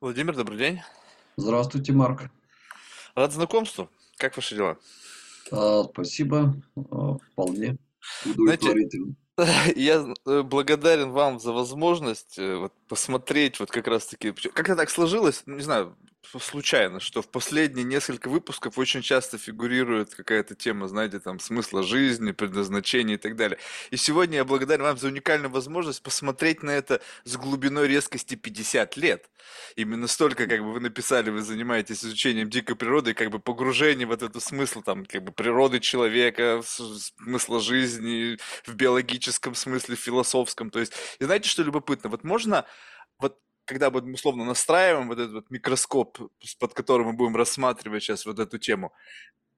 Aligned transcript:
Владимир, 0.00 0.34
добрый 0.34 0.56
день. 0.56 0.80
Здравствуйте, 1.36 1.92
Марк. 1.92 2.30
Рад 3.14 3.32
знакомству. 3.34 3.90
Как 4.16 4.34
ваши 4.34 4.54
дела? 4.54 4.78
А, 5.52 5.84
спасибо. 5.84 6.54
А, 6.90 7.18
вполне 7.18 7.76
Знаете, 8.24 8.88
я 9.76 10.14
э, 10.26 10.42
благодарен 10.42 11.10
вам 11.10 11.38
за 11.38 11.52
возможность 11.52 12.38
э, 12.38 12.56
вот, 12.56 12.72
посмотреть 12.90 13.60
вот 13.60 13.70
как 13.70 13.86
раз-таки, 13.86 14.32
причем- 14.32 14.50
как-то 14.50 14.74
так 14.74 14.90
сложилось, 14.90 15.44
ну, 15.46 15.54
не 15.54 15.62
знаю, 15.62 15.96
случайно, 16.40 17.00
что 17.00 17.22
в 17.22 17.28
последние 17.28 17.84
несколько 17.84 18.28
выпусков 18.28 18.78
очень 18.78 19.00
часто 19.02 19.38
фигурирует 19.38 20.14
какая-то 20.14 20.54
тема, 20.54 20.88
знаете, 20.88 21.18
там, 21.20 21.40
смысла 21.40 21.82
жизни, 21.82 22.32
предназначения 22.32 23.14
и 23.14 23.18
так 23.18 23.36
далее. 23.36 23.58
И 23.90 23.96
сегодня 23.96 24.36
я 24.38 24.44
благодарен 24.44 24.82
вам 24.82 24.98
за 24.98 25.08
уникальную 25.08 25.50
возможность 25.50 26.02
посмотреть 26.02 26.62
на 26.62 26.70
это 26.70 27.00
с 27.24 27.36
глубиной 27.36 27.88
резкости 27.88 28.34
50 28.34 28.96
лет. 28.96 29.30
Именно 29.76 30.06
столько, 30.06 30.46
как 30.46 30.60
бы 30.60 30.72
вы 30.72 30.80
написали, 30.80 31.30
вы 31.30 31.42
занимаетесь 31.42 32.04
изучением 32.04 32.50
дикой 32.50 32.76
природы 32.76 33.14
как 33.14 33.30
бы 33.30 33.38
погружением 33.38 34.08
в 34.08 34.10
вот 34.10 34.22
эту 34.22 34.40
смысл, 34.40 34.82
там, 34.82 35.06
как 35.06 35.22
бы 35.22 35.32
природы 35.32 35.80
человека, 35.80 36.62
смысла 36.64 37.60
жизни 37.60 38.36
в 38.66 38.74
биологическом 38.74 39.54
смысле, 39.54 39.96
в 39.96 40.00
философском. 40.00 40.70
То 40.70 40.80
есть, 40.80 40.92
и 41.18 41.24
знаете, 41.24 41.48
что 41.48 41.62
любопытно? 41.62 42.10
Вот 42.10 42.24
можно, 42.24 42.66
когда 43.70 43.88
мы 43.88 44.12
условно 44.12 44.44
настраиваем 44.44 45.06
вот 45.06 45.20
этот 45.20 45.32
вот 45.32 45.50
микроскоп, 45.50 46.18
под 46.58 46.74
которым 46.74 47.06
мы 47.06 47.12
будем 47.12 47.36
рассматривать 47.36 48.02
сейчас 48.02 48.26
вот 48.26 48.40
эту 48.40 48.58
тему, 48.58 48.92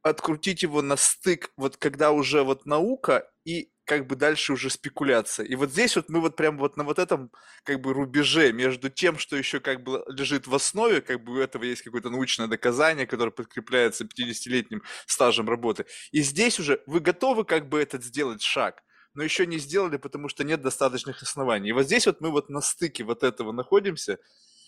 открутить 0.02 0.62
его 0.62 0.82
на 0.82 0.96
стык, 0.96 1.50
вот 1.56 1.78
когда 1.78 2.10
уже 2.10 2.42
вот 2.42 2.66
наука 2.66 3.26
и 3.46 3.70
как 3.86 4.06
бы 4.06 4.14
дальше 4.14 4.52
уже 4.52 4.68
спекуляция. 4.68 5.46
И 5.46 5.54
вот 5.54 5.70
здесь 5.70 5.96
вот 5.96 6.10
мы 6.10 6.20
вот 6.20 6.36
прям 6.36 6.58
вот 6.58 6.76
на 6.76 6.84
вот 6.84 6.98
этом 6.98 7.30
как 7.64 7.80
бы 7.80 7.94
рубеже 7.94 8.52
между 8.52 8.90
тем, 8.90 9.16
что 9.16 9.34
еще 9.34 9.60
как 9.60 9.82
бы 9.82 10.04
лежит 10.08 10.46
в 10.46 10.54
основе, 10.54 11.00
как 11.00 11.24
бы 11.24 11.32
у 11.32 11.38
этого 11.38 11.64
есть 11.64 11.80
какое-то 11.80 12.10
научное 12.10 12.48
доказание, 12.48 13.06
которое 13.06 13.30
подкрепляется 13.30 14.04
50-летним 14.04 14.82
стажем 15.06 15.48
работы. 15.48 15.86
И 16.10 16.20
здесь 16.20 16.60
уже 16.60 16.82
вы 16.86 17.00
готовы 17.00 17.46
как 17.46 17.70
бы 17.70 17.80
этот 17.80 18.04
сделать 18.04 18.42
шаг, 18.42 18.82
но 19.14 19.22
еще 19.22 19.46
не 19.46 19.58
сделали, 19.58 19.96
потому 19.96 20.28
что 20.28 20.44
нет 20.44 20.62
достаточных 20.62 21.22
оснований. 21.22 21.70
И 21.70 21.72
вот 21.72 21.84
здесь 21.84 22.06
вот 22.06 22.20
мы 22.20 22.30
вот 22.30 22.48
на 22.48 22.60
стыке 22.60 23.04
вот 23.04 23.22
этого 23.22 23.52
находимся, 23.52 24.18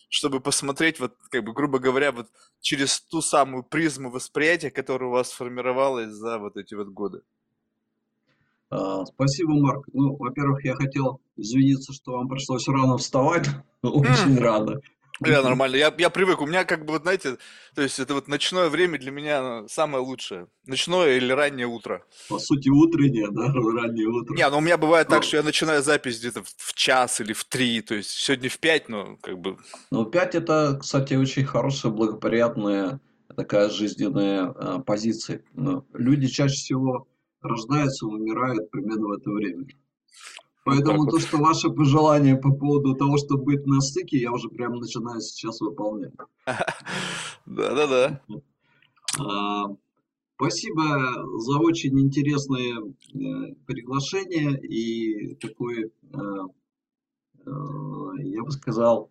чтобы 0.08 0.40
посмотреть, 0.40 1.00
вот, 1.00 1.14
как 1.30 1.44
бы, 1.44 1.52
грубо 1.52 1.78
говоря, 1.78 2.12
вот 2.12 2.28
через 2.60 3.00
ту 3.00 3.20
самую 3.20 3.62
призму 3.62 4.10
восприятия, 4.10 4.70
которая 4.70 5.08
у 5.08 5.12
вас 5.12 5.30
сформировалась 5.30 6.10
за 6.10 6.38
вот 6.38 6.56
эти 6.56 6.74
вот 6.74 6.88
годы. 6.88 7.22
А, 8.70 9.04
спасибо, 9.06 9.52
Марк. 9.54 9.86
Ну, 9.92 10.16
во-первых, 10.16 10.64
я 10.64 10.74
хотел 10.74 11.20
извиниться, 11.36 11.92
что 11.92 12.12
вам 12.12 12.28
пришлось 12.28 12.66
рано 12.68 12.98
вставать. 12.98 13.48
Очень 13.82 14.38
рано. 14.38 14.80
Я 15.20 15.42
нормально, 15.42 15.76
я, 15.76 15.94
я 15.96 16.10
привык, 16.10 16.40
у 16.40 16.46
меня 16.46 16.64
как 16.64 16.84
бы, 16.84 16.94
вот 16.94 17.02
знаете, 17.02 17.38
то 17.74 17.82
есть 17.82 18.00
это 18.00 18.14
вот 18.14 18.28
ночное 18.28 18.68
время 18.68 18.98
для 18.98 19.10
меня 19.10 19.64
самое 19.68 20.02
лучшее. 20.04 20.48
Ночное 20.66 21.16
или 21.16 21.32
раннее 21.32 21.66
утро. 21.66 22.04
По 22.28 22.38
сути, 22.38 22.68
утреннее, 22.68 23.28
да, 23.30 23.46
раннее 23.82 24.08
утро. 24.08 24.34
Не, 24.34 24.48
ну 24.50 24.58
у 24.58 24.60
меня 24.60 24.76
бывает 24.76 25.08
так, 25.08 25.20
Ну, 25.20 25.22
что 25.22 25.36
я 25.36 25.42
начинаю 25.42 25.82
запись 25.82 26.18
где-то 26.18 26.42
в 26.42 26.74
час 26.74 27.20
или 27.20 27.32
в 27.32 27.44
три, 27.44 27.80
то 27.80 27.94
есть 27.94 28.10
сегодня 28.10 28.48
в 28.48 28.58
пять, 28.58 28.88
но 28.88 29.16
как 29.22 29.38
бы 29.38 29.56
ну, 29.90 30.04
5 30.04 30.34
это, 30.34 30.78
кстати, 30.80 31.14
очень 31.14 31.44
хорошая, 31.44 31.92
благоприятная 31.92 33.00
такая 33.36 33.70
жизненная 33.70 34.46
а, 34.46 34.80
позиция. 34.80 35.42
Ну, 35.52 35.86
люди 35.92 36.26
чаще 36.28 36.54
всего 36.54 37.08
рождаются 37.40 38.06
умирают 38.06 38.70
примерно 38.70 39.08
в 39.08 39.12
это 39.12 39.30
время. 39.30 39.66
Поэтому 40.64 41.06
то, 41.06 41.18
что 41.18 41.36
ваше 41.38 41.70
пожелание 41.70 42.36
по 42.36 42.50
поводу 42.52 42.94
того, 42.94 43.18
чтобы 43.18 43.44
быть 43.44 43.66
на 43.66 43.80
стыке, 43.80 44.18
я 44.18 44.32
уже 44.32 44.48
прямо 44.48 44.76
начинаю 44.76 45.20
сейчас 45.20 45.60
выполнять. 45.60 46.12
Да-да-да. 47.46 48.20
А, 49.18 49.76
Спасибо 50.36 50.82
за 51.38 51.58
очень 51.58 51.98
интересное 52.00 52.74
э, 52.82 53.54
приглашение 53.66 54.60
и 54.60 55.36
такой, 55.36 55.84
э, 55.84 56.18
э, 57.46 57.50
я 58.24 58.42
бы 58.42 58.50
сказал, 58.50 59.10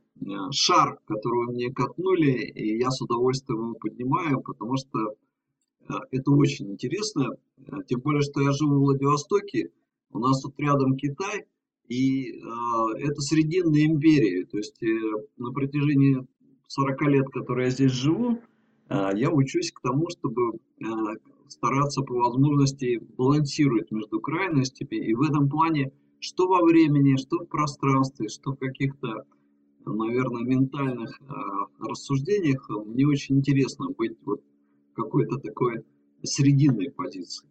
шар, 0.52 1.00
который 1.06 1.54
мне 1.54 1.72
катнули, 1.72 2.32
и 2.32 2.78
я 2.78 2.92
с 2.92 3.02
удовольствием 3.02 3.62
его 3.62 3.74
поднимаю, 3.76 4.42
потому 4.42 4.76
что 4.78 5.16
это 6.12 6.32
очень 6.32 6.72
интересно. 6.72 7.30
Тем 7.88 8.02
более, 8.02 8.22
что 8.22 8.42
я 8.42 8.52
живу 8.52 8.76
в 8.76 8.80
Владивостоке, 8.80 9.72
у 10.14 10.20
нас 10.20 10.42
тут 10.42 10.54
рядом 10.60 10.96
Китай, 10.96 11.46
и 11.88 12.32
э, 12.32 12.38
это 13.00 13.22
Срединная 13.22 13.86
империя. 13.86 14.46
То 14.46 14.58
есть 14.58 14.82
э, 14.84 14.88
на 15.38 15.52
протяжении 15.52 16.26
40 16.68 17.02
лет, 17.04 17.26
которые 17.30 17.66
я 17.66 17.72
здесь 17.72 17.92
живу, 17.92 18.40
э, 18.90 19.10
я 19.16 19.32
учусь 19.32 19.72
к 19.72 19.82
тому, 19.82 20.10
чтобы 20.10 20.60
стараться 21.48 22.02
по 22.02 22.14
возможности 22.16 23.00
балансировать 23.18 23.92
между 23.92 24.20
крайностями. 24.20 24.96
И 24.96 25.14
в 25.14 25.22
этом 25.22 25.50
плане, 25.50 25.92
что 26.20 26.48
во 26.48 26.64
времени, 26.64 27.16
что 27.18 27.40
в 27.40 27.46
пространстве, 27.46 28.28
что 28.28 28.54
в 28.54 28.58
каких-то, 28.58 29.26
наверное, 29.86 30.44
ментальных 30.44 31.20
рассуждениях, 31.80 32.68
мне 32.86 33.06
очень 33.06 33.38
интересно 33.38 33.90
быть 33.96 34.18
вот 34.26 34.42
какой-то 34.94 35.38
такой 35.38 35.86
срединной 36.24 36.92
позиции. 36.92 37.48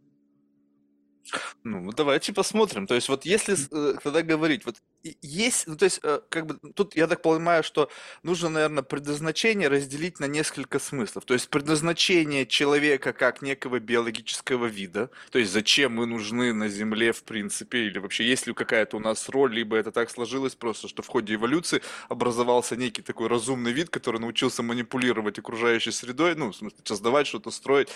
Ну, 1.65 1.93
давайте 1.93 2.33
посмотрим. 2.33 2.87
То 2.87 2.95
есть, 2.95 3.09
вот 3.09 3.25
если 3.25 3.55
э, 3.71 3.99
тогда 4.03 4.23
говорить, 4.23 4.67
вот 4.67 4.77
есть, 5.23 5.67
ну, 5.67 5.77
то 5.77 5.85
есть, 5.85 6.01
э, 6.03 6.21
как 6.29 6.47
бы 6.47 6.59
тут 6.75 6.95
я 6.97 7.07
так 7.07 7.23
понимаю, 7.23 7.63
что 7.63 7.91
нужно, 8.23 8.49
наверное, 8.49 8.83
предназначение 8.83 9.69
разделить 9.69 10.21
на 10.21 10.27
несколько 10.27 10.79
смыслов. 10.79 11.25
То 11.25 11.35
есть, 11.35 11.49
предназначение 11.49 12.47
человека 12.47 13.13
как 13.13 13.43
некого 13.43 13.81
биологического 13.81 14.67
вида, 14.67 15.11
то 15.31 15.39
есть, 15.39 15.53
зачем 15.53 15.95
мы 15.95 16.07
нужны 16.07 16.53
на 16.53 16.69
Земле, 16.69 17.13
в 17.13 17.25
принципе, 17.25 17.87
или 17.87 17.99
вообще 17.99 18.25
есть 18.25 18.47
ли 18.47 18.55
какая-то 18.55 18.97
у 18.97 19.01
нас 19.01 19.29
роль, 19.29 19.55
либо 19.55 19.77
это 19.77 19.91
так 19.91 20.11
сложилось 20.11 20.55
просто, 20.55 20.89
что 20.89 21.03
в 21.03 21.09
ходе 21.09 21.35
эволюции 21.35 21.83
образовался 22.09 22.77
некий 22.77 23.03
такой 23.03 23.29
разумный 23.29 23.73
вид, 23.73 23.91
который 23.91 24.21
научился 24.21 24.63
манипулировать 24.63 25.39
окружающей 25.39 25.91
средой, 25.91 26.35
ну, 26.35 26.53
в 26.53 26.57
смысле, 26.57 26.79
создавать 26.85 27.27
что-то, 27.27 27.51
строить. 27.51 27.89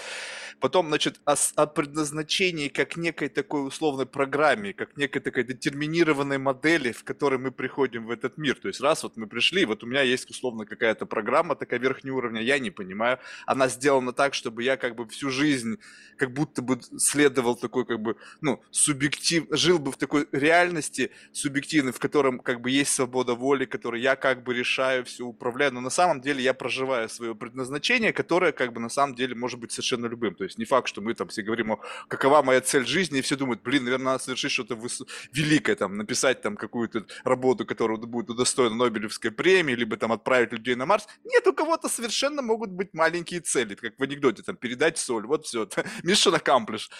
Потом, 0.60 0.88
значит, 0.88 1.20
о, 1.24 1.34
о 1.56 1.66
предназначении 1.66 2.68
как 2.68 2.96
некой 2.96 3.28
такой 3.28 3.66
условной 3.66 4.06
программе, 4.06 4.72
как 4.72 4.96
некой 4.96 5.20
такой 5.20 5.44
детерминированной 5.44 6.38
модели, 6.38 6.95
в 6.96 7.04
которой 7.04 7.38
мы 7.38 7.50
приходим 7.50 8.06
в 8.06 8.10
этот 8.10 8.38
мир. 8.38 8.56
То 8.56 8.68
есть 8.68 8.80
раз 8.80 9.02
вот 9.02 9.16
мы 9.16 9.26
пришли, 9.26 9.64
вот 9.64 9.84
у 9.84 9.86
меня 9.86 10.02
есть 10.02 10.30
условно 10.30 10.66
какая-то 10.66 11.06
программа 11.06 11.54
такая 11.54 11.80
верхнего 11.80 12.16
уровня, 12.16 12.42
я 12.42 12.58
не 12.58 12.70
понимаю, 12.70 13.18
она 13.46 13.68
сделана 13.68 14.12
так, 14.12 14.34
чтобы 14.34 14.62
я 14.62 14.76
как 14.76 14.96
бы 14.96 15.06
всю 15.08 15.30
жизнь 15.30 15.78
как 16.16 16.32
будто 16.32 16.62
бы 16.62 16.80
следовал 16.98 17.56
такой 17.56 17.84
как 17.84 18.00
бы, 18.00 18.16
ну, 18.40 18.62
субъектив, 18.70 19.46
жил 19.50 19.78
бы 19.78 19.92
в 19.92 19.96
такой 19.96 20.26
реальности 20.32 21.10
субъективной, 21.32 21.92
в 21.92 21.98
котором 21.98 22.38
как 22.38 22.60
бы 22.60 22.70
есть 22.70 22.92
свобода 22.92 23.34
воли, 23.34 23.64
которой 23.64 24.00
я 24.00 24.16
как 24.16 24.42
бы 24.42 24.54
решаю, 24.54 25.04
все 25.04 25.24
управляю, 25.24 25.72
но 25.72 25.80
на 25.80 25.90
самом 25.90 26.20
деле 26.20 26.42
я 26.42 26.54
проживаю 26.54 27.08
свое 27.08 27.34
предназначение, 27.34 28.12
которое 28.12 28.52
как 28.52 28.72
бы 28.72 28.80
на 28.80 28.88
самом 28.88 29.14
деле 29.14 29.34
может 29.34 29.60
быть 29.60 29.72
совершенно 29.72 30.06
любым. 30.06 30.34
То 30.34 30.44
есть 30.44 30.58
не 30.58 30.64
факт, 30.64 30.88
что 30.88 31.00
мы 31.00 31.14
там 31.14 31.28
все 31.28 31.42
говорим, 31.42 31.72
о, 31.72 31.80
какова 32.08 32.42
моя 32.42 32.60
цель 32.60 32.86
жизни, 32.86 33.18
и 33.18 33.22
все 33.22 33.36
думают, 33.36 33.62
блин, 33.62 33.84
наверное, 33.84 34.12
надо 34.12 34.24
совершить 34.24 34.52
что-то 34.52 34.74
выс- 34.74 35.06
великое, 35.32 35.76
там, 35.76 35.96
написать 35.96 36.42
там 36.42 36.56
какую-то 36.88 37.14
работу, 37.24 37.66
которая 37.66 37.98
будет 37.98 38.30
удостоена 38.30 38.74
Нобелевской 38.74 39.30
премии, 39.30 39.74
либо 39.74 39.96
там 39.96 40.12
отправить 40.12 40.52
людей 40.52 40.74
на 40.74 40.86
Марс. 40.86 41.06
Нет, 41.24 41.46
у 41.46 41.52
кого-то 41.52 41.88
совершенно 41.88 42.42
могут 42.42 42.70
быть 42.70 42.94
маленькие 42.94 43.40
цели, 43.40 43.74
как 43.74 43.98
в 43.98 44.02
анекдоте, 44.02 44.42
там, 44.42 44.56
передать 44.56 44.98
соль, 44.98 45.26
вот 45.26 45.46
все, 45.46 45.64
mission 46.04 46.40
accomplished. 46.40 46.90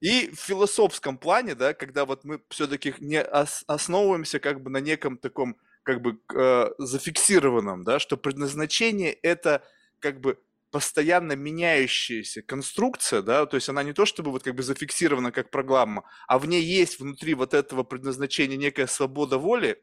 И 0.00 0.30
в 0.30 0.40
философском 0.40 1.18
плане, 1.18 1.54
да, 1.54 1.74
когда 1.74 2.04
вот 2.04 2.24
мы 2.24 2.40
все-таки 2.48 2.94
не 2.98 3.22
ос- 3.22 3.64
основываемся 3.66 4.38
как 4.38 4.62
бы 4.62 4.70
на 4.70 4.78
неком 4.78 5.18
таком 5.18 5.56
как 5.82 6.00
бы 6.02 6.18
э, 6.34 6.70
зафиксированном, 6.78 7.84
да, 7.84 7.98
что 7.98 8.16
предназначение 8.16 9.12
это 9.12 9.62
как 9.98 10.20
бы 10.20 10.38
постоянно 10.70 11.36
меняющаяся 11.36 12.42
конструкция, 12.42 13.22
да, 13.22 13.46
то 13.46 13.56
есть 13.56 13.68
она 13.68 13.82
не 13.82 13.92
то 13.92 14.06
чтобы 14.06 14.30
вот 14.30 14.42
как 14.42 14.54
бы 14.54 14.62
зафиксирована 14.62 15.32
как 15.32 15.50
программа, 15.50 16.04
а 16.28 16.38
в 16.38 16.46
ней 16.46 16.62
есть 16.62 17.00
внутри 17.00 17.34
вот 17.34 17.54
этого 17.54 17.82
предназначения 17.82 18.56
некая 18.56 18.86
свобода 18.86 19.38
воли, 19.38 19.82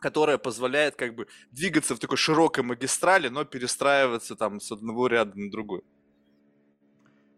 которая 0.00 0.38
позволяет 0.38 0.96
как 0.96 1.14
бы 1.14 1.26
двигаться 1.50 1.94
в 1.94 1.98
такой 1.98 2.16
широкой 2.16 2.64
магистрали, 2.64 3.28
но 3.28 3.44
перестраиваться 3.44 4.36
там 4.36 4.60
с 4.60 4.72
одного 4.72 5.06
ряда 5.06 5.38
на 5.38 5.50
другой. 5.50 5.82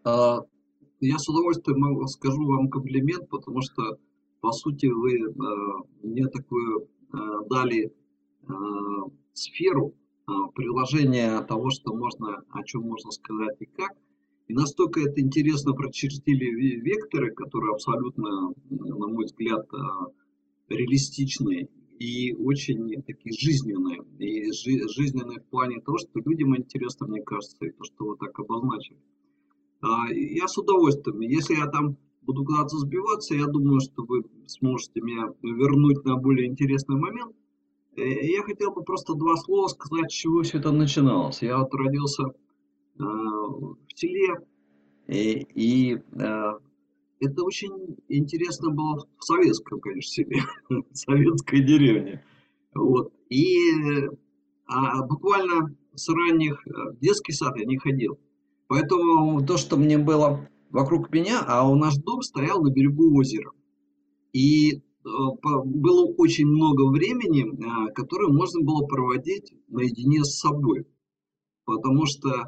А, 0.03 0.39
Я 0.99 1.17
с 1.17 1.29
удовольствием 1.29 2.07
скажу 2.07 2.45
вам 2.45 2.69
комплимент, 2.69 3.29
потому 3.29 3.61
что, 3.61 3.99
по 4.41 4.51
сути, 4.51 4.87
вы 4.87 5.13
э, 5.13 5.27
мне 6.03 6.27
такую 6.27 6.83
э, 6.83 7.17
дали 7.49 7.85
э, 7.85 8.53
сферу 9.33 9.95
э, 10.27 10.31
приложения 10.55 11.41
того, 11.41 11.69
что 11.69 11.93
можно, 11.93 12.43
о 12.49 12.63
чем 12.63 12.83
можно 12.83 13.11
сказать 13.11 13.57
и 13.59 13.65
как. 13.65 13.91
И 14.47 14.53
настолько 14.53 14.99
это 14.99 15.21
интересно 15.21 15.73
прочертили 15.73 16.47
ве- 16.51 16.81
векторы, 16.81 17.33
которые 17.33 17.73
абсолютно, 17.73 18.51
э, 18.51 18.75
на 18.75 19.07
мой 19.07 19.25
взгляд, 19.25 19.65
э, 19.73 19.77
реалистичны 20.69 21.69
и 21.99 22.33
очень 22.33 23.01
такие 23.03 23.33
жизненные. 23.37 24.01
И 24.19 24.51
жи 24.51 24.87
жизненные 24.89 25.39
в 25.39 25.45
плане 25.45 25.79
того, 25.81 25.97
что 25.97 26.19
людям 26.25 26.57
интересно, 26.57 27.07
мне 27.07 27.21
кажется, 27.21 27.57
и 27.61 27.71
то, 27.71 27.83
что 27.83 28.05
вы 28.05 28.17
так 28.17 28.37
обозначили. 28.39 28.97
А, 29.81 30.11
я 30.11 30.47
с 30.47 30.57
удовольствием. 30.57 31.19
Если 31.21 31.55
я 31.55 31.67
там 31.67 31.97
буду 32.21 32.43
куда-то 32.45 32.77
сбиваться, 32.77 33.35
я 33.35 33.45
думаю, 33.45 33.81
что 33.81 34.03
вы 34.03 34.23
сможете 34.47 35.01
меня 35.01 35.29
вернуть 35.41 36.03
на 36.05 36.17
более 36.17 36.47
интересный 36.47 36.97
момент. 36.97 37.35
Э, 37.95 38.01
я 38.03 38.43
хотел 38.43 38.71
бы 38.71 38.83
просто 38.83 39.13
два 39.15 39.35
слова 39.37 39.67
сказать, 39.67 40.11
с 40.11 40.15
чего 40.15 40.43
все 40.43 40.59
это 40.59 40.71
начиналось. 40.71 41.41
Я 41.41 41.57
вот 41.57 41.73
родился 41.73 42.23
э, 42.23 42.33
в 42.99 43.77
селе, 43.95 44.35
и, 45.07 45.45
и 45.53 45.95
э, 45.95 46.51
это 47.19 47.43
очень 47.43 47.97
интересно 48.07 48.71
было 48.71 49.05
в 49.17 49.23
советском, 49.23 49.79
конечно, 49.79 50.11
селе, 50.11 50.41
в 50.69 50.95
советской 50.95 51.61
деревне. 51.61 52.23
Вот. 52.73 53.11
И 53.29 53.55
а 54.65 55.03
буквально 55.05 55.75
с 55.93 56.07
ранних 56.07 56.65
в 56.65 56.97
детский 57.01 57.33
сад 57.33 57.57
я 57.57 57.65
не 57.65 57.77
ходил. 57.77 58.17
Поэтому 58.67 59.45
то, 59.45 59.57
что 59.57 59.75
мне 59.75 59.97
было 59.97 60.49
вокруг 60.69 61.11
меня, 61.11 61.43
а 61.45 61.67
у 61.67 61.75
наш 61.75 61.97
дом 61.97 62.21
стоял 62.21 62.63
на 62.63 62.69
берегу 62.69 63.13
озера. 63.17 63.51
И 64.31 64.75
э, 64.75 64.81
было 65.03 66.05
очень 66.17 66.47
много 66.47 66.89
времени, 66.89 67.45
э, 67.45 67.93
которое 67.93 68.31
можно 68.31 68.61
было 68.61 68.85
проводить 68.85 69.53
наедине 69.67 70.23
с 70.23 70.39
собой. 70.39 70.85
Потому 71.65 72.05
что 72.05 72.29
э, 72.29 72.43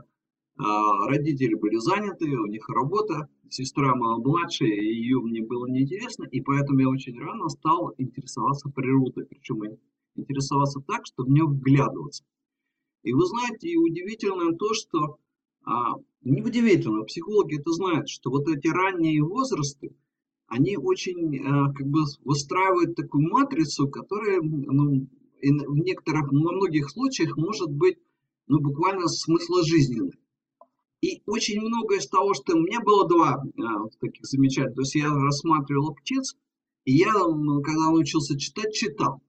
родители 0.58 1.56
были 1.56 1.78
заняты, 1.78 2.26
у 2.26 2.46
них 2.46 2.68
работа, 2.70 3.30
сестра 3.50 3.96
моя 3.96 4.18
младшая, 4.18 4.70
ее 4.70 5.20
мне 5.22 5.42
было 5.42 5.68
неинтересно, 5.68 6.26
и 6.26 6.42
поэтому 6.42 6.80
я 6.80 6.90
очень 6.90 7.18
рано 7.20 7.50
стал 7.50 7.94
интересоваться 7.98 8.70
природой, 8.70 9.26
причем 9.26 9.62
интересоваться 10.16 10.80
так, 10.86 11.06
чтобы 11.06 11.30
в 11.30 11.32
нее 11.34 11.46
вглядываться. 11.46 12.24
И 13.04 13.14
вы 13.14 13.26
знаете, 13.26 13.76
удивительно 13.78 14.56
то, 14.56 14.74
что 14.74 15.18
а, 15.66 15.96
неудивительно, 16.22 17.04
психологи 17.04 17.60
это 17.60 17.72
знают, 17.72 18.10
что 18.10 18.30
вот 18.30 18.48
эти 18.48 18.68
ранние 18.68 19.22
возрасты, 19.24 19.96
они 20.54 20.78
очень 20.78 21.40
а, 21.40 21.74
как 21.74 21.88
бы 21.88 22.02
выстраивают 22.24 22.96
такую 22.96 23.28
матрицу, 23.28 23.88
которая 23.88 24.40
ну, 24.42 25.08
в 25.42 25.78
некоторых, 25.78 26.32
во 26.32 26.52
многих 26.52 26.90
случаях 26.92 27.36
может 27.38 27.72
быть 27.72 27.98
ну, 28.48 28.60
буквально 28.60 29.08
смысла 29.08 29.64
жизненной. 29.64 30.14
И 31.02 31.22
очень 31.26 31.60
многое 31.60 32.00
из 32.00 32.08
того, 32.08 32.34
что 32.34 32.56
у 32.56 32.62
меня 32.62 32.80
было 32.82 33.08
два 33.08 33.44
а, 33.44 33.90
таких 34.00 34.26
замечательных, 34.26 34.76
то 34.76 34.82
есть 34.82 34.96
я 34.96 35.10
рассматривал 35.10 35.96
птиц, 35.96 36.36
и 36.86 36.94
я, 36.94 37.12
когда 37.12 37.90
научился 37.90 38.38
читать, 38.38 38.74
читал. 38.74 39.22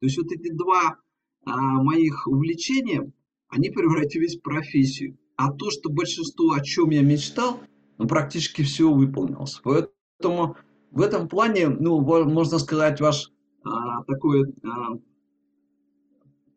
То 0.00 0.06
есть 0.06 0.16
вот 0.16 0.32
эти 0.32 0.50
два 0.50 0.96
а, 1.44 1.82
моих 1.82 2.26
увлечения, 2.26 3.12
они 3.48 3.68
превратились 3.68 4.38
в 4.38 4.42
профессию. 4.42 5.18
А 5.36 5.52
то, 5.52 5.70
что 5.70 5.90
большинство, 5.90 6.52
о 6.52 6.60
чем 6.62 6.90
я 6.90 7.02
мечтал, 7.02 7.60
ну, 7.98 8.06
практически 8.06 8.62
все 8.62 8.90
выполнилось. 8.90 9.60
Поэтому 9.62 10.56
в 10.90 11.00
этом 11.00 11.28
плане, 11.28 11.68
ну, 11.68 12.00
можно 12.00 12.58
сказать, 12.58 13.00
ваш 13.00 13.30
а, 13.64 14.02
такой 14.04 14.52
а, 14.64 14.98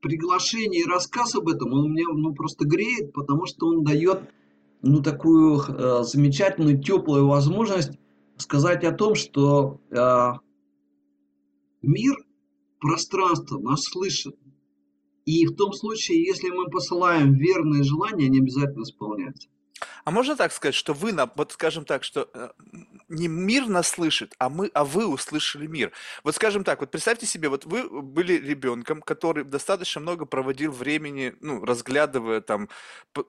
приглашение 0.02 0.82
и 0.82 0.88
рассказ 0.88 1.36
об 1.36 1.48
этом, 1.48 1.74
он 1.74 1.92
меня 1.92 2.06
ну, 2.14 2.34
просто 2.34 2.66
греет, 2.66 3.14
потому 3.14 3.46
что 3.46 3.68
он 3.68 3.84
дает 3.84 4.22
ну, 4.82 5.02
такую 5.02 5.60
а, 5.60 6.04
замечательную, 6.04 6.82
теплую 6.82 7.28
возможность 7.28 7.92
сказать 8.38 8.84
о 8.84 8.92
том, 8.92 9.16
что 9.16 9.80
а, 9.92 10.40
мир, 11.82 12.16
пространство 12.80 13.60
нас 13.60 13.84
слышит. 13.84 14.36
И 15.26 15.46
в 15.46 15.56
том 15.56 15.72
случае, 15.72 16.26
если 16.26 16.50
мы 16.50 16.70
посылаем 16.70 17.34
верные 17.36 17.84
желания, 17.84 18.26
они 18.26 18.40
обязательно 18.40 18.84
исполняются. 18.84 19.48
А 20.06 20.12
можно 20.12 20.36
так 20.36 20.52
сказать, 20.52 20.76
что 20.76 20.94
вы, 20.94 21.14
вот 21.36 21.52
скажем 21.54 21.86
так, 21.86 22.04
что 22.04 22.30
э, 22.34 22.50
не 23.10 23.28
мир 23.28 23.68
нас 23.68 23.90
слышит, 23.90 24.34
а 24.38 24.50
мы, 24.50 24.70
а 24.74 24.86
вы 24.86 25.08
услышали 25.08 25.68
мир. 25.68 25.92
Вот 26.24 26.36
скажем 26.36 26.64
так, 26.64 26.82
вот 26.82 26.92
представьте 26.92 27.26
себе, 27.26 27.50
вот 27.50 27.66
вы 27.66 28.02
были 28.02 28.34
ребенком, 28.34 29.02
который 29.02 29.44
достаточно 29.44 30.02
много 30.02 30.26
проводил 30.26 30.72
времени, 30.72 31.36
ну, 31.42 31.64
разглядывая 31.64 32.42
там, 32.42 32.70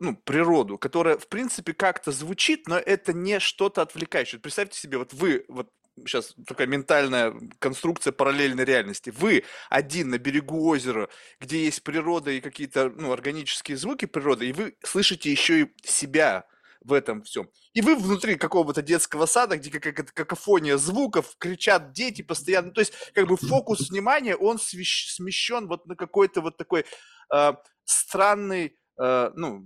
ну, 0.01 0.17
природу, 0.17 0.79
которая, 0.79 1.19
в 1.19 1.29
принципе, 1.29 1.73
как-то 1.73 2.13
звучит, 2.13 2.69
но 2.69 2.79
это 2.79 3.13
не 3.13 3.41
что-то 3.41 3.83
отвлекающее. 3.83 4.41
Представьте 4.41 4.79
себе, 4.79 4.99
вот 4.99 5.13
вы, 5.13 5.45
вот 5.49 5.71
сейчас 5.99 6.35
такая 6.47 6.67
ментальная 6.67 7.35
конструкция 7.59 8.13
параллельной 8.13 8.65
реальности. 8.65 9.11
Вы 9.11 9.45
один 9.71 10.11
на 10.11 10.19
берегу 10.19 10.67
озера, 10.67 11.09
где 11.41 11.65
есть 11.65 11.83
природа 11.83 12.31
и 12.31 12.41
какие-то 12.41 12.91
ну, 12.91 13.13
органические 13.13 13.77
звуки 13.77 14.07
природы, 14.07 14.49
и 14.49 14.53
вы 14.53 14.77
слышите 14.83 15.31
еще 15.31 15.63
и 15.63 15.73
себя 15.85 16.47
в 16.81 16.93
этом 16.93 17.23
всем. 17.23 17.49
И 17.73 17.81
вы 17.81 17.97
внутри 17.97 18.37
какого-то 18.37 18.83
детского 18.83 19.27
сада, 19.27 19.57
где 19.57 19.71
какая-то 19.71 20.13
какофония 20.13 20.77
звуков, 20.77 21.35
кричат 21.39 21.93
дети 21.93 22.23
постоянно. 22.23 22.73
То 22.73 22.81
есть, 22.81 22.93
как 23.15 23.27
бы 23.27 23.37
фокус 23.37 23.89
внимания, 23.91 24.37
он 24.37 24.59
смещен 24.59 25.67
вот 25.67 25.87
на 25.87 25.97
какой-то 25.97 26.43
вот 26.43 26.59
такой 26.59 26.85
э, 27.33 27.53
странный, 27.85 28.77
э, 29.01 29.31
ну, 29.35 29.65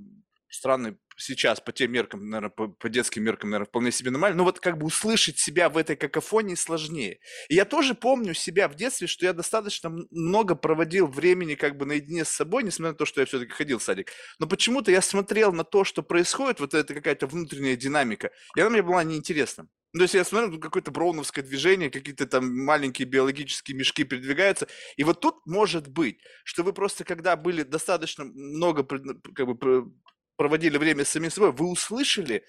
странный 0.49 0.97
сейчас 1.19 1.61
по 1.61 1.73
тем 1.73 1.93
меркам, 1.93 2.31
наверное, 2.31 2.51
по, 2.51 2.69
по 2.69 2.89
детским 2.89 3.25
меркам, 3.25 3.51
наверное, 3.51 3.69
вполне 3.69 3.93
себе 3.93 4.11
нормально, 4.11 4.39
но 4.39 4.45
вот 4.45 4.61
как 4.61 4.79
бы 4.79 4.87
услышать 4.87 5.39
себя 5.39 5.69
в 5.69 5.77
этой 5.77 5.97
какофонии 5.97 6.55
сложнее. 6.55 7.19
И 7.49 7.55
я 7.55 7.65
тоже 7.65 7.95
помню 7.95 8.35
себя 8.35 8.69
в 8.69 8.75
детстве, 8.75 9.07
что 9.07 9.27
я 9.27 9.33
достаточно 9.33 9.91
много 10.11 10.55
проводил 10.55 11.07
времени 11.07 11.55
как 11.55 11.77
бы 11.77 11.85
наедине 11.85 12.25
с 12.25 12.31
собой, 12.31 12.63
несмотря 12.63 12.93
на 12.93 12.99
то, 12.99 13.05
что 13.05 13.21
я 13.21 13.27
все-таки 13.27 13.53
ходил 13.53 13.79
в 13.79 13.83
садик. 13.83 14.13
Но 14.39 14.47
почему-то 14.47 14.91
я 14.91 15.03
смотрел 15.03 15.53
на 15.53 15.65
то, 15.65 15.85
что 15.85 16.03
происходит, 16.03 16.61
вот 16.61 16.75
это 16.75 16.95
какая-то 16.95 17.27
внутренняя 17.27 17.77
динамика, 17.77 18.31
и 18.57 18.61
она 18.61 18.71
мне 18.71 18.83
была 18.83 19.05
неинтересна. 19.05 19.69
Ну, 19.95 20.01
то 20.01 20.03
есть 20.03 20.15
я 20.15 20.25
смотрю, 20.25 20.53
тут 20.53 20.63
какое-то 20.63 20.91
броуновское 20.91 21.43
движение, 21.43 21.91
какие-то 21.91 22.27
там 22.27 22.65
маленькие 22.65 23.09
биологические 23.09 23.77
мешки 23.77 24.05
передвигаются. 24.05 24.69
И 24.97 25.05
вот 25.05 25.21
тут 25.21 25.47
может 25.47 25.89
быть, 25.89 26.21
что 26.45 26.63
вы 26.63 26.75
просто, 26.75 27.05
когда 27.05 27.37
были 27.37 27.63
достаточно 27.63 28.25
много 28.25 28.85
как 28.85 29.47
бы, 29.47 29.91
проводили 30.39 30.79
время 30.79 31.05
с 31.05 31.11
самим 31.11 31.31
собой, 31.31 31.51
вы 31.51 31.69
услышали, 31.69 32.45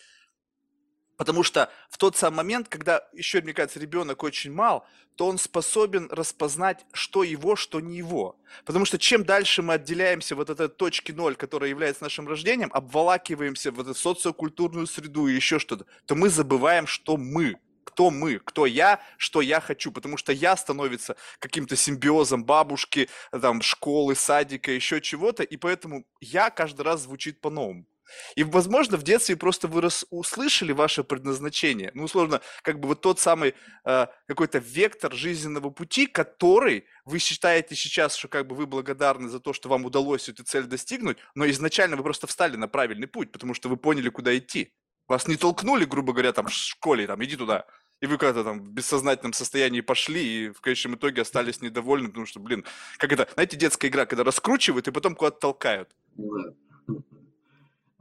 потому 1.18 1.44
что 1.44 1.69
в 1.89 1.97
тот 1.97 2.15
самый 2.15 2.38
момент, 2.38 2.69
когда 2.69 3.09
еще, 3.13 3.41
мне 3.41 3.51
кажется, 3.51 3.80
ребенок 3.80 4.24
очень 4.24 4.53
мал, 4.53 4.86
то 5.15 5.27
он 5.27 5.39
способен 5.39 6.07
распознать, 6.12 6.86
что 6.94 7.24
его, 7.24 7.56
что 7.56 7.81
не 7.81 7.97
его. 7.97 8.39
Потому 8.63 8.86
что 8.86 9.00
чем 9.00 9.25
дальше 9.25 9.63
мы 9.63 9.74
отделяемся 9.74 10.36
вот 10.36 10.51
от 10.51 10.59
этой 10.62 10.74
точки 10.74 11.12
ноль, 11.12 11.36
которая 11.36 11.71
является 11.71 12.03
нашим 12.03 12.27
рождением, 12.27 12.69
обволакиваемся 12.71 13.72
в 13.72 13.81
эту 13.81 13.96
социокультурную 13.96 14.86
среду 14.86 15.27
и 15.27 15.34
еще 15.34 15.58
что-то, 15.58 15.86
то 16.05 16.15
мы 16.15 16.29
забываем, 16.29 16.88
что 16.88 17.17
мы– 17.17 17.58
кто 17.89 18.12
мы, 18.12 18.38
кто 18.38 18.67
я, 18.67 19.00
что 19.17 19.41
я 19.41 19.60
хочу, 19.60 19.91
потому 19.91 20.15
что 20.15 20.31
я 20.31 20.55
становится 20.55 21.15
каким-то 21.39 21.75
симбиозом 21.75 22.46
бабушки, 22.46 23.10
там, 23.31 23.63
школы, 23.63 24.13
садика, 24.13 24.72
еще 24.72 25.01
чего-то, 25.01 25.41
и 25.41 25.58
поэтому 25.58 26.05
я 26.22 26.51
каждый 26.51 26.81
раз 26.81 27.01
звучит 27.01 27.41
по-новому. 27.41 27.88
И, 28.36 28.43
возможно, 28.43 28.98
в 28.98 29.03
детстве 29.03 29.36
просто 29.36 29.67
вы 29.67 29.81
рас, 29.81 30.05
услышали 30.10 30.72
ваше 30.72 31.03
предназначение. 31.03 31.91
Ну, 31.93 32.03
условно, 32.03 32.41
как 32.62 32.79
бы 32.79 32.88
вот 32.88 33.01
тот 33.01 33.19
самый 33.19 33.55
э, 33.86 34.08
какой-то 34.27 34.60
вектор 34.60 35.13
жизненного 35.13 35.69
пути, 35.69 36.05
который 36.05 36.86
вы 37.05 37.19
считаете 37.19 37.75
сейчас, 37.75 38.15
что 38.15 38.27
как 38.27 38.48
бы 38.48 38.55
вы 38.55 38.67
благодарны 38.67 39.29
за 39.29 39.39
то, 39.39 39.53
что 39.53 39.69
вам 39.69 39.86
удалось 39.86 40.29
эту 40.29 40.43
цель 40.43 40.65
достигнуть, 40.65 41.17
но 41.36 41.50
изначально 41.50 41.96
вы 41.96 42.03
просто 42.03 42.27
встали 42.27 42.55
на 42.55 42.67
правильный 42.67 43.08
путь, 43.08 43.31
потому 43.31 43.53
что 43.53 43.69
вы 43.69 43.77
поняли, 43.77 44.10
куда 44.10 44.38
идти. 44.38 44.74
Вас 45.08 45.27
не 45.27 45.38
толкнули, 45.38 45.86
грубо 45.86 46.13
говоря, 46.13 46.34
там 46.34 46.48
в 46.48 46.53
школе, 46.53 47.08
там, 47.08 47.24
иди 47.24 47.36
туда 47.36 47.65
и 48.01 48.08
вы 48.08 48.18
когда-то 48.18 48.44
там 48.44 48.62
в 48.62 48.70
бессознательном 48.72 49.34
состоянии 49.34 49.82
пошли, 49.82 50.46
и 50.46 50.50
в 50.50 50.62
конечном 50.62 50.96
итоге 50.96 51.22
остались 51.22 51.62
недовольны, 51.62 52.08
потому 52.08 52.25
что, 52.25 52.39
блин, 52.39 52.63
как 52.98 53.12
это, 53.12 53.27
знаете, 53.34 53.58
детская 53.58 53.89
игра, 53.89 54.06
когда 54.06 54.24
раскручивают 54.24 54.88
и 54.88 54.91
потом 54.91 55.15
куда-то 55.15 55.39
толкают. 55.39 55.89
Да. 56.15 56.53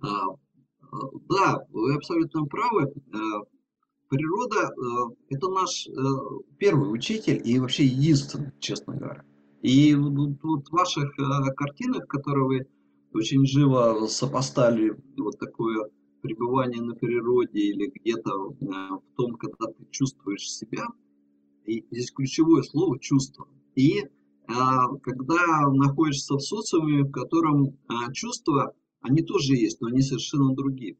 А, 0.00 0.26
да, 1.28 1.66
вы 1.70 1.96
абсолютно 1.96 2.44
правы. 2.44 2.94
А, 3.12 3.18
природа– 4.08 4.70
это 5.28 5.48
наш 5.48 5.88
э, 5.88 5.90
первый 6.58 6.92
учитель 6.92 7.42
и 7.44 7.58
вообще 7.58 7.84
единственный, 7.84 8.52
честно 8.60 8.94
говоря. 8.94 9.24
И 9.62 9.94
вот 9.96 10.38
в 10.40 10.72
ваших 10.72 11.18
э, 11.18 11.52
картинах, 11.56 12.06
которые 12.06 12.44
вы 12.44 12.66
очень 13.12 13.44
живо 13.44 14.06
сопоставили 14.06 14.96
вот 15.16 15.38
такое 15.38 15.90
пребывание 16.20 16.82
на 16.82 16.94
природе 16.94 17.60
или 17.60 17.92
где-то 17.94 18.30
э, 18.30 18.64
в 18.64 19.16
том, 19.16 19.34
когда 19.34 19.66
ты 19.66 19.86
чувствуешь 19.90 20.50
себя, 20.50 20.86
и 21.64 21.84
здесь 21.90 22.10
ключевое 22.10 22.62
слово 22.62 22.98
чувство. 22.98 23.46
И 23.74 24.02
а, 24.48 24.88
когда 25.02 25.68
находишься 25.70 26.34
в 26.34 26.40
социуме, 26.40 27.02
в 27.02 27.10
котором 27.10 27.76
а, 27.88 28.10
чувства, 28.12 28.74
они 29.02 29.22
тоже 29.22 29.54
есть, 29.54 29.80
но 29.80 29.88
они 29.88 30.00
совершенно 30.00 30.54
другие. 30.54 30.96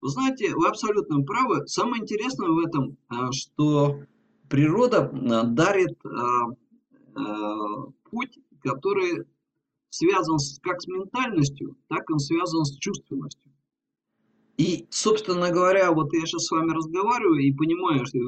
Вы 0.00 0.08
знаете, 0.08 0.54
вы 0.54 0.66
абсолютно 0.66 1.22
правы. 1.22 1.66
Самое 1.66 2.02
интересное 2.02 2.48
в 2.48 2.58
этом, 2.58 2.96
что 3.32 4.00
природа 4.48 5.10
дарит 5.46 5.98
путь, 8.10 8.38
который 8.60 9.26
связан 9.90 10.38
как 10.62 10.80
с 10.80 10.86
ментальностью, 10.86 11.76
так 11.88 12.08
он 12.10 12.18
связан 12.18 12.64
с 12.64 12.76
чувственностью. 12.78 13.49
И, 14.60 14.86
собственно 14.90 15.50
говоря, 15.50 15.90
вот 15.90 16.12
я 16.12 16.20
сейчас 16.26 16.44
с 16.44 16.50
вами 16.50 16.72
разговариваю 16.72 17.38
и 17.38 17.50
понимаю, 17.50 18.04
что 18.04 18.18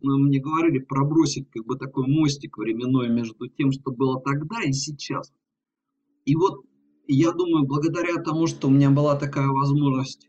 ну, 0.00 0.16
мне 0.16 0.40
говорили 0.40 0.78
пробросить 0.78 1.50
как 1.50 1.66
бы 1.66 1.76
такой 1.76 2.06
мостик 2.06 2.56
временной 2.56 3.10
между 3.10 3.48
тем, 3.48 3.70
что 3.70 3.90
было 3.90 4.18
тогда 4.18 4.62
и 4.62 4.72
сейчас. 4.72 5.30
И 6.24 6.36
вот 6.36 6.64
я 7.06 7.32
думаю, 7.32 7.66
благодаря 7.66 8.14
тому, 8.22 8.46
что 8.46 8.68
у 8.68 8.70
меня 8.70 8.90
была 8.90 9.14
такая 9.16 9.48
возможность 9.48 10.26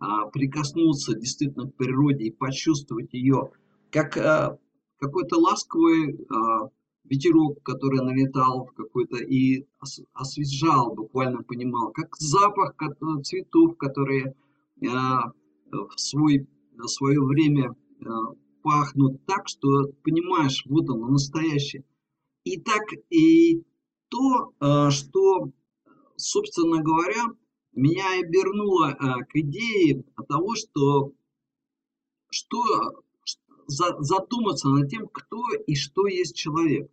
а, 0.00 0.26
прикоснуться 0.26 1.14
действительно 1.14 1.70
к 1.70 1.76
природе 1.76 2.24
и 2.24 2.32
почувствовать 2.32 3.14
ее, 3.14 3.52
как 3.92 4.16
а, 4.16 4.58
какой-то 4.98 5.38
ласковый 5.38 6.18
а, 6.28 6.68
ветерок, 7.04 7.62
который 7.62 8.00
налетал 8.00 8.72
какой-то 8.76 9.18
и 9.18 9.66
освежал, 10.14 10.96
буквально 10.96 11.44
понимал, 11.44 11.92
как 11.92 12.16
запах 12.16 12.74
цветов, 13.22 13.76
которые 13.76 14.34
в, 14.80 15.32
свой, 15.96 16.46
в 16.72 16.86
свое 16.86 17.20
время 17.20 17.74
а, 18.04 18.08
пахнут 18.62 19.24
так, 19.26 19.48
что 19.48 19.68
понимаешь, 20.02 20.64
вот 20.66 20.88
оно 20.90 21.08
настоящее. 21.08 21.84
И 22.44 22.60
так 22.60 22.82
и 23.10 23.62
то, 24.08 24.52
а, 24.60 24.90
что, 24.90 25.50
собственно 26.16 26.82
говоря, 26.82 27.24
меня 27.72 28.20
обернуло 28.20 28.96
к 29.28 29.34
идее 29.34 30.02
того, 30.28 30.54
что, 30.54 31.12
что 32.30 32.62
задуматься 33.66 34.68
над 34.68 34.88
тем, 34.88 35.08
кто 35.08 35.44
и 35.66 35.74
что 35.74 36.06
есть 36.06 36.34
человек. 36.36 36.90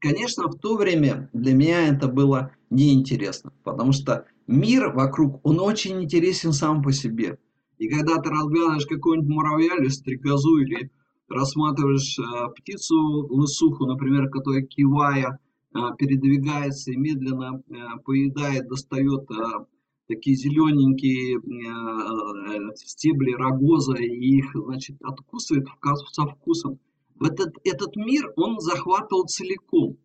Конечно, 0.00 0.48
в 0.48 0.58
то 0.58 0.76
время 0.76 1.30
для 1.32 1.54
меня 1.54 1.88
это 1.88 2.08
было 2.08 2.52
неинтересно, 2.70 3.52
потому 3.62 3.92
что 3.92 4.26
мир 4.46 4.90
вокруг, 4.92 5.40
он 5.44 5.60
очень 5.60 6.02
интересен 6.02 6.52
сам 6.52 6.82
по 6.82 6.92
себе. 6.92 7.38
И 7.78 7.88
когда 7.88 8.16
ты 8.18 8.30
разглядываешь 8.30 8.86
какого-нибудь 8.86 9.28
муравья 9.28 9.76
или 9.78 9.88
стрекозу, 9.88 10.58
или 10.58 10.90
рассматриваешь 11.28 12.18
э, 12.18 12.48
птицу 12.56 13.26
лысуху, 13.30 13.86
например, 13.86 14.28
которая 14.28 14.62
кивая 14.62 15.38
э, 15.74 15.78
передвигается 15.98 16.92
и 16.92 16.96
медленно 16.96 17.62
э, 17.68 17.74
поедает, 18.04 18.68
достает 18.68 19.30
э, 19.30 19.64
такие 20.06 20.36
зелененькие 20.36 21.36
э, 21.36 21.40
э, 21.40 22.74
стебли 22.76 23.32
рогоза 23.32 23.94
и 23.96 24.38
их, 24.38 24.52
значит, 24.54 24.96
откусывает 25.02 25.66
со 26.12 26.26
вкусом. 26.26 26.78
Этот, 27.20 27.54
этот 27.64 27.96
мир 27.96 28.32
он 28.36 28.60
захватывал 28.60 29.24
целиком. 29.24 29.96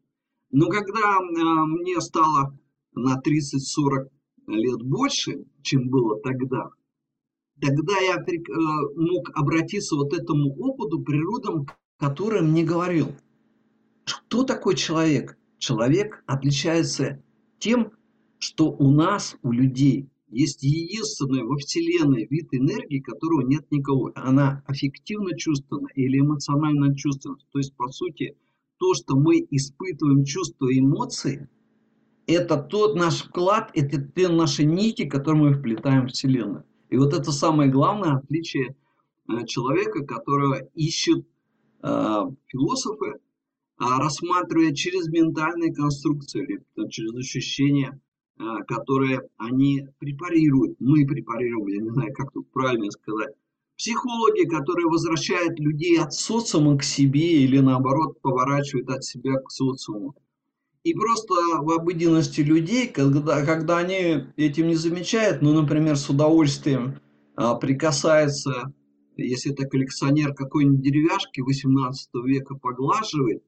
Но 0.51 0.67
когда 0.67 1.17
э, 1.17 1.65
мне 1.65 1.99
стало 2.01 2.57
на 2.93 3.19
30-40 3.19 4.09
лет 4.55 4.81
больше, 4.81 5.45
чем 5.61 5.89
было 5.89 6.19
тогда, 6.21 6.69
тогда 7.61 7.97
я 7.99 8.15
э, 8.15 8.37
мог 8.95 9.29
обратиться 9.35 9.95
вот 9.95 10.13
этому 10.13 10.55
опыту 10.55 11.01
природам, 11.01 11.67
который 11.97 12.41
мне 12.41 12.63
говорил, 12.63 13.15
кто 14.05 14.43
такой 14.43 14.75
человек? 14.75 15.37
Человек 15.57 16.23
отличается 16.25 17.21
тем, 17.59 17.91
что 18.37 18.71
у 18.71 18.91
нас, 18.91 19.35
у 19.43 19.51
людей, 19.51 20.09
есть 20.29 20.63
единственный 20.63 21.43
во 21.43 21.57
Вселенной 21.57 22.27
вид 22.29 22.47
энергии, 22.51 22.99
которого 22.99 23.41
нет 23.41 23.65
никого. 23.71 24.11
Она 24.15 24.63
аффективно 24.67 25.35
чувственна 25.37 25.87
или 25.95 26.19
эмоционально 26.19 26.95
чувственна. 26.95 27.37
То 27.51 27.57
есть, 27.57 27.75
по 27.75 27.89
сути, 27.91 28.37
то, 28.77 28.93
что 28.93 29.15
мы 29.15 29.45
испытываем 29.49 30.23
чувства 30.23 30.69
и 30.69 30.79
эмоции, 30.79 31.49
это 32.31 32.57
тот 32.57 32.95
наш 32.95 33.23
вклад, 33.23 33.71
это 33.73 34.01
те 34.01 34.27
наши 34.27 34.63
нити, 34.63 35.07
которые 35.07 35.43
мы 35.43 35.53
вплетаем 35.53 36.07
в 36.07 36.11
Вселенную. 36.11 36.63
И 36.89 36.97
вот 36.97 37.13
это 37.13 37.31
самое 37.31 37.69
главное 37.69 38.15
отличие 38.15 38.75
э, 39.27 39.45
человека, 39.45 40.05
которого 40.05 40.55
ищут 40.75 41.27
э, 41.83 42.21
философы, 42.47 43.07
э, 43.07 43.17
рассматривая 43.77 44.73
через 44.73 45.07
ментальные 45.07 45.73
конструкции 45.73 46.43
или 46.43 46.89
через 46.89 47.15
ощущения 47.15 47.99
а, 48.41 48.63
которые 48.63 49.21
они 49.35 49.85
препарируют, 49.99 50.77
мы 50.79 51.05
препарируем, 51.05 51.67
я 51.67 51.81
не 51.81 51.89
знаю, 51.89 52.13
как 52.13 52.31
тут 52.31 52.49
правильно 52.51 52.89
сказать, 52.89 53.35
психологи, 53.75 54.47
которые 54.47 54.87
возвращают 54.87 55.59
людей 55.59 55.99
от 55.99 56.13
социума 56.13 56.77
к 56.77 56.83
себе 56.83 57.43
или 57.43 57.59
наоборот 57.59 58.21
поворачивают 58.21 58.89
от 58.91 59.03
себя 59.03 59.41
к 59.41 59.51
социуму. 59.51 60.15
И 60.83 60.93
просто 60.93 61.33
в 61.61 61.71
обыденности 61.71 62.41
людей, 62.41 62.87
когда, 62.87 63.45
когда 63.45 63.79
они 63.79 64.27
этим 64.37 64.67
не 64.67 64.75
замечают, 64.75 65.41
ну, 65.41 65.53
например, 65.53 65.97
с 65.97 66.09
удовольствием 66.09 66.99
а, 67.35 67.55
прикасается, 67.55 68.73
если 69.17 69.51
это 69.51 69.67
коллекционер 69.67 70.33
какой-нибудь 70.33 70.81
деревяшки 70.81 71.41
18 71.41 72.09
века 72.25 72.55
поглаживает 72.55 73.43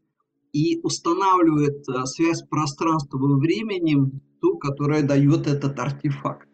и 0.51 0.79
устанавливает 0.81 1.88
а, 1.88 2.05
связь 2.05 2.41
пространства 2.43 3.17
во 3.17 3.38
времени 3.38 4.11
ту, 4.41 4.57
которая 4.57 5.03
дает 5.03 5.47
этот 5.47 5.79
артефакт. 5.79 6.50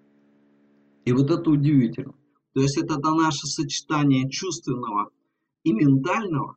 И 1.06 1.12
вот 1.12 1.32
это 1.32 1.50
удивительно. 1.50 2.14
То 2.54 2.62
есть 2.62 2.78
это 2.78 3.00
наше 3.00 3.48
сочетание 3.48 4.30
чувственного 4.30 5.10
и 5.64 5.74
ментального, 5.74 6.56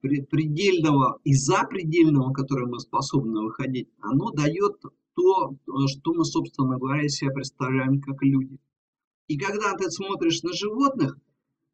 предельного 0.00 1.18
и 1.24 1.34
запредельного, 1.34 2.32
которое 2.32 2.66
мы 2.66 2.80
способны 2.80 3.42
выходить, 3.42 3.88
оно 4.00 4.30
дает 4.30 4.80
то, 5.14 5.54
что 5.86 6.14
мы, 6.14 6.24
собственно 6.24 6.78
говоря, 6.78 7.08
себя 7.08 7.30
представляем 7.32 8.00
как 8.00 8.22
люди. 8.22 8.58
И 9.28 9.36
когда 9.36 9.74
ты 9.74 9.90
смотришь 9.90 10.42
на 10.42 10.52
животных, 10.52 11.18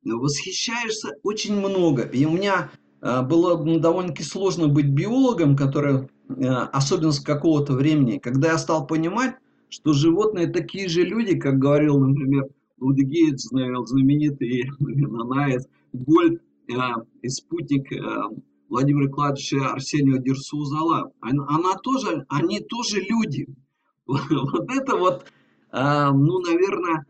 восхищаешься 0.02 1.12
очень 1.23 1.56
много. 1.56 2.02
И 2.02 2.25
у 2.25 2.33
меня 2.33 2.71
а, 3.00 3.23
было 3.23 3.56
довольно-таки 3.78 4.23
сложно 4.23 4.68
быть 4.68 4.88
биологом, 4.88 5.56
который 5.56 6.09
Э, 6.28 6.66
особенность 6.73 7.25
какого-то 7.25 7.75
времени, 7.75 8.18
когда 8.18 8.49
я 8.49 8.59
стал 8.59 8.87
понимать, 8.87 9.37
что 9.68 9.92
животные 9.92 10.49
такие 10.49 10.88
же 10.88 11.02
люди, 11.04 11.38
как 11.38 11.59
говорил, 11.59 11.99
например, 11.99 12.49
Вуди 12.78 13.04
Гейтс, 13.04 13.45
знаменитый 13.45 14.64
Нанаец, 14.78 15.66
Гольд 15.92 16.40
э, 16.40 16.46
и 16.68 17.28
спутник 17.28 17.92
э, 17.92 17.99
Владимира 18.68 19.08
Кладовича 19.11 19.73
Арсения 19.73 20.18
Дерсузала. 20.18 21.12
Она, 21.20 21.46
она 21.49 21.75
тоже, 21.76 22.25
они 22.28 22.61
тоже 22.61 23.00
люди. 23.00 23.46
Вот 24.06 24.70
это 24.70 24.96
вот, 24.96 25.25
э, 25.73 26.11
ну, 26.12 26.38
наверное, 26.40 27.04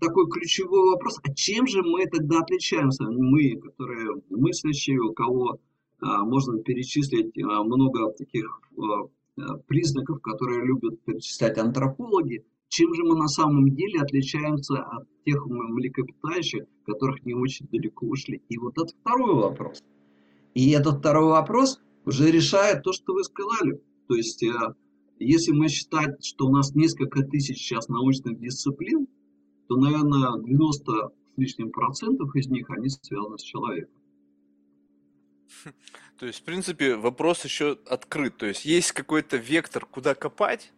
такой 0.00 0.28
ключевой 0.28 0.90
вопрос. 0.90 1.18
А 1.22 1.32
чем 1.34 1.66
же 1.66 1.82
мы 1.82 2.06
тогда 2.06 2.40
отличаемся? 2.40 3.04
Мы, 3.04 3.56
которые 3.56 4.22
мыслящие, 4.30 5.00
у 5.00 5.12
кого 5.12 5.58
можно 6.00 6.58
перечислить 6.58 7.36
много 7.36 8.10
таких 8.12 8.60
признаков, 9.66 10.20
которые 10.20 10.64
любят 10.64 11.00
перечислять 11.04 11.58
антропологи. 11.58 12.44
Чем 12.72 12.94
же 12.94 13.04
мы 13.04 13.16
на 13.16 13.28
самом 13.28 13.68
деле 13.74 14.00
отличаемся 14.00 14.82
от 14.82 15.06
тех 15.26 15.44
млекопитающих, 15.44 16.62
которых 16.86 17.22
не 17.26 17.34
очень 17.34 17.68
далеко 17.70 18.06
ушли? 18.06 18.40
И 18.48 18.56
вот 18.56 18.78
это 18.78 18.90
второй 18.98 19.34
вопрос. 19.34 19.82
И 20.54 20.70
этот 20.70 21.00
второй 21.00 21.26
вопрос 21.26 21.82
уже 22.06 22.30
решает 22.30 22.82
то, 22.82 22.94
что 22.94 23.12
вы 23.12 23.24
сказали. 23.24 23.78
То 24.08 24.14
есть, 24.14 24.42
если 25.18 25.52
мы 25.52 25.68
считать, 25.68 26.24
что 26.24 26.46
у 26.46 26.50
нас 26.50 26.74
несколько 26.74 27.22
тысяч 27.24 27.58
сейчас 27.58 27.88
научных 27.88 28.40
дисциплин, 28.40 29.06
то, 29.68 29.76
наверное, 29.76 30.42
90 30.42 30.92
с 30.92 31.12
лишним 31.36 31.72
процентов 31.72 32.34
из 32.34 32.46
них, 32.46 32.70
они 32.70 32.88
связаны 32.88 33.36
с 33.36 33.42
человеком. 33.42 34.00
То 36.18 36.24
есть, 36.24 36.40
в 36.40 36.44
принципе, 36.44 36.96
вопрос 36.96 37.44
еще 37.44 37.76
открыт. 37.86 38.38
То 38.38 38.46
есть, 38.46 38.64
есть 38.64 38.92
какой-то 38.92 39.36
вектор, 39.36 39.84
куда 39.84 40.14
копать, 40.14 40.72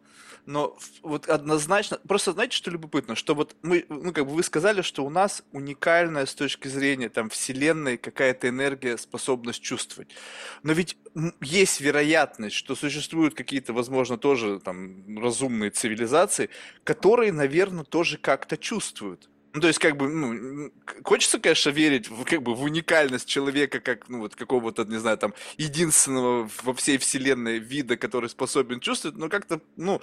но 0.47 0.76
вот 1.02 1.28
однозначно, 1.28 1.99
просто 2.06 2.33
знаете, 2.33 2.56
что 2.56 2.71
любопытно, 2.71 3.14
что 3.14 3.35
вот 3.35 3.56
мы, 3.62 3.87
ну 3.88 4.12
как 4.12 4.26
бы 4.26 4.35
вы 4.35 4.42
сказали, 4.42 4.83
что 4.83 5.04
у 5.04 5.11
нас 5.11 5.42
уникальная 5.52 6.26
с 6.26 6.35
точки 6.35 6.68
зрения 6.68 7.09
там 7.09 7.30
вселенной 7.30 7.97
какая-то 7.97 8.49
энергия, 8.49 8.99
способность 8.99 9.62
чувствовать. 9.62 10.14
Но 10.62 10.73
ведь 10.73 10.97
есть 11.40 11.80
вероятность, 11.80 12.56
что 12.56 12.75
существуют 12.75 13.35
какие-то, 13.35 13.73
возможно, 13.73 14.18
тоже 14.18 14.61
там 14.61 15.18
разумные 15.18 15.71
цивилизации, 15.71 16.50
которые, 16.85 17.33
наверное, 17.33 17.85
тоже 17.85 18.18
как-то 18.18 18.56
чувствуют. 18.56 19.28
Ну, 19.54 19.61
то 19.61 19.68
есть, 19.68 19.78
как 19.78 19.96
бы, 19.96 20.08
ну, 20.08 20.73
хочется, 21.04 21.38
конечно, 21.38 21.70
верить 21.70 22.11
в, 22.11 22.25
как 22.25 22.42
бы, 22.42 22.56
в 22.56 22.62
уникальность 22.64 23.28
человека, 23.28 23.78
как, 23.78 24.08
ну, 24.08 24.18
вот, 24.18 24.34
какого-то, 24.34 24.84
не 24.84 24.99
знаю, 24.99 25.16
там, 25.16 25.32
единственного 25.56 26.50
во 26.64 26.75
всей 26.75 26.99
вселенной 26.99 27.61
вида, 27.61 27.96
который 27.96 28.28
способен 28.28 28.80
чувствовать, 28.80 29.16
но 29.16 29.28
как-то, 29.28 29.61
ну, 29.76 30.00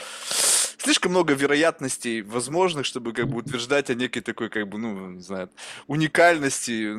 слишком 0.78 1.12
много 1.12 1.34
вероятностей 1.34 2.22
возможных, 2.22 2.86
чтобы, 2.86 3.12
как 3.12 3.28
бы, 3.28 3.40
утверждать 3.40 3.90
о 3.90 3.94
некой 3.94 4.22
такой, 4.22 4.48
как 4.48 4.70
бы, 4.70 4.78
ну, 4.78 5.10
не 5.12 5.22
знаю, 5.22 5.50
уникальности 5.88 6.90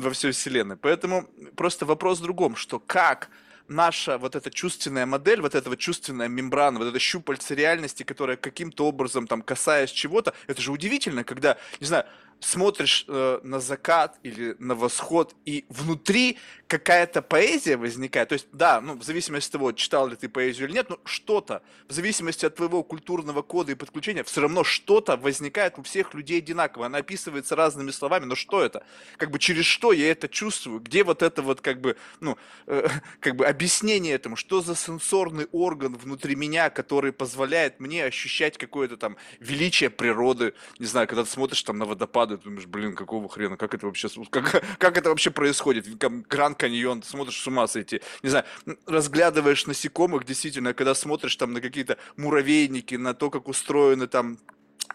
во 0.00 0.10
всей 0.10 0.32
вселенной. 0.32 0.78
Поэтому 0.78 1.28
просто 1.54 1.84
вопрос 1.84 2.20
в 2.20 2.22
другом, 2.22 2.56
что 2.56 2.78
как 2.78 3.28
наша 3.70 4.18
вот 4.18 4.36
эта 4.36 4.50
чувственная 4.50 5.06
модель, 5.06 5.40
вот 5.40 5.54
эта 5.54 5.70
вот 5.70 5.78
чувственная 5.78 6.28
мембрана, 6.28 6.78
вот 6.78 6.88
это 6.88 6.98
щупальце 6.98 7.54
реальности, 7.54 8.02
которая 8.02 8.36
каким-то 8.36 8.86
образом 8.86 9.26
там 9.26 9.42
касаясь 9.42 9.90
чего-то, 9.90 10.34
это 10.46 10.60
же 10.60 10.72
удивительно, 10.72 11.24
когда, 11.24 11.56
не 11.78 11.86
знаю, 11.86 12.04
смотришь 12.40 13.04
э, 13.08 13.40
на 13.42 13.60
закат 13.60 14.18
или 14.22 14.56
на 14.58 14.74
восход, 14.74 15.34
и 15.44 15.64
внутри 15.68 16.38
какая-то 16.66 17.20
поэзия 17.22 17.76
возникает. 17.76 18.28
То 18.30 18.34
есть, 18.34 18.46
да, 18.52 18.80
ну, 18.80 18.94
в 18.94 19.02
зависимости 19.02 19.48
от 19.48 19.52
того, 19.52 19.72
читал 19.72 20.08
ли 20.08 20.16
ты 20.16 20.28
поэзию 20.28 20.68
или 20.68 20.74
нет, 20.74 20.88
но 20.88 20.98
что-то, 21.04 21.62
в 21.88 21.92
зависимости 21.92 22.46
от 22.46 22.56
твоего 22.56 22.82
культурного 22.82 23.42
кода 23.42 23.72
и 23.72 23.74
подключения, 23.74 24.24
все 24.24 24.40
равно 24.40 24.64
что-то 24.64 25.16
возникает 25.16 25.78
у 25.78 25.82
всех 25.82 26.14
людей 26.14 26.38
одинаково. 26.38 26.86
Она 26.86 26.98
описывается 26.98 27.56
разными 27.56 27.90
словами, 27.90 28.24
но 28.24 28.34
что 28.34 28.62
это? 28.62 28.84
Как 29.16 29.30
бы 29.30 29.38
через 29.38 29.64
что 29.64 29.92
я 29.92 30.10
это 30.10 30.28
чувствую? 30.28 30.80
Где 30.80 31.04
вот 31.04 31.22
это 31.22 31.42
вот 31.42 31.60
как 31.60 31.80
бы, 31.80 31.96
ну, 32.20 32.38
э, 32.66 32.88
как 33.20 33.36
бы 33.36 33.46
объяснение 33.46 34.14
этому? 34.14 34.36
Что 34.36 34.60
за 34.60 34.76
сенсорный 34.76 35.46
орган 35.52 35.94
внутри 35.96 36.36
меня, 36.36 36.70
который 36.70 37.12
позволяет 37.12 37.80
мне 37.80 38.04
ощущать 38.04 38.56
какое-то 38.56 38.96
там 38.96 39.16
величие 39.40 39.90
природы? 39.90 40.54
Не 40.78 40.86
знаю, 40.86 41.06
когда 41.08 41.24
ты 41.24 41.30
смотришь 41.30 41.62
там 41.62 41.78
на 41.78 41.84
водопад, 41.84 42.29
падает, 42.30 42.42
думаешь, 42.42 42.66
блин, 42.66 42.94
какого 42.94 43.28
хрена, 43.28 43.56
как 43.56 43.74
это 43.74 43.86
вообще, 43.86 44.08
как, 44.30 44.62
как 44.78 44.98
это 44.98 45.08
вообще 45.08 45.30
происходит? 45.30 45.86
Гранд 45.98 46.58
Каньон, 46.58 47.02
смотришь, 47.02 47.40
с 47.40 47.46
ума 47.46 47.66
сойти. 47.66 48.00
Не 48.22 48.30
знаю, 48.30 48.44
разглядываешь 48.86 49.66
насекомых, 49.66 50.24
действительно, 50.24 50.74
когда 50.74 50.94
смотришь 50.94 51.36
там 51.36 51.52
на 51.52 51.60
какие-то 51.60 51.98
муравейники, 52.16 52.94
на 52.94 53.14
то, 53.14 53.30
как 53.30 53.48
устроены 53.48 54.06
там 54.06 54.38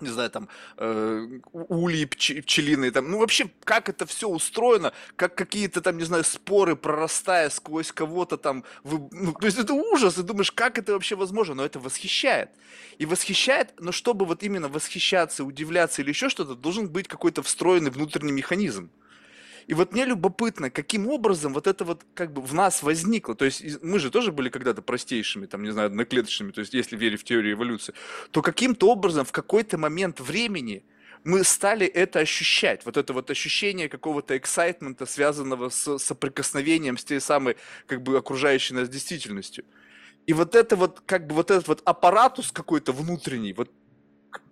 не 0.01 0.09
знаю, 0.09 0.29
там, 0.29 0.49
э, 0.77 1.39
ульи 1.51 2.05
пчелиные, 2.05 2.91
там, 2.91 3.09
ну, 3.09 3.19
вообще, 3.19 3.49
как 3.63 3.89
это 3.89 4.05
все 4.05 4.27
устроено, 4.27 4.93
как 5.15 5.35
какие-то 5.35 5.81
там, 5.81 5.97
не 5.97 6.03
знаю, 6.03 6.23
споры, 6.23 6.75
прорастая 6.75 7.49
сквозь 7.49 7.91
кого-то 7.91 8.37
там, 8.37 8.63
вы, 8.83 9.07
ну, 9.11 9.33
то 9.33 9.45
есть 9.45 9.57
это 9.57 9.73
ужас, 9.73 10.17
и 10.17 10.23
думаешь, 10.23 10.51
как 10.51 10.77
это 10.77 10.93
вообще 10.93 11.15
возможно, 11.15 11.55
но 11.55 11.65
это 11.65 11.79
восхищает. 11.79 12.49
И 12.97 13.05
восхищает, 13.05 13.73
но 13.79 13.91
чтобы 13.91 14.25
вот 14.25 14.43
именно 14.43 14.67
восхищаться, 14.69 15.43
удивляться 15.43 16.01
или 16.01 16.09
еще 16.09 16.29
что-то, 16.29 16.55
должен 16.55 16.89
быть 16.89 17.07
какой-то 17.07 17.43
встроенный 17.43 17.91
внутренний 17.91 18.33
механизм. 18.33 18.89
И 19.67 19.73
вот 19.73 19.93
мне 19.93 20.05
любопытно, 20.05 20.69
каким 20.69 21.07
образом 21.07 21.53
вот 21.53 21.65
это 21.65 21.85
вот 21.85 22.05
как 22.13 22.33
бы 22.33 22.41
в 22.41 22.53
нас 22.53 22.83
возникло. 22.83 23.35
То 23.35 23.45
есть 23.45 23.81
мы 23.81 23.99
же 23.99 24.11
тоже 24.11 24.31
были 24.31 24.49
когда-то 24.49 24.81
простейшими, 24.81 25.47
там, 25.47 25.63
не 25.63 25.71
знаю, 25.71 25.87
одноклеточными, 25.87 26.51
то 26.51 26.61
есть 26.61 26.73
если 26.73 26.95
верить 26.95 27.21
в 27.21 27.23
теорию 27.23 27.53
эволюции, 27.53 27.95
то 28.31 28.41
каким-то 28.41 28.89
образом 28.89 29.25
в 29.25 29.31
какой-то 29.31 29.77
момент 29.77 30.19
времени 30.19 30.83
мы 31.23 31.43
стали 31.43 31.87
это 31.87 32.19
ощущать, 32.19 32.85
вот 32.85 32.97
это 32.97 33.11
вот 33.11 33.31
ощущение 33.31 33.89
какого-то 33.89 34.37
эксайтмента, 34.37 35.07
связанного 35.07 35.69
с 35.69 35.97
соприкосновением 35.97 36.99
с 36.99 37.03
той 37.03 37.19
самой, 37.19 37.57
как 37.87 38.03
бы, 38.03 38.15
окружающей 38.17 38.75
нас 38.75 38.87
действительностью. 38.87 39.65
И 40.27 40.33
вот 40.33 40.53
это 40.53 40.75
вот, 40.75 41.01
как 41.07 41.25
бы, 41.25 41.33
вот 41.33 41.49
этот 41.49 41.67
вот 41.67 41.81
аппаратус 41.83 42.51
какой-то 42.51 42.91
внутренний, 42.91 43.53
вот 43.53 43.71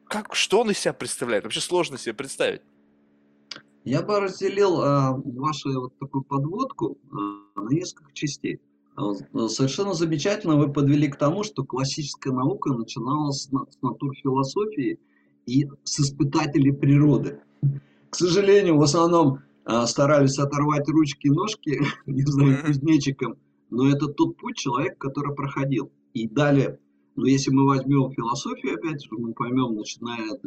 как, 0.08 0.34
что 0.36 0.62
он 0.62 0.72
из 0.72 0.80
себя 0.80 0.94
представляет? 0.94 1.44
Вообще 1.44 1.62
сложно 1.62 2.00
себе 2.00 2.14
представить. 2.14 2.62
Я 3.86 4.02
бы 4.02 4.20
разделил 4.20 4.82
э, 4.82 5.22
вашу 5.26 5.82
вот 5.82 5.98
такую 6.00 6.24
подводку 6.24 6.98
э, 7.12 7.60
на 7.60 7.70
несколько 7.70 8.14
частей. 8.14 8.60
Э, 8.98 9.48
совершенно 9.48 9.94
замечательно 9.94 10.56
вы 10.56 10.72
подвели 10.72 11.10
к 11.10 11.18
тому, 11.18 11.44
что 11.44 11.66
классическая 11.66 12.32
наука 12.32 12.74
начиналась 12.74 13.42
с, 13.42 13.50
с 13.50 13.82
натурфилософии 13.82 15.00
и 15.46 15.68
с 15.84 16.00
испытателей 16.00 16.74
природы. 16.74 17.42
К 18.10 18.16
сожалению, 18.16 18.78
в 18.78 18.84
основном 18.84 19.40
э, 19.66 19.86
старались 19.86 20.40
оторвать 20.40 20.88
ручки 20.88 21.28
и 21.28 21.32
ножки, 21.32 21.82
не 22.06 22.24
знаю, 22.24 22.64
кузнечиком, 22.66 23.36
но 23.70 23.90
это 23.90 24.08
тот 24.08 24.38
путь 24.38 24.58
человека, 24.58 24.96
который 24.98 25.36
проходил. 25.36 25.92
И 26.14 26.28
далее, 26.28 26.80
но 27.16 27.26
если 27.26 27.52
мы 27.52 27.66
возьмем 27.66 28.12
философию, 28.12 28.76
опять 28.76 29.04
же, 29.04 29.10
мы 29.12 29.34
поймем, 29.34 29.76
начиная 29.76 30.34
от 30.34 30.42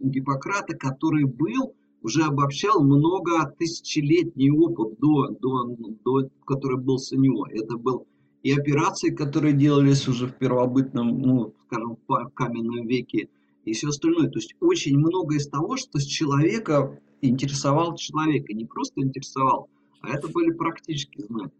Гиппократа, 0.00 0.76
который 0.76 1.24
был 1.24 1.74
уже 2.02 2.22
обобщал 2.22 2.82
много 2.82 3.54
тысячелетний 3.58 4.50
опыт, 4.50 4.98
до, 4.98 5.28
до, 5.40 5.76
до, 6.04 6.28
который 6.46 6.78
был 6.78 6.98
с 6.98 7.12
него. 7.12 7.46
Это 7.50 7.76
был 7.76 8.06
и 8.42 8.52
операции, 8.52 9.10
которые 9.10 9.52
делались 9.52 10.06
уже 10.08 10.28
в 10.28 10.38
первобытном, 10.38 11.20
ну, 11.20 11.54
скажем, 11.66 11.98
в 12.06 12.30
каменном 12.34 12.86
веке, 12.86 13.28
и 13.64 13.72
все 13.72 13.88
остальное. 13.88 14.30
То 14.30 14.38
есть 14.38 14.54
очень 14.60 14.96
много 14.96 15.36
из 15.36 15.48
того, 15.48 15.76
что 15.76 15.98
с 15.98 16.04
человека 16.04 17.00
интересовал 17.20 17.96
человека, 17.96 18.52
не 18.52 18.64
просто 18.64 19.00
интересовал, 19.00 19.68
а 20.00 20.10
это 20.10 20.28
были 20.28 20.52
практически 20.52 21.22
знания. 21.22 21.52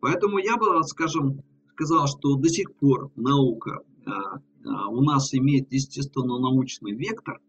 Поэтому 0.00 0.38
я 0.38 0.56
бы, 0.56 0.82
скажем, 0.84 1.42
сказал, 1.72 2.06
что 2.06 2.36
до 2.36 2.48
сих 2.48 2.74
пор 2.74 3.10
наука 3.16 3.80
а, 4.04 4.12
а, 4.64 4.88
у 4.88 5.02
нас 5.02 5.34
имеет 5.34 5.72
естественно-научный 5.72 6.92
вектор, 6.92 7.40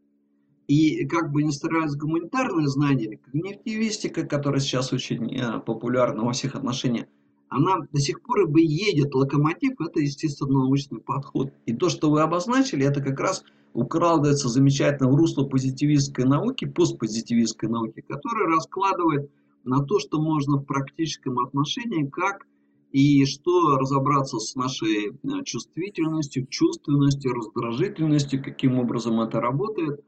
и 0.68 1.06
как 1.06 1.32
бы 1.32 1.44
ни 1.44 1.52
старались 1.52 1.96
гуманитарные 1.96 2.68
знания, 2.68 3.18
когнитивистика, 3.18 4.26
которая 4.26 4.60
сейчас 4.60 4.92
очень 4.92 5.34
э, 5.34 5.60
популярна 5.62 6.24
во 6.24 6.34
всех 6.34 6.56
отношениях, 6.56 7.08
она 7.50 7.78
до 7.94 8.00
сих 8.02 8.22
пор 8.22 8.48
бы 8.48 8.62
едет, 8.62 9.16
локомотив, 9.16 9.80
это 9.80 10.02
естественно-научный 10.02 11.00
подход. 11.00 11.54
И 11.66 11.74
то, 11.74 11.88
что 11.88 12.12
вы 12.12 12.22
обозначили, 12.22 12.86
это 12.86 13.02
как 13.02 13.18
раз 13.22 13.46
укладывается 13.74 14.50
замечательно 14.50 15.10
в 15.10 15.16
русло 15.16 15.46
позитивистской 15.46 16.26
науки, 16.26 16.66
постпозитивистской 16.66 17.70
науки, 17.70 18.04
которая 18.06 18.48
раскладывает 18.48 19.32
на 19.64 19.84
то, 19.84 20.00
что 20.00 20.22
можно 20.22 20.58
в 20.58 20.66
практическом 20.66 21.40
отношении, 21.40 22.06
как 22.06 22.46
и 22.92 23.24
что 23.26 23.78
разобраться 23.78 24.40
с 24.40 24.56
нашей 24.56 25.12
э, 25.12 25.44
чувствительностью, 25.46 26.46
чувственностью, 26.48 27.34
раздражительностью, 27.34 28.44
каким 28.44 28.78
образом 28.78 29.22
это 29.22 29.40
работает– 29.40 30.02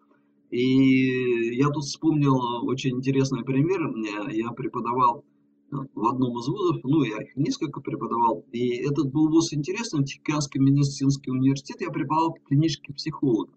и 0.49 1.55
я 1.55 1.69
тут 1.69 1.83
вспомнил 1.83 2.39
очень 2.67 2.97
интересный 2.97 3.43
пример. 3.43 3.81
Я 4.31 4.51
преподавал 4.51 5.23
в 5.71 6.07
одном 6.07 6.39
из 6.39 6.47
вузов, 6.47 6.83
ну, 6.83 7.03
я 7.03 7.17
их 7.21 7.35
несколько 7.35 7.79
преподавал, 7.79 8.43
и 8.51 8.77
этот 8.77 9.11
был 9.11 9.29
вуз 9.29 9.53
интересный, 9.53 10.03
Тихоокеанский 10.03 10.59
медицинский 10.59 11.31
университет, 11.31 11.81
я 11.81 11.91
преподавал 11.91 12.37
клинический 12.47 12.93
психолог. 12.93 13.51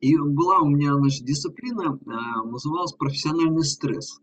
И 0.00 0.16
была 0.16 0.60
у 0.60 0.68
меня, 0.68 0.94
значит, 0.94 1.24
дисциплина, 1.24 1.98
э, 1.98 2.48
называлась 2.48 2.92
профессиональный 2.92 3.64
стресс. 3.64 4.20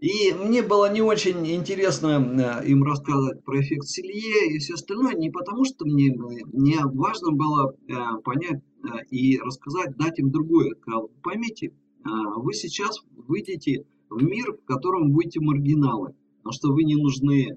И 0.00 0.32
мне 0.32 0.62
было 0.62 0.90
не 0.90 1.02
очень 1.02 1.46
интересно 1.46 2.62
э, 2.62 2.66
им 2.66 2.82
рассказывать 2.84 3.44
про 3.44 3.60
эффект 3.60 3.86
Силье 3.86 4.50
и 4.50 4.58
все 4.58 4.74
остальное, 4.74 5.14
не 5.14 5.30
потому 5.30 5.64
что 5.66 5.84
мне, 5.84 6.16
мне 6.52 6.78
важно 6.84 7.32
было 7.32 7.74
э, 7.86 7.94
понять 8.24 8.62
э, 8.82 9.04
и 9.10 9.38
рассказать, 9.38 9.98
дать 9.98 10.18
им 10.18 10.30
другое. 10.30 10.74
Поймите, 11.22 11.74
вы 12.02 12.54
сейчас 12.54 13.04
выйдете 13.14 13.84
в 14.08 14.22
мир, 14.22 14.54
в 14.54 14.64
котором 14.64 15.12
будете 15.12 15.38
маргиналы, 15.38 16.14
потому 16.38 16.52
что 16.54 16.72
вы 16.72 16.84
не 16.84 16.96
нужны 16.96 17.48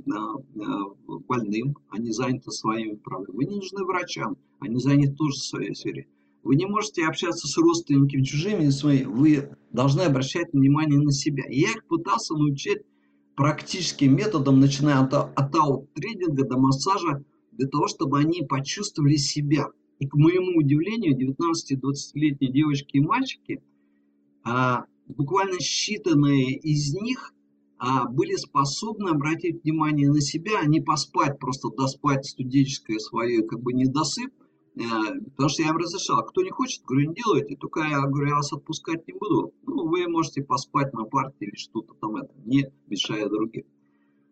больным, 1.26 1.78
они 1.88 2.12
заняты 2.12 2.52
своими 2.52 2.96
проблемами, 2.96 3.38
вы 3.38 3.46
не 3.46 3.56
нужны 3.56 3.86
врачам, 3.86 4.36
они 4.60 4.80
заняты 4.80 5.14
тоже 5.16 5.38
своей 5.38 5.74
сфере. 5.74 6.08
Вы 6.44 6.58
не 6.58 6.66
можете 6.66 7.06
общаться 7.06 7.48
с 7.48 7.58
родственниками 7.58 8.24
чужими, 8.24 8.70
своими. 8.70 9.06
вы 9.06 9.50
должны 9.72 10.02
обращать 10.02 10.52
внимание 10.52 11.00
на 11.00 11.12
себя. 11.12 11.44
Я 11.50 11.72
их 11.72 11.86
пытался 11.88 12.34
научить 12.34 12.82
практическим 13.36 14.16
методом, 14.16 14.60
начиная 14.60 15.00
от, 15.00 15.14
от 15.14 15.56
аут-тренинга 15.56 16.46
до 16.46 16.58
массажа, 16.58 17.24
для 17.54 17.68
того, 17.68 17.88
чтобы 17.88 18.20
они 18.20 18.42
почувствовали 18.42 19.16
себя. 19.16 19.68
И 20.00 20.08
к 20.08 20.16
моему 20.16 20.60
удивлению, 20.60 21.18
19-20-летние 21.18 22.52
девочки 22.52 22.98
и 22.98 23.00
мальчики, 23.00 23.64
а, 24.44 24.86
буквально 25.08 25.58
считанные 25.60 26.52
из 26.52 26.94
них 26.94 27.34
а, 27.78 28.10
были 28.10 28.36
способны 28.36 29.10
обратить 29.10 29.64
внимание 29.64 30.10
на 30.10 30.20
себя, 30.20 30.60
а 30.62 30.66
не 30.66 30.82
поспать, 30.82 31.40
просто 31.40 31.70
доспать 31.70 32.26
студенческое 32.26 33.00
свое 33.00 33.44
как 33.44 33.62
бы 33.62 33.74
недосып, 33.74 34.32
потому 34.76 35.50
что 35.50 35.62
я 35.62 35.70
им 35.70 35.78
разрешал, 35.78 36.24
кто 36.26 36.42
не 36.42 36.50
хочет, 36.50 36.84
говорю, 36.86 37.10
не 37.10 37.16
делайте, 37.16 37.56
только 37.56 37.82
я 37.82 38.02
говорю, 38.02 38.30
я 38.30 38.36
вас 38.36 38.52
отпускать 38.54 39.08
не 39.08 39.14
буду. 39.14 39.54
Ну, 39.66 39.88
вы 39.88 40.08
можете 40.08 40.42
поспать 40.42 40.94
на 40.94 41.04
парте 41.04 41.46
или 41.46 41.56
что-то 41.56 41.94
там, 41.96 42.16
это, 42.18 42.34
не 42.46 42.72
мешая 42.88 43.30
другим. 43.30 43.66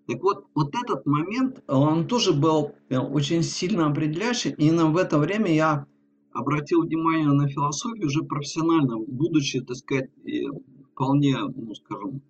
Так 0.08 0.22
вот, 0.24 0.46
вот 0.56 0.74
этот 0.84 1.06
момент, 1.06 1.64
он 1.68 2.08
тоже 2.08 2.34
был 2.34 2.74
э, 2.90 2.98
очень 2.98 3.44
сильно 3.44 3.88
определяющий. 3.88 4.50
И 4.50 4.68
именно 4.68 4.88
в 4.88 4.98
это 4.98 5.20
время 5.20 5.54
я 5.54 5.86
обратил 6.34 6.82
внимание 6.82 7.28
на 7.28 7.48
философию 7.48 8.08
уже 8.08 8.24
профессионально, 8.24 8.98
будучи, 8.98 9.62
так 9.62 9.78
сказать, 9.78 10.10
вполне, 10.94 11.38
ну, 11.56 11.76
скажем, 11.76 12.22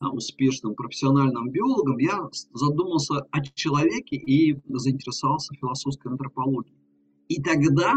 успешным 0.00 0.74
профессиональным 0.74 1.50
биологом, 1.50 1.98
я 1.98 2.28
задумался 2.52 3.26
о 3.30 3.44
человеке 3.54 4.16
и 4.16 4.58
заинтересовался 4.68 5.54
философской 5.54 6.12
антропологией. 6.12 6.77
И 7.28 7.42
тогда, 7.42 7.94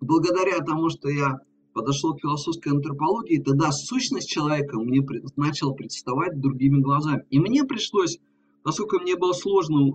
благодаря 0.00 0.58
тому, 0.60 0.90
что 0.90 1.08
я 1.08 1.40
подошел 1.72 2.14
к 2.14 2.20
философской 2.20 2.72
антропологии, 2.72 3.42
тогда 3.42 3.70
сущность 3.72 4.28
человека 4.28 4.78
мне 4.78 5.06
начала 5.36 5.72
представать 5.72 6.40
другими 6.40 6.80
глазами. 6.80 7.24
И 7.30 7.38
мне 7.38 7.64
пришлось 7.64 8.18
поскольку 8.64 8.98
мне 8.98 9.14
было 9.14 9.32
сложно, 9.32 9.92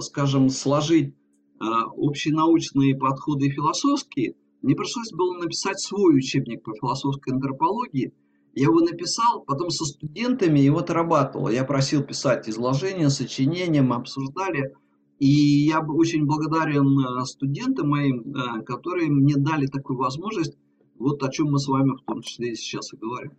скажем, 0.00 0.50
сложить 0.50 1.14
общенаучные 1.58 2.96
подходы 2.96 3.50
философские, 3.50 4.36
мне 4.62 4.76
пришлось 4.76 5.10
было 5.12 5.38
написать 5.38 5.80
свой 5.80 6.16
учебник 6.16 6.62
по 6.62 6.72
философской 6.74 7.32
антропологии. 7.32 8.12
Я 8.54 8.64
его 8.64 8.80
написал, 8.80 9.42
потом 9.42 9.70
со 9.70 9.84
студентами 9.84 10.58
его 10.58 10.78
отрабатывал. 10.78 11.48
Я 11.48 11.64
просил 11.64 12.02
писать 12.02 12.48
изложения, 12.48 13.08
сочинения, 13.08 13.80
мы 13.80 13.96
обсуждали. 13.96 14.74
И 15.20 15.26
я 15.26 15.80
очень 15.80 16.24
благодарен 16.24 16.98
э, 16.98 17.24
студентам 17.26 17.90
моим, 17.90 18.34
э, 18.34 18.62
которые 18.62 19.10
мне 19.10 19.36
дали 19.36 19.66
такую 19.66 19.98
возможность, 19.98 20.56
вот 20.98 21.22
о 21.22 21.30
чем 21.30 21.52
мы 21.52 21.58
с 21.58 21.68
вами 21.68 21.90
в 21.90 22.02
том 22.06 22.22
числе 22.22 22.52
и 22.52 22.54
сейчас 22.54 22.94
и 22.94 22.96
говорим. 22.96 23.32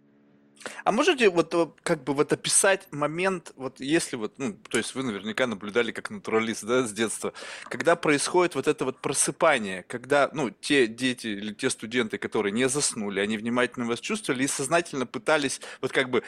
А 0.84 0.92
можете 0.92 1.32
вот 1.32 1.52
э, 1.56 1.68
как 1.82 2.04
бы 2.04 2.14
вот 2.14 2.32
описать 2.34 2.88
момент, 2.92 3.54
вот 3.56 3.80
если 3.80 4.16
вот, 4.16 4.38
ну, 4.38 4.54
то 4.70 4.78
есть 4.78 4.94
вы 4.94 5.02
наверняка 5.02 5.48
наблюдали 5.48 5.92
как 5.92 6.12
натуралист, 6.12 6.64
да, 6.66 6.86
с 6.86 6.92
детства, 6.92 7.34
когда 7.64 7.96
происходит 7.96 8.54
вот 8.54 8.68
это 8.68 8.86
вот 8.86 9.00
просыпание, 9.00 9.84
когда, 9.88 10.30
ну, 10.34 10.52
те 10.52 10.86
дети 10.86 11.28
или 11.28 11.52
те 11.52 11.72
студенты, 11.72 12.20
которые 12.20 12.52
не 12.52 12.70
заснули, 12.70 13.20
они 13.20 13.38
внимательно 13.38 13.88
вас 13.88 14.00
чувствовали 14.00 14.44
и 14.44 14.48
сознательно 14.48 15.08
пытались 15.08 15.62
вот 15.82 15.92
как 15.92 16.12
бы 16.12 16.22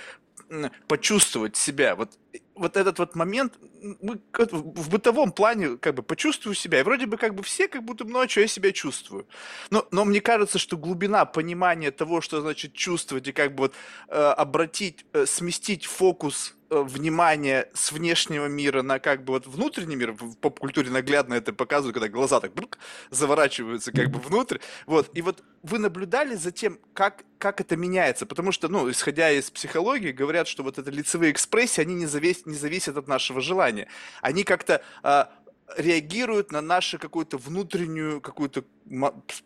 почувствовать 0.87 1.55
себя. 1.55 1.95
Вот, 1.95 2.17
вот 2.55 2.77
этот 2.77 2.99
вот 2.99 3.15
момент, 3.15 3.53
мы 4.01 4.19
в 4.33 4.89
бытовом 4.89 5.31
плане 5.31 5.77
как 5.77 5.95
бы 5.95 6.03
почувствую 6.03 6.55
себя. 6.55 6.79
И 6.79 6.83
вроде 6.83 7.05
бы 7.05 7.17
как 7.17 7.35
бы 7.35 7.43
все 7.43 7.67
как 7.67 7.83
будто, 7.83 8.05
ну 8.05 8.19
а 8.19 8.27
я 8.27 8.47
себя 8.47 8.71
чувствую. 8.71 9.27
Но, 9.69 9.87
но 9.91 10.05
мне 10.05 10.21
кажется, 10.21 10.59
что 10.59 10.77
глубина 10.77 11.25
понимания 11.25 11.91
того, 11.91 12.21
что 12.21 12.41
значит 12.41 12.73
чувствовать, 12.73 13.27
и 13.27 13.31
как 13.31 13.55
бы 13.55 13.63
вот 13.63 13.73
э, 14.07 14.17
обратить, 14.17 15.05
э, 15.13 15.25
сместить 15.25 15.85
фокус 15.85 16.55
Э, 16.73 16.81
внимание 16.81 17.69
с 17.73 17.91
внешнего 17.91 18.47
мира 18.47 18.81
на 18.81 18.97
как 18.99 19.23
бы 19.23 19.33
вот 19.33 19.45
внутренний 19.45 19.95
мир, 19.95 20.13
в 20.13 20.35
поп-культуре 20.35 20.89
наглядно 20.89 21.35
это 21.35 21.53
показывают, 21.53 21.93
когда 21.93 22.07
глаза 22.09 22.39
так 22.39 22.53
брук, 22.53 22.79
заворачиваются 23.11 23.91
как 23.91 24.09
бы 24.09 24.19
внутрь, 24.19 24.57
вот, 24.87 25.09
и 25.13 25.21
вот 25.21 25.43
вы 25.61 25.77
наблюдали 25.77 26.35
за 26.35 26.51
тем, 26.51 26.79
как, 26.93 27.25
как 27.37 27.61
это 27.61 27.75
меняется, 27.75 28.25
потому 28.25 28.51
что, 28.51 28.69
ну, 28.69 28.89
исходя 28.89 29.31
из 29.31 29.51
психологии, 29.51 30.11
говорят, 30.11 30.47
что 30.47 30.63
вот 30.63 30.79
это 30.79 30.89
лицевые 30.89 31.31
экспрессии, 31.31 31.81
они 31.81 31.93
не, 31.93 32.07
завис, 32.45 32.45
не 32.45 32.56
зависят 32.56 32.97
от 32.97 33.08
нашего 33.08 33.41
желания, 33.41 33.88
они 34.21 34.43
как-то 34.43 34.82
а, 35.03 35.29
реагируют 35.77 36.51
на 36.51 36.62
наше 36.62 36.97
какую-то 36.97 37.38
внутреннюю, 37.38 38.21
какую-то 38.21 38.63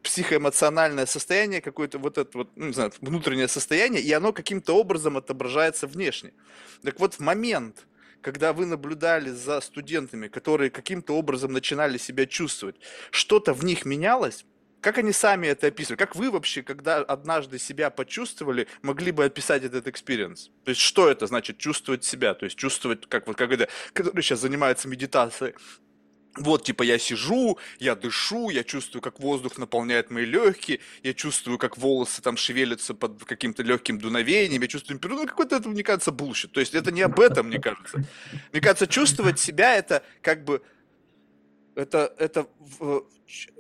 психоэмоциональное 0.04 1.06
состояние, 1.06 1.62
какое-то 1.62 2.00
вот 2.00 2.18
это 2.18 2.38
вот, 2.38 2.50
ну, 2.56 2.68
не 2.68 2.74
знаю, 2.74 2.92
внутреннее 3.02 3.48
состояние, 3.48 4.02
и 4.02 4.12
оно 4.12 4.34
каким-то 4.34 4.74
образом 4.74 5.18
отображается 5.18 5.88
внешне. 5.88 6.34
Так 6.84 7.00
вот, 7.00 7.16
в 7.16 7.20
момент, 7.20 7.88
когда 8.22 8.54
вы 8.54 8.66
наблюдали 8.66 9.30
за 9.30 9.62
студентами, 9.62 10.28
которые 10.28 10.70
каким-то 10.70 11.14
образом 11.14 11.54
начинали 11.54 11.98
себя 11.98 12.26
чувствовать, 12.26 12.76
что-то 13.12 13.54
в 13.54 13.64
них 13.64 13.86
менялось, 13.86 14.46
как 14.82 14.98
они 14.98 15.12
сами 15.12 15.48
это 15.48 15.68
описывали? 15.68 15.98
Как 15.98 16.16
вы 16.16 16.32
вообще, 16.32 16.62
когда 16.64 16.98
однажды 16.98 17.60
себя 17.60 17.90
почувствовали, 17.90 18.68
могли 18.82 19.12
бы 19.12 19.26
описать 19.26 19.64
этот 19.64 19.88
experience? 19.88 20.52
То 20.64 20.70
есть, 20.70 20.82
что 20.82 21.10
это 21.10 21.28
значит 21.28 21.58
чувствовать 21.58 22.04
себя? 22.04 22.34
То 22.34 22.46
есть, 22.46 22.58
чувствовать, 22.58 23.08
как 23.08 23.28
вот 23.28 23.38
как 23.38 23.52
это, 23.52 23.68
которые 23.94 24.24
сейчас 24.24 24.42
занимаются 24.42 24.88
медитацией, 24.88 25.56
вот, 26.38 26.64
типа, 26.64 26.84
я 26.84 27.00
сижу, 27.00 27.58
я 27.80 27.96
дышу, 27.96 28.50
я 28.50 28.64
чувствую, 28.64 29.02
как 29.02 29.20
воздух 29.20 29.58
наполняет 29.58 30.12
мои 30.12 30.26
легкие, 30.26 30.80
я 31.04 31.14
чувствую, 31.14 31.58
как 31.58 31.78
волосы 31.78 32.22
там 32.22 32.38
шевелятся 32.38 32.94
под 32.94 33.24
каким-то 33.26 33.64
легким 33.64 33.98
дуновением, 33.98 34.62
я 34.62 34.68
чувствую 34.68 35.00
ну, 35.02 35.26
какой-то 35.26 35.56
это, 35.56 35.70
мне 35.70 35.84
кажется, 35.84 36.12
bullshit. 36.12 36.52
То 36.52 36.60
есть 36.60 36.76
это 36.76 36.92
не 36.92 37.02
об 37.02 37.20
этом, 37.20 37.48
мне 37.48 37.60
кажется. 37.60 38.04
Мне 38.52 38.62
кажется, 38.62 38.88
чувствовать 38.88 39.40
себя 39.40 39.76
это 39.76 40.04
как 40.22 40.44
бы, 40.44 40.62
это, 41.78 42.14
это 42.18 42.48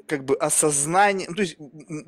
как 0.08 0.26
бы 0.26 0.36
осознание, 0.36 1.28
ну, 1.30 1.36
то 1.36 1.42
есть 1.42 1.58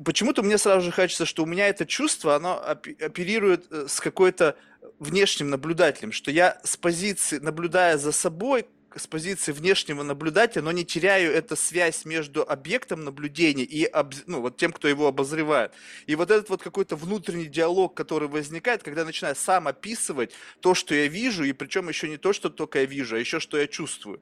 почему-то 0.04 0.42
мне 0.42 0.58
сразу 0.58 0.86
же 0.86 0.92
кажется, 0.92 1.26
что 1.26 1.42
у 1.42 1.46
меня 1.46 1.68
это 1.68 1.86
чувство, 1.86 2.34
оно 2.34 2.60
оперирует 2.60 3.66
э, 3.70 3.86
с 3.88 4.00
какой-то 4.00 4.56
внешним 4.98 5.50
наблюдателем, 5.50 6.12
что 6.12 6.30
я 6.30 6.60
с 6.64 6.76
позиции, 6.76 7.38
наблюдая 7.38 7.98
за 7.98 8.12
собой, 8.12 8.66
с 8.96 9.06
позиции 9.06 9.52
внешнего 9.52 10.02
наблюдателя, 10.02 10.62
но 10.62 10.72
не 10.72 10.84
теряю 10.84 11.32
эту 11.32 11.54
связь 11.54 12.04
между 12.04 12.42
объектом 12.42 13.04
наблюдения 13.04 13.62
и 13.62 13.88
ну, 14.26 14.40
вот 14.40 14.56
тем, 14.56 14.72
кто 14.72 14.88
его 14.88 15.06
обозревает. 15.06 15.72
И 16.06 16.16
вот 16.16 16.30
этот 16.30 16.48
вот 16.48 16.62
какой-то 16.62 16.96
внутренний 16.96 17.46
диалог, 17.46 17.94
который 17.94 18.28
возникает, 18.28 18.82
когда 18.82 19.02
я 19.02 19.06
начинаю 19.06 19.36
сам 19.36 19.68
описывать 19.68 20.32
то, 20.60 20.74
что 20.74 20.94
я 20.94 21.06
вижу, 21.06 21.44
и 21.44 21.52
причем 21.52 21.88
еще 21.88 22.08
не 22.08 22.16
то, 22.16 22.32
что 22.32 22.50
только 22.50 22.80
я 22.80 22.84
вижу, 22.86 23.14
а 23.14 23.18
еще 23.18 23.38
что 23.38 23.58
я 23.58 23.68
чувствую. 23.68 24.20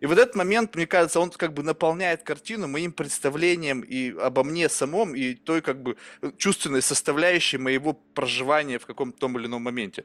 И 0.00 0.06
вот 0.06 0.18
этот 0.18 0.34
момент, 0.36 0.74
мне 0.74 0.86
кажется, 0.86 1.20
он 1.20 1.30
как 1.30 1.54
бы 1.54 1.62
наполняет 1.62 2.22
картину 2.22 2.68
моим 2.68 2.92
представлением 2.92 3.80
и 3.80 4.10
обо 4.10 4.44
мне 4.44 4.68
самом, 4.68 5.14
и 5.14 5.34
той 5.34 5.60
как 5.60 5.82
бы 5.82 5.96
чувственной 6.36 6.82
составляющей 6.82 7.58
моего 7.58 7.94
проживания 8.14 8.78
в 8.78 8.86
каком-то 8.86 9.18
том 9.18 9.38
или 9.38 9.46
ином 9.46 9.62
моменте. 9.62 10.04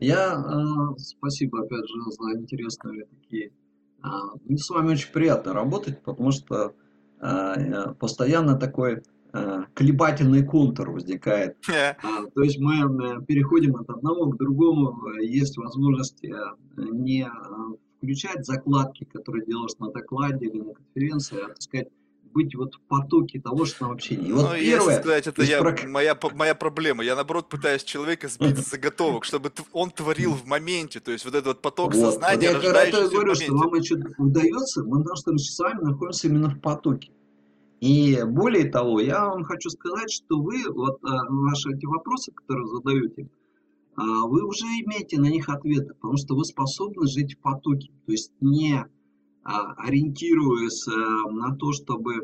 Я, 0.00 0.34
э, 0.34 0.98
спасибо 0.98 1.60
опять 1.60 1.86
же 1.88 1.94
за 2.10 2.38
интересные 2.38 3.06
такие. 3.06 3.52
Э, 4.02 4.08
мне 4.44 4.58
с 4.58 4.68
вами 4.70 4.92
очень 4.92 5.12
приятно 5.12 5.52
работать, 5.52 6.02
потому 6.02 6.32
что 6.32 6.74
э, 7.20 7.94
постоянно 7.98 8.58
такой 8.58 9.02
э, 9.32 9.62
колебательный 9.74 10.44
контур 10.44 10.90
возникает. 10.90 11.56
Э, 11.68 11.94
то 12.34 12.42
есть 12.42 12.58
мы 12.58 12.74
э, 12.74 13.22
переходим 13.26 13.76
от 13.76 13.88
одного 13.88 14.26
к 14.30 14.36
другому, 14.36 15.08
есть 15.20 15.56
возможность 15.56 16.22
не 16.76 17.28
включать 18.04 18.44
закладки, 18.44 19.04
которые 19.04 19.44
делаешь 19.46 19.72
на 19.78 19.90
докладе 19.90 20.46
или 20.46 20.60
на 20.60 20.74
конференции, 20.74 21.42
а 21.42 21.48
так 21.48 21.62
сказать 21.62 21.88
быть 22.32 22.54
вот 22.56 22.74
в 22.74 22.80
потоке 22.88 23.40
того, 23.40 23.64
что 23.64 23.80
там 23.80 23.92
общение. 23.92 24.28
И 24.28 24.32
вот 24.32 24.50
ну, 24.50 24.58
первое, 24.58 25.00
сказать, 25.00 25.26
это 25.28 25.42
я, 25.44 25.60
про... 25.60 25.76
моя, 25.86 26.18
моя 26.34 26.54
проблема. 26.56 27.04
Я, 27.04 27.14
наоборот, 27.14 27.48
пытаюсь 27.48 27.84
человека 27.84 28.26
сбить 28.28 28.58
с 28.58 28.70
заготовок, 28.70 29.24
чтобы 29.24 29.52
он 29.72 29.90
творил 29.90 30.32
в 30.32 30.44
моменте. 30.44 30.98
То 30.98 31.12
есть 31.12 31.24
вот 31.24 31.34
этот 31.34 31.46
вот 31.46 31.62
поток 31.62 31.94
вот. 31.94 32.00
сознания, 32.00 32.52
вот 32.52 32.62
я 32.64 32.72
когда 32.72 33.08
говорю, 33.08 33.34
что 33.36 33.54
вам 33.54 33.74
это 33.74 34.14
удается, 34.18 34.82
мы 34.82 35.04
потому 35.04 35.38
что 35.38 35.62
вами 35.62 35.84
находимся 35.84 36.26
именно 36.26 36.50
в 36.50 36.60
потоке. 36.60 37.12
И 37.80 38.20
более 38.26 38.68
того, 38.68 38.98
я 39.00 39.26
вам 39.26 39.44
хочу 39.44 39.70
сказать, 39.70 40.10
что 40.10 40.40
вы, 40.40 40.64
вот 40.68 40.98
а, 41.04 41.26
ваши 41.28 41.70
эти 41.70 41.86
вопросы, 41.86 42.32
которые 42.32 42.66
задаете, 42.66 43.28
вы 43.96 44.44
уже 44.44 44.64
имеете 44.64 45.20
на 45.20 45.26
них 45.26 45.48
ответы, 45.48 45.94
потому 45.94 46.16
что 46.16 46.34
вы 46.34 46.44
способны 46.44 47.06
жить 47.06 47.34
в 47.34 47.38
потоке. 47.38 47.90
То 48.06 48.12
есть 48.12 48.32
не 48.40 48.84
а, 49.44 49.74
ориентируясь 49.74 50.88
э, 50.88 51.30
на 51.30 51.54
то, 51.54 51.72
чтобы 51.72 52.14
э, 52.16 52.22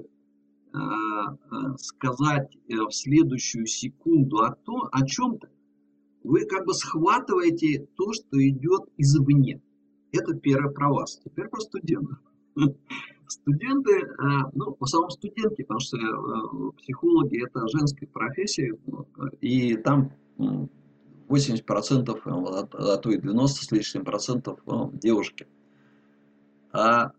э, 0.73 1.77
сказать 1.77 2.57
в 2.67 2.91
следующую 2.93 3.67
секунду 3.67 4.39
о, 4.39 4.55
том, 4.55 4.89
о 4.91 5.05
чем-то, 5.05 5.51
вы 6.25 6.47
как 6.47 6.65
бы 6.65 6.73
схватываете 6.73 7.87
то, 7.97 8.15
что 8.15 8.49
идет 8.49 8.85
извне. 8.97 9.61
Это 10.13 10.33
первое 10.35 10.73
про 10.73 10.91
вас. 10.91 11.21
Теперь 11.23 11.49
про 11.49 11.61
студентов. 11.61 12.19
Студенты, 13.29 14.09
ну, 14.55 14.77
в 14.79 14.83
основном 14.83 15.11
студентки, 15.11 15.63
потому 15.63 15.79
что 15.79 16.73
психологи 16.79 17.47
это 17.47 17.69
женская 17.69 18.09
профессия, 18.09 18.77
и 19.41 19.77
там 19.77 20.11
80%, 21.31 22.69
а 22.73 22.97
то 22.97 23.11
и 23.11 23.21
90 23.21 23.65
с 23.65 23.71
лишним 23.71 24.05
процентов 24.05 24.61
девушки. 24.93 25.47
А, 26.73 27.13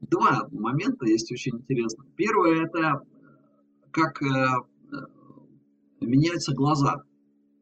два 0.00 0.48
момента 0.50 1.06
есть 1.06 1.30
очень 1.30 1.56
интересно. 1.56 2.04
Первое 2.16 2.64
это 2.64 3.02
как 3.90 4.22
э, 4.22 4.26
э, 4.26 4.96
меняются 6.00 6.54
глаза. 6.54 7.02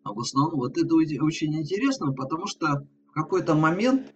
А 0.02 0.12
в 0.12 0.20
основном 0.20 0.60
вот 0.60 0.78
это 0.78 0.94
очень 0.94 1.54
интересно, 1.56 2.12
потому 2.12 2.46
что 2.46 2.86
в 3.08 3.12
какой-то 3.12 3.54
момент, 3.54 4.14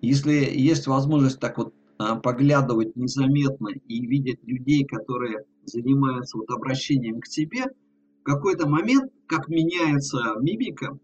если 0.00 0.32
есть 0.32 0.86
возможность 0.86 1.40
так 1.40 1.58
вот 1.58 1.74
а, 1.98 2.16
поглядывать 2.16 2.94
незаметно 2.94 3.68
и 3.68 4.06
видеть 4.06 4.38
людей, 4.44 4.84
которые 4.84 5.44
занимаются 5.64 6.38
вот 6.38 6.48
обращением 6.50 7.20
к 7.20 7.26
тебе, 7.26 7.66
какой-то 8.28 8.68
момент, 8.68 9.10
как 9.26 9.48
меняется 9.48 10.34
мимика 10.40 10.98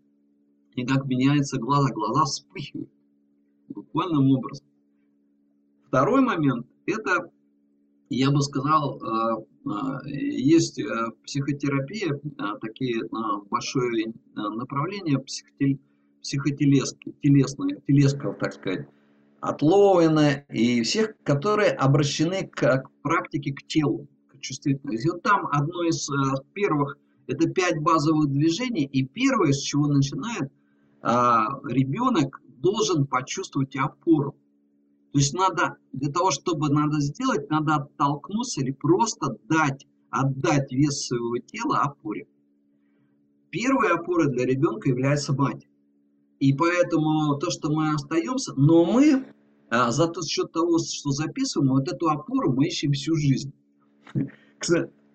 и 0.74 0.84
как 0.84 1.06
меняются 1.06 1.58
глаза, 1.58 1.90
глаза 1.90 2.24
вспыхивают 2.24 2.90
буквальным 3.68 4.30
образом. 4.30 4.66
Второй 5.88 6.20
момент– 6.20 6.66
это, 6.86 7.30
я 8.10 8.30
бы 8.30 8.42
сказал, 8.42 9.00
э, 9.00 9.44
э, 9.64 10.10
есть 10.10 10.78
э, 10.78 10.84
психотерапия, 11.24 12.20
такие 12.60 13.02
большое 13.50 14.12
направление 14.34 15.18
психотелески, 16.20 17.14
телесное, 17.22 17.80
телесков, 17.86 18.36
так 18.38 18.52
сказать, 18.52 18.86
от 19.40 19.62
Лоуэна 19.62 20.44
и 20.50 20.82
всех, 20.82 21.14
которые 21.22 21.70
обращены 21.70 22.46
к, 22.48 22.84
практике 23.02 23.52
к 23.52 23.66
телу, 23.66 24.08
к 24.28 24.40
чувствительности. 24.40 25.06
И 25.06 25.10
вот 25.10 25.22
там 25.22 25.48
одно 25.50 25.84
из 25.84 26.10
первых– 26.52 26.98
это 27.26 27.48
пять 27.48 27.78
базовых 27.80 28.30
движений, 28.30 28.84
и 28.84 29.04
первое, 29.04 29.52
с 29.52 29.60
чего 29.60 29.86
начинает 29.86 30.50
ребенок 31.02 32.40
должен 32.64 33.06
почувствовать 33.06 33.76
опору. 33.76 34.34
То 35.12 35.18
есть 35.18 35.34
надо, 35.34 35.76
для 35.92 36.10
того, 36.10 36.30
чтобы 36.30 36.70
надо 36.70 37.00
сделать, 37.00 37.50
надо 37.50 37.74
оттолкнуться 37.76 38.62
или 38.62 38.72
просто 38.72 39.36
дать, 39.48 39.86
отдать 40.10 40.72
вес 40.72 41.06
своего 41.06 41.36
тела 41.38 41.82
опоре. 41.82 42.26
Первой 43.50 43.92
опорой 43.92 44.32
для 44.32 44.46
ребенка 44.46 44.88
является 44.88 45.34
мать. 45.34 45.68
И 46.40 46.52
поэтому 46.52 47.36
то, 47.38 47.50
что 47.50 47.70
мы 47.70 47.92
остаемся, 47.92 48.54
но 48.56 48.84
мы 48.84 49.26
а, 49.70 49.92
за 49.92 50.10
счет 50.26 50.50
того, 50.50 50.78
что 50.78 51.10
записываем, 51.10 51.72
вот 51.72 51.86
эту 51.86 52.08
опору 52.08 52.52
мы 52.52 52.66
ищем 52.66 52.92
всю 52.92 53.14
жизнь. 53.14 53.52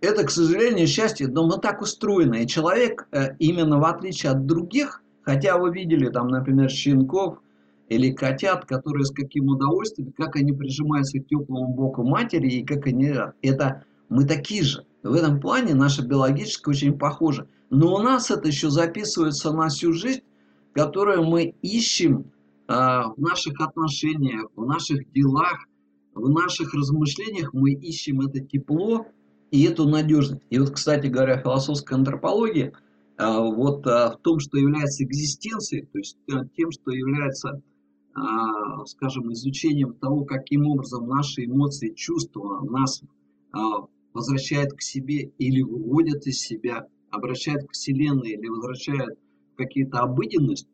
Это, 0.01 0.23
к 0.23 0.31
сожалению, 0.31 0.87
счастье, 0.87 1.27
но 1.27 1.45
мы 1.45 1.57
так 1.57 1.81
устроены. 1.81 2.43
И 2.43 2.47
человек, 2.47 3.07
э, 3.11 3.35
именно 3.39 3.79
в 3.79 3.85
отличие 3.85 4.31
от 4.31 4.45
других, 4.45 5.01
хотя 5.23 5.57
вы 5.57 5.71
видели 5.71 6.09
там, 6.09 6.29
например, 6.29 6.69
щенков 6.69 7.39
или 7.89 8.11
котят, 8.11 8.65
которые 8.65 9.05
с 9.05 9.11
каким 9.11 9.49
удовольствием, 9.49 10.13
как 10.17 10.35
они 10.37 10.53
прижимаются 10.53 11.19
к 11.19 11.27
теплому 11.27 11.73
боку 11.73 12.03
матери, 12.03 12.47
и 12.47 12.65
как 12.65 12.87
они... 12.87 13.13
Это 13.41 13.83
мы 14.07 14.25
такие 14.25 14.63
же. 14.63 14.85
В 15.03 15.13
этом 15.13 15.39
плане 15.39 15.73
наша 15.73 16.05
биологическая 16.05 16.73
очень 16.73 16.97
похожа. 16.97 17.47
Но 17.69 17.95
у 17.95 17.99
нас 17.99 18.31
это 18.31 18.47
еще 18.47 18.69
записывается 18.69 19.51
на 19.51 19.67
всю 19.67 19.91
жизнь, 19.93 20.21
которую 20.73 21.23
мы 21.23 21.55
ищем 21.61 22.31
а, 22.67 23.09
в 23.09 23.19
наших 23.19 23.59
отношениях, 23.59 24.47
в 24.55 24.65
наших 24.65 25.11
делах, 25.11 25.65
в 26.13 26.29
наших 26.29 26.73
размышлениях 26.73 27.53
мы 27.53 27.71
ищем 27.71 28.21
это 28.21 28.39
тепло 28.39 29.07
и 29.51 29.63
эту 29.63 29.87
надежность. 29.87 30.43
И 30.49 30.59
вот, 30.59 30.71
кстати 30.71 31.07
говоря, 31.07 31.41
философская 31.41 31.97
антропология 31.97 32.73
а, 33.17 33.41
вот 33.41 33.85
а, 33.87 34.11
в 34.11 34.21
том, 34.21 34.39
что 34.39 34.57
является 34.57 35.03
экзистенцией, 35.03 35.87
то 35.91 35.97
есть 35.97 36.17
тем, 36.55 36.71
что 36.71 36.91
является, 36.91 37.61
скажем, 38.85 39.31
изучением 39.31 39.93
того, 39.93 40.25
каким 40.25 40.67
образом 40.67 41.07
наши 41.07 41.45
эмоции, 41.45 41.93
чувства 41.93 42.61
нас 42.69 43.01
возвращают 44.13 44.73
к 44.73 44.81
себе 44.81 45.31
или 45.37 45.61
выводят 45.61 46.25
из 46.27 46.39
себя, 46.41 46.87
обращают 47.11 47.67
к 47.67 47.71
Вселенной 47.71 48.31
или 48.31 48.47
возвращают 48.47 49.17
в 49.53 49.57
какие-то 49.57 49.99
обыденность, 49.99 50.67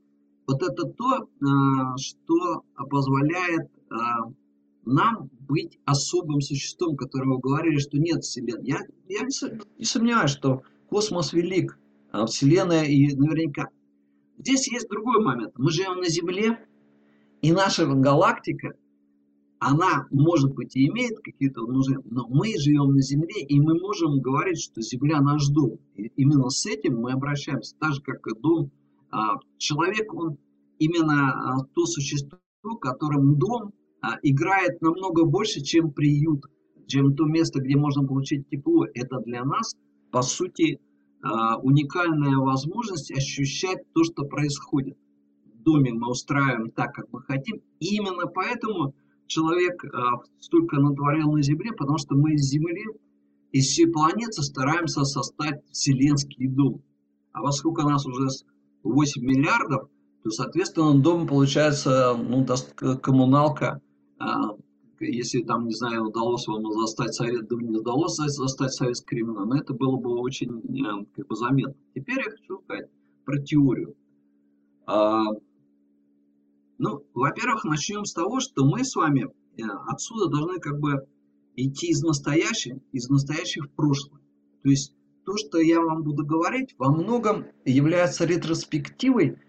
вот 0.47 0.61
это 0.61 0.85
то, 0.85 1.27
а, 1.41 1.97
что 1.97 2.63
позволяет 2.89 3.69
а, 3.89 4.31
нам 4.85 5.29
быть 5.45 5.79
особым 5.85 6.41
существом, 6.41 6.95
которое 6.95 7.27
вы 7.27 7.39
говорили, 7.39 7.77
что 7.77 7.97
нет 7.97 8.23
Вселенной. 8.23 8.67
Я, 8.67 8.79
я 9.07 9.21
не 9.21 9.85
сомневаюсь, 9.85 10.31
что 10.31 10.63
космос 10.89 11.33
велик, 11.33 11.77
а 12.11 12.25
Вселенная 12.25 12.85
и 12.85 13.15
наверняка. 13.15 13.69
Здесь 14.37 14.71
есть 14.71 14.89
другой 14.89 15.23
момент. 15.23 15.53
Мы 15.57 15.71
живем 15.71 15.99
на 15.99 16.09
Земле, 16.09 16.59
и 17.41 17.51
наша 17.51 17.85
галактика, 17.85 18.73
она, 19.59 20.07
может 20.11 20.53
быть, 20.53 20.75
и 20.75 20.87
имеет 20.87 21.19
какие-то 21.19 21.61
нужды, 21.61 21.97
но 22.05 22.27
мы 22.27 22.53
живем 22.57 22.93
на 22.93 23.01
Земле, 23.01 23.41
и 23.41 23.59
мы 23.59 23.79
можем 23.79 24.19
говорить, 24.19 24.61
что 24.61 24.81
Земля 24.81 25.21
наш 25.21 25.47
дом. 25.47 25.79
И 25.95 26.11
именно 26.17 26.49
с 26.49 26.65
этим 26.65 26.99
мы 26.99 27.13
обращаемся, 27.13 27.75
так 27.79 27.93
же, 27.93 28.01
как 28.01 28.27
и 28.27 28.39
дом 28.39 28.71
а, 29.11 29.39
человек, 29.57 30.13
он 30.13 30.37
именно 30.77 31.31
а, 31.31 31.65
то 31.73 31.85
существо, 31.85 32.39
которым 32.81 33.37
дом 33.37 33.73
играет 34.23 34.81
намного 34.81 35.25
больше, 35.25 35.61
чем 35.61 35.91
приют, 35.91 36.43
чем 36.87 37.15
то 37.15 37.25
место, 37.25 37.59
где 37.59 37.75
можно 37.75 38.05
получить 38.05 38.47
тепло. 38.49 38.85
Это 38.93 39.19
для 39.19 39.43
нас, 39.43 39.75
по 40.11 40.21
сути, 40.21 40.79
уникальная 41.63 42.37
возможность 42.37 43.11
ощущать 43.11 43.79
то, 43.93 44.03
что 44.03 44.25
происходит. 44.25 44.97
В 45.45 45.63
доме 45.63 45.93
мы 45.93 46.09
устраиваем 46.09 46.69
так, 46.71 46.93
как 46.93 47.11
мы 47.11 47.21
хотим. 47.21 47.61
И 47.79 47.95
именно 47.95 48.27
поэтому 48.27 48.93
человек 49.25 49.83
столько 50.39 50.79
натворил 50.79 51.31
на 51.31 51.41
Земле, 51.41 51.71
потому 51.71 51.97
что 51.97 52.15
мы 52.15 52.33
из 52.33 52.41
Земли, 52.41 52.85
из 53.51 53.67
всей 53.67 53.87
планеты 53.87 54.43
стараемся 54.43 55.03
создать 55.03 55.63
вселенский 55.71 56.47
дом. 56.47 56.83
А 57.31 57.41
поскольку 57.41 57.81
нас 57.81 58.05
уже 58.05 58.27
8 58.83 59.21
миллиардов, 59.23 59.89
то, 60.23 60.29
соответственно, 60.29 60.99
дом 60.99 61.27
получается, 61.27 62.15
ну, 62.15 62.45
коммуналка, 62.97 63.67
а, 63.67 63.79
если 64.99 65.43
там, 65.43 65.67
не 65.67 65.73
знаю, 65.73 66.05
удалось 66.05 66.47
вам 66.47 66.71
застать 66.71 67.13
совет, 67.13 67.47
да 67.47 67.55
не 67.57 67.77
удалось 67.77 68.15
застать 68.15 68.73
совет 68.73 69.01
Кремля, 69.05 69.45
но 69.45 69.57
это 69.57 69.73
было 69.73 69.97
бы 69.97 70.19
очень 70.19 70.59
э, 70.59 71.05
как 71.15 71.27
бы 71.27 71.35
заметно. 71.35 71.75
Теперь 71.93 72.19
я 72.19 72.31
хочу 72.31 72.61
сказать 72.63 72.89
про 73.25 73.41
теорию. 73.41 73.95
А, 74.85 75.25
ну, 76.77 77.03
во-первых, 77.13 77.65
начнем 77.65 78.05
с 78.05 78.13
того, 78.13 78.39
что 78.39 78.65
мы 78.65 78.83
с 78.83 78.95
вами 78.95 79.27
э, 79.57 79.63
отсюда 79.87 80.29
должны 80.29 80.59
как 80.59 80.79
бы 80.79 81.07
идти 81.55 81.87
из 81.87 82.01
настоящего, 82.01 82.79
из 82.91 83.09
настоящего 83.09 83.67
в 83.67 83.71
прошлое. 83.71 84.21
То 84.63 84.69
есть 84.69 84.93
то, 85.25 85.33
что 85.37 85.59
я 85.59 85.81
вам 85.81 86.03
буду 86.03 86.25
говорить, 86.25 86.75
во 86.77 86.91
многом 86.91 87.45
является 87.65 88.25
ретроспективой 88.25 89.39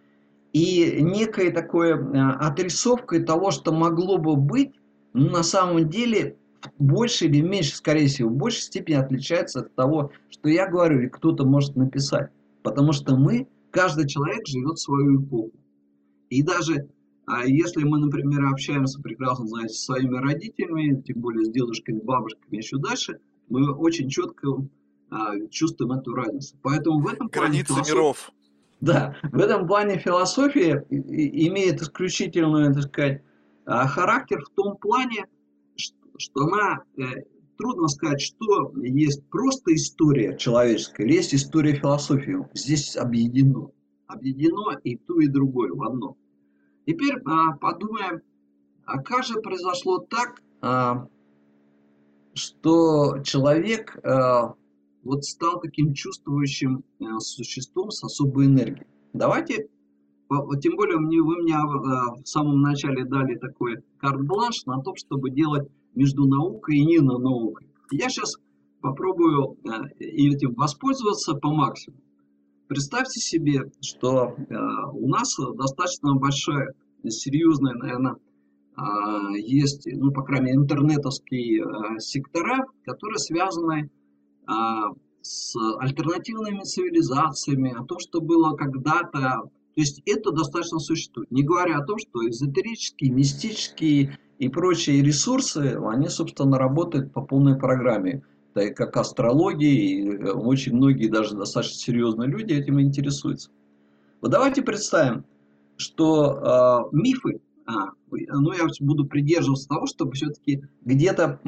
и 0.57 1.03
некой 1.03 1.53
такой 1.53 1.90
э, 1.90 2.31
отрисовкой 2.40 3.23
того, 3.23 3.51
что 3.51 3.73
могло 3.73 4.16
бы 4.16 4.37
быть, 4.37 4.73
на 5.12 5.42
самом 5.42 5.90
деле 5.90 6.38
больше 6.79 7.27
или 7.27 7.42
меньше, 7.42 7.77
скорее 7.77 8.07
всего, 8.07 8.31
в 8.31 8.37
большей 8.37 8.62
степени 8.62 8.97
отличается 8.97 9.61
от 9.61 9.75
того, 9.75 10.12
что 10.31 10.49
я 10.49 10.66
говорю 10.66 11.01
или 11.01 11.09
кто-то 11.09 11.45
может 11.45 11.77
написать. 11.77 12.31
Потому 12.62 12.92
что 12.92 13.16
мы, 13.16 13.49
каждый 13.71 14.09
человек 14.09 14.47
живет 14.47 14.79
свою 14.79 15.23
эпоху. 15.23 15.53
И 16.31 16.42
даже 16.42 16.88
а 17.27 17.45
если 17.45 17.85
мы, 17.85 17.99
например, 17.99 18.47
общаемся 18.47 18.99
прекрасно, 19.03 19.47
знаете, 19.49 19.75
со 19.75 19.92
своими 19.92 20.16
родителями, 20.16 21.03
тем 21.03 21.21
более 21.21 21.45
с 21.45 21.51
дедушками, 21.51 21.99
бабушками, 21.99 22.57
еще 22.57 22.79
дальше, 22.79 23.19
мы 23.51 23.75
очень 23.75 24.09
четко 24.09 24.66
а, 25.11 25.35
чувствуем 25.51 25.92
эту 25.92 26.14
разницу. 26.14 26.57
Поэтому 26.62 27.01
в 27.01 27.09
этом 27.09 27.29
Границы 27.29 27.75
философ... 27.75 27.88
миров. 27.88 28.33
Да, 28.80 29.16
в 29.22 29.38
этом 29.38 29.66
плане 29.66 29.98
философия 29.98 30.84
имеет 30.90 31.80
исключительную, 31.80 32.74
так 32.74 32.84
сказать, 32.84 33.22
а, 33.64 33.86
характер 33.86 34.42
в 34.44 34.50
том 34.50 34.76
плане, 34.76 35.26
что 36.18 36.40
она, 36.42 36.82
э, 36.98 37.22
трудно 37.56 37.88
сказать, 37.88 38.20
что 38.20 38.72
есть 38.76 39.26
просто 39.30 39.74
история 39.74 40.36
человеческая, 40.36 41.04
или 41.04 41.14
есть 41.14 41.34
история 41.34 41.74
философии. 41.74 42.46
Здесь 42.52 42.96
объединено. 42.96 43.70
Объединено 44.06 44.78
и 44.84 44.96
то, 44.96 45.20
и 45.20 45.26
другое 45.26 45.72
в 45.72 45.82
одном. 45.82 46.16
Теперь 46.86 47.16
а, 47.24 47.52
подумаем, 47.56 48.20
а 48.84 49.02
как 49.02 49.24
же 49.24 49.40
произошло 49.40 49.98
так, 49.98 50.40
что 52.34 53.18
человек 53.24 53.98
вот 55.07 55.25
стал 55.25 55.61
таким 55.61 55.95
чувствующим 55.95 56.85
э, 57.01 57.05
существом 57.21 57.90
с 57.90 58.03
особой 58.03 58.47
энергией. 58.47 58.87
Давайте, 59.12 59.69
тем 60.61 60.77
более 60.77 60.99
мне, 60.99 61.23
вы 61.23 61.42
мне 61.42 61.55
э, 61.55 62.23
в 62.23 62.25
самом 62.25 62.61
начале 62.61 63.05
дали 63.05 63.37
такой 63.37 63.77
карт-бланш 63.99 64.66
на 64.66 64.83
то, 64.83 64.95
чтобы 64.97 65.31
делать 65.31 65.69
между 65.95 66.27
наукой 66.27 66.79
и 66.79 66.85
не 66.85 66.99
наукой. 66.99 67.69
Я 67.90 68.09
сейчас 68.09 68.37
попробую 68.81 69.57
э, 69.64 69.69
этим 70.01 70.55
воспользоваться 70.55 71.35
по 71.35 71.51
максимуму. 71.51 72.03
Представьте 72.69 73.21
себе, 73.21 73.71
что 73.81 74.35
у 74.92 75.09
нас 75.09 75.37
достаточно 75.55 76.16
большая, 76.16 76.75
серьезная, 77.05 77.75
наверное, 77.75 78.16
есть, 79.38 79.87
ну, 79.87 80.11
по 80.11 80.23
крайней 80.25 80.47
мере, 80.47 80.57
интернетовские 80.57 81.64
сектора, 82.01 82.66
которые 82.85 83.19
связаны 83.19 83.83
а, 83.83 83.88
с 85.26 85.56
альтернативными 85.78 86.62
цивилизациями, 86.62 87.74
о 87.76 87.85
том, 87.85 87.98
что 87.98 88.20
было 88.20 88.56
когда-то. 88.56 89.50
То 89.74 89.80
есть 89.80 90.00
это 90.06 90.30
достаточно 90.30 90.78
существует. 90.78 91.30
Не 91.30 91.42
говоря 91.42 91.78
о 91.78 91.85
том, 91.85 91.98
что 91.98 92.26
эзотерические, 92.28 93.11
мистические 93.11 94.18
и 94.38 94.48
прочие 94.48 95.02
ресурсы, 95.02 95.78
они, 95.85 96.09
собственно, 96.09 96.59
работают 96.59 97.12
по 97.12 97.22
полной 97.22 97.59
программе. 97.59 98.22
Так 98.54 98.74
как 98.74 98.96
астрология, 98.96 99.68
и 99.68 100.09
э, 100.09 100.32
очень 100.32 100.74
многие 100.74 101.09
даже 101.09 101.37
достаточно 101.37 101.76
серьезные 101.76 102.28
люди 102.30 102.54
этим 102.54 102.80
интересуются. 102.80 103.50
Вот 104.22 104.30
давайте 104.30 104.62
представим, 104.62 105.24
что 105.76 106.88
э, 106.92 106.96
мифы 106.96 107.35
а, 107.35 107.45
ну, 107.66 108.52
я 108.52 108.66
буду 108.81 109.07
придерживаться 109.07 109.68
того, 109.68 109.87
чтобы 109.87 110.12
все-таки 110.12 110.62
где-то 110.83 111.40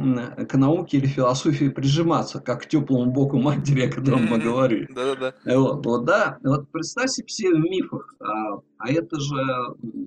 к 0.48 0.54
науке 0.54 0.98
или 0.98 1.06
философии 1.06 1.68
прижиматься, 1.68 2.40
как 2.40 2.62
к 2.62 2.66
теплому 2.66 3.12
боку 3.12 3.38
матери, 3.38 3.82
о 3.82 3.92
котором 3.92 4.26
мы 4.26 4.38
говорили. 4.38 4.88
Да-да-да. 4.92 5.34
Вот, 5.56 5.86
вот, 5.86 6.04
да. 6.04 6.38
Вот 6.42 6.68
представьте 6.70 7.24
себе 7.26 7.54
в 7.54 7.60
мифах, 7.60 8.14
а, 8.20 8.60
а 8.78 8.90
это 8.90 9.18
же 9.20 9.36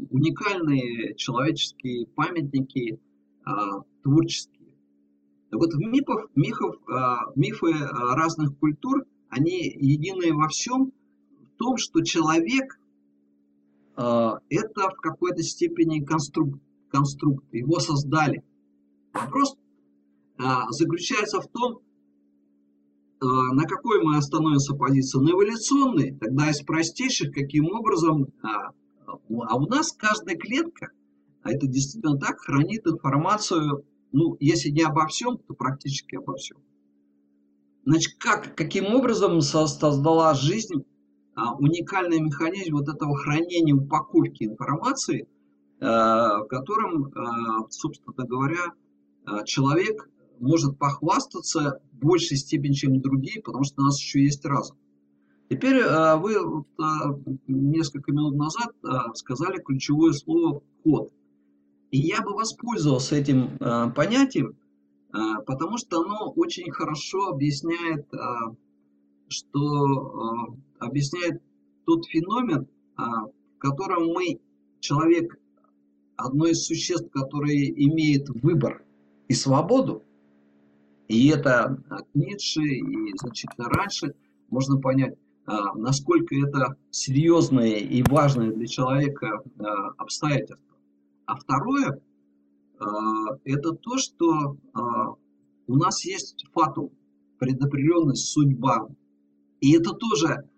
уникальные 0.10 1.15
человеческие 1.15 2.08
памятники 2.08 3.00
а, 3.45 3.82
творческие. 4.04 4.69
Вот 5.52 5.74
в 5.74 5.80
мифах, 5.80 6.28
мифов, 6.36 6.76
а, 6.89 7.32
мифы 7.36 7.74
разных 8.13 8.58
культур, 8.60 9.06
они 9.30 9.63
едины 9.80 10.34
во 10.34 10.50
всем 10.50 10.91
в 11.39 11.58
том, 11.58 11.78
что 11.78 12.02
человек 12.02 12.81
это 13.95 14.89
в 14.89 14.95
какой-то 15.01 15.43
степени 15.43 16.04
конструкт, 16.04 16.60
конструкт, 16.89 17.45
его 17.54 17.80
создали. 17.80 18.43
Вопрос 19.13 19.56
э, 20.39 20.43
заключается 20.69 21.41
в 21.41 21.47
том, 21.47 21.80
э, 23.21 23.25
на 23.25 23.63
какой 23.63 24.04
мы 24.04 24.17
остановимся 24.17 24.73
позиции, 24.75 25.19
на 25.19 25.32
эволюционной, 25.32 26.17
тогда 26.17 26.49
из 26.49 26.62
простейших, 26.62 27.34
каким 27.34 27.71
образом, 27.71 28.27
а 28.43 29.56
у 29.56 29.67
нас 29.67 29.91
каждая 29.91 30.38
клетка, 30.38 30.91
а 31.43 31.51
это 31.51 31.67
действительно 31.67 32.17
так, 32.17 32.39
хранит 32.39 32.88
информацию, 32.88 33.86
ну, 34.12 34.38
если 34.39 34.69
не 34.69 34.82
обо 34.82 35.08
всем, 35.08 35.38
то 35.38 35.54
практически 35.54 36.15
обо 36.15 36.36
всем. 36.36 36.58
Значит, 37.86 38.13
как, 38.19 38.56
каким 38.56 38.93
образом 38.93 39.41
создала 39.41 40.34
жизнь 40.34 40.84
а, 40.84 40.90
уникальный 41.36 42.20
механизм 42.20 42.76
вот 42.76 42.89
этого 42.89 43.15
хранения, 43.15 43.74
упаковки 43.74 44.44
информации, 44.44 45.28
а, 45.80 46.39
в 46.44 46.48
котором, 46.48 47.12
а, 47.15 47.67
собственно 47.70 48.13
говоря, 48.26 48.74
человек 49.46 50.10
может 50.39 50.78
похвастаться 50.78 51.80
в 51.91 52.06
большей 52.06 52.38
степени, 52.38 52.74
чем 52.74 53.02
другие, 53.02 53.41
потому 53.41 53.63
что 53.63 53.82
у 53.82 53.86
нас 53.86 54.00
еще 54.00 54.24
есть 54.24 54.44
разум. 54.46 54.78
Теперь 55.50 55.84
вы 55.84 56.65
несколько 57.48 58.12
минут 58.12 58.36
назад 58.36 58.74
сказали 59.15 59.62
ключевое 59.62 60.13
слово 60.13 60.63
«код». 60.84 61.12
И 61.91 62.00
я 62.00 62.22
бы 62.22 62.34
воспользовался 62.34 63.15
этим 63.15 63.60
понятием, 63.94 64.56
потому 65.12 65.78
что 65.78 66.02
оно 66.02 66.32
очень 66.36 66.72
хорошо 66.72 67.28
объясняет, 67.28 68.08
что 69.28 70.56
объясняет 70.82 71.41
тот 71.86 72.06
феномен, 72.08 72.67
а, 72.98 73.26
в 73.26 73.58
котором 73.60 74.08
мы, 74.08 74.39
человек, 74.80 75.39
одно 76.17 76.48
из 76.48 76.65
существ, 76.65 77.10
которое 77.12 77.70
имеет 77.70 78.30
выбор 78.30 78.84
и 79.28 79.34
свободу, 79.34 80.04
и 81.08 81.28
это 81.30 81.82
от 81.89 82.08
Ницше 82.13 82.62
и 82.62 83.17
значительно 83.17 83.70
раньше 83.70 84.15
можно 84.50 84.78
понять, 84.78 85.15
а, 85.46 85.76
насколько 85.76 86.36
это 86.36 86.78
серьезное 86.89 87.78
и 87.78 88.04
важное 88.04 88.52
для 88.52 88.67
человека 88.67 89.44
а, 89.60 89.89
обстоятельство. 89.98 90.78
А 91.26 91.36
второе, 91.36 92.02
это 93.46 93.72
то, 93.74 93.98
что 93.98 94.58
у 95.67 95.76
нас 95.76 96.04
есть 96.04 96.46
фатум, 96.52 96.89
предопределенность, 97.38 98.32
судьба. 98.32 98.89
И 99.62 99.74
это 99.78 99.94
тоже 99.94 100.50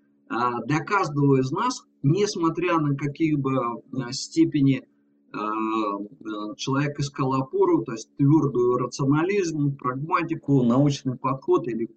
для 0.65 0.79
каждого 0.79 1.39
из 1.39 1.51
нас, 1.51 1.83
несмотря 2.01 2.77
на 2.79 2.95
какие 2.95 3.35
бы 3.35 3.55
а, 3.57 4.11
степени 4.11 4.83
а, 5.31 6.55
человек 6.55 6.99
искал 6.99 7.33
опору, 7.33 7.83
то 7.83 7.93
есть 7.93 8.09
твердую 8.17 8.77
рационализм, 8.77 9.75
прагматику, 9.75 10.63
научный 10.63 11.17
подход 11.17 11.67
или, 11.67 11.89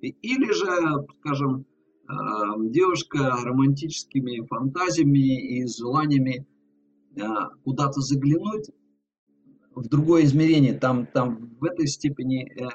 или 0.00 0.52
же, 0.52 1.06
скажем, 1.20 1.66
девушка 2.70 3.36
романтическими 3.42 4.46
фантазиями 4.46 5.60
и 5.60 5.66
желаниями 5.66 6.46
куда-то 7.64 8.02
заглянуть 8.02 8.70
в 9.74 9.88
другое 9.88 10.24
измерение, 10.24 10.74
там, 10.74 11.06
там 11.06 11.56
в 11.60 11.64
этой 11.64 11.86
степени 11.86 12.44
э, 12.44 12.68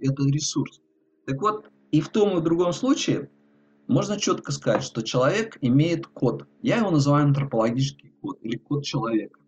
это 0.00 0.22
ресурс. 0.24 0.80
Так 1.26 1.40
вот, 1.40 1.66
и 1.90 2.00
в 2.00 2.08
том 2.08 2.36
и 2.36 2.40
в 2.40 2.44
другом 2.44 2.72
случае 2.72 3.30
можно 3.88 4.18
четко 4.18 4.52
сказать, 4.52 4.82
что 4.82 5.02
человек 5.02 5.58
имеет 5.60 6.06
код. 6.06 6.46
Я 6.62 6.78
его 6.78 6.90
называю 6.90 7.26
антропологический 7.26 8.10
код 8.20 8.38
или 8.42 8.56
код 8.56 8.84
человека. 8.84 9.40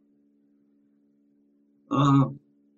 А, 1.90 2.31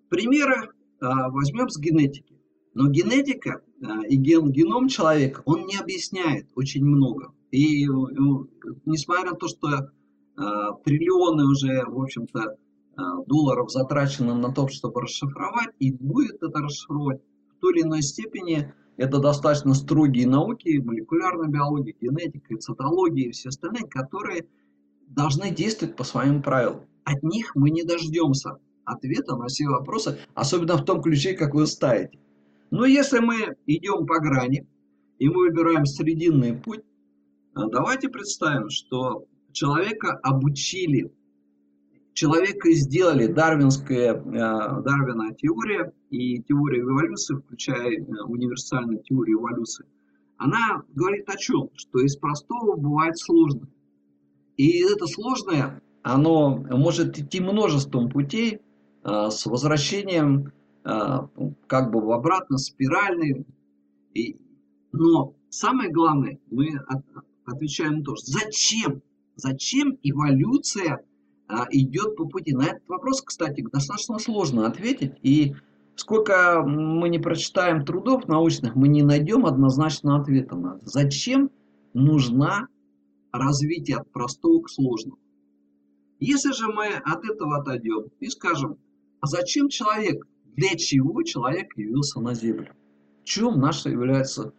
примеры 0.09 0.71
а, 1.01 1.31
возьмем 1.31 1.69
с 1.69 1.79
генетики. 1.79 2.41
Но 2.75 2.89
генетика 2.89 3.63
а, 3.83 4.07
и 4.07 4.17
ген, 4.17 4.51
геном 4.51 4.89
человека, 4.89 5.43
он 5.45 5.67
не 5.67 5.77
объясняет 5.77 6.49
очень 6.55 6.85
много. 6.85 7.35
И 7.51 7.85
несмотря 8.87 9.33
на 9.33 9.37
то, 9.37 9.49
что 9.49 9.91
триллионы 10.85 11.45
уже, 11.45 11.85
в 11.85 12.01
общем-то, 12.01 12.57
долларов 13.27 13.71
затрачено 13.71 14.35
на 14.37 14.55
то, 14.55 14.69
чтобы 14.69 15.03
расшифровать, 15.03 15.71
и 15.81 15.93
будет 15.93 16.43
это 16.43 16.61
расшифровать 16.61 17.21
в 17.57 17.61
той 17.61 17.75
или 17.75 17.83
иной 17.83 18.03
степени 18.03 18.73
это 19.01 19.19
достаточно 19.19 19.73
строгие 19.73 20.27
науки, 20.27 20.77
молекулярная 20.77 21.49
биология, 21.49 21.95
генетика, 21.99 22.55
цитология 22.59 23.29
и 23.29 23.31
все 23.31 23.49
остальные, 23.49 23.89
которые 23.89 24.47
должны 25.07 25.51
действовать 25.51 25.97
по 25.97 26.05
своим 26.05 26.43
правилам. 26.43 26.83
От 27.05 27.23
них 27.23 27.53
мы 27.55 27.71
не 27.71 27.83
дождемся 27.83 28.59
ответа 28.85 29.37
на 29.37 29.47
все 29.47 29.69
вопросы, 29.69 30.19
особенно 30.35 30.77
в 30.77 30.85
том 30.85 31.01
ключе, 31.01 31.33
как 31.33 31.55
вы 31.55 31.67
ставите. 31.67 32.19
Но 32.71 32.85
если 32.85 33.21
мы 33.21 33.57
идем 33.67 34.05
по 34.05 34.21
грани, 34.21 34.67
и 35.19 35.29
мы 35.31 35.49
выбираем 35.49 35.87
срединный 35.87 36.53
путь, 36.53 36.83
давайте 37.55 38.11
представим, 38.11 38.69
что 38.69 39.25
человека 39.53 40.13
обучили 40.23 41.11
человека 42.13 42.71
сделали 42.73 43.27
дарвинская, 43.27 44.15
э, 44.15 44.83
Дарвина 44.83 45.35
теория 45.35 45.93
и 46.11 46.43
теория 46.43 46.81
эволюции, 46.81 47.37
включая 47.37 48.01
э, 48.01 48.23
универсальную 48.27 49.03
теорию 49.03 49.39
эволюции, 49.39 49.87
она 50.37 50.83
говорит 50.95 51.29
о 51.29 51.37
чем? 51.37 51.71
Что 51.75 52.01
из 52.01 52.17
простого 52.17 52.77
бывает 52.77 53.19
сложно. 53.19 53.69
И 54.57 54.83
это 54.83 55.07
сложное, 55.07 55.83
оно 56.03 56.57
может 56.57 57.19
идти 57.19 57.41
множеством 57.41 58.09
путей 58.11 58.61
э, 59.05 59.31
с 59.31 59.47
возвращением 59.47 60.53
как 61.67 61.93
бы 61.93 62.01
в 62.01 62.11
обратно, 62.11 62.57
спиральный. 62.57 63.45
И, 64.15 64.39
но 64.93 65.35
самое 65.51 65.91
главное, 65.91 66.41
мы 66.51 66.71
отвечаем 67.45 67.99
на 67.99 68.05
то, 68.05 68.17
зачем? 68.17 69.03
Зачем 69.37 69.99
эволюция 70.03 71.05
идет 71.71 72.17
по 72.17 72.27
пути? 72.27 72.55
На 72.55 72.67
этот 72.67 72.89
вопрос, 72.89 73.23
кстати, 73.23 73.65
достаточно 73.73 74.19
сложно 74.19 74.67
ответить. 74.67 75.13
И 75.23 75.55
сколько 75.97 76.63
мы 76.63 77.09
не 77.09 77.19
прочитаем 77.19 77.85
трудов 77.85 78.29
научных, 78.29 78.75
мы 78.75 78.89
не 78.89 79.03
найдем 79.03 79.47
однозначного 79.47 80.21
ответа 80.21 80.57
на 80.57 80.77
это. 80.77 80.89
Зачем 80.89 81.51
нужна 81.95 82.69
развитие 83.33 83.99
от 83.99 84.11
простого 84.11 84.63
к 84.63 84.71
сложному? 84.71 85.19
Если 86.19 86.53
же 86.53 86.67
мы 86.69 86.89
от 86.89 87.25
этого 87.25 87.59
отойдем 87.59 88.07
и 88.21 88.29
скажем, 88.29 88.77
а 89.21 89.27
зачем 89.27 89.69
человек, 89.69 90.27
для 90.57 90.77
чего 90.77 91.23
человек 91.23 91.77
явился 91.77 92.21
на 92.21 92.35
Землю? 92.35 92.69
В 93.23 93.25
чем 93.25 93.59
наша 93.59 93.89
является 93.91 94.53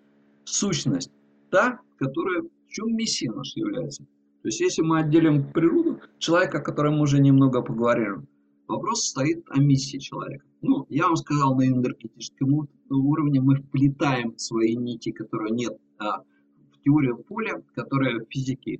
сущность? 0.43 1.11
Та, 1.51 1.79
которая, 1.97 2.41
в 2.41 2.71
чем 2.71 2.95
миссия 2.95 3.31
наша 3.31 3.59
является? 3.59 4.03
То 4.41 4.47
есть, 4.47 4.59
если 4.59 4.81
мы 4.81 4.99
отделим 5.01 5.51
природу, 5.51 6.00
человека, 6.21 6.59
о 6.59 6.61
котором 6.61 6.95
мы 6.97 7.01
уже 7.01 7.19
немного 7.19 7.61
поговорили, 7.61 8.21
вопрос 8.67 9.07
стоит 9.07 9.43
о 9.49 9.59
миссии 9.59 9.97
человека. 9.97 10.45
Ну, 10.61 10.85
я 10.89 11.07
вам 11.07 11.15
сказал, 11.15 11.55
на 11.55 11.67
энергетическом 11.67 12.69
уровне 12.89 13.41
мы 13.41 13.55
вплетаем 13.55 14.37
свои 14.37 14.75
нити, 14.75 15.11
которые 15.11 15.51
нет 15.51 15.75
а, 15.97 16.19
в 16.19 16.83
теорию 16.83 17.17
поля, 17.17 17.61
которая 17.75 18.19
в 18.19 18.27
физике 18.29 18.79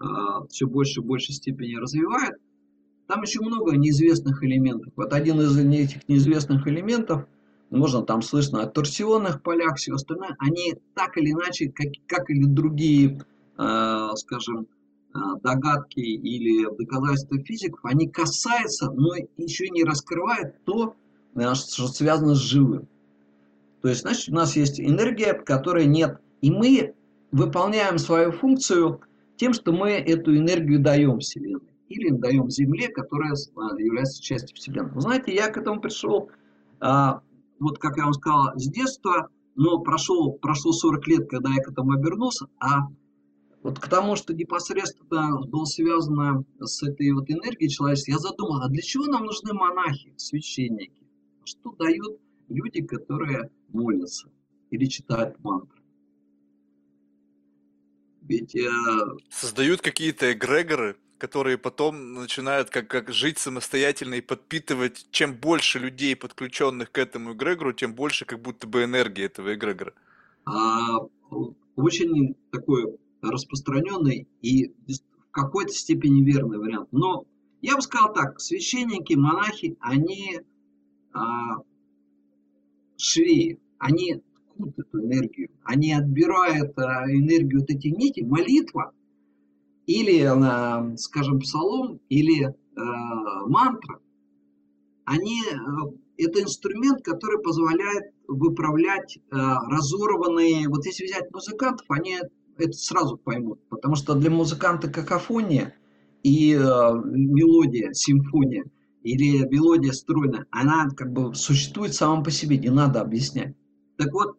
а, 0.00 0.44
все 0.48 0.66
больше 0.66 1.00
и 1.00 1.04
больше 1.04 1.32
степени 1.32 1.76
развивает. 1.76 2.34
Там 3.06 3.22
еще 3.22 3.40
много 3.40 3.76
неизвестных 3.76 4.42
элементов. 4.44 4.92
Вот 4.96 5.12
один 5.12 5.40
из 5.40 5.56
этих 5.56 6.08
неизвестных 6.08 6.66
элементов, 6.66 7.26
можно 7.70 8.02
там 8.02 8.22
слышно 8.22 8.62
о 8.62 8.66
торсионных 8.66 9.42
полях, 9.42 9.76
все 9.76 9.94
остальное, 9.94 10.36
они 10.40 10.74
так 10.94 11.16
или 11.16 11.30
иначе, 11.30 11.70
как, 11.70 11.86
как 12.06 12.28
или 12.30 12.44
другие, 12.44 13.20
э, 13.58 14.08
скажем, 14.16 14.66
догадки 15.42 16.00
или 16.00 16.66
доказательства 16.76 17.38
физиков, 17.38 17.80
они 17.84 18.08
касаются, 18.08 18.90
но 18.90 19.14
еще 19.36 19.68
не 19.70 19.84
раскрывают 19.84 20.54
то, 20.64 20.94
э, 21.34 21.54
что 21.54 21.88
связано 21.88 22.34
с 22.34 22.38
живым. 22.38 22.86
То 23.82 23.88
есть, 23.88 24.02
значит, 24.02 24.28
у 24.28 24.34
нас 24.34 24.56
есть 24.56 24.80
энергия, 24.80 25.34
которой 25.34 25.86
нет. 25.86 26.20
И 26.42 26.50
мы 26.50 26.94
выполняем 27.32 27.98
свою 27.98 28.32
функцию 28.32 29.00
тем, 29.36 29.52
что 29.52 29.72
мы 29.72 29.90
эту 29.90 30.36
энергию 30.36 30.80
даем 30.80 31.18
Вселенной. 31.18 31.62
Или 31.88 32.10
даем 32.10 32.48
Земле, 32.50 32.88
которая 32.88 33.34
а, 33.56 33.80
является 33.80 34.22
частью 34.22 34.56
Вселенной. 34.56 34.92
Вы 34.92 35.00
знаете, 35.00 35.34
я 35.34 35.48
к 35.48 35.56
этому 35.56 35.80
пришел, 35.80 36.30
вот 36.80 37.78
как 37.78 37.96
я 37.96 38.04
вам 38.04 38.12
сказал, 38.12 38.52
с 38.54 38.68
детства, 38.68 39.28
но 39.56 39.80
прошел, 39.80 40.32
прошло 40.32 40.72
40 40.72 41.06
лет, 41.08 41.28
когда 41.28 41.50
я 41.50 41.62
к 41.62 41.70
этому 41.70 41.92
обернулся, 41.92 42.46
а 42.58 42.88
вот 43.62 43.78
к 43.78 43.88
тому, 43.88 44.16
что 44.16 44.32
непосредственно 44.32 45.38
было 45.46 45.64
связано 45.64 46.44
с 46.60 46.82
этой 46.82 47.12
вот 47.12 47.30
энергией 47.30 47.68
человеческой, 47.68 48.12
я 48.12 48.18
задумал, 48.18 48.62
а 48.62 48.68
для 48.68 48.80
чего 48.80 49.06
нам 49.06 49.24
нужны 49.24 49.52
монахи, 49.52 50.14
священники? 50.16 51.06
Что 51.44 51.72
дают 51.72 52.20
люди, 52.48 52.82
которые 52.82 53.50
молятся 53.68 54.30
или 54.70 54.86
читают 54.86 55.38
мантры? 55.40 55.78
Ведь... 58.22 58.56
Э... 58.56 58.70
Создают 59.28 59.82
какие-то 59.82 60.32
эгрегоры, 60.32 60.96
которые 61.18 61.58
потом 61.58 62.14
начинают 62.14 62.70
как, 62.70 62.88
как 62.88 63.12
жить 63.12 63.38
самостоятельно 63.38 64.14
и 64.14 64.20
подпитывать. 64.22 65.06
Чем 65.10 65.34
больше 65.34 65.78
людей, 65.78 66.16
подключенных 66.16 66.90
к 66.92 66.98
этому 66.98 67.34
эгрегору, 67.34 67.74
тем 67.74 67.94
больше 67.94 68.24
как 68.24 68.40
будто 68.40 68.66
бы 68.66 68.84
энергии 68.84 69.24
этого 69.24 69.52
эгрегора. 69.54 69.92
А, 70.46 71.00
очень 71.76 72.36
такой 72.50 72.96
распространенный 73.22 74.28
и 74.42 74.68
в 74.68 75.30
какой-то 75.30 75.72
степени 75.72 76.22
верный 76.22 76.58
вариант. 76.58 76.88
Но 76.92 77.24
я 77.62 77.76
бы 77.76 77.82
сказал 77.82 78.12
так, 78.12 78.40
священники, 78.40 79.14
монахи, 79.14 79.76
они 79.80 80.40
а, 81.12 81.58
швеи, 82.96 83.60
они 83.78 84.22
ткут 84.48 84.78
эту 84.78 85.00
энергию, 85.04 85.50
они 85.64 85.92
отбирают 85.92 86.78
а, 86.78 87.04
энергию 87.10 87.60
вот 87.60 87.70
этих 87.70 87.96
нитей, 87.96 88.24
молитва, 88.24 88.92
или, 89.86 90.22
а, 90.22 90.96
скажем, 90.96 91.40
псалом, 91.40 92.00
или 92.08 92.44
а, 92.44 93.46
мантра, 93.46 94.00
они, 95.04 95.42
а, 95.52 95.90
это 96.16 96.42
инструмент, 96.42 97.02
который 97.02 97.42
позволяет 97.42 98.12
выправлять 98.28 99.18
а, 99.30 99.58
разорванные, 99.68 100.68
вот 100.68 100.86
если 100.86 101.04
взять 101.04 101.32
музыкантов, 101.32 101.84
они 101.90 102.18
это 102.66 102.72
сразу 102.72 103.16
поймут, 103.16 103.60
потому 103.68 103.94
что 103.96 104.14
для 104.14 104.30
музыканта 104.30 104.88
какофония 104.88 105.74
и 106.22 106.54
э, 106.54 106.58
мелодия, 106.58 107.92
симфония 107.92 108.64
или 109.02 109.46
мелодия 109.48 109.92
стройная, 109.92 110.46
она 110.50 110.88
как 110.90 111.12
бы 111.12 111.34
существует 111.34 111.94
сама 111.94 112.22
по 112.22 112.30
себе, 112.30 112.58
не 112.58 112.70
надо 112.70 113.00
объяснять. 113.00 113.54
Так 113.96 114.12
вот, 114.12 114.36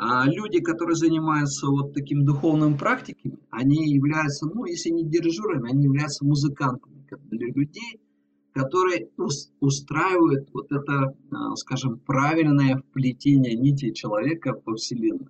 э, 0.00 0.04
люди, 0.26 0.60
которые 0.60 0.96
занимаются 0.96 1.66
вот 1.68 1.94
такими 1.94 2.22
духовными 2.22 2.76
практиками, 2.76 3.38
они 3.50 3.92
являются, 3.92 4.46
ну, 4.46 4.64
если 4.64 4.90
не 4.90 5.04
дирижерами, 5.04 5.70
они 5.70 5.84
являются 5.84 6.24
музыкантами 6.24 7.06
для 7.30 7.46
людей, 7.48 8.00
которые 8.52 9.08
устраивают 9.60 10.48
вот 10.52 10.70
это, 10.70 11.14
э, 11.30 11.34
скажем, 11.56 11.98
правильное 12.00 12.82
вплетение 12.90 13.54
нити 13.54 13.92
человека 13.92 14.52
по 14.52 14.74
Вселенной. 14.74 15.28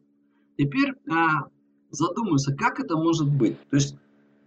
Теперь 0.57 0.93
э, 1.93 1.95
задуматься, 1.95 2.55
как 2.55 2.81
это 2.81 2.97
может 2.97 3.29
быть. 3.29 3.57
То 3.71 3.77
есть, 3.77 3.97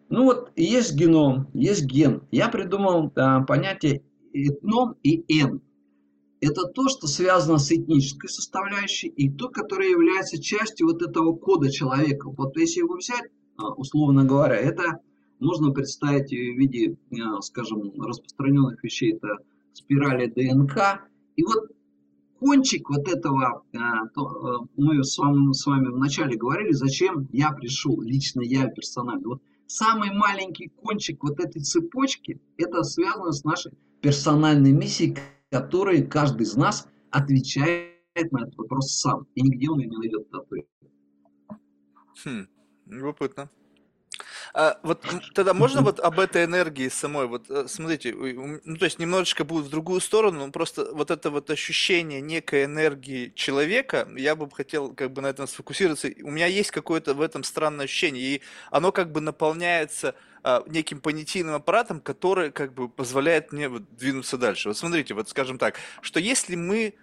ну 0.09 0.25
вот 0.25 0.51
есть 0.55 0.95
геном, 0.95 1.47
есть 1.53 1.85
ген. 1.85 2.21
Я 2.31 2.49
придумал 2.49 3.11
а, 3.15 3.41
понятие 3.41 4.01
этном 4.33 4.95
и 5.03 5.23
эн. 5.41 5.61
Это 6.41 6.67
то, 6.67 6.89
что 6.89 7.07
связано 7.07 7.57
с 7.57 7.71
этнической 7.71 8.29
составляющей 8.29 9.07
и 9.07 9.29
то, 9.29 9.49
которое 9.49 9.89
является 9.89 10.41
частью 10.41 10.87
вот 10.87 11.01
этого 11.01 11.35
кода 11.35 11.71
человека. 11.71 12.29
Вот 12.29 12.57
если 12.57 12.79
его 12.79 12.95
взять, 12.97 13.23
а, 13.57 13.73
условно 13.73 14.25
говоря, 14.25 14.55
это 14.55 14.99
можно 15.39 15.71
представить 15.71 16.29
в 16.29 16.57
виде, 16.59 16.97
а, 17.11 17.41
скажем, 17.41 17.93
распространенных 17.99 18.83
вещей, 18.83 19.13
это 19.13 19.37
спирали 19.73 20.27
ДНК. 20.27 21.01
И 21.35 21.43
вот 21.43 21.69
кончик 22.39 22.89
вот 22.89 23.07
этого, 23.07 23.63
а, 23.73 24.05
э, 24.05 24.65
мы 24.77 25.03
с 25.03 25.17
вами, 25.17 25.53
с 25.53 25.65
вами 25.65 25.87
вначале 25.87 26.37
говорили, 26.37 26.71
зачем 26.71 27.27
я 27.31 27.51
пришел, 27.51 27.99
лично 28.01 28.41
я 28.41 28.67
персонально. 28.67 29.27
Вот 29.27 29.41
самый 29.67 30.11
маленький 30.11 30.69
кончик 30.69 31.23
вот 31.23 31.39
этой 31.39 31.61
цепочки, 31.61 32.39
это 32.57 32.83
связано 32.83 33.31
с 33.31 33.43
нашей 33.43 33.73
персональной 34.01 34.71
миссией, 34.71 35.17
которой 35.49 36.05
каждый 36.05 36.43
из 36.43 36.55
нас 36.55 36.87
отвечает 37.11 37.95
на 38.31 38.43
этот 38.43 38.57
вопрос 38.57 38.91
сам. 38.91 39.27
И 39.35 39.41
нигде 39.41 39.69
он 39.69 39.79
ее 39.79 39.89
не 39.89 39.97
найдет 39.97 40.27
ответ. 40.33 40.67
Хм, 42.23 42.47
любопытно. 42.87 43.49
А, 44.57 44.79
вот 44.83 45.03
тогда 45.33 45.53
можно 45.53 45.81
вот 45.81 45.99
об 45.99 46.17
этой 46.17 46.45
энергии 46.45 46.87
самой, 46.87 47.27
вот 47.27 47.49
э, 47.49 47.65
смотрите, 47.67 48.13
ну 48.13 48.77
то 48.77 48.85
есть 48.85 48.99
немножечко 48.99 49.43
будет 49.43 49.65
в 49.65 49.69
другую 49.69 49.99
сторону, 49.99 50.45
но 50.45 50.51
просто 50.51 50.93
вот 50.93 51.11
это 51.11 51.29
вот 51.29 51.49
ощущение 51.49 52.21
некой 52.21 52.63
энергии 52.63 53.33
человека, 53.35 54.07
я 54.15 54.33
бы 54.37 54.49
хотел 54.49 54.93
как 54.93 55.11
бы 55.11 55.21
на 55.21 55.27
этом 55.27 55.45
сфокусироваться. 55.47 56.07
У 56.23 56.31
меня 56.31 56.45
есть 56.45 56.71
какое-то 56.71 57.13
в 57.15 57.19
этом 57.19 57.43
странное 57.43 57.83
ощущение, 57.83 58.23
и 58.23 58.41
оно 58.71 58.93
как 58.93 59.11
бы 59.11 59.19
наполняется 59.19 60.15
а, 60.41 60.63
неким 60.67 61.01
понятийным 61.01 61.55
аппаратом, 61.55 61.99
который 61.99 62.49
как 62.49 62.73
бы 62.73 62.87
позволяет 62.87 63.51
мне 63.51 63.67
вот 63.67 63.83
двинуться 63.97 64.37
дальше. 64.37 64.69
Вот 64.69 64.77
смотрите, 64.77 65.13
вот 65.15 65.27
скажем 65.27 65.57
так, 65.57 65.75
что 65.99 66.21
если 66.21 66.55
мы 66.55 66.93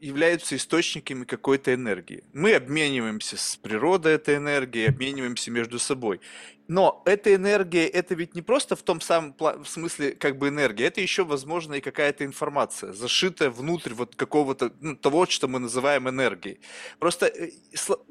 являются 0.00 0.56
источниками 0.56 1.24
какой-то 1.24 1.72
энергии. 1.72 2.24
Мы 2.32 2.54
обмениваемся 2.54 3.36
с 3.36 3.56
природой 3.56 4.14
этой 4.14 4.36
энергией, 4.36 4.88
обмениваемся 4.88 5.50
между 5.50 5.78
собой. 5.78 6.20
Но 6.68 7.02
эта 7.06 7.32
энергия, 7.34 7.86
это 7.86 8.14
ведь 8.14 8.34
не 8.34 8.42
просто 8.42 8.74
в 8.74 8.82
том 8.82 9.00
самом 9.00 9.36
в 9.38 9.66
смысле 9.66 10.12
как 10.12 10.36
бы 10.36 10.48
энергия, 10.48 10.86
это 10.86 11.00
еще, 11.00 11.24
возможно, 11.24 11.74
и 11.74 11.80
какая-то 11.80 12.24
информация, 12.24 12.92
зашитая 12.92 13.50
внутрь 13.50 13.94
вот 13.94 14.16
какого-то, 14.16 14.72
ну, 14.80 14.96
того, 14.96 15.26
что 15.26 15.46
мы 15.46 15.60
называем 15.60 16.08
энергией. 16.08 16.58
Просто 16.98 17.26
э, 17.26 17.50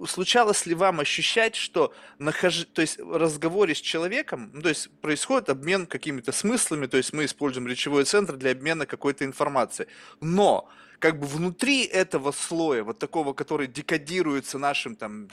случалось 0.08 0.66
ли 0.66 0.74
вам 0.74 1.02
ощущать, 1.02 1.56
что 1.56 1.94
нахож... 2.18 2.66
то 2.74 2.82
есть 2.82 2.98
в 2.98 3.18
разговоре 3.18 3.76
с 3.76 3.82
человеком, 3.82 4.52
ну, 4.54 4.62
то 4.62 4.70
есть 4.70 4.90
происходит 5.02 5.50
обмен 5.50 5.86
какими-то 5.86 6.32
смыслами, 6.32 6.88
то 6.88 6.98
есть 6.98 7.12
мы 7.12 7.26
используем 7.26 7.68
речевой 7.68 8.06
центр 8.06 8.38
для 8.38 8.52
обмена 8.52 8.86
какой-то 8.86 9.26
информацией, 9.26 9.90
но 10.22 10.70
как 11.06 11.20
бы 11.20 11.28
внутри 11.28 11.84
этого 11.84 12.32
слоя, 12.32 12.84
вот 12.84 12.98
такого, 12.98 13.34
который 13.34 13.68
декодируется 13.68 14.58
нашим 14.58 14.96
там 14.96 15.28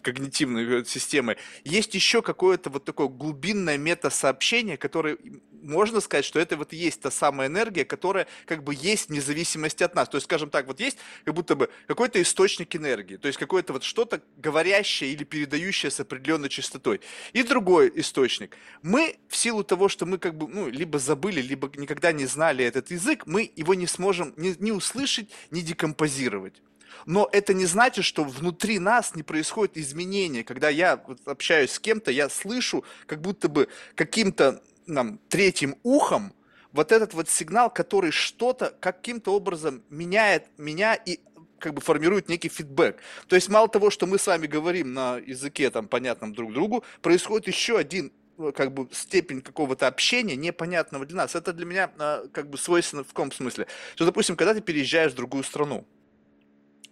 когнитивной 0.00 0.80
э, 0.80 0.84
системой, 0.86 1.36
есть 1.64 1.94
еще 1.94 2.22
какое-то 2.22 2.70
вот 2.70 2.86
такое 2.86 3.08
глубинное 3.08 3.76
мета-сообщение, 3.76 4.78
которое, 4.78 5.18
можно 5.62 6.00
сказать, 6.00 6.24
что 6.24 6.40
это 6.40 6.56
вот 6.56 6.72
и 6.72 6.76
есть 6.76 7.02
та 7.02 7.10
самая 7.10 7.48
энергия, 7.48 7.84
которая 7.84 8.26
как 8.46 8.64
бы 8.64 8.74
есть 8.74 9.10
вне 9.10 9.20
зависимости 9.20 9.82
от 9.82 9.94
нас. 9.94 10.08
То 10.08 10.16
есть, 10.16 10.24
скажем 10.24 10.48
так, 10.48 10.66
вот 10.66 10.80
есть 10.80 10.96
как 11.26 11.34
будто 11.34 11.56
бы 11.56 11.68
какой-то 11.86 12.22
источник 12.22 12.74
энергии, 12.74 13.16
то 13.16 13.28
есть 13.28 13.38
какое-то 13.38 13.74
вот 13.74 13.82
что-то 13.82 14.22
говорящее 14.38 15.12
или 15.12 15.24
передающее 15.24 15.90
с 15.90 16.00
определенной 16.00 16.48
частотой. 16.48 17.02
И 17.34 17.42
другой 17.42 17.92
источник. 17.96 18.56
Мы 18.80 19.18
в 19.28 19.36
силу 19.36 19.62
того, 19.62 19.90
что 19.90 20.06
мы 20.06 20.16
как 20.16 20.38
бы, 20.38 20.48
ну, 20.48 20.70
либо 20.70 20.98
забыли, 20.98 21.42
либо 21.42 21.70
никогда 21.76 22.12
не 22.12 22.24
знали 22.24 22.64
этот 22.64 22.90
язык, 22.90 23.26
мы 23.26 23.52
его 23.54 23.74
не 23.74 23.86
сможем 23.86 24.32
не, 24.38 24.54
не 24.58 24.72
услышать, 24.72 25.17
услышать, 25.18 25.30
не 25.50 25.62
декомпозировать. 25.62 26.62
Но 27.06 27.28
это 27.32 27.54
не 27.54 27.66
значит, 27.66 28.04
что 28.04 28.24
внутри 28.24 28.78
нас 28.78 29.14
не 29.14 29.22
происходит 29.22 29.76
изменения. 29.76 30.44
Когда 30.44 30.68
я 30.68 31.00
общаюсь 31.26 31.72
с 31.72 31.78
кем-то, 31.78 32.10
я 32.10 32.28
слышу 32.28 32.84
как 33.06 33.20
будто 33.20 33.48
бы 33.48 33.68
каким-то 33.94 34.62
нам, 34.86 35.18
третьим 35.28 35.76
ухом 35.82 36.32
вот 36.72 36.92
этот 36.92 37.14
вот 37.14 37.28
сигнал, 37.28 37.70
который 37.70 38.10
что-то 38.10 38.74
каким-то 38.80 39.34
образом 39.34 39.82
меняет 39.90 40.46
меня 40.58 40.94
и 40.94 41.20
как 41.58 41.74
бы 41.74 41.80
формирует 41.80 42.28
некий 42.28 42.48
фидбэк. 42.48 43.00
То 43.26 43.36
есть 43.36 43.48
мало 43.48 43.68
того, 43.68 43.90
что 43.90 44.06
мы 44.06 44.18
с 44.18 44.26
вами 44.26 44.46
говорим 44.46 44.92
на 44.92 45.16
языке 45.16 45.70
там 45.70 45.88
понятном 45.88 46.32
друг 46.32 46.52
другу, 46.52 46.84
происходит 47.00 47.48
еще 47.48 47.78
один 47.78 48.12
как 48.54 48.72
бы 48.72 48.88
степень 48.92 49.40
какого-то 49.40 49.86
общения 49.86 50.36
непонятного 50.36 51.06
для 51.06 51.16
нас. 51.18 51.34
Это 51.34 51.52
для 51.52 51.66
меня 51.66 51.90
а, 51.98 52.26
как 52.32 52.50
бы 52.50 52.58
свойственно 52.58 53.04
в 53.04 53.08
каком 53.08 53.32
смысле? 53.32 53.66
Что, 53.94 54.04
допустим, 54.04 54.36
когда 54.36 54.54
ты 54.54 54.60
переезжаешь 54.60 55.12
в 55.12 55.16
другую 55.16 55.44
страну, 55.44 55.86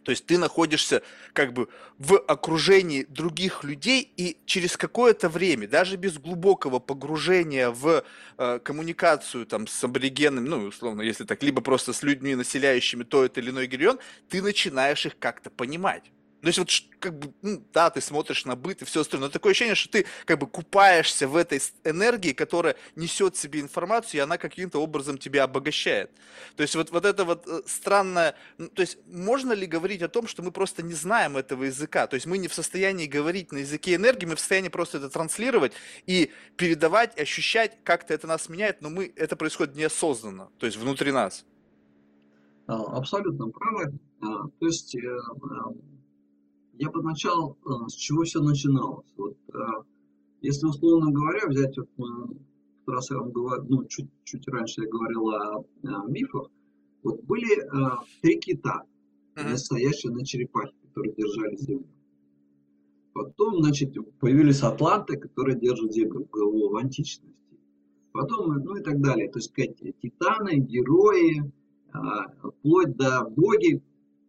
то 0.07 0.11
есть 0.11 0.25
ты 0.25 0.39
находишься 0.39 1.03
как 1.33 1.53
бы 1.53 1.69
в 1.99 2.17
окружении 2.17 3.03
других 3.09 3.65
людей, 3.65 4.09
и 4.17 4.39
через 4.47 4.77
какое-то 4.77 5.29
время, 5.29 5.67
даже 5.67 5.97
без 5.97 6.17
глубокого 6.19 6.79
погружения 6.79 7.71
в 7.71 8.05
э, 8.39 8.61
коммуникацию 8.61 9.47
там, 9.47 9.67
с 9.67 9.83
аборигенами, 9.83 10.47
ну, 10.47 10.59
условно, 10.59 11.03
если 11.03 11.25
так, 11.25 11.43
либо 11.43 11.61
просто 11.61 11.93
с 11.93 12.05
людьми, 12.05 12.37
населяющими 12.37 13.03
тот 13.03 13.37
или 13.37 13.51
иной 13.51 13.67
регион, 13.67 13.99
ты 14.29 14.43
начинаешь 14.43 15.05
их 15.07 15.19
как-то 15.19 15.51
понимать. 15.51 16.05
То 16.43 16.49
есть 16.49 16.59
вот 16.59 16.71
как 17.01 17.19
бы, 17.19 17.33
ну, 17.43 17.63
да, 17.73 17.91
ты 17.91 18.01
смотришь 18.01 18.45
на 18.45 18.57
быт 18.57 18.83
и 18.83 18.85
все 18.85 19.01
остальное, 19.01 19.29
но 19.29 19.33
такое 19.33 19.53
ощущение, 19.53 19.75
что 19.75 19.91
ты 19.91 20.07
как 20.25 20.39
бы 20.39 20.47
купаешься 20.47 21.27
в 21.27 21.37
этой 21.37 21.61
энергии, 21.85 22.33
которая 22.33 22.77
несет 22.95 23.37
себе 23.37 23.61
информацию, 23.61 24.19
и 24.19 24.23
она 24.23 24.39
каким-то 24.39 24.79
образом 24.81 25.19
тебя 25.19 25.45
обогащает. 25.45 26.11
То 26.57 26.63
есть 26.63 26.75
вот, 26.77 26.91
вот 26.91 27.05
это 27.05 27.25
вот 27.25 27.47
э, 27.47 27.63
странное, 27.67 28.37
ну, 28.59 28.69
то 28.69 28.83
есть 28.83 28.99
можно 29.07 29.55
ли 29.55 29.67
говорить 29.67 30.03
о 30.03 30.09
том, 30.09 30.27
что 30.27 30.43
мы 30.43 30.53
просто 30.53 30.83
не 30.83 30.95
знаем 30.95 31.37
этого 31.37 31.65
языка, 31.65 32.07
то 32.07 32.15
есть 32.15 32.27
мы 32.27 32.39
не 32.39 32.49
в 32.49 32.55
состоянии 32.55 33.07
говорить 33.07 33.51
на 33.51 33.59
языке 33.59 33.95
энергии, 33.95 34.27
мы 34.27 34.37
в 34.37 34.41
состоянии 34.41 34.69
просто 34.69 34.99
это 34.99 35.09
транслировать 35.09 35.73
и 36.07 36.31
передавать, 36.57 37.19
ощущать, 37.19 37.79
как-то 37.83 38.15
это 38.15 38.27
нас 38.27 38.49
меняет, 38.49 38.83
но 38.83 38.91
мы, 38.91 39.13
это 39.17 39.37
происходит 39.37 39.75
неосознанно, 39.75 40.51
то 40.59 40.67
есть 40.67 40.79
внутри 40.79 41.13
нас. 41.13 41.45
А, 42.67 42.99
абсолютно 42.99 43.49
правы. 43.49 43.99
А, 44.21 44.49
то 44.59 44.67
есть 44.67 44.95
э, 44.97 45.19
я 46.79 46.91
подначал, 46.91 47.57
э, 47.65 47.89
с 47.89 47.95
чего 47.95 48.23
все 48.25 48.41
начиналось. 48.41 49.13
Вот, 49.17 49.37
э, 49.53 49.59
если 50.43 50.67
условно 50.67 51.11
говоря, 51.11 51.47
взять, 51.49 51.77
вот 51.77 51.89
в 51.97 52.91
раз 52.91 53.11
я 53.11 53.19
вам 53.19 53.31
говорю, 53.33 53.65
ну, 53.69 53.85
чуть, 53.87 54.09
чуть 54.25 54.47
раньше 54.49 54.83
я 54.83 54.89
говорил 54.89 55.29
о, 55.29 55.65
о 55.85 56.07
мифах, 56.09 56.51
вот 57.03 57.23
были 57.25 57.61
э, 57.61 57.97
три 58.23 58.39
кита, 58.39 58.83
настоящие 59.35 60.13
на 60.13 60.25
черепахе, 60.25 60.75
которые 60.87 61.15
держали 61.15 61.57
землю. 61.57 61.87
Потом, 63.13 63.63
значит, 63.63 63.95
появились 64.21 64.63
атланты, 64.63 65.17
которые 65.17 65.59
держат 65.59 65.93
землю 65.93 66.29
в 66.31 66.77
античности. 66.77 67.35
потом, 68.13 68.53
ну 68.63 68.77
и 68.77 68.83
так 68.83 69.01
далее. 69.01 69.31
То 69.31 69.39
есть, 69.39 69.51
сказать, 69.51 69.77
титаны, 70.03 70.59
герои, 70.59 71.51
а, 71.93 72.29
вплоть 72.51 72.95
до 72.97 73.25
боги, 73.25 73.83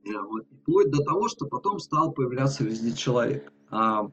э, 0.08 0.44
вплоть 0.62 0.90
до 0.90 1.04
того, 1.04 1.28
что 1.28 1.46
потом 1.46 1.80
стал 1.80 2.12
появляться 2.12 2.64
везде 2.64 2.94
человек. 2.94 3.52
А, 3.70 4.10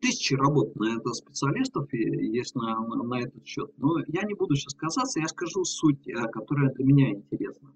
тысячи 0.00 0.34
работ 0.34 0.74
на 0.76 0.96
это 0.96 1.12
специалистов 1.12 1.92
есть 1.92 2.54
на, 2.54 2.78
на, 2.80 3.02
на 3.02 3.20
этот 3.20 3.44
счет. 3.46 3.70
Но 3.76 3.98
я 4.06 4.22
не 4.22 4.34
буду 4.34 4.54
сейчас 4.54 4.74
касаться, 4.74 5.20
я 5.20 5.28
скажу 5.28 5.64
суть, 5.64 6.06
э, 6.08 6.14
которая 6.32 6.72
для 6.72 6.84
меня 6.84 7.10
интересна. 7.10 7.72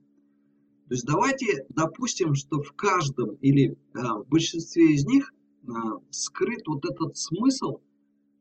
То 0.89 0.95
есть 0.95 1.07
давайте 1.07 1.65
допустим, 1.71 2.35
что 2.35 2.61
в 2.61 2.73
каждом 2.73 3.37
или 3.37 3.77
а, 3.95 4.19
в 4.19 4.29
большинстве 4.29 4.93
из 4.93 5.07
них 5.07 5.33
а, 5.67 5.73
скрыт 6.11 6.67
вот 6.67 6.85
этот 6.85 7.17
смысл 7.17 7.79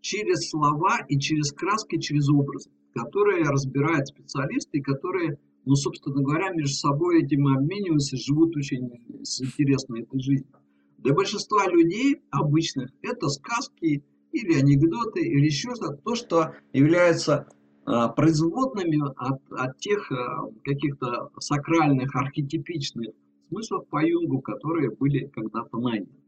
через 0.02 0.50
слова 0.50 1.00
и 1.08 1.18
через 1.20 1.54
краски, 1.54 2.00
через 2.00 2.28
образы, 2.30 2.70
которые 2.94 3.46
разбирают 3.46 4.08
специалисты, 4.08 4.82
которые, 4.82 5.38
ну, 5.66 5.76
собственно 5.76 6.22
говоря, 6.22 6.52
между 6.52 6.74
собой 6.74 7.24
этим 7.24 7.48
обмениваются, 7.48 8.18
живут 8.18 8.56
очень 8.56 8.90
интересно 9.20 9.98
этой 10.00 10.20
жизнью. 10.20 10.52
Для 10.98 11.14
большинства 11.14 11.68
людей 11.68 12.22
обычных 12.30 12.92
это 13.02 13.28
сказки 13.30 14.04
или 14.32 14.54
анекдоты, 14.60 15.22
или 15.22 15.46
еще 15.46 15.74
что-то, 15.76 15.98
то, 15.98 16.16
что 16.16 16.56
является 16.74 17.48
а, 17.86 18.10
производными 18.10 19.02
от, 19.18 19.42
от 19.52 19.78
тех 19.80 20.12
а, 20.12 20.48
каких-то 20.64 21.32
сакральных, 21.40 22.16
архетипичных 22.16 23.14
смыслов 23.50 23.88
по 23.88 24.06
Юнгу, 24.06 24.40
которые 24.42 24.92
были 24.92 25.28
когда-то 25.28 25.78
найдены. 25.78 26.22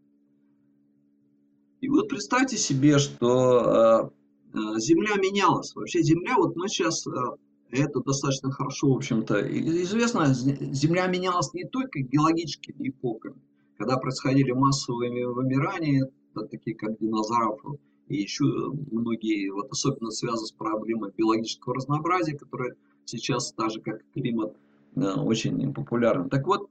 И 1.81 1.89
вот 1.89 2.09
представьте 2.09 2.57
себе, 2.57 2.97
что 2.97 4.09
э, 4.53 4.79
Земля 4.79 5.15
менялась. 5.17 5.75
Вообще 5.75 6.01
Земля, 6.01 6.35
вот 6.37 6.55
мы 6.55 6.69
сейчас, 6.69 7.05
это 7.71 8.01
достаточно 8.01 8.51
хорошо, 8.51 8.93
в 8.93 8.97
общем-то, 8.97 9.41
известно, 9.41 10.33
Земля 10.33 11.07
менялась 11.07 11.53
не 11.53 11.65
только 11.65 11.99
геологическими 11.99 12.89
эпохами, 12.89 13.41
когда 13.77 13.97
происходили 13.97 14.51
массовые 14.51 15.27
вымирания, 15.27 16.09
такие 16.51 16.75
как 16.75 16.97
динозавров, 16.99 17.77
и 18.07 18.17
еще 18.17 18.43
многие, 18.91 19.49
вот 19.49 19.71
особенно 19.71 20.11
связаны 20.11 20.47
с 20.47 20.51
проблемой 20.51 21.11
биологического 21.15 21.75
разнообразия, 21.75 22.37
которая 22.37 22.75
сейчас, 23.05 23.53
так 23.53 23.71
же 23.71 23.81
как 23.81 24.01
климат, 24.13 24.55
очень 24.95 25.73
популярна. 25.73 26.29
Так 26.29 26.45
вот, 26.45 26.69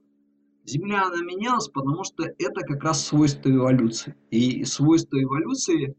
Земля, 0.65 1.07
она 1.07 1.21
менялась, 1.23 1.67
потому 1.67 2.03
что 2.05 2.23
это 2.23 2.61
как 2.61 2.83
раз 2.83 3.05
свойство 3.05 3.49
эволюции. 3.49 4.15
И 4.31 4.63
свойство 4.63 5.21
эволюции, 5.21 5.95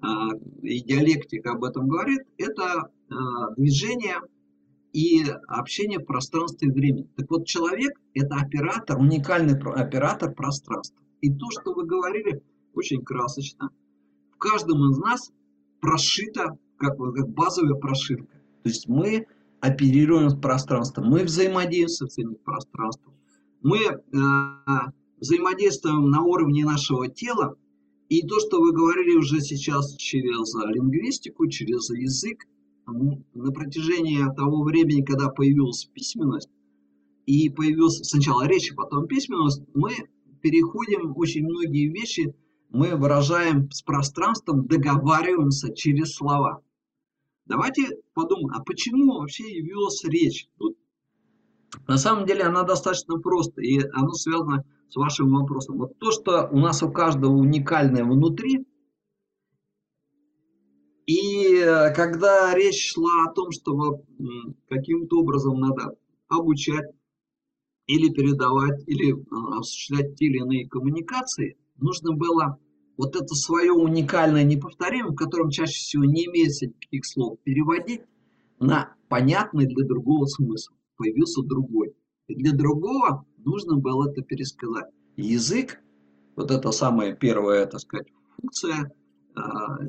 а, 0.00 0.28
и 0.62 0.80
диалектика 0.80 1.52
об 1.52 1.64
этом 1.64 1.86
говорит, 1.88 2.22
это 2.38 2.90
а, 3.10 3.50
движение 3.56 4.16
и 4.96 5.24
общение 5.48 5.98
в 5.98 6.06
пространстве 6.06 6.68
и 6.68 6.72
времени. 6.72 7.08
Так 7.16 7.30
вот, 7.30 7.46
человек– 7.46 8.00
это 8.14 8.36
оператор, 8.36 8.98
уникальный 8.98 9.54
оператор 9.54 10.32
пространства. 10.32 10.98
И 11.20 11.30
то, 11.30 11.46
что 11.50 11.74
вы 11.74 11.84
говорили, 11.84 12.42
очень 12.74 13.02
красочно– 13.02 13.70
в 14.36 14.38
каждом 14.38 14.90
из 14.90 14.98
нас 14.98 15.32
прошита 15.80 16.58
как, 16.76 16.98
как 16.98 17.28
базовая 17.30 17.74
прошивка. 17.74 18.38
То 18.62 18.68
есть 18.68 18.86
мы 18.86 19.26
оперируем 19.60 20.28
с 20.28 20.36
пространством, 20.38 21.08
мы 21.08 21.24
взаимодействуем 21.24 22.10
с 22.10 22.18
этим 22.18 22.34
пространством, 22.44 23.14
мы 23.62 23.78
э, 23.78 23.98
взаимодействуем 25.18 26.10
на 26.10 26.20
уровне 26.20 26.66
нашего 26.66 27.08
тела, 27.08 27.56
и 28.10 28.26
то, 28.26 28.38
что 28.40 28.60
вы 28.60 28.72
говорили 28.72 29.16
уже 29.16 29.40
сейчас 29.40 29.96
через 29.96 30.54
лингвистику, 30.54 31.48
через 31.48 31.88
язык, 31.88 32.46
на 32.86 33.52
протяжении 33.52 34.24
того 34.34 34.62
времени, 34.62 35.02
когда 35.02 35.28
появилась 35.28 35.84
письменность, 35.86 36.50
и 37.26 37.50
появилась 37.50 37.98
сначала 37.98 38.46
речь, 38.46 38.72
а 38.72 38.76
потом 38.76 39.06
письменность, 39.06 39.62
мы 39.74 39.92
переходим 40.40 41.16
очень 41.16 41.44
многие 41.44 41.88
вещи 41.88 42.34
мы 42.70 42.96
выражаем 42.96 43.70
с 43.70 43.82
пространством, 43.82 44.66
договариваемся 44.66 45.72
через 45.74 46.14
слова. 46.14 46.60
Давайте 47.46 47.86
подумаем, 48.12 48.50
а 48.54 48.62
почему 48.62 49.18
вообще 49.18 49.44
явилась 49.56 50.04
речь 50.04 50.48
тут? 50.58 50.76
На 51.86 51.96
самом 51.96 52.26
деле 52.26 52.42
она 52.42 52.64
достаточно 52.64 53.18
проста, 53.18 53.62
и 53.62 53.78
оно 53.92 54.12
связано 54.12 54.64
с 54.88 54.96
вашим 54.96 55.32
вопросом. 55.32 55.78
Вот 55.78 55.98
то, 55.98 56.10
что 56.10 56.48
у 56.50 56.58
нас 56.58 56.82
у 56.82 56.90
каждого 56.90 57.32
уникальное 57.32 58.04
внутри, 58.04 58.66
и 61.06 61.54
э, 61.54 61.94
когда 61.94 62.54
речь 62.54 62.92
шла 62.92 63.10
о 63.28 63.32
том, 63.32 63.50
что 63.52 64.02
каким-то 64.68 65.20
образом 65.20 65.58
надо 65.60 65.96
обучать 66.28 66.90
или 67.86 68.08
передавать, 68.08 68.82
или 68.86 69.14
э, 69.14 69.58
осуществлять 69.58 70.16
те 70.16 70.26
или 70.26 70.38
иные 70.38 70.68
коммуникации– 70.68 71.56
нужно 71.78 72.12
было 72.12 72.58
вот 72.96 73.14
это 73.14 73.34
свое 73.34 73.72
уникальное 73.72 74.44
неповторимое, 74.44 75.12
в 75.12 75.16
котором 75.16 75.50
чаще 75.50 75.74
всего 75.74 76.04
не 76.04 76.26
имеется 76.26 76.66
никаких 76.66 77.04
слов, 77.04 77.38
переводить 77.44 78.02
на 78.58 78.94
понятный 79.08 79.66
для 79.66 79.86
другого 79.86 80.26
смысл. 80.26 80.72
Появился 80.96 81.42
другой. 81.42 81.94
И 82.26 82.34
для 82.34 82.52
другого 82.52 83.26
нужно 83.44 83.76
было 83.76 84.10
это 84.10 84.22
пересказать. 84.22 84.86
язык, 85.16 85.80
вот 86.36 86.50
это 86.50 86.72
самая 86.72 87.14
первая, 87.14 87.66
так 87.66 87.80
сказать, 87.80 88.08
функция, 88.40 88.92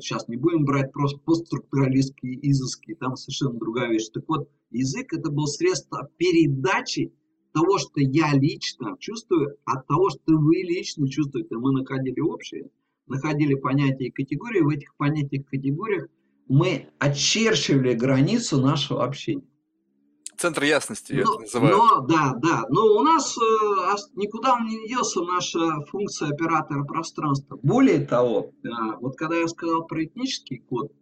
сейчас 0.00 0.28
не 0.28 0.36
будем 0.36 0.64
брать 0.64 0.92
просто 0.92 1.18
постструктуралистские 1.20 2.38
изыски, 2.50 2.94
там 2.94 3.16
совершенно 3.16 3.58
другая 3.58 3.90
вещь. 3.90 4.08
Так 4.12 4.24
вот, 4.28 4.48
язык 4.70 5.12
это 5.12 5.30
был 5.30 5.46
средство 5.46 6.08
передачи 6.16 7.12
того, 7.52 7.78
что 7.78 7.92
я 7.96 8.32
лично 8.34 8.96
чувствую, 8.98 9.56
от 9.64 9.86
того, 9.86 10.10
что 10.10 10.36
вы 10.36 10.56
лично 10.56 11.08
чувствуете. 11.08 11.56
Мы 11.56 11.72
находили 11.72 12.20
общее, 12.20 12.70
находили 13.06 13.54
понятия 13.54 14.06
и 14.06 14.10
категории. 14.10 14.60
В 14.60 14.68
этих 14.68 14.94
понятиях 14.96 15.42
и 15.42 15.56
категориях 15.56 16.08
мы 16.46 16.88
очерчивали 16.98 17.94
границу 17.94 18.60
нашего 18.60 19.04
общения. 19.04 19.44
Центр 20.38 20.62
ясности 20.62 21.14
но, 21.14 21.20
это 21.20 21.40
называют. 21.40 21.76
Но, 21.76 22.00
да, 22.02 22.34
да. 22.40 22.64
Но 22.68 22.84
у 22.96 23.02
нас 23.02 23.36
э, 23.36 23.96
никуда 24.14 24.54
он 24.54 24.68
не 24.68 24.86
делся 24.86 25.20
наша 25.22 25.80
функция 25.90 26.28
оператора 26.28 26.84
пространства. 26.84 27.58
Более 27.60 28.06
того, 28.06 28.52
э, 28.62 28.68
вот 29.00 29.16
когда 29.16 29.34
я 29.34 29.48
сказал 29.48 29.84
про 29.84 30.04
этнический 30.04 30.58
код, 30.58 30.92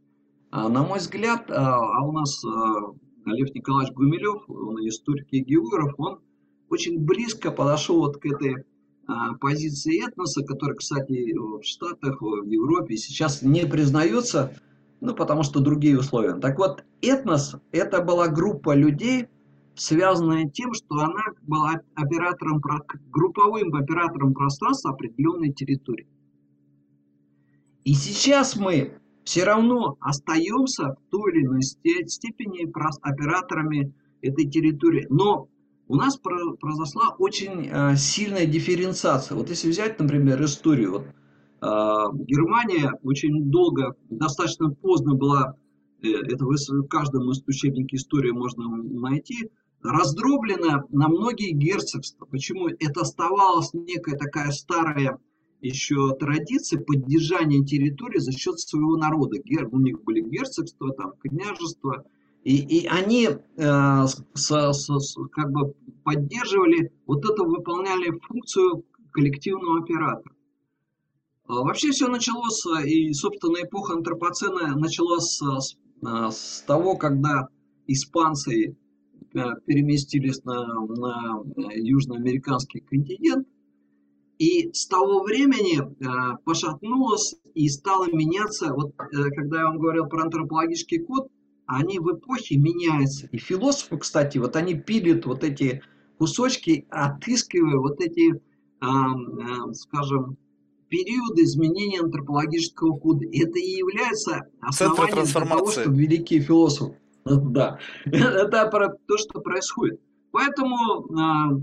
э, 0.53 0.69
на 0.69 0.83
мой 0.83 1.01
взгляд, 1.01 1.51
э, 1.51 1.55
а 1.55 2.01
у 2.07 2.13
нас 2.13 2.43
э, 2.45 2.49
Лев 3.27 3.55
Николаевич 3.55 3.93
Гумилев, 3.93 4.49
он 4.49 4.77
историк 4.89 5.27
и 5.31 5.41
географ, 5.41 5.93
он 5.99 6.21
очень 6.71 6.99
близко 6.99 7.51
подошел 7.51 7.99
вот 7.99 8.17
к 8.17 8.25
этой 8.25 8.65
позиции 9.41 10.05
этноса, 10.05 10.43
которая, 10.43 10.77
кстати, 10.77 11.33
в 11.33 11.63
Штатах, 11.63 12.21
в 12.21 12.45
Европе 12.45 12.97
сейчас 12.97 13.43
не 13.43 13.65
признается, 13.65 14.59
ну, 15.01 15.15
потому 15.15 15.43
что 15.43 15.61
другие 15.61 15.99
условия. 15.99 16.35
Так 16.35 16.59
вот, 16.59 16.85
этнос– 17.03 17.57
это 17.73 18.03
была 18.03 18.29
группа 18.29 18.75
людей, 18.75 19.27
связанная 19.75 20.49
тем, 20.49 20.73
что 20.73 20.97
она 20.97 21.23
была 21.43 21.81
оператором, 21.95 22.63
групповым 23.11 23.75
оператором 23.75 24.35
пространства 24.35 24.93
определенной 24.93 25.53
территории. 25.53 26.09
И 27.85 27.95
сейчас 27.95 28.57
мы 28.57 28.99
все 29.25 29.45
равно 29.45 29.97
остаемся 30.01 30.95
в 30.95 31.11
той 31.11 31.33
или 31.33 31.45
иной 31.45 31.63
степени 31.63 32.67
операторами 33.03 33.93
этой 34.23 34.49
территории. 34.49 35.07
Но 35.11 35.49
у 35.89 35.97
нас 35.97 36.17
произошла 36.17 37.15
очень 37.19 37.69
э, 37.71 37.97
сильная 37.97 38.47
дифференциация. 38.47 39.37
Вот 39.37 39.51
если 39.51 39.69
взять, 39.69 40.01
например, 40.01 40.43
историю. 40.43 40.93
Вот, 40.93 41.07
Германия 41.61 42.93
очень 43.03 43.51
долго, 43.51 43.97
достаточно 44.11 44.71
поздно 44.71 45.15
была, 45.15 45.57
э, 46.03 46.09
это 46.09 46.45
в 46.45 46.87
каждом 46.89 47.31
из 47.31 47.43
учебнике 47.47 47.97
истории 47.97 48.31
можно 48.31 48.69
найти, 48.69 49.51
раздроблена 49.83 50.85
на 50.91 51.09
многие 51.09 51.53
герцогства. 51.53 52.27
Почему? 52.27 52.69
Это 52.69 53.01
оставалась 53.03 53.73
некая 53.73 54.17
такая 54.17 54.51
старая 54.51 55.19
еще 55.61 56.15
традиция 56.17 56.81
поддержания 56.81 57.65
территории 57.65 58.19
за 58.19 58.33
счет 58.33 58.61
своего 58.61 58.97
народа. 58.97 59.39
У 59.71 59.79
них 59.79 60.03
были 60.05 60.21
герцогства, 60.21 60.93
там, 60.93 61.15
княжества, 61.21 62.05
и, 62.45 62.59
и 62.59 62.87
они 62.87 63.27
э, 63.27 64.07
с, 64.07 64.23
с, 64.35 65.17
как 65.33 65.51
бы 65.51 65.75
поддерживали, 66.05 66.93
вот 67.07 67.25
это 67.25 67.43
выполняли 67.43 68.17
функцию 68.21 68.85
коллективного 69.11 69.81
оператора. 69.81 70.36
А 71.49 71.63
вообще 71.63 71.91
все 71.91 72.09
началось, 72.09 72.65
и, 72.85 73.13
собственно, 73.13 73.59
эпоха 73.63 73.95
антропоцена 73.95 74.77
началась 74.77 75.39
с, 75.39 75.77
с 76.03 76.63
того, 76.67 76.97
когда 76.97 77.49
испанцы 77.87 78.77
э, 79.35 79.45
переместились 79.65 80.45
на, 80.45 80.67
на 80.87 81.71
южноамериканский 81.75 82.81
континент, 82.81 83.47
И 84.39 84.71
с 84.73 84.87
того 84.87 85.23
времени 85.23 85.81
э, 85.81 86.37
пошатнулось 86.45 87.37
и 87.55 87.69
стало 87.69 88.07
меняться, 88.13 88.73
вот 88.75 88.93
э, 88.99 89.31
когда 89.31 89.61
я 89.61 89.65
вам 89.67 89.79
говорил 89.79 90.07
про 90.07 90.25
антропологический 90.25 90.99
код, 90.99 91.29
они 91.67 91.99
в 91.99 92.13
эпохе 92.13 92.57
меняются. 92.59 93.29
И 93.33 93.39
философы, 93.39 93.99
кстати, 93.99 94.39
вот 94.39 94.57
они 94.57 94.75
пилят 94.75 95.25
вот 95.27 95.43
эти 95.43 95.83
кусочки, 96.19 96.87
отыскивая 96.91 97.79
вот 97.79 98.01
эти, 98.01 98.35
э, 98.35 98.39
э, 98.81 99.73
скажем, 99.73 100.37
периоды 100.89 101.43
изменения 101.43 102.01
антропологического 102.01 102.97
кода. 102.97 103.25
Это 103.27 103.59
и 103.59 103.77
является 103.77 104.43
основанием 104.61 105.25
для 105.25 105.45
того, 105.45 105.71
чтобы 105.71 105.97
великие 105.97 106.41
философы. 106.41 106.97
Да, 107.27 107.81
это 108.05 108.71
то, 109.07 109.19
что 109.19 109.41
происходит. 109.41 110.01
Поэтому, 110.31 110.77
а, 111.19 111.49
а, 111.49 111.55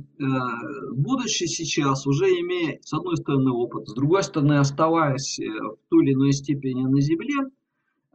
будучи 0.94 1.46
сейчас, 1.46 2.08
уже 2.08 2.26
имея, 2.26 2.80
с 2.82 2.92
одной 2.92 3.18
стороны, 3.18 3.52
опыт, 3.52 3.88
с 3.88 3.94
другой 3.94 4.24
стороны, 4.24 4.58
оставаясь 4.58 5.40
э, 5.40 5.46
в 5.46 5.78
той 5.90 6.04
или 6.04 6.14
иной 6.14 6.34
степени 6.34 6.84
на 6.84 7.00
Земле, 7.00 7.36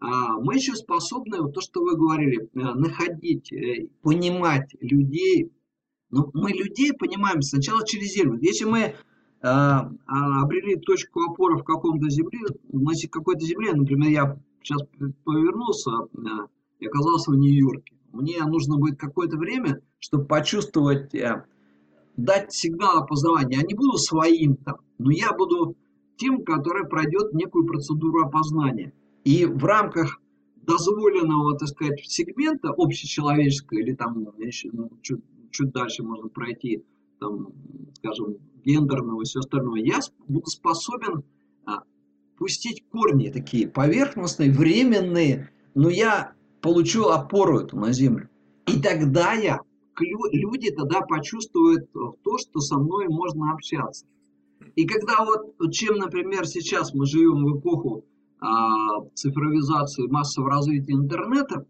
а, 0.00 0.38
мы 0.40 0.56
еще 0.56 0.74
способны, 0.74 1.40
вот 1.40 1.54
то, 1.54 1.61
что 1.61 1.80
вы 1.80 1.96
говорили, 1.96 2.40
э, 2.42 2.48
находить, 2.54 3.52
э, 3.52 3.88
понимать 4.02 4.68
людей. 4.80 5.52
Ну, 6.11 6.30
мы 6.34 6.50
людей 6.50 6.92
понимаем 6.92 7.42
сначала 7.42 7.86
через 7.86 8.14
Землю. 8.14 8.38
Если 8.40 8.64
мы 8.64 8.94
обрели 9.41 10.76
точку 10.76 11.22
опоры 11.22 11.59
в 11.59 11.64
каком-то 11.64 12.09
земле, 12.11 12.41
на 12.72 12.93
какой-то 13.11 13.45
земле, 13.45 13.72
например, 13.72 14.11
я 14.11 14.41
сейчас 14.62 14.82
повернулся 15.24 15.91
и 16.80 16.86
оказался 16.86 17.30
в 17.30 17.36
Нью-Йорке 17.36 17.99
мне 18.12 18.45
нужно 18.45 18.76
будет 18.76 18.99
какое-то 18.99 19.36
время, 19.36 19.80
чтобы 19.99 20.24
почувствовать, 20.24 21.14
э, 21.14 21.45
дать 22.16 22.53
сигнал 22.53 22.99
опознавания. 22.99 23.59
Я 23.59 23.66
не 23.66 23.74
буду 23.74 23.97
своим 23.97 24.57
там, 24.57 24.76
но 24.99 25.11
я 25.11 25.32
буду 25.32 25.76
тем, 26.16 26.43
который 26.45 26.89
пройдет 26.89 27.32
некую 27.32 27.66
процедуру 27.66 28.24
опознания. 28.24 28.93
И 29.24 29.45
в 29.47 29.64
рамках 29.64 30.20
дозволенного, 30.62 31.57
так 31.57 31.68
сказать, 31.68 32.01
сегмента 32.05 32.70
общечеловеческого 32.76 33.78
или 33.78 33.95
там 33.95 34.22
ну, 34.22 34.34
еще, 34.39 34.70
ну, 34.72 34.91
чуть, 35.01 35.22
чуть 35.51 35.70
дальше 35.70 36.03
можно 36.03 36.28
пройти, 36.28 36.84
там, 37.20 37.53
скажем, 37.95 38.36
гендерного 38.68 39.22
и 39.22 39.24
все 39.24 39.40
остальное, 39.40 39.80
я 39.80 39.98
буду 40.26 40.46
способен 40.46 41.24
а, 41.64 41.82
пустить 42.36 42.84
корни 42.90 43.30
такие 43.30 43.66
поверхностные, 43.66 44.52
временные, 44.52 45.50
но 45.74 45.88
я 45.88 46.32
получу 46.60 47.06
опору 47.06 47.60
эту 47.60 47.78
на 47.78 47.92
землю. 47.92 48.28
И 48.66 48.80
тогда 48.80 49.32
я, 49.32 49.60
люди 50.32 50.70
тогда 50.70 51.00
почувствуют 51.00 51.90
то, 51.92 52.38
что 52.38 52.60
со 52.60 52.78
мной 52.78 53.06
можно 53.08 53.52
общаться. 53.52 54.06
И 54.76 54.86
когда 54.86 55.24
вот, 55.24 55.72
чем, 55.72 55.96
например, 55.96 56.46
сейчас 56.46 56.92
мы 56.92 57.06
живем 57.06 57.44
в 57.44 57.58
эпоху 57.58 58.04
а, 58.40 59.02
цифровизации, 59.14 60.06
массового 60.08 60.50
развития 60.50 60.92
интернета, 60.92 61.64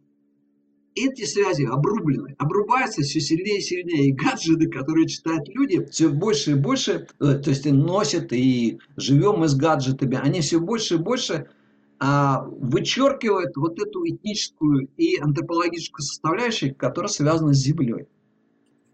эти 1.06 1.24
связи 1.24 1.64
обрублены, 1.64 2.34
обрубаются 2.38 3.02
все 3.02 3.20
сильнее 3.20 3.58
и 3.58 3.62
сильнее. 3.62 4.08
И 4.08 4.12
гаджеты, 4.12 4.68
которые 4.68 5.06
читают 5.06 5.48
люди, 5.48 5.84
все 5.90 6.08
больше 6.08 6.52
и 6.52 6.54
больше, 6.54 7.06
э, 7.20 7.34
то 7.34 7.50
есть 7.50 7.66
и 7.66 7.72
носят, 7.72 8.32
и 8.32 8.78
живем 8.96 9.40
мы 9.40 9.48
с 9.48 9.54
гаджетами, 9.54 10.18
они 10.20 10.40
все 10.40 10.58
больше 10.60 10.94
и 10.94 10.98
больше 10.98 11.48
а, 12.00 12.44
вычеркивает 12.44 13.56
вот 13.56 13.80
эту 13.80 14.06
этническую 14.06 14.88
и 14.96 15.18
антропологическую 15.18 16.04
составляющую, 16.04 16.74
которая 16.74 17.08
связана 17.08 17.52
с 17.52 17.58
землей. 17.58 18.06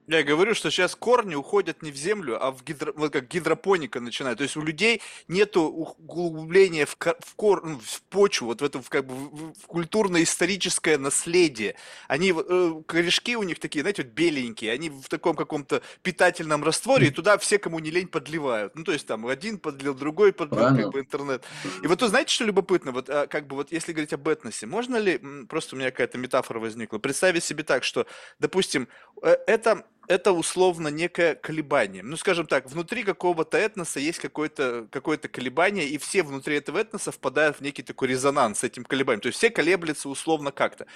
Я 0.06 0.22
говорю, 0.22 0.54
что 0.54 0.70
сейчас 0.70 0.94
корни 0.94 1.34
уходят 1.34 1.82
не 1.82 1.90
в 1.90 1.96
землю, 1.96 2.42
а 2.42 2.50
в 2.50 2.62
гидро, 2.62 2.92
вот 2.94 3.12
как 3.12 3.26
гидропоника 3.26 4.00
начинает. 4.00 4.36
То 4.36 4.44
есть 4.44 4.56
у 4.56 4.62
людей 4.62 5.00
нету 5.28 5.62
углубления 5.62 6.84
в, 6.84 6.96
в, 6.98 7.34
кор, 7.36 7.64
ну, 7.64 7.80
в 7.82 8.02
почву, 8.02 8.48
вот 8.48 8.60
в 8.60 8.64
это 8.64 8.82
как 8.86 9.06
бы 9.06 9.14
в, 9.14 9.66
культурно-историческое 9.66 10.98
наследие. 10.98 11.76
Они 12.06 12.34
э, 12.36 12.82
корешки 12.86 13.36
у 13.36 13.42
них 13.44 13.58
такие, 13.58 13.80
знаете, 13.80 14.02
вот 14.02 14.12
беленькие, 14.12 14.72
они 14.72 14.90
в 14.90 15.08
таком 15.08 15.36
каком-то 15.36 15.80
питательном 16.02 16.62
растворе, 16.64 17.08
и 17.08 17.10
туда 17.10 17.38
все, 17.38 17.58
кому 17.58 17.78
не 17.78 17.90
лень, 17.90 18.08
подливают. 18.08 18.76
Ну, 18.76 18.84
то 18.84 18.92
есть 18.92 19.06
там 19.06 19.26
один 19.26 19.58
подлил, 19.58 19.94
другой 19.94 20.34
подлил, 20.34 20.58
Правильно. 20.58 20.82
как 20.82 20.92
бы 20.92 21.00
интернет. 21.00 21.44
И 21.82 21.86
вот 21.86 22.02
вы 22.02 22.08
знаете, 22.08 22.34
что 22.34 22.44
любопытно? 22.44 22.92
Вот 22.92 23.08
а, 23.08 23.26
как 23.26 23.46
бы 23.46 23.56
вот 23.56 23.72
если 23.72 23.92
говорить 23.92 24.12
об 24.12 24.28
этносе, 24.28 24.66
можно 24.66 24.96
ли, 24.96 25.18
просто 25.48 25.76
у 25.76 25.78
меня 25.78 25.90
какая-то 25.90 26.18
метафора 26.18 26.58
возникла, 26.58 26.98
представить 26.98 27.42
себе 27.42 27.64
так, 27.64 27.84
что, 27.84 28.06
допустим, 28.38 28.88
э, 29.22 29.36
это 29.46 29.86
это 30.06 30.32
условно 30.32 30.88
некое 30.88 31.34
колебание. 31.34 32.02
Ну, 32.02 32.16
скажем 32.16 32.46
так, 32.46 32.68
внутри 32.68 33.02
какого-то 33.02 33.56
этноса 33.56 34.00
есть 34.00 34.18
какое-то 34.18 34.86
какое 34.90 35.18
колебание, 35.18 35.86
и 35.86 35.98
все 35.98 36.22
внутри 36.22 36.56
этого 36.56 36.78
этноса 36.78 37.12
впадают 37.12 37.58
в 37.58 37.60
некий 37.60 37.82
такой 37.82 38.08
резонанс 38.08 38.60
с 38.60 38.64
этим 38.64 38.84
колебанием. 38.84 39.20
То 39.20 39.28
есть 39.28 39.38
все 39.38 39.50
колеблются 39.50 40.08
условно 40.08 40.52
как-то. 40.52 40.86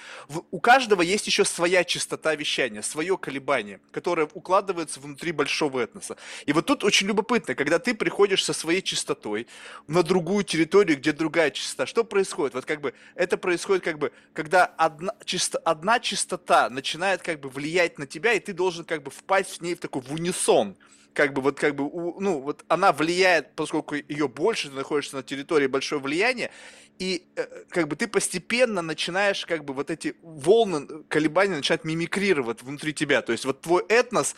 У 0.51 0.59
каждого 0.59 1.01
есть 1.01 1.27
еще 1.27 1.45
своя 1.45 1.83
частота 1.83 2.35
вещания, 2.35 2.81
свое 2.81 3.17
колебание, 3.17 3.79
которое 3.91 4.27
укладывается 4.33 4.99
внутри 4.99 5.31
большого 5.31 5.79
этноса. 5.79 6.17
И 6.45 6.53
вот 6.53 6.65
тут 6.65 6.83
очень 6.83 7.07
любопытно, 7.07 7.55
когда 7.55 7.79
ты 7.79 7.93
приходишь 7.93 8.43
со 8.43 8.53
своей 8.53 8.81
частотой 8.81 9.47
на 9.87 10.03
другую 10.03 10.43
территорию, 10.43 10.97
где 10.97 11.11
другая 11.11 11.51
частота, 11.51 11.85
что 11.85 12.03
происходит? 12.03 12.53
Вот 12.53 12.65
как 12.65 12.81
бы 12.81 12.93
это 13.15 13.37
происходит 13.37 13.83
как 13.83 13.97
бы, 13.97 14.11
когда 14.33 14.65
одна, 14.65 15.13
чисто, 15.25 15.57
одна 15.59 15.99
частота 15.99 16.69
начинает 16.69 17.21
как 17.21 17.39
бы 17.39 17.49
влиять 17.49 17.97
на 17.97 18.05
тебя, 18.05 18.33
и 18.33 18.39
ты 18.39 18.53
должен 18.53 18.85
как 18.85 18.98
как 18.99 19.05
бы 19.05 19.11
впасть 19.11 19.59
в 19.59 19.61
ней 19.61 19.75
в 19.75 19.79
такой 19.79 20.01
в 20.01 20.13
унисон. 20.13 20.75
Как 21.13 21.33
бы 21.33 21.41
вот 21.41 21.57
как 21.57 21.75
бы 21.75 21.83
ну 22.19 22.39
вот 22.39 22.65
она 22.67 22.91
влияет, 22.91 23.55
поскольку 23.55 23.95
ее 23.95 24.27
больше, 24.27 24.69
ты 24.69 24.75
находишься 24.75 25.15
на 25.15 25.23
территории 25.23 25.67
большое 25.67 26.01
влияние, 26.01 26.51
и 26.99 27.23
э, 27.35 27.45
как 27.69 27.87
бы 27.87 27.95
ты 27.95 28.07
постепенно 28.07 28.81
начинаешь 28.81 29.45
как 29.45 29.63
бы 29.63 29.73
вот 29.73 29.89
эти 29.89 30.15
волны 30.21 30.85
э, 30.87 31.03
колебания 31.07 31.55
начинают 31.55 31.85
мимикрировать 31.85 32.61
внутри 32.61 32.93
тебя, 32.93 33.21
то 33.21 33.31
есть 33.31 33.45
вот 33.45 33.61
твой 33.61 33.83
этнос 33.87 34.35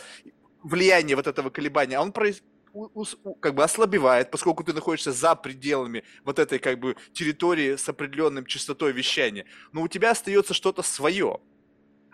влияние 0.64 1.16
вот 1.16 1.28
этого 1.28 1.50
колебания, 1.50 2.00
он 2.00 2.12
произ, 2.12 2.42
как 3.42 3.56
бы 3.56 3.64
ослабевает, 3.64 4.32
поскольку 4.32 4.64
ты 4.64 4.74
находишься 4.74 5.12
за 5.12 5.36
пределами 5.36 6.04
вот 6.24 6.40
этой 6.40 6.60
как 6.60 6.80
бы 6.80 6.96
территории 7.14 7.76
с 7.76 7.90
определенным 7.90 8.46
частотой 8.46 8.92
вещания, 8.94 9.46
но 9.72 9.82
у 9.82 9.88
тебя 9.88 10.12
остается 10.12 10.54
что-то 10.54 10.84
свое, 10.84 11.40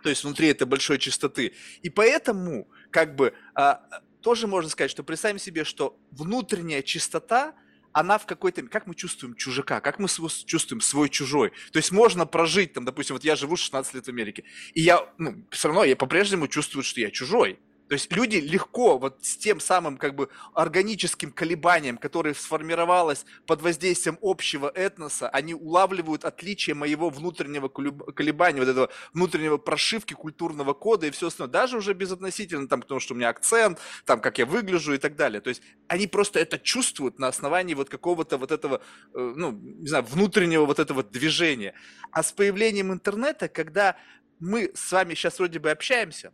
то 0.07 0.11
есть 0.11 0.23
внутри 0.23 0.47
этой 0.47 0.65
большой 0.65 0.99
чистоты. 0.99 1.51
И 1.81 1.89
поэтому, 1.89 2.69
как 2.91 3.17
бы, 3.17 3.33
а, 3.53 3.81
тоже 4.21 4.47
можно 4.47 4.69
сказать, 4.69 4.89
что 4.89 5.03
представим 5.03 5.37
себе, 5.37 5.65
что 5.65 5.99
внутренняя 6.11 6.81
чистота, 6.81 7.55
она 7.91 8.17
в 8.17 8.25
какой-то... 8.25 8.61
Как 8.69 8.87
мы 8.87 8.95
чувствуем 8.95 9.35
чужака? 9.35 9.81
Как 9.81 9.99
мы 9.99 10.07
чувствуем 10.07 10.79
свой-чужой? 10.79 11.51
То 11.73 11.79
есть 11.79 11.91
можно 11.91 12.25
прожить, 12.25 12.71
там, 12.71 12.85
допустим, 12.85 13.17
вот 13.17 13.25
я 13.25 13.35
живу 13.35 13.57
16 13.57 13.95
лет 13.95 14.05
в 14.05 14.07
Америке, 14.07 14.45
и 14.73 14.79
я, 14.79 15.13
ну, 15.17 15.45
все 15.51 15.67
равно 15.67 15.83
я 15.83 15.97
по-прежнему 15.97 16.47
чувствую, 16.47 16.85
что 16.85 17.01
я 17.01 17.11
чужой. 17.11 17.59
То 17.87 17.93
есть 17.93 18.11
люди 18.11 18.37
легко 18.37 18.97
вот 18.97 19.19
с 19.21 19.37
тем 19.37 19.59
самым 19.59 19.97
как 19.97 20.15
бы 20.15 20.29
органическим 20.53 21.31
колебанием, 21.31 21.97
которое 21.97 22.33
сформировалось 22.33 23.25
под 23.45 23.61
воздействием 23.61 24.17
общего 24.21 24.69
этноса, 24.73 25.29
они 25.29 25.53
улавливают 25.53 26.25
отличие 26.25 26.75
моего 26.75 27.09
внутреннего 27.09 27.69
колебания, 27.69 28.59
вот 28.59 28.69
этого 28.69 28.89
внутреннего 29.13 29.57
прошивки 29.57 30.13
культурного 30.13 30.73
кода 30.73 31.07
и 31.07 31.11
все 31.11 31.27
остальное, 31.27 31.51
даже 31.51 31.77
уже 31.77 31.93
безотносительно 31.93 32.67
там, 32.67 32.81
потому 32.81 32.99
что 32.99 33.13
у 33.13 33.17
меня 33.17 33.29
акцент, 33.29 33.79
там, 34.05 34.19
как 34.19 34.37
я 34.37 34.45
выгляжу 34.45 34.93
и 34.93 34.97
так 34.97 35.15
далее. 35.15 35.39
То 35.39 35.49
есть 35.49 35.61
они 35.87 36.07
просто 36.07 36.39
это 36.39 36.59
чувствуют 36.59 37.19
на 37.19 37.27
основании 37.27 37.73
вот 37.73 37.89
какого-то 37.89 38.37
вот 38.37 38.51
этого, 38.51 38.81
э, 39.13 39.33
ну, 39.35 39.51
не 39.51 39.87
знаю, 39.87 40.03
внутреннего 40.03 40.65
вот 40.65 40.79
этого 40.79 41.03
движения. 41.03 41.73
А 42.11 42.21
с 42.23 42.31
появлением 42.31 42.91
интернета, 42.91 43.47
когда 43.47 43.95
мы 44.39 44.71
с 44.73 44.91
вами 44.91 45.13
сейчас 45.13 45.39
вроде 45.39 45.59
бы 45.59 45.71
общаемся, 45.71 46.33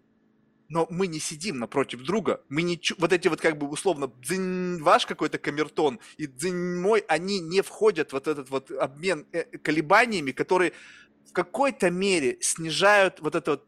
но 0.73 0.87
мы 0.89 1.05
не 1.05 1.19
сидим 1.19 1.59
напротив 1.59 2.01
друга, 2.01 2.41
мы 2.49 2.63
не 2.63 2.79
чу... 2.79 2.95
вот 2.97 3.13
эти 3.13 3.27
вот 3.27 3.39
как 3.39 3.59
бы 3.59 3.69
условно 3.69 4.07
дзынь, 4.07 4.81
ваш 4.81 5.05
какой-то 5.05 5.37
камертон 5.37 5.99
и 6.17 6.25
дзынь 6.25 6.81
мой, 6.81 7.05
они 7.07 7.39
не 7.39 7.61
входят 7.61 8.11
вот 8.11 8.27
этот 8.27 8.49
вот 8.49 8.71
обмен 8.71 9.27
э, 9.33 9.43
колебаниями, 9.59 10.31
которые 10.31 10.73
в 11.29 11.31
какой-то 11.31 11.91
мере 11.91 12.39
снижают 12.41 13.19
вот 13.19 13.35
это 13.35 13.51
вот 13.51 13.67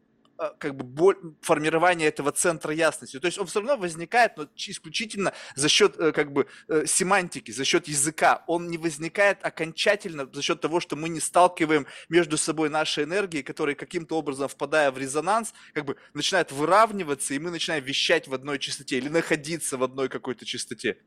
как 0.58 0.76
бы 0.76 1.16
формирование 1.40 2.08
этого 2.08 2.32
центра 2.32 2.72
ясности. 2.72 3.18
То 3.18 3.26
есть 3.26 3.38
он 3.38 3.46
все 3.46 3.60
равно 3.60 3.76
возникает, 3.76 4.36
но 4.36 4.46
исключительно 4.56 5.32
за 5.54 5.68
счет 5.68 5.98
э, 5.98 6.12
как 6.12 6.32
бы 6.32 6.46
э, 6.68 6.84
семантики, 6.86 7.50
за 7.50 7.64
счет 7.64 7.88
языка. 7.88 8.44
Он 8.46 8.68
не 8.68 8.78
возникает 8.78 9.38
окончательно 9.44 10.28
за 10.32 10.42
счет 10.42 10.60
того, 10.60 10.80
что 10.80 10.96
мы 10.96 11.08
не 11.08 11.20
сталкиваем 11.20 11.86
между 12.08 12.36
собой 12.36 12.68
наши 12.68 13.02
энергии, 13.02 13.42
которые 13.42 13.74
каким-то 13.74 14.16
образом, 14.16 14.48
впадая 14.48 14.90
в 14.90 14.98
резонанс, 14.98 15.54
как 15.72 15.84
бы 15.84 15.96
начинают 16.14 16.52
выравниваться, 16.52 17.34
и 17.34 17.38
мы 17.38 17.50
начинаем 17.50 17.84
вещать 17.84 18.28
в 18.28 18.34
одной 18.34 18.58
частоте 18.58 18.98
или 18.98 19.08
находиться 19.08 19.78
в 19.78 19.82
одной 19.82 20.08
какой-то 20.08 20.44
частоте. 20.44 20.98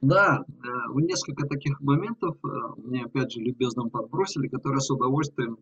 Да, 0.00 0.44
э, 0.48 0.68
несколько 0.94 1.46
таких 1.46 1.80
моментов 1.80 2.36
мне 2.76 3.04
опять 3.04 3.32
же 3.32 3.40
любезно 3.40 3.88
подбросили, 3.88 4.48
которые 4.48 4.80
с 4.80 4.90
удовольствием 4.90 5.58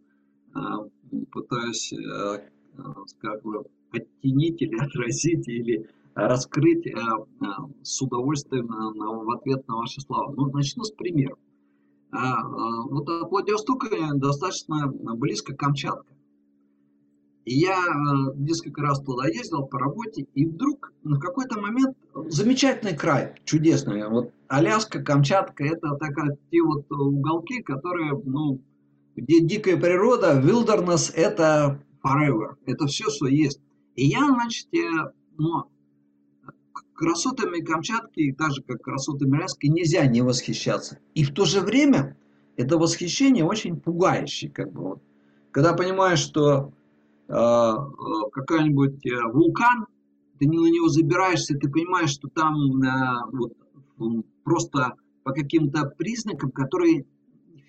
пытаюсь 1.31 1.93
э, 1.93 2.39
как 3.21 3.43
бы 3.43 3.65
оттенить 3.93 4.63
или 4.63 4.77
отразить, 4.85 5.49
или 5.49 5.89
раскрыть 6.15 6.87
э, 6.87 6.93
э, 6.93 7.47
с 7.83 8.01
удовольствием 8.03 8.67
в 8.67 9.31
ответ 9.37 9.67
на 9.69 9.77
ваши 9.77 10.01
слова. 10.01 10.33
Ну, 10.37 10.51
начну 10.51 10.85
с 10.85 10.93
примера. 10.93 11.37
Вот 12.13 13.09
от 13.09 13.31
Владивостока 13.31 13.87
достаточно 14.15 14.89
близко 14.89 15.55
Камчатка. 15.55 16.13
И 17.45 17.55
я 17.55 17.79
несколько 18.35 18.83
раз 18.83 19.01
туда 19.01 19.29
ездил 19.29 19.65
по 19.67 19.79
работе, 19.79 20.27
и 20.35 20.45
вдруг 20.45 20.93
на 21.05 21.21
какой-то 21.21 21.61
момент 21.61 21.97
замечательный 22.27 22.97
край, 22.97 23.37
чудесный. 23.45 24.09
Вот 24.09 24.33
Аляска, 24.49 25.01
Камчатка, 25.01 25.63
это 25.63 25.95
такая, 26.01 26.37
те 26.51 26.61
вот 26.63 26.91
уголки, 26.91 27.63
которые, 27.63 28.21
ну, 28.25 28.61
дикая 29.17 29.77
природа, 29.77 30.41
wilderness– 30.41 31.13
это 31.15 31.83
forever, 32.05 32.57
это 32.67 32.87
все, 32.87 33.11
что 33.11 33.27
есть. 33.27 33.61
И 33.97 34.07
я, 34.07 34.27
значит, 34.27 34.69
ну, 35.37 35.65
красотами 37.01 37.61
Камчатки, 37.61 38.33
так 38.33 38.53
же 38.53 38.63
как 38.63 38.83
красотами 38.83 39.39
Аляски, 39.39 39.67
нельзя 39.67 40.05
не 40.07 40.21
восхищаться. 40.21 40.99
И 41.15 41.25
в 41.25 41.33
то 41.33 41.47
же 41.47 41.61
время 41.61 42.17
это 42.57 42.77
восхищение 42.77 43.43
очень 43.43 43.81
пугающее. 43.81 44.51
Как 44.51 44.71
бы, 44.71 44.83
вот. 44.83 45.03
Когда 45.51 45.73
понимаешь, 45.73 46.19
что 46.19 46.73
э, 47.29 47.33
какой-нибудь 47.33 49.07
э, 49.07 49.33
вулкан, 49.33 49.87
ты 50.39 50.47
на 50.47 50.53
него 50.53 50.89
забираешься, 50.89 51.55
ты 51.55 51.71
понимаешь, 51.71 52.11
что 52.11 52.29
там 52.29 52.55
э, 52.83 53.47
вот, 53.97 54.27
просто 54.45 54.93
по 55.25 55.33
каким-то 55.33 55.87
признакам, 55.87 56.51
которые 56.51 57.07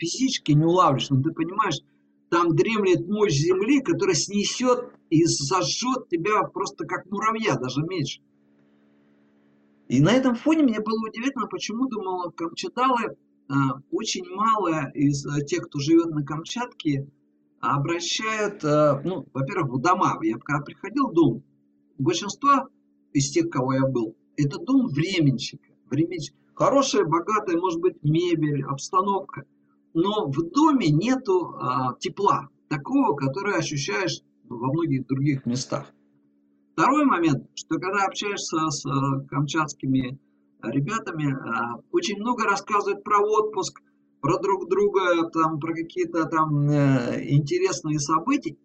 физически 0.02 0.54
не 0.54 0.66
улавливаешь, 0.66 1.10
но 1.10 1.22
ты 1.22 1.32
понимаешь, 1.32 1.80
там 2.30 2.56
дремлет 2.56 3.08
мощь 3.08 3.34
Земли, 3.34 3.82
которая 3.82 4.16
снесет 4.16 4.92
и 5.10 5.26
сожжет 5.26 6.10
тебя 6.10 6.44
просто 6.44 6.86
как 6.86 7.06
муравья, 7.12 7.56
даже 7.56 7.82
меньше. 7.84 8.22
И 9.90 10.02
на 10.02 10.12
этом 10.14 10.36
фоне 10.36 10.64
мне 10.64 10.80
было 10.80 11.08
удивительно, 11.08 11.48
почему, 11.48 11.88
думал, 11.88 12.32
камчаталы, 12.32 13.18
а, 13.50 13.82
очень 13.92 14.26
мало 14.34 14.90
из 14.94 15.26
а, 15.26 15.42
тех, 15.42 15.66
кто 15.66 15.80
живет 15.80 16.12
на 16.12 16.24
Камчатке, 16.24 17.08
обращают, 17.60 18.64
а, 18.64 19.02
ну, 19.04 19.28
во-первых, 19.34 19.74
в 19.74 19.82
дома. 19.82 20.18
Я 20.24 20.38
когда 20.38 20.64
приходил 20.64 21.10
в 21.10 21.14
дом, 21.14 21.44
большинство 21.98 22.70
из 23.12 23.30
тех, 23.32 23.50
кого 23.50 23.74
я 23.74 23.86
был, 23.86 24.16
это 24.38 24.58
дом 24.58 24.88
временщика. 24.88 25.74
временщика. 25.90 26.38
Хорошая, 26.54 27.04
богатая, 27.04 27.58
может 27.58 27.82
быть, 27.82 28.02
мебель, 28.02 28.64
обстановка– 28.64 29.44
но 29.94 30.28
в 30.28 30.50
доме 30.52 30.90
нету 30.90 31.56
а, 31.60 31.96
тепла, 32.00 32.50
такого, 32.70 33.16
которое 33.16 33.58
ощущаешь 33.58 34.22
во 34.48 34.72
многих 34.72 35.08
других 35.08 35.46
местах. 35.46 35.92
Второй 36.74 37.06
момент, 37.06 37.48
что 37.56 37.80
когда 37.80 38.06
общаешься 38.06 38.70
с 38.70 38.86
а, 38.86 39.20
камчатскими 39.30 40.18
ребятами, 40.64 41.34
а, 41.34 41.82
очень 41.92 42.20
много 42.20 42.46
рассказывают 42.46 43.04
про 43.04 43.20
отпуск, 43.20 43.82
про 44.22 44.38
друг 44.40 44.70
друга, 44.70 45.30
там, 45.30 45.60
про 45.60 45.74
какие-то 45.74 46.26
там 46.26 46.70
э, 46.70 47.26
интересные 47.30 48.00
события, 48.00 48.56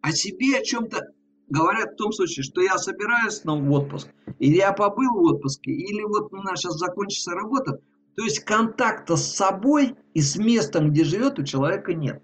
о 0.00 0.10
себе 0.10 0.58
о 0.58 0.64
чем-то 0.64 1.12
говорят 1.48 1.92
в 1.92 1.96
том 1.96 2.12
случае, 2.12 2.44
что 2.44 2.62
я 2.62 2.78
собираюсь 2.78 3.44
в 3.44 3.72
отпуск, 3.72 4.08
или 4.38 4.56
я 4.56 4.72
побыл 4.72 5.12
в 5.14 5.22
отпуске, 5.24 5.70
или 5.70 6.02
вот 6.02 6.32
у 6.32 6.36
нас 6.36 6.60
сейчас 6.60 6.78
закончится 6.78 7.32
работа, 7.32 7.78
то 8.16 8.24
есть 8.24 8.40
контакта 8.40 9.16
с 9.16 9.34
собой 9.34 9.96
и 10.14 10.20
с 10.20 10.36
местом, 10.36 10.90
где 10.90 11.04
живет, 11.04 11.38
у 11.38 11.44
человека 11.44 11.94
нет. 11.94 12.22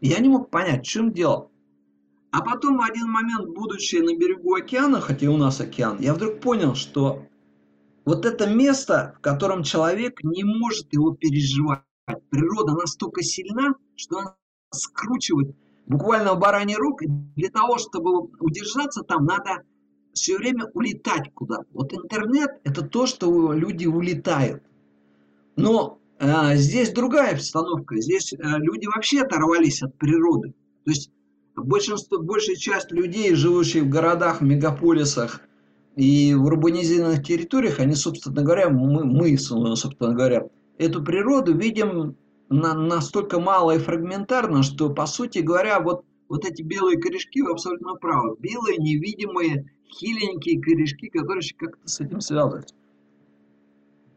Я 0.00 0.18
не 0.18 0.28
мог 0.28 0.50
понять, 0.50 0.86
в 0.86 0.88
чем 0.88 1.12
дело. 1.12 1.50
А 2.30 2.42
потом 2.42 2.78
в 2.78 2.82
один 2.82 3.10
момент, 3.10 3.48
будучи 3.48 3.96
на 3.96 4.16
берегу 4.16 4.54
океана, 4.54 5.00
хотя 5.00 5.30
у 5.30 5.36
нас 5.36 5.60
океан, 5.60 5.98
я 6.00 6.14
вдруг 6.14 6.40
понял, 6.40 6.74
что 6.74 7.26
вот 8.04 8.24
это 8.24 8.48
место, 8.48 9.14
в 9.18 9.20
котором 9.20 9.62
человек 9.62 10.22
не 10.22 10.44
может 10.44 10.92
его 10.92 11.12
переживать. 11.14 11.82
Природа 12.30 12.72
настолько 12.72 13.22
сильна, 13.22 13.74
что 13.96 14.18
она 14.18 14.36
скручивает 14.72 15.54
буквально 15.86 16.34
в 16.34 16.38
бараний 16.38 16.76
рук. 16.76 17.02
Для 17.36 17.50
того, 17.50 17.78
чтобы 17.78 18.28
удержаться 18.38 19.02
там, 19.02 19.26
надо 19.26 19.62
все 20.12 20.36
время 20.38 20.66
улетать 20.74 21.32
куда-то. 21.34 21.66
Вот 21.72 21.92
интернет– 21.92 22.50
это 22.64 22.82
то, 22.82 23.06
что 23.06 23.52
люди 23.52 23.86
улетают. 23.86 24.62
Но 25.56 25.98
э, 26.18 26.56
здесь 26.56 26.90
другая 26.90 27.34
обстановка. 27.34 28.00
Здесь 28.00 28.32
э, 28.32 28.36
люди 28.38 28.86
вообще 28.86 29.22
оторвались 29.22 29.82
от 29.82 29.96
природы. 29.98 30.54
То 30.84 30.90
есть 30.90 31.10
большинство, 31.56 32.20
большая 32.20 32.56
часть 32.56 32.90
людей, 32.90 33.34
живущих 33.34 33.84
в 33.84 33.88
городах, 33.88 34.40
мегаполисах 34.40 35.42
и 35.96 36.34
в 36.34 36.44
урбанизированных 36.44 37.24
территориях, 37.24 37.80
они, 37.80 37.94
собственно 37.94 38.42
говоря, 38.42 38.70
мы, 38.70 39.04
мы 39.04 39.36
собственно 39.36 40.14
говоря, 40.14 40.48
эту 40.78 41.02
природу 41.02 41.56
видим 41.56 42.16
на, 42.48 42.74
настолько 42.74 43.38
мало 43.38 43.72
и 43.76 43.78
фрагментарно, 43.78 44.62
что, 44.62 44.90
по 44.90 45.06
сути 45.06 45.38
говоря, 45.40 45.80
вот, 45.80 46.04
вот 46.28 46.44
эти 46.44 46.62
белые 46.62 46.98
корешки, 46.98 47.42
вы 47.42 47.52
абсолютно 47.52 47.94
правы. 47.94 48.36
Белые, 48.38 48.78
невидимые, 48.78 49.70
хиленькие 49.88 50.60
корешки, 50.60 51.08
которые 51.08 51.42
как-то 51.58 51.86
с 51.88 52.00
этим 52.00 52.20
связываются. 52.20 52.74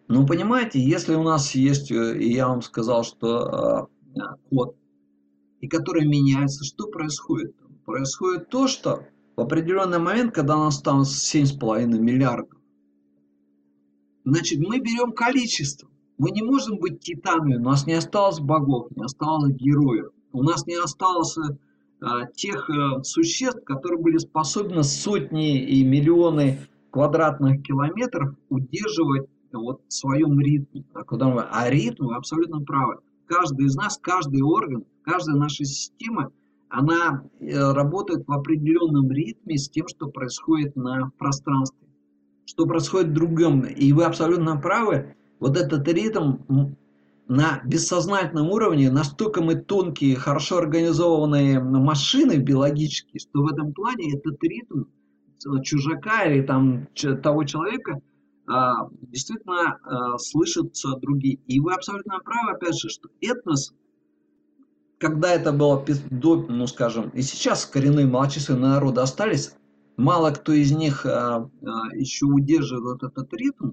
Ну, 0.07 0.25
понимаете, 0.25 0.79
если 0.79 1.15
у 1.15 1.23
нас 1.23 1.55
есть, 1.55 1.91
э, 1.91 2.17
и 2.17 2.33
я 2.33 2.47
вам 2.47 2.61
сказал, 2.61 3.03
что 3.03 3.89
э, 4.15 4.21
код, 4.49 4.75
и 5.61 5.67
который 5.67 6.05
меняется, 6.05 6.65
что 6.65 6.87
происходит? 6.87 7.55
Происходит 7.85 8.49
то, 8.49 8.67
что 8.67 9.05
в 9.35 9.41
определенный 9.41 9.99
момент, 9.99 10.33
когда 10.33 10.57
нас 10.57 10.81
там 10.81 11.01
7,5 11.01 11.85
миллиардов, 11.99 12.59
значит, 14.25 14.59
мы 14.59 14.79
берем 14.79 15.13
количество. 15.13 15.89
Мы 16.17 16.31
не 16.31 16.43
можем 16.43 16.77
быть 16.77 16.99
титанами, 16.99 17.55
у 17.55 17.63
нас 17.63 17.87
не 17.87 17.93
осталось 17.93 18.39
богов, 18.39 18.87
не 18.95 19.03
осталось 19.03 19.53
героев, 19.55 20.11
у 20.31 20.43
нас 20.43 20.65
не 20.67 20.75
осталось 20.75 21.37
э, 21.37 22.03
тех 22.35 22.69
э, 22.69 23.03
существ, 23.03 23.63
которые 23.65 24.01
были 24.01 24.17
способны 24.17 24.83
сотни 24.83 25.59
и 25.59 25.83
миллионы 25.83 26.59
квадратных 26.91 27.63
километров 27.63 28.35
удерживать 28.49 29.27
вот 29.59 29.81
своем 29.87 30.39
ритме. 30.39 30.83
А, 30.93 31.03
куда 31.03 31.27
мы, 31.27 31.41
а 31.41 31.69
ритм, 31.69 32.07
вы 32.07 32.15
абсолютно 32.15 32.61
правы. 32.61 32.97
Каждый 33.27 33.67
из 33.67 33.75
нас, 33.75 33.97
каждый 34.01 34.41
орган, 34.41 34.85
каждая 35.03 35.35
наша 35.35 35.63
система, 35.63 36.31
она 36.69 37.23
э, 37.39 37.71
работает 37.71 38.27
в 38.27 38.31
определенном 38.31 39.11
ритме 39.11 39.57
с 39.57 39.69
тем, 39.69 39.87
что 39.87 40.07
происходит 40.07 40.75
на 40.75 41.11
пространстве, 41.17 41.87
что 42.45 42.65
происходит 42.65 43.09
в 43.09 43.13
другом. 43.13 43.61
И 43.65 43.93
вы 43.93 44.05
абсолютно 44.05 44.57
правы, 44.57 45.15
вот 45.39 45.57
этот 45.57 45.87
ритм 45.87 46.37
на 47.27 47.61
бессознательном 47.65 48.49
уровне 48.49 48.91
настолько 48.91 49.41
мы 49.41 49.55
тонкие, 49.55 50.15
хорошо 50.15 50.57
организованные 50.57 51.59
машины 51.59 52.37
биологические, 52.37 53.19
что 53.19 53.43
в 53.43 53.47
этом 53.47 53.73
плане 53.73 54.17
этот 54.17 54.41
ритм 54.43 54.83
чужака 55.63 56.25
или 56.25 56.41
там 56.41 56.87
того 57.21 57.43
человека– 57.43 57.99
действительно 58.45 59.79
а, 59.83 60.17
слышатся 60.17 60.95
другие. 60.97 61.39
И 61.47 61.59
вы 61.59 61.73
абсолютно 61.73 62.19
правы, 62.19 62.51
опять 62.51 62.77
же, 62.77 62.89
что 62.89 63.09
этнос, 63.21 63.73
когда 64.97 65.33
это 65.33 65.51
было 65.51 65.83
до, 66.09 66.35
ну 66.47 66.67
скажем, 66.67 67.09
и 67.09 67.21
сейчас 67.21 67.65
коренные 67.65 68.05
малочисленные 68.05 68.71
народы 68.71 69.01
остались, 69.01 69.53
мало 69.97 70.31
кто 70.31 70.51
из 70.51 70.71
них 70.71 71.05
а, 71.05 71.49
еще 71.93 72.25
удерживает 72.25 73.03
этот 73.03 73.33
ритм, 73.33 73.71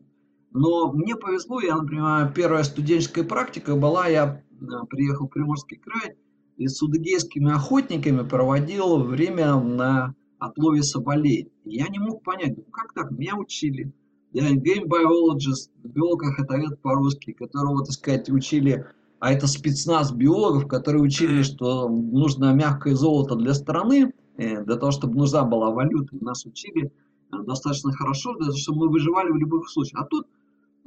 но 0.52 0.92
мне 0.92 1.16
повезло, 1.16 1.60
я, 1.60 1.76
например, 1.76 2.32
первая 2.34 2.64
студенческая 2.64 3.24
практика 3.24 3.76
была, 3.76 4.06
я 4.08 4.42
приехал 4.88 5.26
в 5.26 5.30
Приморский 5.30 5.78
край 5.78 6.16
и 6.56 6.66
с 6.66 6.82
удыгейскими 6.82 7.52
охотниками 7.52 8.28
проводил 8.28 9.02
время 9.02 9.54
на 9.56 10.14
отлове 10.38 10.82
соболей. 10.82 11.52
Я 11.64 11.88
не 11.88 11.98
мог 11.98 12.22
понять, 12.22 12.56
ну 12.56 12.64
как 12.64 12.92
так, 12.92 13.10
меня 13.12 13.36
учили, 13.36 13.92
я 14.32 14.54
game 14.54 14.86
biologist, 14.86 15.70
биолог 15.82 16.22
охотовед 16.22 16.80
по-русски, 16.80 17.32
которого, 17.32 17.84
так 17.84 17.92
сказать, 17.92 18.30
учили, 18.30 18.86
а 19.18 19.32
это 19.32 19.46
спецназ 19.46 20.12
биологов, 20.12 20.68
которые 20.68 21.02
учили, 21.02 21.42
что 21.42 21.88
нужно 21.88 22.54
мягкое 22.54 22.94
золото 22.94 23.34
для 23.34 23.54
страны, 23.54 24.12
э, 24.36 24.64
для 24.64 24.76
того, 24.76 24.92
чтобы 24.92 25.16
нужна 25.16 25.44
была 25.44 25.70
валюта. 25.70 26.16
Нас 26.20 26.46
учили 26.46 26.86
э, 26.86 27.42
достаточно 27.42 27.92
хорошо, 27.92 28.34
для 28.34 28.46
того, 28.46 28.56
чтобы 28.56 28.86
мы 28.86 28.88
выживали 28.88 29.30
в 29.30 29.36
любых 29.36 29.68
случаях. 29.68 30.02
А 30.02 30.06
тут 30.06 30.26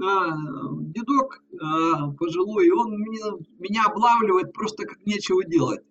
а, 0.01 0.37
дедок 0.79 1.43
а, 1.61 2.11
пожилой, 2.11 2.71
он 2.71 2.99
меня, 2.99 3.25
меня 3.59 3.83
облавливает 3.85 4.51
просто 4.51 4.85
как 4.85 5.05
нечего 5.05 5.43
делать. 5.43 5.81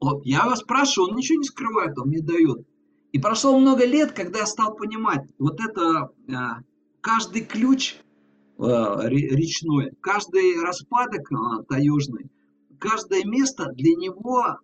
Вот, 0.00 0.24
я 0.26 0.44
его 0.44 0.56
спрашиваю, 0.56 1.10
он 1.10 1.16
ничего 1.16 1.38
не 1.38 1.44
скрывает, 1.44 1.98
он 1.98 2.08
мне 2.08 2.20
дает. 2.20 2.66
И 3.12 3.18
прошло 3.18 3.58
много 3.58 3.84
лет, 3.84 4.12
когда 4.12 4.40
я 4.40 4.46
стал 4.46 4.74
понимать, 4.76 5.26
вот 5.38 5.60
это 5.60 6.10
а, 6.32 6.60
каждый 7.00 7.42
ключ 7.42 7.96
а, 8.58 9.02
речной, 9.08 9.92
каждый 10.00 10.62
распадок 10.62 11.30
а, 11.32 11.62
таежный, 11.64 12.30
каждое 12.78 13.24
место 13.24 13.72
для 13.72 13.94
него 13.94 14.58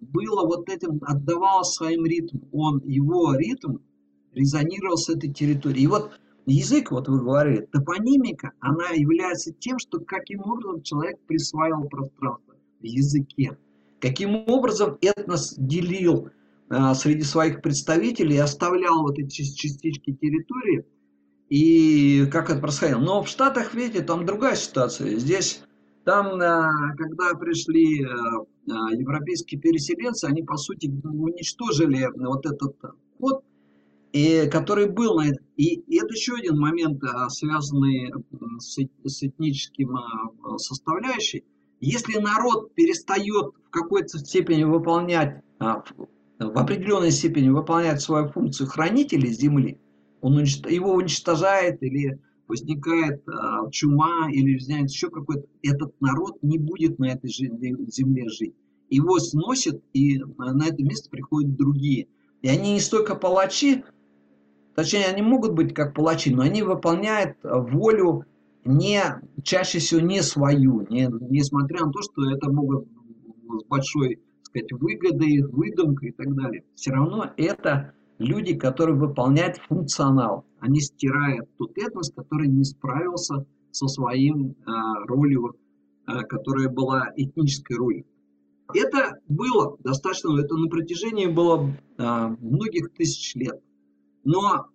было 0.00 0.46
вот 0.46 0.68
этим, 0.68 1.00
отдавало 1.02 1.64
своим 1.64 2.04
ритм. 2.04 2.38
Он, 2.52 2.80
его 2.84 3.34
ритм, 3.34 3.78
резонировал 4.32 4.96
с 4.96 5.08
этой 5.08 5.32
территорией. 5.32 5.84
И 5.84 5.88
вот 5.88 6.12
язык, 6.46 6.92
вот 6.92 7.08
вы 7.08 7.20
говорили, 7.20 7.68
топонимика, 7.72 8.52
она 8.60 8.90
является 8.90 9.52
тем, 9.52 9.78
что 9.78 9.98
каким 9.98 10.40
образом 10.42 10.82
человек 10.82 11.18
присваивал 11.26 11.88
пространство 11.88 12.54
в 12.80 12.84
языке. 12.84 13.58
Каким 14.00 14.36
образом 14.46 14.96
этнос 15.00 15.54
делил 15.56 16.26
а, 16.26 16.37
среди 16.94 17.22
своих 17.22 17.62
представителей 17.62 18.38
оставлял 18.38 19.02
вот 19.02 19.18
эти 19.18 19.42
частички 19.42 20.12
территории, 20.12 20.84
и 21.48 22.26
как 22.30 22.50
это 22.50 22.60
происходило. 22.60 23.00
Но 23.00 23.22
в 23.22 23.28
Штатах, 23.28 23.74
видите, 23.74 24.02
там 24.02 24.26
другая 24.26 24.54
ситуация. 24.54 25.16
Здесь, 25.16 25.62
там, 26.04 26.40
а, 26.40 26.94
когда 26.96 27.34
пришли 27.34 28.04
а, 28.04 28.92
европейские 28.92 29.60
переселенцы, 29.60 30.26
они, 30.26 30.42
по 30.42 30.56
сути, 30.56 30.88
уничтожили 31.04 32.08
вот 32.14 32.44
этот 32.44 32.76
код, 33.18 33.42
и, 34.12 34.48
который 34.50 34.88
был 34.88 35.20
и 35.56 35.96
это 35.96 36.14
еще 36.14 36.34
один 36.34 36.58
момент, 36.58 37.02
связанный 37.28 38.12
с, 38.58 38.78
с 39.04 39.22
этническим 39.22 39.96
составляющей. 40.56 41.44
Если 41.80 42.18
народ 42.18 42.74
перестает 42.74 43.52
в 43.66 43.70
какой-то 43.70 44.18
степени 44.18 44.64
выполнять 44.64 45.42
в 46.38 46.56
определенной 46.56 47.10
степени 47.10 47.48
выполняет 47.48 48.00
свою 48.00 48.28
функцию 48.28 48.68
хранителя 48.68 49.26
земли, 49.28 49.80
он 50.20 50.38
его 50.38 50.92
уничтожает 50.92 51.82
или 51.82 52.20
возникает 52.46 53.22
а, 53.28 53.68
чума 53.70 54.30
или 54.30 54.54
возникает 54.54 54.90
еще 54.90 55.10
какой-то, 55.10 55.46
этот 55.62 56.00
народ 56.00 56.42
не 56.42 56.58
будет 56.58 56.98
на 56.98 57.10
этой 57.10 57.28
земле 57.28 58.28
жить. 58.28 58.54
Его 58.88 59.18
сносят, 59.18 59.82
и 59.92 60.18
на 60.38 60.66
это 60.66 60.82
место 60.82 61.10
приходят 61.10 61.56
другие. 61.56 62.08
И 62.40 62.48
они 62.48 62.72
не 62.72 62.80
столько 62.80 63.16
палачи, 63.16 63.84
точнее, 64.74 65.06
они 65.06 65.20
могут 65.20 65.52
быть 65.52 65.74
как 65.74 65.94
палачи, 65.94 66.30
но 66.30 66.42
они 66.42 66.62
выполняют 66.62 67.36
волю 67.42 68.24
не, 68.64 69.02
чаще 69.42 69.78
всего 69.78 70.00
не 70.00 70.22
свою, 70.22 70.86
не, 70.88 71.08
несмотря 71.28 71.84
на 71.84 71.92
то, 71.92 72.00
что 72.00 72.30
это 72.30 72.50
могут 72.50 72.86
с 73.60 73.64
большой 73.64 74.20
сказать, 74.48 74.72
выгодой, 74.72 75.42
выдумкой 75.42 76.10
и 76.10 76.12
так 76.12 76.34
далее. 76.34 76.64
Все 76.74 76.90
равно 76.92 77.32
это 77.36 77.92
люди, 78.18 78.54
которые 78.54 78.96
выполняют 78.96 79.58
функционал. 79.68 80.44
Они 80.60 80.80
стирают 80.80 81.48
тот 81.56 81.76
этнос, 81.78 82.12
который 82.14 82.48
не 82.48 82.64
справился 82.64 83.46
со 83.70 83.86
своим 83.86 84.50
э, 84.50 84.54
ролью, 85.06 85.56
э, 86.06 86.22
которая 86.24 86.68
была 86.68 87.12
этнической 87.16 87.76
ролью. 87.76 88.04
Это 88.74 89.18
было 89.28 89.76
достаточно, 89.82 90.38
это 90.38 90.56
на 90.56 90.68
протяжении 90.68 91.26
было 91.26 91.70
э, 91.96 92.36
многих 92.40 92.92
тысяч 92.92 93.34
лет. 93.34 93.60
Но 94.24 94.66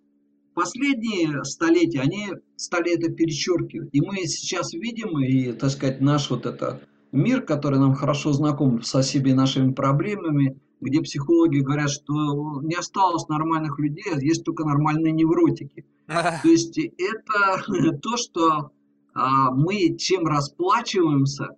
последние 0.54 1.44
столетия, 1.44 2.00
они 2.00 2.30
стали 2.56 2.94
это 2.94 3.12
перечеркивать. 3.12 3.90
И 3.92 4.00
мы 4.00 4.16
сейчас 4.26 4.72
видим, 4.72 5.18
и, 5.18 5.52
так 5.52 5.70
сказать, 5.70 6.00
наш 6.00 6.30
вот 6.30 6.46
это 6.46 6.80
мир, 7.14 7.42
который 7.42 7.78
нам 7.78 7.94
хорошо 7.94 8.32
знаком 8.32 8.82
со 8.82 9.00
всеми 9.02 9.32
нашими 9.32 9.72
проблемами, 9.72 10.60
где 10.80 11.00
психологи 11.00 11.60
говорят, 11.60 11.90
что 11.90 12.60
не 12.62 12.74
осталось 12.74 13.28
нормальных 13.28 13.78
людей, 13.78 14.12
а 14.12 14.20
есть 14.20 14.44
только 14.44 14.64
нормальные 14.64 15.12
невротики. 15.12 15.86
То 16.06 16.48
есть 16.48 16.78
это 16.78 17.98
то, 18.02 18.16
что 18.16 18.70
а, 19.14 19.52
мы 19.52 19.96
чем 19.96 20.26
расплачиваемся 20.26 21.48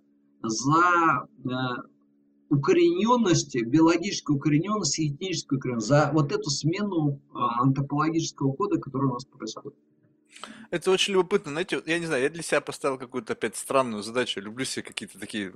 за 0.43 0.77
а, 0.79 1.27
укорененность, 2.49 3.61
биологическую 3.61 4.37
укорененность 4.37 4.99
и 4.99 5.09
этническую 5.09 5.57
укорененность, 5.57 5.87
за 5.87 6.11
вот 6.13 6.31
эту 6.31 6.49
смену 6.49 7.19
а, 7.33 7.63
антропологического 7.63 8.53
кода, 8.53 8.79
который 8.79 9.09
у 9.09 9.13
нас 9.13 9.25
происходит. 9.25 9.77
Это 10.69 10.91
очень 10.91 11.13
любопытно. 11.13 11.51
Знаете, 11.51 11.81
я 11.85 11.99
не 11.99 12.05
знаю, 12.05 12.23
я 12.23 12.29
для 12.29 12.43
себя 12.43 12.61
поставил 12.61 12.97
какую-то 12.97 13.33
опять 13.33 13.55
странную 13.55 14.03
задачу. 14.03 14.41
Люблю 14.41 14.65
себе 14.65 14.83
какие-то 14.83 15.17
такие 15.19 15.53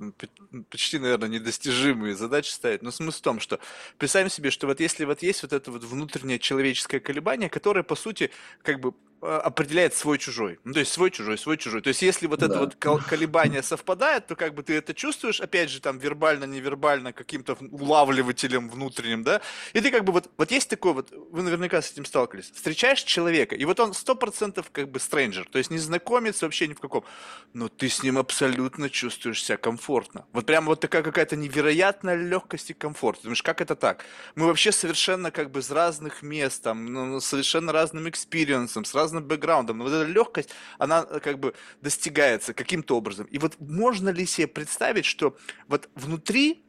почти, 0.70 0.98
наверное, 0.98 1.28
недостижимые 1.28 2.16
задачи 2.16 2.50
ставить. 2.50 2.82
Но 2.82 2.90
смысл 2.90 3.18
в 3.18 3.22
том, 3.22 3.40
что 3.40 3.60
представим 3.98 4.30
себе, 4.30 4.50
что 4.50 4.66
вот 4.66 4.80
если 4.80 5.04
вот 5.04 5.22
есть 5.22 5.42
вот 5.42 5.52
это 5.52 5.70
вот 5.70 5.84
внутреннее 5.84 6.38
человеческое 6.38 7.00
колебание, 7.00 7.50
которое, 7.50 7.82
по 7.82 7.94
сути, 7.94 8.30
как 8.62 8.80
бы 8.80 8.94
определяет 9.22 9.94
свой-чужой. 9.94 10.58
Ну, 10.64 10.72
то 10.72 10.80
есть 10.80 10.92
свой-чужой, 10.92 11.38
свой-чужой. 11.38 11.80
То 11.80 11.88
есть 11.88 12.02
если 12.02 12.26
вот 12.26 12.40
да. 12.40 12.46
это 12.46 12.58
вот 12.58 12.74
колебание 12.74 13.62
совпадает, 13.62 14.26
то 14.26 14.34
как 14.34 14.54
бы 14.54 14.64
ты 14.64 14.74
это 14.74 14.94
чувствуешь, 14.94 15.40
опять 15.40 15.70
же, 15.70 15.80
там, 15.80 15.98
вербально, 15.98 16.44
невербально, 16.44 17.12
каким-то 17.12 17.56
улавливателем 17.70 18.68
внутренним, 18.68 19.22
да, 19.22 19.40
и 19.72 19.80
ты 19.80 19.90
как 19.90 20.04
бы 20.04 20.12
вот, 20.12 20.28
вот 20.36 20.50
есть 20.50 20.68
такой 20.68 20.92
вот, 20.92 21.12
вы 21.30 21.42
наверняка 21.42 21.80
с 21.80 21.92
этим 21.92 22.04
сталкивались, 22.04 22.50
встречаешь 22.50 23.02
человека, 23.02 23.54
и 23.54 23.64
вот 23.64 23.78
он 23.78 23.94
сто 23.94 24.16
процентов 24.16 24.70
как 24.72 24.90
бы 24.90 24.98
stranger, 24.98 25.46
то 25.48 25.58
есть 25.58 25.70
незнакомец 25.70 26.42
вообще 26.42 26.66
ни 26.66 26.74
в 26.74 26.80
каком, 26.80 27.04
но 27.52 27.68
ты 27.68 27.88
с 27.88 28.02
ним 28.02 28.18
абсолютно 28.18 28.90
чувствуешь 28.90 29.44
себя 29.44 29.56
комфортно. 29.56 30.26
Вот 30.32 30.46
прям 30.46 30.66
вот 30.66 30.80
такая 30.80 31.02
какая-то 31.02 31.36
невероятная 31.36 32.16
легкость 32.16 32.70
и 32.70 32.74
комфорт. 32.74 33.18
Ты 33.18 33.24
думаешь, 33.24 33.42
как 33.42 33.60
это 33.60 33.76
так? 33.76 34.04
Мы 34.34 34.46
вообще 34.46 34.72
совершенно 34.72 35.30
как 35.30 35.50
бы 35.50 35.60
из 35.60 35.70
разных 35.70 36.22
мест, 36.22 36.62
там, 36.62 36.86
ну, 36.86 37.20
совершенно 37.20 37.72
разным 37.72 38.08
experience 38.08 38.62
-ом, 38.62 38.84
с 38.84 38.94
разным 38.94 39.11
разным 39.12 39.24
бэкграундом, 39.28 39.78
но 39.78 39.84
вот 39.84 39.92
эта 39.92 40.10
легкость, 40.10 40.50
она 40.78 41.06
э, 41.08 41.20
как 41.20 41.38
бы 41.38 41.54
достигается 41.82 42.54
каким-то 42.54 42.96
образом. 42.96 43.26
И 43.26 43.38
вот 43.38 43.60
можно 43.60 44.10
ли 44.10 44.26
себе 44.26 44.46
представить, 44.46 45.04
что 45.04 45.36
вот 45.68 45.88
внутри 45.94 46.64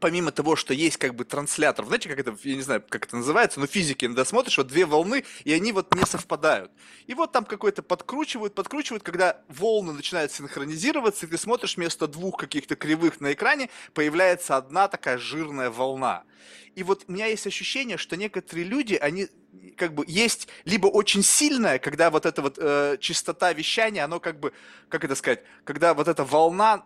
помимо 0.00 0.32
того, 0.32 0.56
что 0.56 0.74
есть 0.74 0.96
как 0.96 1.14
бы 1.14 1.24
транслятор, 1.24 1.84
знаете, 1.86 2.08
как 2.08 2.18
это, 2.18 2.36
я 2.42 2.56
не 2.56 2.62
знаю, 2.62 2.82
как 2.88 3.06
это 3.06 3.16
называется, 3.16 3.60
но 3.60 3.66
физики 3.66 4.04
иногда 4.04 4.24
смотришь, 4.24 4.58
вот 4.58 4.66
две 4.66 4.86
волны, 4.86 5.24
и 5.44 5.52
они 5.52 5.72
вот 5.72 5.94
не 5.94 6.04
совпадают. 6.04 6.72
И 7.06 7.14
вот 7.14 7.32
там 7.32 7.44
какой-то 7.44 7.82
подкручивают, 7.82 8.54
подкручивают, 8.54 9.02
когда 9.02 9.40
волны 9.48 9.92
начинают 9.92 10.32
синхронизироваться, 10.32 11.26
и 11.26 11.28
ты 11.28 11.38
смотришь 11.38 11.76
вместо 11.76 12.06
двух 12.06 12.38
каких-то 12.38 12.76
кривых 12.76 13.20
на 13.20 13.32
экране, 13.32 13.70
появляется 13.94 14.56
одна 14.56 14.88
такая 14.88 15.18
жирная 15.18 15.70
волна. 15.70 16.24
И 16.74 16.82
вот 16.82 17.04
у 17.08 17.12
меня 17.12 17.26
есть 17.26 17.46
ощущение, 17.46 17.96
что 17.96 18.16
некоторые 18.16 18.64
люди, 18.64 18.94
они 18.94 19.28
как 19.76 19.94
бы 19.94 20.04
есть 20.06 20.48
либо 20.64 20.86
очень 20.86 21.22
сильная, 21.22 21.78
когда 21.78 22.10
вот 22.10 22.26
эта 22.26 22.42
вот 22.42 22.58
э, 22.58 22.96
чистота 23.00 23.52
вещания, 23.52 24.04
оно 24.04 24.20
как 24.20 24.38
бы, 24.38 24.52
как 24.88 25.04
это 25.04 25.14
сказать, 25.14 25.42
когда 25.64 25.94
вот 25.94 26.08
эта 26.08 26.24
волна 26.24 26.84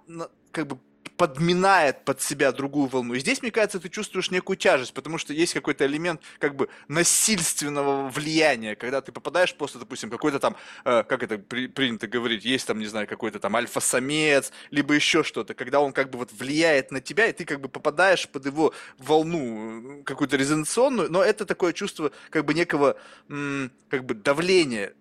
как 0.50 0.66
бы 0.66 0.78
подминает 1.16 2.04
под 2.04 2.20
себя 2.20 2.52
другую 2.52 2.88
волну. 2.88 3.14
И 3.14 3.20
здесь, 3.20 3.42
мне 3.42 3.50
кажется, 3.50 3.80
ты 3.80 3.88
чувствуешь 3.88 4.30
некую 4.30 4.56
тяжесть, 4.56 4.94
потому 4.94 5.18
что 5.18 5.32
есть 5.32 5.54
какой-то 5.54 5.86
элемент 5.86 6.20
как 6.38 6.56
бы 6.56 6.68
насильственного 6.88 8.08
влияния, 8.08 8.76
когда 8.76 9.00
ты 9.00 9.12
попадаешь 9.12 9.54
просто, 9.54 9.78
допустим, 9.78 10.10
какой-то 10.10 10.38
там, 10.38 10.56
э, 10.84 11.02
как 11.04 11.22
это 11.22 11.38
при, 11.38 11.68
принято 11.68 12.06
говорить, 12.06 12.44
есть 12.44 12.66
там, 12.66 12.78
не 12.78 12.86
знаю, 12.86 13.06
какой-то 13.06 13.38
там 13.38 13.54
альфа-самец, 13.56 14.52
либо 14.70 14.94
еще 14.94 15.22
что-то, 15.22 15.54
когда 15.54 15.80
он 15.80 15.92
как 15.92 16.10
бы 16.10 16.18
вот 16.18 16.32
влияет 16.32 16.90
на 16.90 17.00
тебя, 17.00 17.26
и 17.26 17.32
ты 17.32 17.44
как 17.44 17.60
бы 17.60 17.68
попадаешь 17.68 18.28
под 18.28 18.46
его 18.46 18.72
волну 18.98 20.02
какую-то 20.04 20.36
резонационную, 20.36 21.10
но 21.10 21.22
это 21.22 21.46
такое 21.46 21.72
чувство 21.72 22.10
как 22.30 22.44
бы 22.44 22.54
некого 22.54 22.96
м- 23.28 23.70
как 23.88 24.04
бы 24.04 24.14
давления 24.14 24.92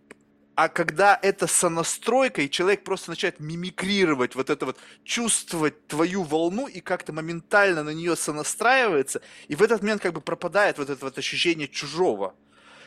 а 0.56 0.70
когда 0.70 1.18
это 1.22 1.47
сонастройка, 1.47 2.41
и 2.41 2.49
человек 2.49 2.84
просто 2.84 3.10
начинает 3.10 3.39
мимикрировать, 3.39 4.36
вот 4.36 4.49
это 4.49 4.66
вот, 4.68 4.78
чувствовать 5.04 5.88
твою 5.88 6.24
волну 6.24 6.68
и 6.68 6.80
как-то 6.80 7.12
моментально 7.12 7.84
на 7.84 7.89
нее 7.89 8.16
сонастраивается, 8.16 9.22
и 9.47 9.56
в 9.56 9.64
этот 9.64 9.82
момент 9.82 10.01
как 10.01 10.14
бы 10.14 10.22
пропадает 10.22 10.78
вот 10.78 10.89
это 10.89 11.06
вот 11.06 11.18
ощущение 11.18 11.68
чужого 11.68 12.36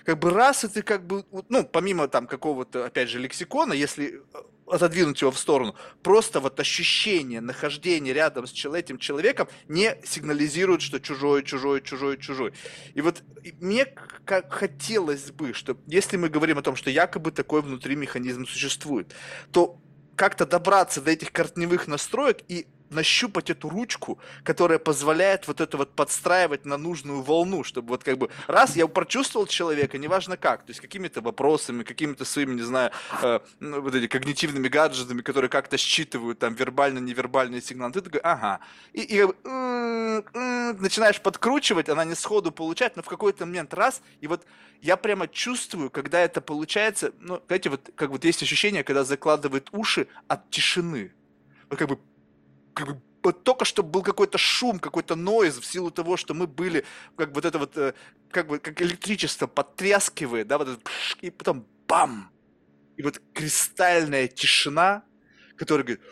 как 0.07 0.21
бы 0.21 0.31
раз 0.31 0.65
ты 0.73 0.83
как 0.83 1.05
бы, 1.05 1.25
ну, 1.49 1.65
помимо 1.65 2.07
там 2.07 2.29
какого-то, 2.29 2.87
опять 2.87 3.09
же, 3.09 3.19
лексикона, 3.19 3.73
если 3.73 4.23
э, 4.33 4.39
отодвинуть 4.69 5.21
его 5.21 5.33
в 5.33 5.39
сторону, 5.39 5.75
просто 6.05 6.39
вот 6.39 6.61
ощущение 6.61 7.41
нахождения 7.41 8.13
рядом 8.13 8.47
с 8.47 8.53
этим 8.65 8.99
человеком 8.99 9.49
не 9.67 9.99
сигнализирует, 10.05 10.81
что 10.81 11.01
чужой, 11.01 11.43
чужой, 11.43 11.83
чужой, 11.83 12.19
чужой. 12.19 12.53
И 12.95 13.01
вот 13.01 13.25
мне 13.61 13.85
как 14.25 14.53
хотелось 14.53 15.33
бы, 15.33 15.53
что 15.55 15.77
если 15.89 16.17
мы 16.17 16.29
говорим 16.29 16.59
о 16.59 16.63
том, 16.63 16.77
что 16.77 16.89
якобы 16.89 17.33
такой 17.33 17.61
внутри 17.61 17.97
механизм 17.97 18.47
существует, 18.47 19.13
то 19.51 19.81
как-то 20.15 20.47
добраться 20.47 21.01
до 21.01 21.11
этих 21.11 21.33
корневых 21.33 21.89
настроек 21.89 22.39
и 22.47 22.69
нащупать 22.91 23.51
эту 23.51 23.68
ручку, 23.68 24.18
которая 24.45 24.78
позволяет 24.78 25.49
вот 25.49 25.61
это 25.61 25.76
вот 25.76 25.95
подстраивать 25.95 26.64
на 26.64 26.76
нужную 26.76 27.22
волну, 27.22 27.64
чтобы 27.64 27.89
вот 27.89 28.05
как 28.05 28.18
бы 28.18 28.30
раз 28.47 28.76
я 28.76 28.87
прочувствовал 28.87 29.47
человека, 29.47 29.99
неважно 29.99 30.37
как, 30.37 30.64
то 30.64 30.70
есть 30.70 30.80
какими-то 30.80 31.20
вопросами, 31.20 31.82
какими-то 31.82 32.24
своими, 32.24 32.55
не 32.55 32.62
знаю, 32.62 32.91
э, 33.22 33.41
ну, 33.61 33.80
вот 33.80 33.95
эти 33.95 34.07
когнитивными 34.07 34.68
гаджетами, 34.68 35.22
которые 35.22 35.49
как-то 35.49 35.76
считывают 35.76 36.39
там 36.39 36.55
вербально-невербальные 36.55 37.61
сигналы, 37.62 37.93
ты 37.93 38.01
такой, 38.01 38.20
ага, 38.20 38.61
и, 38.93 39.01
и 39.01 39.26
начинаешь 40.78 41.20
подкручивать, 41.20 41.89
она 41.89 42.05
не 42.05 42.14
сходу 42.14 42.53
получает, 42.53 42.97
но 42.97 43.03
в 43.03 43.07
какой-то 43.07 43.47
момент 43.47 43.74
раз, 43.74 44.03
и 44.20 44.26
вот 44.26 44.45
я 44.80 44.97
прямо 44.97 45.28
чувствую, 45.28 45.91
когда 45.91 46.20
это 46.20 46.41
получается, 46.41 47.12
ну, 47.20 47.43
знаете, 47.47 47.70
вот 47.70 47.91
как 47.95 48.11
вот 48.11 48.24
есть 48.24 48.43
ощущение, 48.43 48.84
когда 48.84 49.05
закладывает 49.05 49.68
уши 49.72 50.09
от 50.28 50.49
тишины, 50.51 51.12
вот 51.68 51.78
как 51.78 51.89
бы 51.89 51.99
как 52.77 52.89
бы 52.89 53.03
вот 53.22 53.43
только 53.43 53.64
что 53.64 53.83
был 53.83 54.03
какой-то 54.03 54.39
шум, 54.39 54.79
какой-то 54.79 55.16
нойз 55.16 55.59
в 55.59 55.64
силу 55.64 55.91
того, 55.91 56.16
что 56.16 56.35
мы 56.35 56.47
были, 56.47 56.85
как 57.16 57.35
вот 57.35 57.45
это 57.45 57.59
вот, 57.59 57.77
э, 57.77 57.95
как 58.31 58.47
бы, 58.47 58.59
как 58.59 58.81
электричество 58.83 59.47
подтряскивает, 59.47 60.47
да, 60.47 60.59
вот 60.59 60.68
это, 60.68 60.81
и 61.22 61.31
потом 61.31 61.66
бам! 61.89 62.31
И 62.97 63.03
вот 63.03 63.20
кристальная 63.33 64.29
тишина, 64.29 65.03
которая 65.57 65.85
говорит, 65.85 66.05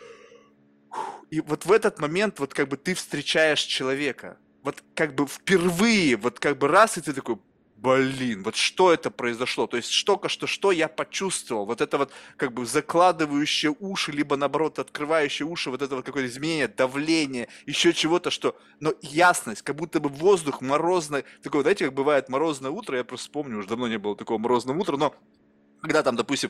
и 1.29 1.39
вот 1.39 1.65
в 1.65 1.71
этот 1.71 1.99
момент 1.99 2.39
вот 2.39 2.53
как 2.53 2.67
бы 2.67 2.77
ты 2.77 2.95
встречаешь 2.95 3.61
человека, 3.61 4.37
вот 4.63 4.83
как 4.95 5.13
бы 5.13 5.27
впервые, 5.27 6.17
вот 6.17 6.39
как 6.39 6.57
бы 6.57 6.67
раз, 6.67 6.97
и 6.97 7.01
ты 7.01 7.13
такой, 7.13 7.37
блин, 7.85 8.41
вот 8.41 8.55
что 8.55 8.91
это 8.91 9.11
произошло? 9.11 9.67
То 9.67 9.77
есть 9.77 10.05
только 10.05 10.27
что, 10.27 10.47
что 10.47 10.71
я 10.71 10.87
почувствовал? 10.87 11.67
Вот 11.67 11.81
это 11.81 11.99
вот 11.99 12.11
как 12.35 12.51
бы 12.51 12.65
закладывающее 12.65 13.75
уши, 13.79 14.11
либо 14.11 14.35
наоборот 14.35 14.79
открывающее 14.79 15.45
уши, 15.45 15.69
вот 15.69 15.83
это 15.83 15.95
вот 15.95 16.05
какое-то 16.05 16.27
изменение, 16.27 16.67
давление, 16.67 17.47
еще 17.67 17.93
чего-то, 17.93 18.31
что... 18.31 18.57
Но 18.79 18.93
ясность, 19.01 19.61
как 19.61 19.75
будто 19.75 19.99
бы 19.99 20.09
воздух 20.09 20.61
морозный, 20.61 21.25
такой, 21.43 21.61
знаете, 21.61 21.85
как 21.85 21.93
бывает 21.93 22.27
морозное 22.27 22.71
утро, 22.71 22.97
я 22.97 23.03
просто 23.03 23.27
вспомню, 23.27 23.59
уже 23.59 23.67
давно 23.67 23.87
не 23.87 23.99
было 23.99 24.15
такого 24.15 24.39
морозного 24.39 24.79
утра, 24.79 24.97
но 24.97 25.15
когда 25.81 26.01
там, 26.01 26.15
допустим, 26.15 26.49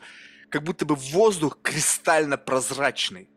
как 0.49 0.63
будто 0.63 0.85
бы 0.85 0.95
воздух 0.95 1.57
кристально 1.61 2.37
прозрачный, 2.37 3.27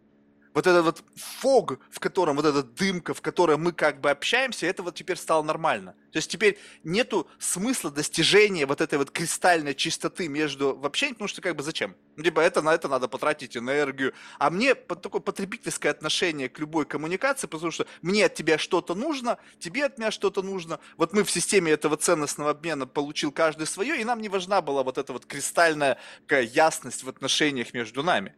вот 0.59 0.67
этот 0.67 0.85
вот 0.85 1.05
фог, 1.15 1.79
в 1.89 2.01
котором, 2.01 2.35
вот 2.35 2.45
эта 2.45 2.65
дымка, 2.65 3.15
в 3.15 3.23
которой 3.23 3.57
мы 3.57 3.71
как 3.71 4.01
бы 4.01 4.11
общаемся, 4.11 4.67
это 4.67 4.83
вот 4.83 4.97
теперь 4.97 5.17
стало 5.17 5.45
нормально. 5.45 5.93
То 6.11 6.17
есть 6.17 6.29
теперь 6.29 6.59
нету 6.83 7.29
смысла 7.39 7.93
достижения 7.93 8.67
вот 8.67 8.81
этой 8.81 8.99
вот 8.99 9.13
кристальной 9.13 9.77
чистоты 9.77 10.27
между 10.27 10.75
в 10.75 10.85
общении, 10.85 11.13
потому 11.13 11.29
что 11.29 11.43
как 11.43 11.55
бы 11.55 11.63
зачем? 11.63 11.95
Ну, 12.17 12.25
типа 12.25 12.41
это 12.41 12.61
на 12.61 12.75
это 12.75 12.89
надо 12.89 13.07
потратить 13.07 13.57
энергию. 13.57 14.15
А 14.41 14.51
мне 14.51 14.75
такое 14.75 15.21
потребительское 15.21 15.93
отношение 15.93 16.49
к 16.49 16.59
любой 16.59 16.87
коммуникации, 16.87 17.47
потому 17.47 17.71
что 17.71 17.87
мне 18.03 18.27
от 18.27 18.35
тебя 18.35 18.59
что-то 18.59 18.97
нужно, 18.97 19.39
тебе 19.61 19.85
от 19.85 19.97
меня 19.99 20.11
что-то 20.11 20.43
нужно. 20.43 20.81
Вот 20.97 21.13
мы 21.13 21.23
в 21.23 21.31
системе 21.31 21.71
этого 21.71 21.97
ценностного 21.97 22.51
обмена 22.51 22.89
получил 22.89 23.31
каждый 23.31 23.69
свое, 23.69 24.01
и 24.01 24.05
нам 24.05 24.21
не 24.21 24.29
важна 24.29 24.61
была 24.61 24.83
вот 24.83 24.99
эта 24.99 25.13
вот 25.13 25.25
кристальная 25.25 25.99
ясность 26.29 27.05
в 27.05 27.09
отношениях 27.09 27.73
между 27.75 28.03
нами. 28.03 28.35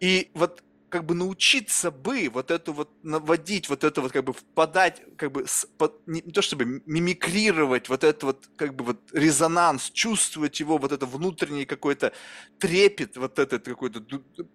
И 0.00 0.30
вот 0.32 0.62
как 0.92 1.06
бы 1.06 1.14
научиться 1.14 1.90
бы 1.90 2.28
вот 2.30 2.50
эту 2.50 2.74
вот 2.74 2.90
наводить, 3.02 3.70
вот 3.70 3.82
это 3.82 4.02
вот 4.02 4.12
как 4.12 4.24
бы 4.24 4.34
впадать, 4.34 5.02
как 5.16 5.32
бы 5.32 5.46
под, 5.78 6.06
не, 6.06 6.20
не 6.20 6.32
то 6.32 6.42
чтобы 6.42 6.82
мимикрировать 6.84 7.88
вот 7.88 8.04
это 8.04 8.26
вот 8.26 8.50
как 8.56 8.74
бы 8.74 8.84
вот 8.84 8.98
резонанс, 9.14 9.90
чувствовать 9.90 10.60
его 10.60 10.76
вот 10.76 10.92
это 10.92 11.06
внутренний 11.06 11.64
какой-то 11.64 12.12
трепет, 12.58 13.16
вот 13.16 13.38
этот 13.38 13.64
какой-то 13.64 14.02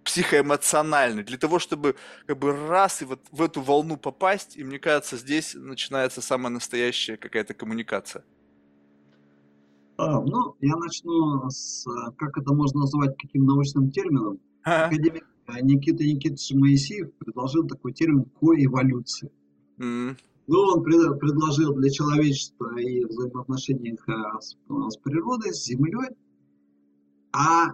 психоэмоциональный, 0.04 1.24
для 1.24 1.40
того, 1.40 1.58
чтобы 1.58 1.96
как 2.28 2.38
бы 2.38 2.52
раз 2.52 3.02
и 3.02 3.06
вот 3.06 3.20
в 3.32 3.42
эту 3.42 3.62
волну 3.62 3.98
попасть, 3.98 4.58
и 4.58 4.64
мне 4.64 4.78
кажется, 4.78 5.18
здесь 5.18 5.56
начинается 5.56 6.22
самая 6.22 6.54
настоящая 6.54 7.18
какая-то 7.18 7.56
коммуникация. 7.56 8.24
А, 9.98 10.22
ну, 10.22 10.56
я 10.62 10.76
начну 10.76 11.50
с, 11.50 11.84
как 12.16 12.38
это 12.38 12.54
можно 12.54 12.82
назвать, 12.82 13.18
каким 13.18 13.48
научным 13.48 13.90
термином. 13.90 14.40
Академик 14.62 15.26
Никита 15.62 16.04
Никитович 16.04 16.52
Моисеев 16.54 17.14
предложил 17.14 17.68
такой 17.68 17.94
термин 17.94 18.26
коэволюция. 18.40 19.32
Mm. 19.78 20.18
Ну, 20.48 20.60
он 20.60 20.84
пред, 20.84 21.20
предложил 21.20 21.74
для 21.74 21.90
человечества 21.90 22.80
и 22.80 23.04
взаимоотношениях 23.06 24.08
а, 24.08 24.40
с, 24.40 24.58
с 24.90 24.98
природой, 24.98 25.54
с 25.54 25.66
землей. 25.66 26.16
А 27.34 27.72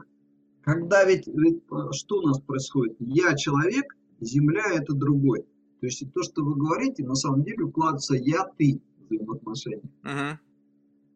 когда 0.61 1.03
ведь, 1.03 1.27
ведь 1.27 1.61
что 1.91 2.17
у 2.17 2.21
нас 2.21 2.39
происходит? 2.41 2.95
Я 2.99 3.35
человек, 3.35 3.95
земля 4.19 4.63
это 4.73 4.93
другой. 4.93 5.41
То 5.81 5.87
есть 5.87 6.03
то, 6.13 6.23
что 6.23 6.43
вы 6.43 6.55
говорите, 6.55 7.03
на 7.05 7.15
самом 7.15 7.43
деле 7.43 7.65
укладывается 7.65 8.15
я, 8.15 8.45
ты 8.57 8.81
взаимоотношения. 9.09 9.81
Uh-huh. 10.03 10.37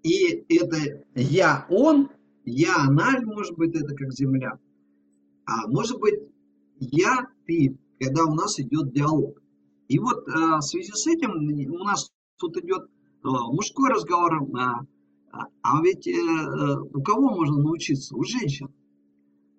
И 0.03 0.45
это 0.49 1.05
я, 1.15 1.65
он, 1.69 2.09
я, 2.45 2.85
она, 2.85 3.19
может 3.21 3.55
быть, 3.55 3.75
это 3.75 3.95
как 3.95 4.11
земля. 4.11 4.59
А 5.45 5.67
может 5.67 5.99
быть, 5.99 6.19
я, 6.79 7.27
ты, 7.45 7.77
когда 7.99 8.23
у 8.23 8.33
нас 8.33 8.59
идет 8.59 8.91
диалог. 8.91 9.41
И 9.87 9.99
вот 9.99 10.27
а, 10.27 10.57
в 10.57 10.61
связи 10.61 10.91
с 10.91 11.07
этим 11.07 11.31
у 11.71 11.83
нас 11.83 12.11
тут 12.37 12.57
идет 12.57 12.89
а, 13.23 13.51
мужской 13.51 13.89
разговор, 13.89 14.43
а, 14.55 14.81
а 15.61 15.81
ведь 15.81 16.07
у 16.07 17.01
кого 17.01 17.29
можно 17.29 17.57
научиться? 17.57 18.15
У 18.15 18.23
женщин. 18.23 18.69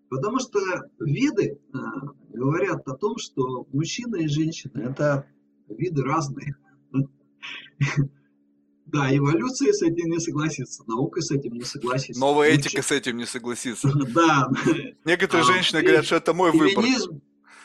Потому 0.09 0.39
что 0.39 0.59
веды 0.99 1.61
а, 1.73 1.79
говорят 2.31 2.87
о 2.89 2.97
том, 2.97 3.19
что 3.19 3.67
мужчина 3.73 4.17
и 4.17 4.29
женщина 4.29 4.79
это 4.81 5.27
виды 5.69 6.03
разные. 6.03 6.57
Да, 8.91 9.15
эволюция 9.15 9.73
с 9.73 9.83
этим 9.83 10.11
не 10.11 10.19
согласится, 10.19 10.83
наука 10.87 11.21
с 11.21 11.31
этим 11.31 11.53
не 11.53 11.65
согласится. 11.65 12.19
Новая 12.19 12.49
этика 12.49 12.83
с 12.83 12.91
этим 12.91 13.17
не 13.19 13.27
согласится. 13.27 13.93
Да. 14.15 14.51
Некоторые 15.05 15.45
а, 15.45 15.53
женщины 15.53 15.83
говорят, 15.83 16.07
что 16.07 16.17
это 16.17 16.33
мой 16.33 16.51
выбор. 16.53 16.85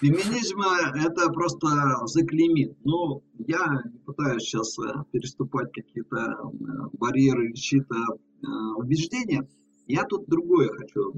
Феминизм 0.02 0.62
это 0.62 1.30
просто 1.30 1.68
заклеймит. 2.06 2.76
Но 2.84 3.22
я 3.38 3.84
не 3.86 4.00
пытаюсь 4.00 4.44
сейчас 4.44 4.78
э, 4.80 4.84
переступать 5.14 5.72
какие-то 5.72 6.18
э, 6.18 6.58
барьеры 6.94 7.46
или 7.46 7.54
чьи-то 7.54 7.96
э, 7.96 8.48
убеждения. 8.76 9.48
Я 9.88 10.04
тут 10.04 10.28
другое 10.28 10.70
хочу. 10.70 11.14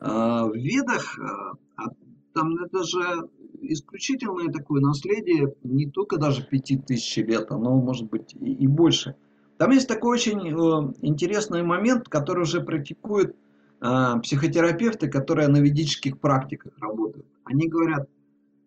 В 0.00 0.54
Ведах, 0.54 1.18
а 1.76 1.88
там 2.32 2.56
это 2.64 2.84
же 2.84 3.28
исключительное 3.60 4.50
такое 4.52 4.80
наследие, 4.80 5.54
не 5.62 5.86
только 5.86 6.16
даже 6.16 6.42
пяти 6.42 6.76
тысяч 6.76 7.16
лет, 7.18 7.50
оно 7.50 7.76
может 7.76 8.08
быть 8.08 8.34
и, 8.34 8.52
и 8.52 8.66
больше. 8.66 9.16
Там 9.58 9.70
есть 9.72 9.88
такой 9.88 10.14
очень 10.14 10.38
э, 10.48 10.92
интересный 11.02 11.62
момент, 11.62 12.08
который 12.08 12.42
уже 12.42 12.62
практикуют 12.62 13.36
э, 13.80 14.20
психотерапевты, 14.22 15.08
которые 15.08 15.48
на 15.48 15.58
ведических 15.58 16.18
практиках 16.18 16.72
работают. 16.80 17.26
Они 17.44 17.68
говорят, 17.68 18.08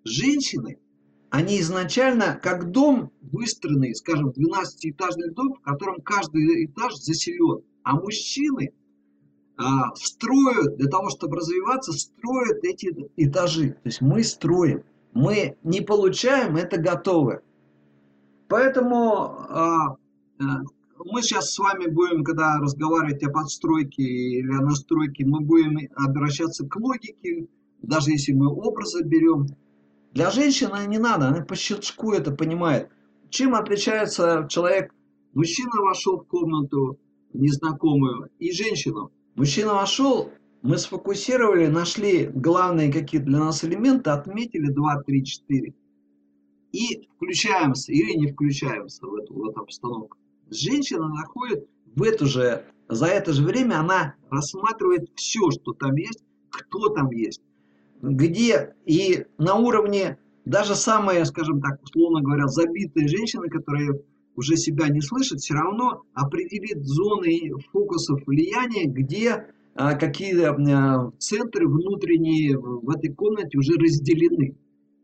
женщины, 0.04 0.78
они 1.30 1.60
изначально 1.62 2.40
как 2.42 2.70
дом 2.70 3.12
выстроенный, 3.22 3.96
скажем, 3.96 4.30
12-этажный 4.30 5.32
дом, 5.32 5.56
в 5.56 5.62
котором 5.62 6.02
каждый 6.02 6.66
этаж 6.66 6.94
заселен. 6.96 7.64
А 7.82 7.96
мужчины 7.96 8.72
строят, 9.96 10.78
для 10.78 10.90
того, 10.90 11.10
чтобы 11.10 11.38
развиваться, 11.38 11.92
строят 11.94 12.64
эти 12.64 13.10
этажи. 13.18 13.72
То 13.72 13.90
есть 13.90 14.02
мы 14.02 14.24
строим. 14.24 14.84
Мы 15.14 15.58
не 15.64 15.82
получаем, 15.82 16.56
это 16.56 16.78
готовы. 16.78 17.42
Поэтому 18.48 19.46
а, 19.50 19.96
а, 20.40 20.62
мы 21.06 21.22
сейчас 21.22 21.54
с 21.54 21.60
вами 21.60 21.88
будем, 21.88 22.24
когда 22.24 22.60
разговаривать 22.60 23.24
о 23.24 23.30
подстройке 23.30 24.04
или 24.04 24.52
о 24.52 24.62
настройке, 24.62 25.26
мы 25.26 25.42
будем 25.42 25.80
обращаться 25.96 26.68
к 26.68 26.76
логике, 26.76 27.48
даже 27.82 28.12
если 28.12 28.34
мы 28.34 28.48
образы 28.48 29.04
берем. 29.04 29.48
Для 30.14 30.30
женщины 30.30 30.86
не 30.88 31.00
надо, 31.00 31.30
она 31.30 31.44
по 31.44 31.56
щелчку 31.56 32.12
это 32.12 32.32
понимает. 32.32 32.90
Чем 33.30 33.56
отличается 33.56 34.46
человек, 34.50 34.94
мужчина 35.34 35.82
вошел 35.82 36.20
в 36.20 36.28
комнату 36.28 37.00
незнакомую 37.34 38.30
и 38.40 38.52
женщину, 38.52 39.12
Мужчина 39.36 39.74
вошел, 39.74 40.32
мы 40.62 40.78
сфокусировали, 40.78 41.66
нашли 41.68 42.28
главные 42.28 42.94
какие 42.94 43.20
для 43.20 43.40
нас 43.40 43.64
элементы, 43.64 44.12
отметили 44.12 44.68
2, 44.68 45.04
3, 45.04 45.26
4. 45.26 45.74
И 46.72 47.08
включаемся 47.16 47.92
или 47.92 48.14
не 48.14 48.32
включаемся 48.32 49.06
в 49.06 49.16
эту, 49.16 49.34
в 49.34 49.50
эту 49.50 49.62
обстановку. 49.62 50.18
Женщина 50.52 51.08
находит 51.08 51.68
в 51.96 52.04
эту 52.04 52.28
же, 52.28 52.64
за 52.88 53.08
это 53.08 53.34
же 53.34 53.44
время 53.44 53.80
она 53.80 54.16
рассматривает 54.30 55.10
все, 55.16 55.50
что 55.50 55.74
там 55.74 55.96
есть, 55.96 56.24
кто 56.52 56.90
там 56.90 57.10
есть, 57.12 57.42
где 58.02 58.76
и 58.86 59.26
на 59.40 59.56
уровне 59.56 60.20
даже 60.46 60.76
самые, 60.76 61.26
скажем 61.26 61.60
так, 61.62 61.82
условно 61.82 62.22
говоря, 62.22 62.48
забитые 62.48 63.08
женщины, 63.08 63.50
которые 63.50 64.02
уже 64.36 64.58
себя 64.58 64.90
не 64.90 65.02
слышит, 65.02 65.40
все 65.40 65.54
равно 65.54 66.04
определит 66.14 66.84
зоны 66.86 67.52
фокусов 67.72 68.22
влияния, 68.26 68.86
где 68.86 69.48
а, 69.76 69.96
какие 69.96 70.36
а, 70.44 71.12
центры 71.20 71.68
внутренние 71.68 72.58
в 72.58 72.90
этой 72.90 73.14
комнате 73.14 73.58
уже 73.58 73.74
разделены. 73.74 74.58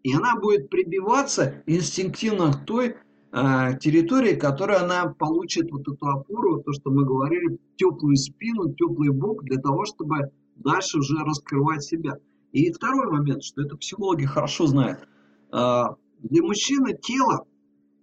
И 0.03 0.13
она 0.13 0.36
будет 0.36 0.69
прибиваться 0.69 1.61
инстинктивно 1.65 2.53
к 2.53 2.65
той 2.65 2.95
а, 3.32 3.73
территории, 3.73 4.36
которой 4.36 4.77
она 4.77 5.13
получит 5.17 5.71
вот 5.71 5.82
эту 5.82 6.05
опору, 6.07 6.61
то, 6.63 6.71
что 6.73 6.89
мы 6.89 7.05
говорили, 7.05 7.59
теплую 7.75 8.15
спину, 8.15 8.73
теплый 8.73 9.11
бок, 9.11 9.43
для 9.43 9.57
того, 9.57 9.86
чтобы 9.86 10.32
дальше 10.55 10.99
уже 10.99 11.15
раскрывать 11.23 11.84
себя. 11.84 12.17
И 12.51 12.71
второй 12.71 13.11
момент, 13.11 13.43
что 13.43 13.61
это 13.61 13.77
психологи 13.77 14.25
хорошо 14.25 14.67
знают. 14.67 15.07
А, 15.51 15.95
для 16.19 16.41
мужчины 16.43 16.97
тело 17.01 17.45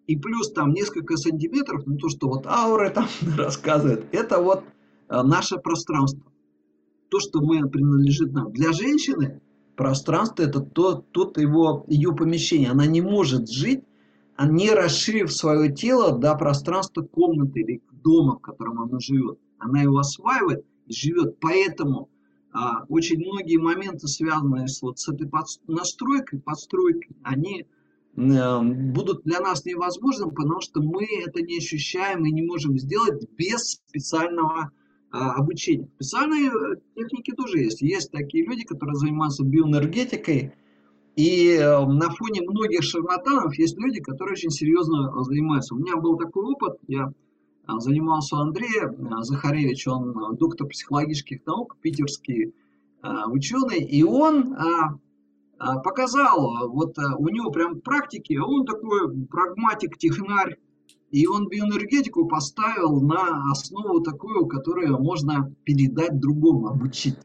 и 0.06 0.16
плюс 0.16 0.52
там 0.52 0.72
несколько 0.72 1.16
сантиметров, 1.16 1.82
ну 1.86 1.96
то, 1.96 2.08
что 2.08 2.28
вот 2.28 2.46
ауры 2.46 2.90
там 2.90 3.06
рассказывают, 3.36 4.06
это 4.12 4.40
вот 4.40 4.64
э, 5.08 5.22
наше 5.22 5.56
пространство. 5.56 6.22
То, 7.08 7.20
что 7.20 7.40
мы 7.40 7.68
принадлежит 7.68 8.32
нам. 8.32 8.52
Для 8.52 8.72
женщины 8.72 9.40
пространство, 9.76 10.42
это 10.42 10.60
то, 10.60 11.04
тот 11.12 11.38
его, 11.38 11.84
ее 11.88 12.14
помещение. 12.14 12.70
Она 12.70 12.86
не 12.86 13.00
может 13.00 13.48
жить, 13.48 13.84
а 14.36 14.46
не 14.46 14.70
расширив 14.70 15.32
свое 15.32 15.72
тело 15.72 16.18
до 16.18 16.34
пространства 16.34 17.02
комнаты 17.02 17.60
или 17.60 17.82
дома, 18.02 18.36
в 18.36 18.40
котором 18.40 18.80
она 18.80 18.98
живет. 18.98 19.38
Она 19.58 19.82
его 19.82 19.98
осваивает 19.98 20.64
и 20.86 20.92
живет. 20.92 21.38
Поэтому 21.40 22.08
а, 22.52 22.84
очень 22.88 23.18
многие 23.18 23.58
моменты, 23.58 24.08
связанные 24.08 24.68
с, 24.68 24.82
вот, 24.82 24.98
с 24.98 25.08
этой 25.08 25.28
под, 25.28 25.46
настройкой, 25.66 26.40
подстройкой, 26.40 27.16
они 27.22 27.66
будут 28.16 29.24
для 29.24 29.40
нас 29.40 29.64
невозможны, 29.66 30.30
потому 30.30 30.60
что 30.60 30.80
мы 30.80 31.06
это 31.26 31.42
не 31.42 31.58
ощущаем 31.58 32.24
и 32.24 32.32
не 32.32 32.42
можем 32.42 32.78
сделать 32.78 33.28
без 33.36 33.72
специального 33.72 34.70
а, 35.10 35.34
обучения. 35.34 35.88
Специальные 35.96 36.50
э, 36.50 36.76
техники 36.94 37.32
тоже 37.32 37.58
есть. 37.58 37.80
Есть 37.80 38.10
такие 38.10 38.44
люди, 38.44 38.64
которые 38.64 38.96
занимаются 38.96 39.44
биоэнергетикой, 39.44 40.52
и 41.14 41.50
э, 41.52 41.86
на 41.86 42.10
фоне 42.10 42.42
многих 42.42 42.82
шарлатанов 42.82 43.56
есть 43.58 43.78
люди, 43.78 44.00
которые 44.00 44.32
очень 44.32 44.50
серьезно 44.50 45.12
занимаются. 45.22 45.74
У 45.74 45.78
меня 45.78 45.96
был 45.96 46.16
такой 46.16 46.44
опыт, 46.44 46.78
я 46.88 47.12
занимался 47.78 48.36
у 48.36 48.40
Андрея 48.40 48.88
э, 48.88 49.22
Захаревич, 49.22 49.86
он 49.86 50.36
доктор 50.36 50.66
психологических 50.68 51.44
наук, 51.46 51.76
питерский 51.80 52.52
ученый, 53.28 53.84
и 53.84 54.02
он 54.02 54.56
показал, 55.58 56.68
вот 56.68 56.96
у 56.98 57.28
него 57.28 57.50
прям 57.50 57.80
практики, 57.80 58.36
он 58.36 58.66
такой 58.66 59.10
прагматик, 59.26 59.96
технарь, 59.96 60.58
и 61.10 61.26
он 61.26 61.48
биоэнергетику 61.48 62.26
поставил 62.26 63.00
на 63.00 63.50
основу 63.50 64.00
такую, 64.00 64.46
которую 64.46 64.98
можно 64.98 65.52
передать 65.64 66.20
другому, 66.20 66.68
обучить. 66.68 67.16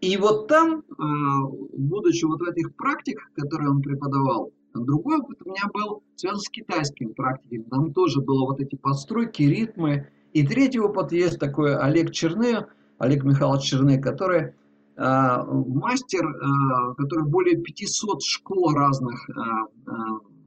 И 0.00 0.16
вот 0.18 0.48
там, 0.48 0.82
а, 0.98 1.46
будучи 1.72 2.26
вот 2.26 2.40
в 2.40 2.44
этих 2.44 2.74
практиках, 2.76 3.30
которые 3.34 3.70
он 3.70 3.80
преподавал, 3.80 4.52
другой 4.74 5.18
опыт 5.18 5.38
у 5.44 5.50
меня 5.50 5.62
был 5.72 6.02
связан 6.16 6.40
с 6.40 6.48
китайскими 6.50 7.12
практиками. 7.12 7.62
Там 7.70 7.94
тоже 7.94 8.20
было 8.20 8.44
вот 8.44 8.60
эти 8.60 8.76
подстройки, 8.76 9.42
ритмы. 9.42 10.08
И 10.34 10.46
третий 10.46 10.80
опыт 10.80 11.12
есть 11.12 11.38
такой 11.38 11.74
Олег 11.76 12.10
Черны, 12.10 12.66
Олег 12.98 13.24
Михайлович 13.24 13.62
Черны, 13.62 13.98
который 13.98 14.48
а, 14.48 14.52
мастер, 14.96 16.24
а, 16.24 16.94
который 16.94 17.24
более 17.24 17.60
500 17.60 18.22
школ 18.22 18.72
разных 18.72 19.28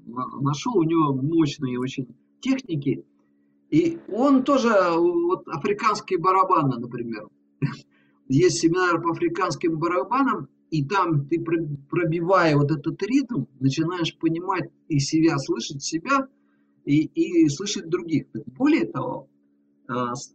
нашел, 0.05 0.77
у 0.77 0.83
него 0.83 1.13
мощные 1.13 1.79
очень 1.79 2.07
техники. 2.39 3.03
И 3.69 3.99
он 4.07 4.43
тоже, 4.43 4.69
вот 4.95 5.47
африканские 5.49 6.19
барабаны, 6.19 6.77
например. 6.77 7.27
Есть 8.29 8.59
семинар 8.59 9.01
по 9.01 9.11
африканским 9.11 9.77
барабанам, 9.77 10.47
и 10.69 10.83
там 10.85 11.27
ты, 11.27 11.43
пробивая 11.89 12.55
вот 12.55 12.71
этот 12.71 13.01
ритм, 13.03 13.45
начинаешь 13.59 14.17
понимать 14.17 14.69
и 14.87 14.99
себя, 14.99 15.37
слышать 15.37 15.83
себя, 15.83 16.27
и, 16.85 17.05
и 17.05 17.49
слышать 17.49 17.89
других. 17.89 18.27
Более 18.57 18.85
того, 18.85 19.29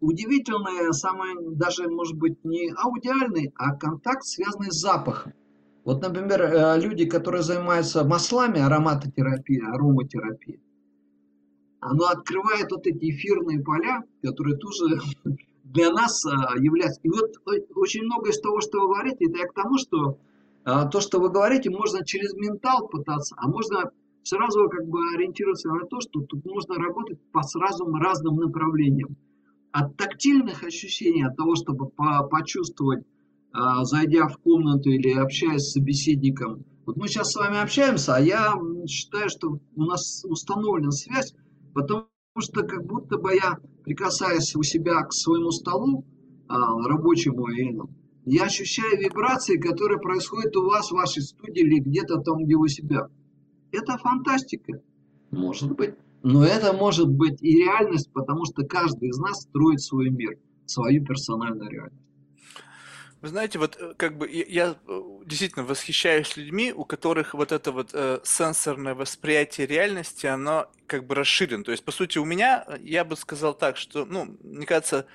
удивительное, 0.00 0.92
самое, 0.92 1.36
даже, 1.53 1.88
может 1.88 2.16
быть, 2.16 2.42
не 2.44 2.72
аудиальный, 2.76 3.53
а 3.57 3.76
контакт, 3.76 4.24
связанный 4.24 4.70
с 4.70 4.80
запахом. 4.80 5.34
Вот, 5.84 6.00
например, 6.00 6.40
э, 6.42 6.80
люди, 6.80 7.05
которые 7.07 7.42
занимаются 7.42 8.05
маслами, 8.05 8.61
ароматотерапией, 8.61 9.66
ароматерапией, 9.66 10.61
оно 11.80 12.07
открывает 12.07 12.70
вот 12.70 12.86
эти 12.86 13.11
эфирные 13.11 13.61
поля, 13.61 14.05
которые 14.22 14.57
тоже 14.57 15.00
для 15.64 15.90
нас 15.90 16.24
а, 16.24 16.57
являются. 16.57 17.00
И 17.03 17.09
вот 17.09 17.32
очень 17.74 18.05
много 18.05 18.30
из 18.30 18.40
того, 18.40 18.61
что 18.61 18.80
вы 18.80 18.94
говорите, 18.94 19.26
это 19.26 19.38
я 19.38 19.46
к 19.46 19.55
тому, 19.55 19.78
что 19.78 20.18
а, 20.64 20.86
то, 20.86 21.00
что 21.00 21.18
вы 21.18 21.28
говорите, 21.28 21.70
можно 21.70 22.05
через 22.05 22.34
ментал 22.34 22.86
пытаться, 22.86 23.34
а 23.36 23.48
можно 23.48 23.90
сразу 24.22 24.68
как 24.68 24.86
бы 24.86 25.00
ориентироваться 25.16 25.68
на 25.70 25.84
то, 25.86 26.00
что 26.00 26.20
тут 26.20 26.44
можно 26.44 26.76
работать 26.76 27.18
по 27.32 27.42
сразу 27.42 27.84
разным 27.92 28.36
направлениям. 28.36 29.16
От 29.72 29.96
тактильных 29.96 30.64
ощущений, 30.64 31.24
от 31.24 31.36
того, 31.36 31.56
чтобы 31.56 31.88
по 31.88 32.22
почувствовать 32.24 33.04
а, 33.52 33.84
зайдя 33.84 34.28
в 34.28 34.38
комнату 34.38 34.90
или 34.90 35.10
общаясь 35.10 35.62
с 35.62 35.72
собеседником. 35.72 36.64
Вот 36.86 36.96
мы 36.96 37.08
сейчас 37.08 37.32
с 37.32 37.36
вами 37.36 37.60
общаемся, 37.60 38.16
а 38.16 38.20
я 38.20 38.54
считаю, 38.86 39.28
что 39.28 39.58
у 39.76 39.82
нас 39.82 40.24
установлена 40.24 40.90
связь, 40.90 41.34
потому 41.74 42.06
что 42.38 42.62
как 42.62 42.84
будто 42.86 43.18
бы 43.18 43.34
я, 43.34 43.58
прикасаясь 43.84 44.56
у 44.56 44.62
себя 44.62 45.02
к 45.02 45.12
своему 45.12 45.50
столу 45.50 46.04
а, 46.48 46.56
рабочему, 46.88 47.46
я 48.24 48.44
ощущаю 48.44 48.98
вибрации, 48.98 49.58
которые 49.58 49.98
происходят 50.00 50.56
у 50.56 50.66
вас 50.66 50.88
в 50.88 50.94
вашей 50.94 51.22
студии 51.22 51.60
или 51.60 51.80
где-то 51.80 52.18
там, 52.20 52.44
где 52.44 52.54
у 52.54 52.66
себя. 52.68 53.08
Это 53.70 53.98
фантастика. 53.98 54.80
Может 55.30 55.72
быть. 55.72 55.94
Но 56.22 56.44
это 56.44 56.72
может 56.72 57.08
быть 57.08 57.42
и 57.42 57.56
реальность, 57.56 58.12
потому 58.12 58.44
что 58.44 58.64
каждый 58.64 59.08
из 59.08 59.18
нас 59.18 59.42
строит 59.42 59.80
свой 59.80 60.10
мир, 60.10 60.38
свою 60.66 61.04
персональную 61.04 61.70
реальность. 61.70 62.02
Вы 63.20 63.28
знаете, 63.28 63.58
вот 63.60 63.76
э, 63.78 63.94
как 63.96 64.18
бы 64.18 64.28
я, 64.28 64.44
я 64.48 64.76
э, 64.88 65.00
действительно 65.26 65.64
восхищаюсь 65.64 66.36
людьми, 66.36 66.72
у 66.72 66.84
которых 66.84 67.34
вот 67.34 67.52
это 67.52 67.70
вот 67.70 67.90
э, 67.92 68.18
сенсорное 68.24 68.96
восприятие 68.96 69.68
реальности, 69.68 70.26
оно 70.26 70.68
как 70.88 71.06
бы 71.06 71.14
расширено. 71.14 71.62
То 71.62 71.70
есть, 71.70 71.84
по 71.84 71.92
сути, 71.92 72.18
у 72.18 72.24
меня, 72.24 72.64
э, 72.66 72.78
я 72.82 73.04
бы 73.04 73.14
сказал 73.14 73.54
так, 73.54 73.76
что, 73.76 74.04
ну, 74.04 74.36
мне 74.42 74.66
кажется, 74.66 75.06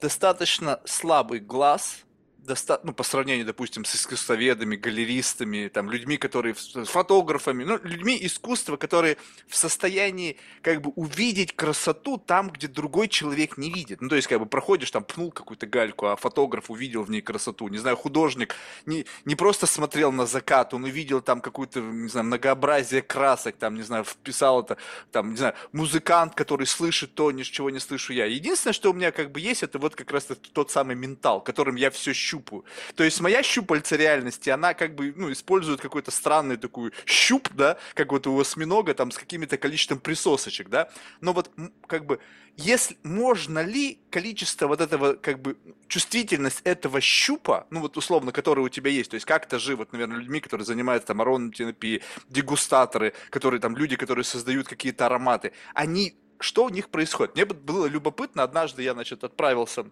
достаточно 0.00 0.80
слабый 0.84 1.38
глаз 1.38 2.04
доста- 2.42 2.80
ну, 2.82 2.92
по 2.92 3.02
сравнению, 3.02 3.46
допустим, 3.46 3.84
с 3.84 3.94
искусствоведами, 3.94 4.76
галеристами, 4.76 5.68
там, 5.68 5.90
людьми, 5.90 6.16
которые, 6.16 6.54
фотографами, 6.54 7.64
ну, 7.64 7.78
людьми 7.82 8.18
искусства, 8.20 8.76
которые 8.76 9.16
в 9.46 9.56
состоянии, 9.56 10.36
как 10.62 10.80
бы, 10.80 10.90
увидеть 10.96 11.54
красоту 11.54 12.18
там, 12.18 12.50
где 12.50 12.68
другой 12.68 13.08
человек 13.08 13.56
не 13.56 13.70
видит. 13.70 14.00
Ну, 14.00 14.08
то 14.08 14.16
есть, 14.16 14.28
как 14.28 14.38
бы, 14.38 14.46
проходишь, 14.46 14.90
там, 14.90 15.04
пнул 15.04 15.30
какую-то 15.30 15.66
гальку, 15.66 16.06
а 16.06 16.16
фотограф 16.16 16.70
увидел 16.70 17.02
в 17.02 17.10
ней 17.10 17.20
красоту. 17.20 17.68
Не 17.68 17.78
знаю, 17.78 17.96
художник 17.96 18.54
не, 18.86 19.06
не 19.24 19.36
просто 19.36 19.66
смотрел 19.66 20.12
на 20.12 20.26
закат, 20.26 20.74
он 20.74 20.84
увидел 20.84 21.20
там 21.20 21.40
какую-то, 21.40 21.80
не 21.80 22.08
знаю, 22.08 22.26
многообразие 22.26 23.02
красок, 23.02 23.56
там, 23.56 23.74
не 23.74 23.82
знаю, 23.82 24.04
вписал 24.04 24.62
это, 24.62 24.76
там, 25.10 25.30
не 25.30 25.36
знаю, 25.36 25.54
музыкант, 25.72 26.34
который 26.34 26.66
слышит 26.66 27.14
то, 27.14 27.30
ни 27.30 27.42
чего 27.42 27.70
не 27.70 27.78
слышу 27.78 28.12
я. 28.12 28.26
Единственное, 28.26 28.72
что 28.72 28.90
у 28.90 28.94
меня, 28.94 29.12
как 29.12 29.30
бы, 29.30 29.40
есть, 29.40 29.62
это 29.62 29.78
вот 29.78 29.94
как 29.94 30.10
раз 30.10 30.28
тот 30.52 30.70
самый 30.70 30.96
ментал, 30.96 31.40
которым 31.40 31.76
я 31.76 31.90
все 31.90 32.12
щупаю. 32.32 32.64
То 32.94 33.04
есть 33.04 33.20
моя 33.20 33.42
щупальца 33.42 33.96
реальности, 33.96 34.50
она 34.50 34.74
как 34.74 34.94
бы, 34.94 35.12
ну, 35.16 35.30
использует 35.30 35.80
какой-то 35.80 36.10
странный 36.10 36.56
такой 36.56 36.92
щуп, 37.06 37.48
да, 37.54 37.76
как 37.94 38.12
вот 38.12 38.26
у 38.26 38.40
осьминога, 38.40 38.94
там, 38.94 39.10
с 39.10 39.18
каким-то 39.18 39.56
количеством 39.58 39.98
присосочек, 39.98 40.68
да. 40.68 40.88
Но 41.20 41.32
вот, 41.32 41.50
как 41.86 42.06
бы, 42.06 42.18
если, 42.56 42.96
можно 43.02 43.64
ли 43.64 43.98
количество 44.10 44.66
вот 44.66 44.80
этого, 44.80 45.14
как 45.14 45.40
бы, 45.40 45.56
чувствительность 45.88 46.60
этого 46.64 47.00
щупа, 47.00 47.66
ну, 47.70 47.80
вот 47.80 47.96
условно, 47.96 48.32
который 48.32 48.64
у 48.64 48.68
тебя 48.68 48.90
есть, 48.90 49.10
то 49.10 49.14
есть 49.14 49.26
как-то 49.26 49.58
же, 49.58 49.76
вот, 49.76 49.92
наверное, 49.92 50.18
людьми, 50.18 50.40
которые 50.40 50.64
занимаются 50.64 51.08
там 51.08 51.20
ароматерапией, 51.20 52.02
дегустаторы, 52.28 53.12
которые 53.30 53.60
там, 53.60 53.76
люди, 53.76 53.96
которые 53.96 54.24
создают 54.24 54.68
какие-то 54.68 55.06
ароматы, 55.06 55.52
они 55.74 56.16
что 56.42 56.64
у 56.64 56.68
них 56.70 56.88
происходит. 56.88 57.36
Мне 57.36 57.44
было 57.44 57.86
любопытно, 57.86 58.42
однажды 58.42 58.82
я, 58.82 58.94
значит, 58.94 59.24
отправился 59.24 59.86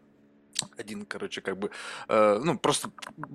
один, 0.77 1.07
короче, 1.07 1.41
как 1.41 1.59
бы, 1.59 1.71
э, 2.09 2.41
ну, 2.43 2.59
просто 2.59 2.91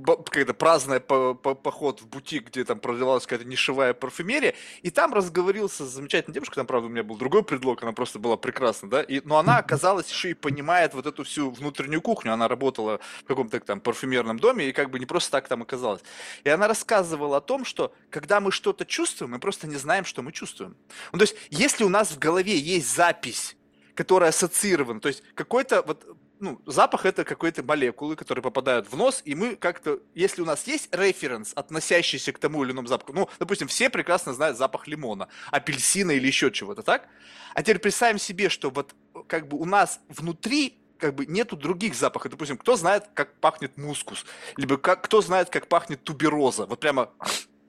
какая-то 0.06 0.54
праздная 0.54 1.00
по 1.00 1.32
-по 1.32 1.56
поход 1.56 2.02
в 2.02 2.08
бутик, 2.08 2.48
где 2.48 2.64
там 2.64 2.80
продавалась 2.80 3.24
какая-то 3.24 3.46
нишевая 3.46 3.94
парфюмерия, 3.94 4.54
и 4.82 4.90
там 4.90 5.14
разговорился 5.14 5.86
с 5.86 5.90
замечательной 5.90 6.34
девушкой, 6.34 6.56
там, 6.56 6.68
правда, 6.68 6.88
у 6.88 6.92
меня 6.92 7.04
был 7.04 7.18
другой 7.18 7.44
предлог, 7.44 7.84
она 7.84 7.94
просто 7.94 8.20
была 8.20 8.38
прекрасна, 8.38 8.90
да, 8.90 9.02
и, 9.02 9.22
но 9.24 9.38
она, 9.38 9.58
оказалась, 9.58 10.10
еще 10.10 10.32
и 10.32 10.34
понимает 10.34 10.94
вот 10.94 11.06
эту 11.06 11.24
всю 11.24 11.52
внутреннюю 11.52 12.02
кухню, 12.02 12.34
она 12.34 12.48
работала 12.48 13.00
в 13.24 13.26
каком-то 13.26 13.60
там 13.60 13.80
парфюмерном 13.80 14.40
доме, 14.40 14.70
и 14.70 14.72
как 14.72 14.90
бы 14.90 15.00
не 15.00 15.06
просто 15.06 15.32
так 15.32 15.48
там 15.48 15.62
оказалась. 15.62 16.02
И 16.44 16.50
она 16.50 16.68
рассказывала 16.68 17.38
о 17.38 17.42
том, 17.42 17.66
что 17.66 17.94
когда 18.10 18.40
мы 18.40 18.52
что-то 18.52 18.86
чувствуем, 18.86 19.32
мы 19.32 19.40
просто 19.40 19.68
не 19.68 19.76
знаем, 19.76 20.06
что 20.06 20.22
мы 20.22 20.32
чувствуем. 20.32 20.76
Ну, 21.12 21.20
то 21.20 21.24
есть, 21.24 21.36
если 21.50 21.84
у 21.84 21.90
нас 21.90 22.12
в 22.12 22.20
голове 22.20 22.58
есть 22.58 22.94
запись, 22.94 23.56
которая 23.96 24.30
ассоциирована, 24.30 25.00
то 25.00 25.08
есть 25.08 25.24
какой-то 25.36 25.82
вот 25.82 26.06
ну, 26.40 26.62
запах 26.66 27.06
это 27.06 27.24
какие-то 27.24 27.64
молекулы, 27.64 28.16
которые 28.16 28.44
попадают 28.44 28.92
в 28.92 28.96
нос, 28.96 29.22
и 29.26 29.36
мы 29.36 29.56
как-то, 29.56 30.00
если 30.14 30.42
у 30.42 30.46
нас 30.46 30.68
есть 30.68 30.94
референс, 30.94 31.54
относящийся 31.56 32.32
к 32.34 32.40
тому 32.40 32.64
или 32.64 32.72
иному 32.72 32.88
запаху, 32.88 33.14
ну, 33.14 33.30
допустим, 33.40 33.68
все 33.68 33.90
прекрасно 33.90 34.34
знают 34.34 34.58
запах 34.58 34.88
лимона, 34.88 35.28
апельсина 35.52 36.12
или 36.12 36.28
еще 36.28 36.52
чего-то, 36.52 36.82
так? 36.82 37.08
А 37.54 37.62
теперь 37.62 37.80
представим 37.80 38.20
себе, 38.20 38.50
что 38.50 38.70
вот 38.70 38.96
как 39.28 39.48
бы 39.48 39.58
у 39.58 39.66
нас 39.66 40.00
внутри 40.10 40.78
как 40.98 41.16
бы 41.16 41.26
нету 41.26 41.56
других 41.58 41.96
запахов. 41.96 42.32
Допустим, 42.32 42.58
кто 42.58 42.76
знает, 42.76 43.06
как 43.14 43.34
пахнет 43.40 43.78
мускус, 43.78 44.26
либо 44.56 44.78
как, 44.78 45.04
кто 45.04 45.22
знает, 45.22 45.50
как 45.50 45.68
пахнет 45.68 46.04
тубероза. 46.04 46.66
Вот 46.66 46.80
прямо 46.80 47.12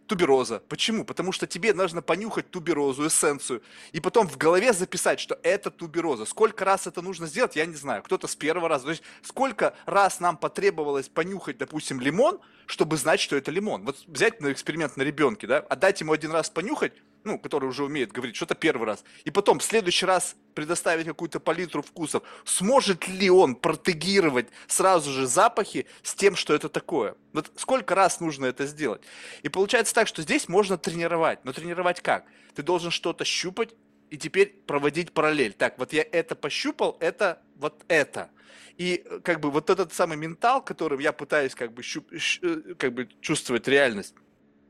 тубероза. 0.06 0.62
Почему? 0.68 1.04
Потому 1.04 1.32
что 1.32 1.46
тебе 1.46 1.74
нужно 1.74 2.02
понюхать 2.02 2.50
туберозу, 2.50 3.06
эссенцию, 3.06 3.62
и 3.92 4.00
потом 4.00 4.28
в 4.28 4.36
голове 4.36 4.72
записать, 4.72 5.20
что 5.20 5.38
это 5.42 5.70
тубероза. 5.70 6.24
Сколько 6.24 6.64
раз 6.64 6.86
это 6.86 7.02
нужно 7.02 7.26
сделать, 7.26 7.56
я 7.56 7.66
не 7.66 7.74
знаю. 7.74 8.02
Кто-то 8.02 8.26
с 8.26 8.36
первого 8.36 8.68
раза. 8.68 8.84
То 8.84 8.90
есть 8.90 9.02
сколько 9.22 9.74
раз 9.86 10.20
нам 10.20 10.36
потребовалось 10.36 11.08
понюхать, 11.08 11.58
допустим, 11.58 12.00
лимон, 12.00 12.40
чтобы 12.66 12.96
знать, 12.96 13.20
что 13.20 13.36
это 13.36 13.50
лимон. 13.50 13.84
Вот 13.84 13.98
взять 14.06 14.40
на 14.40 14.52
эксперимент 14.52 14.96
на 14.96 15.02
ребенке, 15.02 15.46
да, 15.46 15.58
отдать 15.58 16.00
ему 16.00 16.12
один 16.12 16.32
раз 16.32 16.50
понюхать, 16.50 16.92
ну, 17.26 17.38
который 17.38 17.68
уже 17.68 17.84
умеет 17.84 18.12
говорить, 18.12 18.36
что-то 18.36 18.54
первый 18.54 18.86
раз, 18.86 19.04
и 19.24 19.30
потом 19.30 19.58
в 19.58 19.64
следующий 19.64 20.06
раз 20.06 20.36
предоставить 20.54 21.06
какую-то 21.06 21.40
палитру 21.40 21.82
вкусов, 21.82 22.22
сможет 22.44 23.08
ли 23.08 23.28
он 23.28 23.56
протегировать 23.56 24.48
сразу 24.68 25.10
же 25.10 25.26
запахи 25.26 25.86
с 26.02 26.14
тем, 26.14 26.36
что 26.36 26.54
это 26.54 26.68
такое? 26.68 27.16
Вот 27.32 27.50
сколько 27.56 27.94
раз 27.94 28.20
нужно 28.20 28.46
это 28.46 28.64
сделать? 28.64 29.02
И 29.42 29.48
получается 29.48 29.92
так, 29.92 30.06
что 30.06 30.22
здесь 30.22 30.48
можно 30.48 30.78
тренировать. 30.78 31.44
Но 31.44 31.52
тренировать 31.52 32.00
как? 32.00 32.24
Ты 32.54 32.62
должен 32.62 32.90
что-то 32.90 33.24
щупать, 33.24 33.74
и 34.08 34.16
теперь 34.16 34.54
проводить 34.66 35.12
параллель. 35.12 35.52
Так, 35.52 35.78
вот 35.78 35.92
я 35.92 36.06
это 36.10 36.36
пощупал, 36.36 36.96
это 37.00 37.42
вот 37.56 37.84
это. 37.88 38.30
И 38.76 39.02
э, 39.04 39.18
как 39.20 39.40
бы 39.40 39.50
вот 39.50 39.68
этот 39.68 39.92
самый 39.92 40.16
ментал, 40.16 40.62
которым 40.62 41.00
я 41.00 41.12
пытаюсь 41.12 41.56
как 41.56 41.72
бы, 41.72 41.82
щуп, 41.82 42.12
э, 42.12 42.74
как 42.78 42.94
бы 42.94 43.08
чувствовать 43.20 43.66
реальность, 43.66 44.14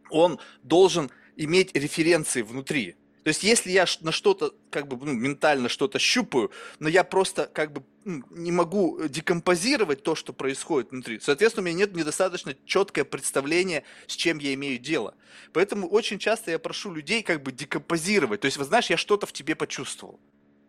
он 0.09 0.39
должен 0.63 1.11
иметь 1.37 1.75
референции 1.75 2.43
внутри. 2.43 2.97
То 3.27 3.31
есть, 3.31 3.43
если 3.43 3.73
я 3.73 3.87
на 4.03 4.13
что-то, 4.13 4.55
как 4.71 4.87
бы, 4.87 5.05
ну, 5.05 5.13
ментально 5.13 5.69
что-то 5.69 5.99
щупаю, 5.99 6.53
но 6.79 6.89
я 6.89 7.03
просто, 7.03 7.51
как 7.53 7.73
бы, 7.73 7.83
не 8.05 8.53
могу 8.53 9.01
декомпозировать 9.09 10.05
то, 10.05 10.15
что 10.15 10.33
происходит 10.33 10.93
внутри, 10.93 11.19
соответственно, 11.19 11.65
у 11.65 11.67
меня 11.67 11.79
нет 11.79 11.97
недостаточно 11.97 12.55
четкое 12.65 13.05
представление, 13.05 13.83
с 14.07 14.15
чем 14.15 14.39
я 14.39 14.55
имею 14.55 14.79
дело. 14.79 15.17
Поэтому 15.53 15.89
очень 15.89 16.21
часто 16.21 16.53
я 16.53 16.61
прошу 16.61 16.95
людей, 16.95 17.25
как 17.25 17.43
бы, 17.43 17.51
декомпозировать. 17.51 18.43
То 18.43 18.47
есть, 18.47 18.59
вот 18.59 18.69
знаешь, 18.69 18.91
я 18.91 18.97
что-то 18.97 19.27
в 19.27 19.33
тебе 19.33 19.57
почувствовал. 19.57 20.21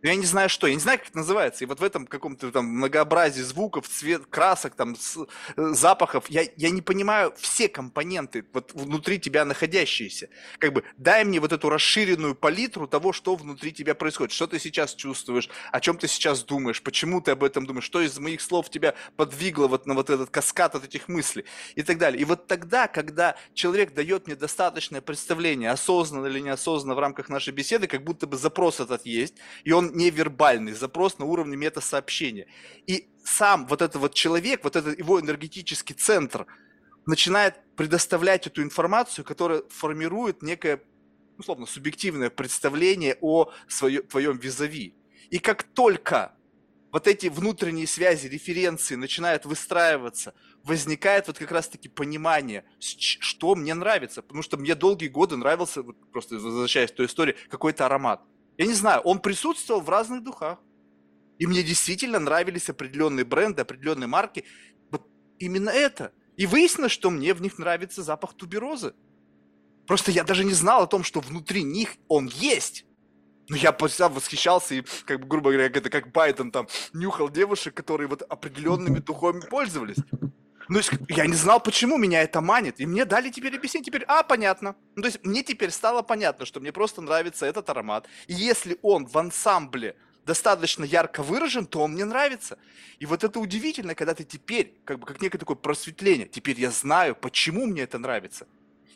Я 0.03 0.15
не 0.15 0.25
знаю 0.25 0.47
что, 0.47 0.67
я 0.67 0.75
не 0.75 0.79
знаю, 0.79 0.99
как 0.99 1.09
это 1.09 1.17
называется. 1.17 1.63
И 1.63 1.67
вот 1.67 1.79
в 1.79 1.83
этом 1.83 2.05
каком-то 2.05 2.51
там 2.51 2.65
многообразии 2.65 3.41
звуков, 3.41 3.87
цвет, 3.87 4.27
красок, 4.27 4.75
там, 4.75 4.95
с, 4.95 5.17
э, 5.17 5.73
запахов, 5.73 6.29
я, 6.29 6.43
я 6.55 6.69
не 6.69 6.83
понимаю 6.83 7.33
все 7.37 7.67
компоненты 7.67 8.45
вот 8.53 8.73
внутри 8.73 9.19
тебя 9.19 9.43
находящиеся. 9.43 10.29
Как 10.59 10.73
бы 10.73 10.83
дай 10.97 11.23
мне 11.23 11.39
вот 11.39 11.51
эту 11.51 11.69
расширенную 11.69 12.35
палитру 12.35 12.87
того, 12.87 13.11
что 13.11 13.35
внутри 13.35 13.71
тебя 13.73 13.95
происходит. 13.95 14.33
Что 14.33 14.45
ты 14.45 14.59
сейчас 14.59 14.93
чувствуешь, 14.93 15.49
о 15.71 15.79
чем 15.79 15.97
ты 15.97 16.07
сейчас 16.07 16.43
думаешь, 16.43 16.81
почему 16.83 17.19
ты 17.19 17.31
об 17.31 17.43
этом 17.43 17.65
думаешь, 17.65 17.85
что 17.85 18.01
из 18.01 18.17
моих 18.19 18.41
слов 18.41 18.69
тебя 18.69 18.93
подвигло 19.15 19.67
вот 19.67 19.87
на 19.87 19.95
вот 19.95 20.11
этот 20.11 20.29
каскад 20.29 20.75
от 20.75 20.85
этих 20.85 21.07
мыслей 21.07 21.45
и 21.73 21.81
так 21.81 21.97
далее. 21.97 22.21
И 22.21 22.25
вот 22.25 22.45
тогда, 22.45 22.87
когда 22.87 23.35
человек 23.55 23.95
дает 23.95 24.27
мне 24.27 24.35
достаточное 24.35 25.01
представление, 25.01 25.71
осознанно 25.71 26.27
или 26.27 26.39
неосознанно 26.39 26.93
в 26.93 26.99
рамках 26.99 27.29
нашей 27.29 27.53
беседы, 27.53 27.87
как 27.87 28.03
будто 28.03 28.27
бы 28.27 28.37
запрос 28.37 28.79
этот 28.79 29.05
есть, 29.05 29.35
и 29.63 29.71
он 29.71 29.86
невербальный 29.93 30.73
запрос 30.73 31.19
на 31.19 31.25
уровне 31.25 31.55
метасообщения. 31.57 32.47
И 32.85 33.09
сам 33.23 33.67
вот 33.67 33.81
этот 33.81 34.01
вот 34.01 34.13
человек, 34.13 34.63
вот 34.63 34.75
этот 34.75 34.97
его 34.97 35.19
энергетический 35.19 35.95
центр 35.95 36.45
начинает 37.05 37.55
предоставлять 37.75 38.47
эту 38.47 38.61
информацию, 38.61 39.25
которая 39.25 39.63
формирует 39.69 40.41
некое, 40.41 40.81
условно, 41.37 41.65
субъективное 41.65 42.29
представление 42.29 43.17
о 43.21 43.51
своем, 43.67 44.03
твоем 44.03 44.37
визави. 44.37 44.93
И 45.29 45.39
как 45.39 45.63
только 45.63 46.33
вот 46.91 47.07
эти 47.07 47.27
внутренние 47.27 47.87
связи, 47.87 48.27
референции 48.27 48.95
начинают 48.95 49.45
выстраиваться, 49.45 50.33
возникает 50.63 51.27
вот 51.27 51.37
как 51.37 51.51
раз-таки 51.51 51.89
понимание, 51.89 52.63
что 52.79 53.55
мне 53.55 53.73
нравится. 53.73 54.21
Потому 54.21 54.41
что 54.41 54.57
мне 54.57 54.75
долгие 54.75 55.07
годы 55.07 55.37
нравился, 55.37 55.81
вот 55.81 55.95
просто 56.11 56.35
возвращаясь 56.35 56.91
к 56.91 56.95
той 56.95 57.05
истории, 57.05 57.35
какой-то 57.49 57.85
аромат. 57.85 58.21
Я 58.57 58.65
не 58.65 58.73
знаю, 58.73 59.01
он 59.01 59.19
присутствовал 59.19 59.81
в 59.81 59.89
разных 59.89 60.23
духах. 60.23 60.59
И 61.37 61.45
мне 61.45 61.61
действительно 61.61 62.19
нравились 62.19 62.69
определенные 62.69 63.23
бренды, 63.23 63.61
определенные 63.61 64.07
марки. 64.07 64.43
Вот 64.89 65.07
именно 65.37 65.69
это. 65.69 66.11
И 66.35 66.47
выяснилось, 66.47 66.91
что 66.91 67.09
мне 67.11 67.33
в 67.33 67.41
них 67.41 67.59
нравится 67.59 68.01
запах 68.01 68.33
туберозы. 68.33 68.93
Просто 69.85 70.11
я 70.11 70.23
даже 70.23 70.43
не 70.43 70.53
знал 70.53 70.83
о 70.83 70.87
том, 70.87 71.03
что 71.03 71.19
внутри 71.19 71.63
них 71.63 71.95
он 72.07 72.27
есть. 72.27 72.85
Но 73.49 73.55
я 73.55 73.75
сам 73.87 74.13
восхищался 74.13 74.75
и, 74.75 74.83
как 75.05 75.21
бы, 75.21 75.27
грубо 75.27 75.51
говоря, 75.51 75.67
это 75.67 75.89
как 75.89 76.11
Байден 76.11 76.51
там 76.51 76.67
нюхал 76.93 77.29
девушек, 77.29 77.73
которые 77.73 78.07
вот 78.07 78.21
определенными 78.23 78.99
духами 79.07 79.39
пользовались. 79.39 79.97
Ну, 80.69 80.81
я 81.09 81.25
не 81.25 81.33
знал, 81.33 81.59
почему 81.59 81.97
меня 81.97 82.21
это 82.23 82.41
манит. 82.41 82.79
И 82.79 82.85
мне 82.85 83.05
дали 83.05 83.29
теперь 83.29 83.55
объяснить. 83.55 83.85
Теперь, 83.85 84.03
а, 84.07 84.23
понятно. 84.23 84.75
Ну, 84.95 85.01
то 85.01 85.07
есть 85.07 85.23
мне 85.23 85.43
теперь 85.43 85.71
стало 85.71 86.01
понятно, 86.01 86.45
что 86.45 86.59
мне 86.59 86.71
просто 86.71 87.01
нравится 87.01 87.45
этот 87.45 87.69
аромат. 87.69 88.07
И 88.27 88.33
если 88.33 88.77
он 88.81 89.05
в 89.05 89.17
ансамбле 89.17 89.95
достаточно 90.25 90.83
ярко 90.83 91.23
выражен, 91.23 91.65
то 91.65 91.81
он 91.81 91.93
мне 91.93 92.05
нравится. 92.05 92.59
И 92.99 93.05
вот 93.05 93.23
это 93.23 93.39
удивительно, 93.39 93.95
когда 93.95 94.13
ты 94.13 94.25
теперь, 94.25 94.73
как 94.83 94.99
бы 94.99 95.07
как 95.07 95.21
некое 95.21 95.37
такое 95.37 95.55
просветление, 95.55 96.27
теперь 96.27 96.59
я 96.59 96.69
знаю, 96.69 97.15
почему 97.15 97.65
мне 97.65 97.83
это 97.83 97.97
нравится. 97.97 98.45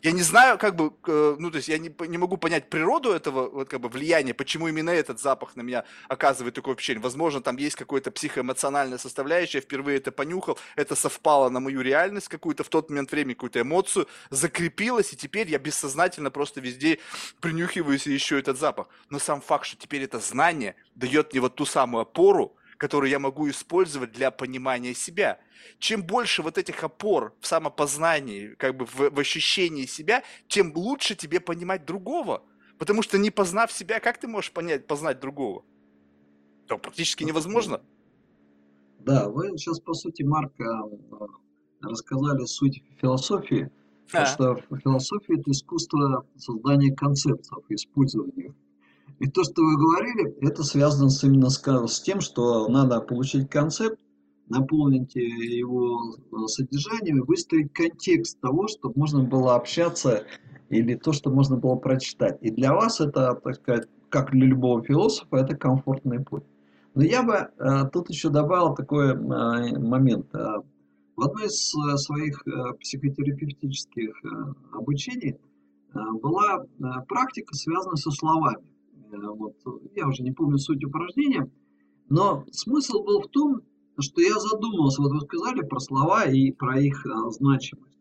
Я 0.02 0.10
не 0.10 0.22
знаю, 0.22 0.58
как 0.58 0.74
бы, 0.74 0.92
э, 1.06 1.36
ну, 1.38 1.48
то 1.52 1.58
есть 1.58 1.68
я 1.68 1.78
не, 1.78 1.94
не 2.08 2.18
могу 2.18 2.36
понять 2.36 2.68
природу 2.68 3.12
этого 3.12 3.48
вот, 3.48 3.68
как 3.68 3.80
бы, 3.80 3.88
влияния, 3.88 4.34
почему 4.34 4.66
именно 4.66 4.90
этот 4.90 5.20
запах 5.20 5.54
на 5.54 5.60
меня 5.60 5.84
оказывает 6.08 6.56
такое 6.56 6.74
впечатление. 6.74 7.04
Возможно, 7.04 7.40
там 7.40 7.56
есть 7.56 7.76
какое-то 7.76 8.10
психоэмоциональная 8.10 8.98
составляющая, 8.98 9.58
я 9.58 9.62
впервые 9.62 9.98
это 9.98 10.10
понюхал, 10.10 10.58
это 10.74 10.96
совпало 10.96 11.50
на 11.50 11.60
мою 11.60 11.82
реальность 11.82 12.26
какую-то 12.26 12.64
в 12.64 12.68
тот 12.68 12.90
момент 12.90 13.12
времени, 13.12 13.34
какую-то 13.34 13.60
эмоцию, 13.60 14.08
закрепилось, 14.30 15.12
и 15.12 15.16
теперь 15.16 15.48
я 15.48 15.60
бессознательно 15.60 16.32
просто 16.32 16.60
везде 16.60 16.98
принюхиваюсь 17.40 18.08
и 18.08 18.16
ищу 18.16 18.36
этот 18.36 18.58
запах. 18.58 18.88
Но 19.08 19.20
сам 19.20 19.40
факт, 19.40 19.66
что 19.66 19.76
теперь 19.76 20.02
это 20.02 20.18
знание 20.18 20.74
дает 20.96 21.30
мне 21.30 21.40
вот 21.40 21.54
ту 21.54 21.64
самую 21.64 22.02
опору, 22.02 22.56
которую 22.82 23.10
я 23.10 23.20
могу 23.20 23.48
использовать 23.48 24.10
для 24.10 24.32
понимания 24.32 24.92
себя. 24.92 25.38
Чем 25.78 26.02
больше 26.02 26.42
вот 26.42 26.58
этих 26.58 26.82
опор 26.82 27.32
в 27.38 27.46
самопознании, 27.46 28.56
как 28.58 28.76
бы 28.76 28.86
в, 28.86 29.10
в 29.10 29.20
ощущении 29.20 29.86
себя, 29.86 30.24
тем 30.48 30.72
лучше 30.74 31.14
тебе 31.14 31.38
понимать 31.38 31.84
другого. 31.84 32.42
Потому 32.78 33.02
что 33.02 33.18
не 33.18 33.30
познав 33.30 33.70
себя, 33.70 34.00
как 34.00 34.18
ты 34.18 34.26
можешь 34.26 34.50
понять, 34.50 34.88
познать 34.88 35.20
другого? 35.20 35.64
Это 36.64 36.76
практически 36.76 37.22
невозможно. 37.22 37.80
Да, 38.98 39.28
вы 39.28 39.56
сейчас, 39.56 39.78
по 39.78 39.94
сути, 39.94 40.24
Марк, 40.24 40.52
рассказали 41.82 42.44
суть 42.46 42.82
философии. 43.00 43.70
А. 44.12 44.26
Что 44.26 44.56
философия– 44.82 45.34
это 45.38 45.52
искусство 45.52 46.26
создания 46.36 46.92
концепций, 46.92 47.58
использования 47.68 48.46
их. 48.46 48.54
И 49.22 49.28
то, 49.28 49.44
что 49.44 49.62
вы 49.62 49.76
говорили, 49.76 50.36
это 50.40 50.64
связано 50.64 51.08
с, 51.08 51.22
именно 51.22 51.48
с, 51.48 52.00
тем, 52.00 52.20
что 52.20 52.66
надо 52.66 53.00
получить 53.00 53.48
концепт, 53.48 54.00
наполнить 54.48 55.14
его 55.14 56.16
э, 56.16 56.46
содержанием 56.48 57.18
и 57.18 57.26
выстроить 57.26 57.72
контекст 57.72 58.40
того, 58.40 58.66
чтобы 58.66 58.98
можно 58.98 59.22
было 59.22 59.54
общаться 59.54 60.24
или 60.70 60.96
то, 60.96 61.12
что 61.12 61.30
можно 61.30 61.56
было 61.56 61.76
прочитать. 61.76 62.38
И 62.40 62.50
для 62.50 62.74
вас 62.74 63.00
это, 63.00 63.40
так 63.44 63.54
сказать, 63.54 63.88
как 64.08 64.32
для 64.32 64.48
любого 64.48 64.82
философа, 64.82 65.36
это 65.36 65.56
комфортный 65.56 66.18
путь. 66.18 66.42
Но 66.96 67.04
я 67.04 67.22
бы 67.22 67.34
э, 67.34 67.90
тут 67.92 68.10
еще 68.10 68.28
добавил 68.28 68.74
такой 68.74 69.12
э, 69.12 69.14
момент. 69.14 70.34
Э, 70.34 70.56
в 71.14 71.22
одной 71.22 71.46
из 71.46 71.72
э, 71.76 71.96
своих 71.96 72.42
э, 72.48 72.72
психотерапевтических 72.80 74.10
э, 74.24 74.28
обучений 74.72 75.36
э, 75.94 75.98
была 76.20 76.64
э, 76.64 76.84
практика, 77.06 77.54
связанная 77.54 77.94
со 77.94 78.10
словами. 78.10 78.71
Э, 79.12 79.16
вот, 79.28 79.54
я 79.94 80.08
уже 80.08 80.22
не 80.22 80.32
помню 80.32 80.58
суть 80.58 80.84
упражнения, 80.84 81.50
но 82.08 82.44
смысл 82.50 83.02
был 83.02 83.20
в 83.20 83.28
том, 83.28 83.60
что 83.98 84.20
я 84.20 84.38
задумался, 84.38 85.02
вот 85.02 85.12
вы 85.12 85.20
сказали 85.20 85.62
про 85.62 85.78
слова 85.78 86.24
и 86.24 86.50
про 86.50 86.80
их 86.80 87.06
а, 87.06 87.30
значимость. 87.30 87.98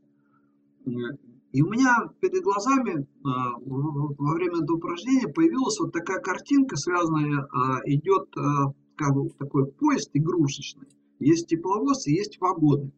И 1.51 1.61
у 1.61 1.69
меня 1.69 2.09
перед 2.21 2.43
глазами 2.43 3.05
а, 3.25 3.57
во 3.59 4.33
время 4.33 4.63
этого 4.63 4.77
упражнения 4.77 5.27
появилась 5.27 5.79
вот 5.79 5.91
такая 5.91 6.19
картинка, 6.19 6.77
связанная, 6.77 7.45
а, 7.51 7.81
идет 7.85 8.29
а, 8.37 8.73
как 8.95 9.13
бы 9.13 9.29
такой 9.31 9.67
поезд 9.67 10.09
игрушечный. 10.13 10.87
Есть 11.19 11.47
тепловоз 11.47 12.07
и 12.07 12.13
есть 12.13 12.39
вагоны. 12.39 12.91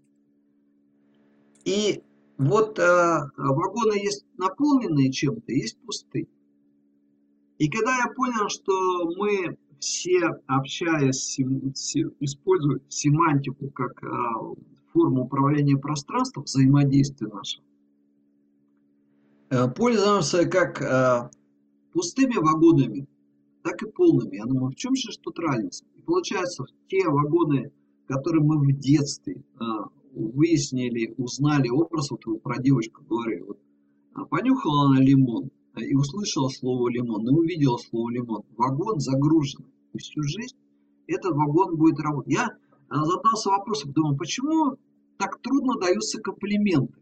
И 1.65 2.03
вот 2.37 2.77
а, 2.77 3.31
вагоны 3.37 3.95
есть 3.95 4.25
наполненные 4.37 5.11
чем-то, 5.11 5.51
есть 5.51 5.77
пустые. 5.79 6.27
И 7.57 7.69
когда 7.69 7.97
я 7.97 8.07
понял, 8.13 8.49
что 8.49 8.73
мы 9.15 9.57
все, 9.79 10.29
общаясь, 10.47 11.39
используют 12.19 12.83
семантику 12.89 13.69
как 13.69 14.01
а, 14.03 14.53
форму 14.91 15.25
управления 15.25 15.77
пространством, 15.77 16.43
взаимодействия 16.45 17.27
нашего, 17.27 17.65
э, 19.49 19.67
пользуемся 19.69 20.45
как 20.45 20.81
а, 20.81 21.29
пустыми 21.91 22.35
вагонами, 22.35 23.07
так 23.61 23.81
и 23.83 23.91
полными. 23.91 24.37
Я 24.37 24.45
думаю, 24.45 24.71
в 24.71 24.75
чем 24.75 24.95
же 24.95 25.09
тут 25.21 25.37
разница? 25.39 25.85
И 25.95 26.01
получается, 26.01 26.65
те 26.87 27.07
вагоны, 27.07 27.71
которые 28.07 28.43
мы 28.43 28.59
в 28.59 28.71
детстве 28.79 29.43
выяснили, 30.13 31.13
узнали 31.17 31.69
образ, 31.69 32.11
вот 32.11 32.25
вы 32.25 32.37
про 32.37 32.61
девочку 32.61 33.03
говорили, 33.03 33.41
вот, 33.41 33.59
А 34.13 34.25
понюхала 34.25 34.87
она 34.87 34.99
лимон 35.01 35.49
и 35.77 35.95
услышала 35.95 36.49
слово 36.49 36.89
лимон, 36.89 37.27
и 37.27 37.31
увидела 37.31 37.77
слово 37.77 38.11
лимон. 38.11 38.43
Вагон 38.57 38.99
загружен. 38.99 39.65
Всю 39.97 40.23
жизнь 40.23 40.55
этот 41.07 41.33
вагон 41.33 41.75
будет 41.75 41.99
работать. 41.99 42.33
Я 42.33 42.49
а, 42.89 43.05
задался 43.05 43.49
вопросом, 43.49 43.91
думаю, 43.91 44.17
почему 44.17 44.77
так 45.17 45.39
трудно 45.41 45.79
даются 45.79 46.19
комплименты? 46.19 46.93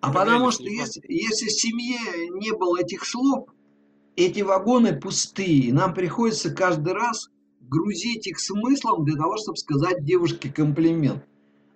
А 0.00 0.12
потому 0.12 0.50
что 0.50 0.64
если, 0.64 1.02
если 1.08 1.46
в 1.46 1.52
семье 1.52 1.98
не 2.30 2.52
было 2.52 2.80
этих 2.80 3.04
слов, 3.04 3.48
эти 4.14 4.40
вагоны 4.40 4.98
пустые. 4.98 5.72
Нам 5.72 5.94
приходится 5.94 6.54
каждый 6.54 6.92
раз 6.92 7.28
грузить 7.60 8.26
их 8.26 8.38
смыслом 8.38 9.04
для 9.04 9.16
того, 9.16 9.36
чтобы 9.36 9.56
сказать 9.56 10.04
девушке 10.04 10.50
комплимент. 10.50 11.24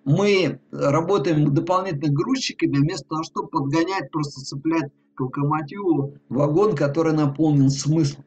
Мы 0.03 0.59
работаем 0.71 1.53
дополнительно 1.53 2.11
грузчиками, 2.11 2.77
вместо 2.77 3.07
того, 3.09 3.23
чтобы 3.23 3.49
подгонять, 3.49 4.09
просто 4.11 4.41
цеплять 4.41 4.91
к 5.29 5.37
локомотиву 5.37 6.15
вагон, 6.29 6.75
который 6.75 7.13
наполнен 7.13 7.69
смыслом. 7.69 8.23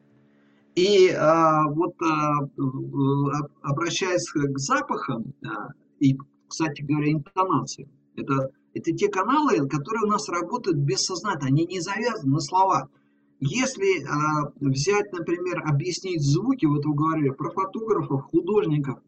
И 0.75 1.09
а, 1.09 1.69
вот 1.69 1.95
а, 2.01 2.49
обращаясь 3.61 4.29
к 4.29 4.57
запахам 4.57 5.33
а, 5.43 5.69
и, 5.99 6.17
кстати 6.47 6.81
говоря, 6.81 7.11
интонации, 7.11 7.87
это, 8.17 8.51
это 8.73 8.91
те 8.91 9.07
каналы, 9.07 9.67
которые 9.69 10.03
у 10.03 10.07
нас 10.09 10.27
работают 10.27 10.77
бессознательно, 10.77 11.47
они 11.47 11.65
не 11.65 11.79
завязаны 11.79 12.33
на 12.33 12.39
слова. 12.39 12.89
Если 13.39 14.03
а, 14.05 14.51
взять, 14.59 15.13
например, 15.13 15.63
объяснить 15.65 16.21
звуки, 16.21 16.65
вот 16.65 16.85
вы 16.85 16.93
говорили 16.93 17.29
про 17.29 17.51
фотографов, 17.51 18.23
художников, 18.23 18.99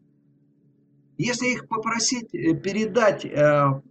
если 1.18 1.48
их 1.48 1.68
попросить 1.68 2.32
э, 2.32 2.54
передать 2.54 3.24
э, 3.24 3.28
э, 3.28 3.82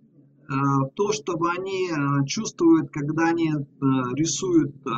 то, 0.96 1.12
что 1.12 1.34
они 1.58 1.90
э, 1.90 2.26
чувствуют, 2.26 2.90
когда 2.92 3.30
они 3.30 3.52
э, 3.52 3.56
рисуют, 4.14 4.76
э, 4.88 4.92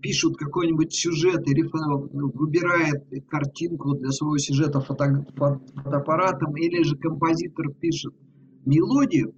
пишут 0.00 0.36
какой-нибудь 0.36 0.92
сюжет 0.92 1.48
или 1.48 1.62
выбирает 1.62 3.04
картинку 3.28 3.94
для 3.94 4.10
своего 4.10 4.38
сюжета 4.38 4.80
фото, 4.80 5.26
фотоаппаратом, 5.34 6.56
или 6.56 6.82
же 6.82 6.96
композитор 6.96 7.70
пишет 7.70 8.14
мелодию, 8.64 9.34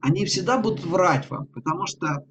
они 0.00 0.24
всегда 0.26 0.58
будут 0.58 0.84
врать 0.84 1.28
вам, 1.30 1.46
потому 1.46 1.86
что 1.86 2.24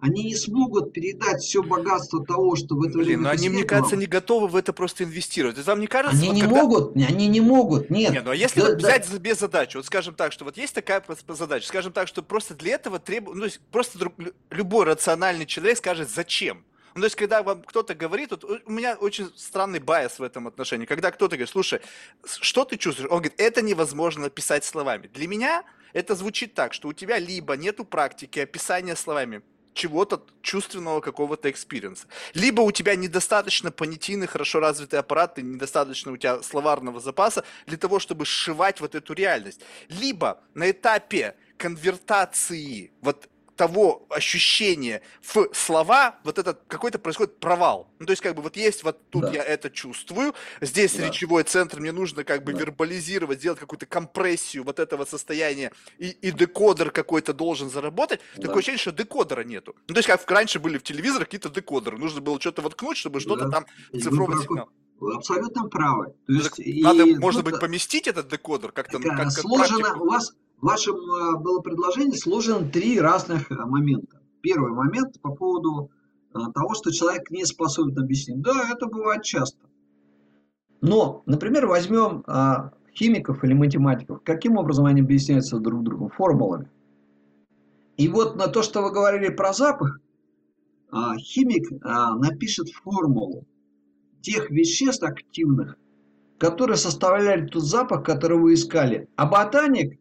они 0.00 0.24
не 0.24 0.34
смогут 0.34 0.92
передать 0.92 1.42
все 1.42 1.62
богатство 1.62 2.24
того, 2.24 2.56
что 2.56 2.74
в 2.76 2.82
это 2.82 2.98
Блин, 2.98 3.22
но 3.22 3.30
они, 3.30 3.48
мне 3.48 3.64
кажется, 3.64 3.96
не 3.96 4.06
готовы 4.06 4.48
в 4.48 4.56
это 4.56 4.72
просто 4.72 5.04
инвестировать. 5.04 5.58
Это 5.58 5.70
вам 5.70 5.80
не 5.80 5.86
кажется? 5.86 6.18
Они 6.18 6.28
вот 6.28 6.34
не 6.34 6.40
когда... 6.42 6.62
могут, 6.62 6.96
они 6.96 7.26
не 7.28 7.40
могут, 7.40 7.90
нет. 7.90 8.12
Нет, 8.12 8.24
ну 8.24 8.32
а 8.32 8.36
если 8.36 8.60
да, 8.60 8.68
вот 8.68 8.78
взять 8.78 9.08
да. 9.08 9.16
себе 9.16 9.34
задачу, 9.34 9.78
вот 9.78 9.86
скажем 9.86 10.14
так, 10.14 10.32
что 10.32 10.44
вот 10.44 10.56
есть 10.56 10.74
такая 10.74 11.02
задача, 11.28 11.66
скажем 11.66 11.92
так, 11.92 12.08
что 12.08 12.22
просто 12.22 12.54
для 12.54 12.74
этого 12.74 12.98
требуется, 12.98 13.44
ну, 13.44 13.66
просто 13.70 13.98
друг, 13.98 14.14
любой 14.50 14.84
рациональный 14.84 15.46
человек 15.46 15.78
скажет, 15.78 16.10
зачем? 16.10 16.64
Ну, 16.94 17.00
то 17.00 17.06
есть, 17.06 17.16
когда 17.16 17.42
вам 17.42 17.62
кто-то 17.62 17.94
говорит, 17.94 18.30
вот 18.30 18.44
у 18.44 18.70
меня 18.70 18.94
очень 18.94 19.30
странный 19.36 19.80
байс 19.80 20.18
в 20.18 20.22
этом 20.22 20.46
отношении, 20.46 20.86
когда 20.86 21.10
кто-то 21.10 21.36
говорит, 21.36 21.50
слушай, 21.50 21.80
что 22.24 22.64
ты 22.64 22.76
чувствуешь? 22.76 23.10
Он 23.10 23.18
говорит, 23.18 23.34
это 23.38 23.62
невозможно 23.62 24.26
описать 24.26 24.64
словами. 24.64 25.08
Для 25.08 25.26
меня 25.26 25.64
это 25.92 26.14
звучит 26.14 26.54
так, 26.54 26.72
что 26.72 26.88
у 26.88 26.92
тебя 26.92 27.18
либо 27.18 27.56
нету 27.56 27.84
практики 27.84 28.38
описания 28.38 28.94
словами, 28.94 29.42
чего-то 29.74 30.24
чувственного 30.42 31.00
какого-то 31.00 31.50
experience 31.50 31.93
-а. 31.93 32.06
Либо 32.32 32.62
у 32.62 32.70
тебя 32.70 32.96
недостаточно 32.96 33.70
понятийный, 33.70 34.26
хорошо 34.26 34.60
развитый 34.60 34.98
аппарат, 34.98 35.38
и 35.38 35.42
недостаточно 35.42 36.12
у 36.12 36.16
тебя 36.16 36.42
словарного 36.42 37.00
запаса 37.00 37.44
для 37.66 37.76
того, 37.76 37.98
чтобы 37.98 38.24
сшивать 38.24 38.80
вот 38.80 38.94
эту 38.94 39.12
реальность. 39.12 39.60
Либо 39.88 40.40
на 40.54 40.70
этапе 40.70 41.36
конвертации 41.56 42.92
вот 43.00 43.28
того 43.56 44.06
ощущения 44.10 45.02
в 45.22 45.48
слова, 45.52 46.18
вот 46.24 46.38
этот 46.38 46.62
какой-то 46.66 46.98
происходит 46.98 47.38
провал. 47.38 47.88
Ну, 47.98 48.06
то 48.06 48.12
есть, 48.12 48.22
как 48.22 48.34
бы, 48.34 48.42
вот 48.42 48.56
есть, 48.56 48.82
вот 48.82 48.98
тут 49.10 49.22
да. 49.22 49.32
я 49.32 49.44
это 49.44 49.70
чувствую, 49.70 50.34
здесь 50.60 50.94
да. 50.94 51.06
речевой 51.06 51.44
центр, 51.44 51.80
мне 51.80 51.92
нужно 51.92 52.24
как 52.24 52.44
бы 52.44 52.52
да. 52.52 52.60
вербализировать, 52.60 53.38
сделать 53.38 53.58
какую-то 53.58 53.86
компрессию 53.86 54.64
вот 54.64 54.78
этого 54.78 55.04
состояния, 55.04 55.72
и, 55.98 56.10
и 56.10 56.30
декодер 56.30 56.90
какой-то 56.90 57.32
должен 57.32 57.70
заработать. 57.70 58.20
Да. 58.36 58.42
Такое 58.42 58.58
ощущение, 58.58 58.78
что 58.78 58.92
декодера 58.92 59.42
нету. 59.42 59.74
Ну, 59.88 59.94
то 59.94 59.98
есть, 59.98 60.08
как 60.08 60.30
раньше 60.30 60.58
были 60.58 60.78
в 60.78 60.82
телевизорах 60.82 61.26
какие-то 61.28 61.50
декодеры, 61.50 61.98
нужно 61.98 62.20
было 62.20 62.40
что-то 62.40 62.62
воткнуть, 62.62 62.96
чтобы 62.96 63.20
что-то 63.20 63.48
там 63.48 63.66
цифровой 63.92 64.42
сигнал. 64.42 64.68
Вы 65.00 65.16
абсолютно 65.16 65.68
правы. 65.68 66.06
То 66.06 66.14
ну, 66.28 66.38
есть, 66.38 66.58
и 66.58 66.82
надо, 66.82 67.04
может 67.06 67.44
быть, 67.44 67.58
поместить 67.58 68.06
этот 68.06 68.28
декодер 68.28 68.72
как-то? 68.72 68.98
Как, 68.98 69.16
как 69.16 69.30
сложено, 69.32 69.96
у 70.00 70.06
вас 70.06 70.34
в 70.60 70.66
вашем 70.66 70.96
э, 70.96 71.38
было 71.38 71.60
предложение 71.60 72.16
сложено 72.16 72.68
три 72.68 73.00
разных 73.00 73.50
э, 73.50 73.54
момента. 73.54 74.20
Первый 74.40 74.72
момент 74.72 75.20
по 75.20 75.34
поводу 75.34 75.90
э, 76.34 76.38
того, 76.54 76.74
что 76.74 76.90
человек 76.90 77.30
не 77.30 77.44
способен 77.44 77.98
объяснить. 77.98 78.40
Да, 78.40 78.70
это 78.72 78.86
бывает 78.86 79.22
часто. 79.22 79.58
Но, 80.80 81.22
например, 81.24 81.66
возьмем 81.66 82.24
химиков 82.94 83.42
или 83.42 83.54
математиков. 83.54 84.22
Каким 84.22 84.58
образом 84.58 84.84
они 84.84 85.00
объясняются 85.00 85.58
друг 85.58 85.82
другу? 85.82 86.10
Формулами. 86.10 86.70
И 87.96 88.08
вот 88.08 88.36
на 88.36 88.48
то, 88.48 88.62
что 88.62 88.82
вы 88.82 88.92
говорили 88.92 89.30
про 89.30 89.54
запах, 89.54 89.98
химик 91.16 91.70
напишет 91.82 92.68
формулу 92.68 93.46
тех 94.20 94.50
веществ 94.50 95.04
активных, 95.04 95.78
которые 96.36 96.76
составляли 96.76 97.46
тот 97.46 97.62
запах, 97.62 98.04
который 98.04 98.36
вы 98.36 98.52
искали. 98.52 99.08
А 99.16 99.24
ботаник 99.24 99.98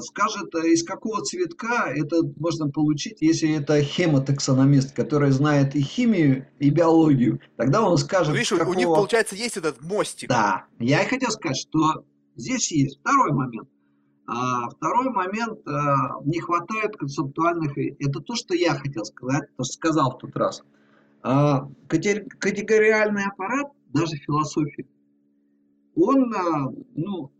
скажет, 0.00 0.54
э, 0.54 0.68
из 0.68 0.82
какого 0.84 1.22
цветка 1.22 1.92
это 1.94 2.22
можно 2.36 2.70
получить, 2.70 3.18
если 3.20 3.54
это 3.54 3.82
хемотаксономист, 3.82 4.94
который 4.94 5.30
знает 5.30 5.76
и 5.76 5.82
химию, 5.82 6.46
и 6.58 6.70
биологию. 6.70 7.40
Тогда 7.56 7.82
он 7.82 7.98
скажет... 7.98 8.34
Видишь, 8.34 8.50
какого... 8.50 8.70
у 8.70 8.74
них, 8.74 8.86
получается, 8.86 9.36
есть 9.36 9.56
этот 9.58 9.82
мостик. 9.82 10.28
Да. 10.28 10.64
Я 10.78 11.02
и 11.02 11.08
хотел 11.08 11.30
сказать, 11.30 11.58
что 11.58 12.04
здесь 12.36 12.72
есть 12.72 13.00
второй 13.00 13.32
момент. 13.32 13.68
А 14.26 14.68
второй 14.70 15.10
момент, 15.10 15.60
а, 15.68 16.20
не 16.24 16.40
хватает 16.40 16.96
концептуальных... 16.96 17.76
Это 17.76 18.20
то, 18.20 18.34
что 18.34 18.54
я 18.54 18.74
хотел 18.74 19.04
сказать, 19.04 19.44
то, 19.56 19.64
что 19.64 19.72
сказал 19.74 20.12
в 20.12 20.18
тот 20.18 20.34
раз. 20.36 20.62
А, 21.22 21.68
категориальный 21.88 23.24
аппарат, 23.26 23.70
даже 23.92 24.16
философии, 24.16 24.86
он, 25.94 26.34
а, 26.34 26.72
ну, 26.94 27.30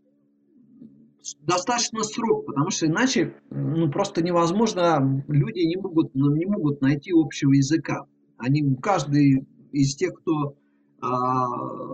достаточно 1.41 2.03
срок, 2.03 2.45
потому 2.45 2.69
что 2.69 2.85
иначе 2.85 3.35
ну, 3.49 3.89
просто 3.91 4.23
невозможно, 4.23 5.23
люди 5.27 5.59
не 5.59 5.77
могут, 5.77 6.13
ну, 6.15 6.35
не 6.35 6.45
могут 6.45 6.81
найти 6.81 7.11
общего 7.13 7.53
языка. 7.53 8.05
Они, 8.37 8.75
каждый 8.81 9.47
из 9.71 9.95
тех, 9.95 10.13
кто 10.13 10.55
а, 11.01 11.47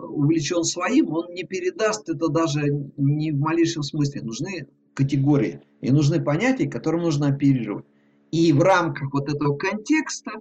увлечен 0.07 0.63
своим, 0.63 1.11
он 1.13 1.33
не 1.33 1.43
передаст 1.43 2.09
это 2.09 2.27
даже 2.29 2.61
ни 2.97 3.31
в 3.31 3.39
малейшем 3.39 3.83
смысле. 3.83 4.21
Нужны 4.21 4.67
категории 4.93 5.61
и 5.81 5.91
нужны 5.91 6.21
понятия, 6.21 6.67
которым 6.67 7.01
нужно 7.01 7.27
оперировать. 7.27 7.85
И 8.31 8.51
в 8.53 8.61
рамках 8.61 9.13
вот 9.13 9.29
этого 9.29 9.57
контекста, 9.57 10.31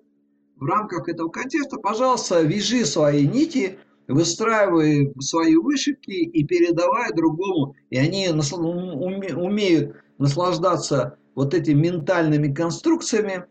в 0.56 0.64
рамках 0.64 1.08
этого 1.08 1.28
контекста, 1.28 1.76
пожалуйста, 1.78 2.42
вяжи 2.42 2.84
свои 2.84 3.26
нити 3.26 3.78
выстраивая 4.12 5.12
свои 5.20 5.56
вышивки 5.56 6.10
и 6.10 6.44
передавая 6.44 7.12
другому. 7.12 7.74
И 7.90 7.96
они 7.96 8.28
умеют 8.28 9.96
наслаждаться 10.18 11.18
вот 11.34 11.54
этими 11.54 11.88
ментальными 11.88 12.52
конструкциями, 12.52 13.46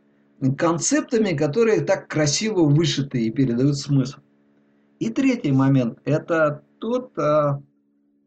концептами, 0.57 1.35
которые 1.35 1.81
так 1.81 2.07
красиво 2.07 2.63
вышиты 2.63 3.23
и 3.23 3.31
передают 3.31 3.77
смысл. 3.77 4.19
И 4.99 5.09
третий 5.09 5.51
момент– 5.51 5.99
это 6.05 6.63
тот, 6.79 7.17
а, 7.17 7.61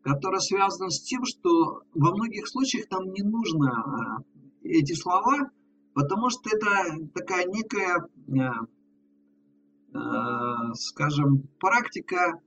который 0.02 0.40
связан 0.40 0.90
с 0.90 1.00
тем, 1.00 1.24
что 1.24 1.82
во 1.94 2.14
многих 2.14 2.48
случаях 2.48 2.86
там 2.88 3.12
не 3.12 3.22
нужно 3.22 3.70
а, 3.70 4.22
эти 4.62 4.92
слова, 4.92 5.50
потому 5.94 6.30
что 6.30 6.50
это 6.54 7.08
такая 7.14 7.46
некая 7.46 8.06
а, 8.40 8.66
скажем, 10.74 11.48
практика 11.60 12.40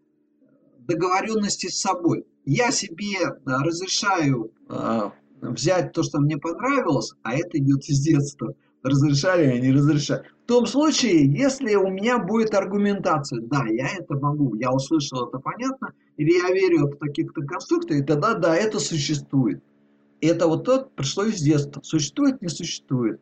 договоренности 0.80 1.68
с 1.68 1.80
собой. 1.80 2.26
Я 2.46 2.72
себе 2.72 3.18
э, 3.20 3.34
разрешаю 3.46 4.52
э, 4.70 5.10
взять 5.42 5.92
то, 5.92 6.02
что 6.04 6.20
мне 6.20 6.38
понравилось, 6.38 7.14
а 7.24 7.36
это 7.36 7.58
идет 7.58 7.84
из 7.90 8.00
детства. 8.00 8.54
Разрешаю 8.84 9.56
я 9.56 9.60
не 9.60 9.72
разрешаю. 9.74 10.24
В 10.46 10.48
том 10.48 10.66
случае, 10.66 11.26
если 11.26 11.76
у 11.76 11.90
меня 11.90 12.20
будет 12.20 12.54
аргументация, 12.54 13.42
да, 13.42 13.66
я 13.68 13.90
это 13.98 14.16
могу, 14.16 14.56
я 14.56 14.72
услышал 14.72 15.28
это 15.28 15.40
понятно, 15.40 15.92
или 16.16 16.32
я 16.32 16.54
верю 16.54 16.88
в 16.88 16.96
таких-то 16.98 17.42
конструкциях, 17.42 18.06
тогда 18.06 18.34
да, 18.34 18.56
это 18.56 18.80
существует. 18.80 19.62
Это 20.22 20.48
вот 20.48 20.64
то, 20.64 20.90
пришло 20.96 21.26
из 21.26 21.42
детства. 21.42 21.82
Существует, 21.84 22.42
не 22.42 22.48
существует 22.48 23.20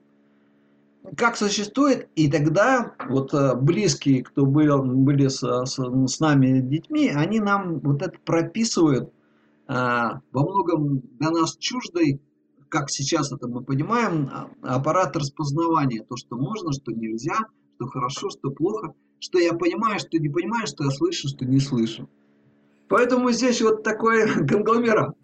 как 1.18 1.38
существует, 1.38 2.10
и 2.16 2.30
тогда 2.30 2.96
вот 3.10 3.34
э, 3.34 3.56
близкие, 3.56 4.24
кто 4.24 4.46
был, 4.46 4.84
были 4.84 5.28
с, 5.28 5.40
с, 5.40 5.78
с 5.78 6.20
нами 6.20 6.60
детьми, 6.60 7.10
они 7.10 7.40
нам 7.40 7.80
вот 7.80 8.02
это 8.02 8.18
прописывают 8.26 9.12
а, 9.68 10.22
во 10.32 10.44
многом 10.44 11.02
для 11.20 11.32
нас 11.32 11.58
чуждой 11.58 12.22
как 12.70 12.90
сейчас 12.90 13.32
это 13.32 13.48
мы 13.48 13.64
понимаем, 13.64 14.30
а, 14.32 14.50
аппарат 14.62 15.16
распознавания, 15.16 16.04
то, 16.04 16.18
что 16.18 16.36
можно, 16.36 16.74
что 16.74 16.92
нельзя, 16.92 17.38
что 17.76 17.88
хорошо, 17.88 18.30
что 18.30 18.52
плохо, 18.52 18.94
что 19.20 19.40
я 19.40 19.54
понимаю, 19.54 20.00
что 20.00 20.18
не 20.18 20.30
понимаю, 20.30 20.68
что 20.68 20.84
я 20.84 20.90
слышу, 20.90 21.30
что 21.30 21.46
не 21.46 21.60
слышу. 21.60 22.10
Поэтому 22.90 23.32
здесь 23.32 23.62
вот 23.62 23.84
такой 23.84 24.28
конгломерат. 24.48 25.16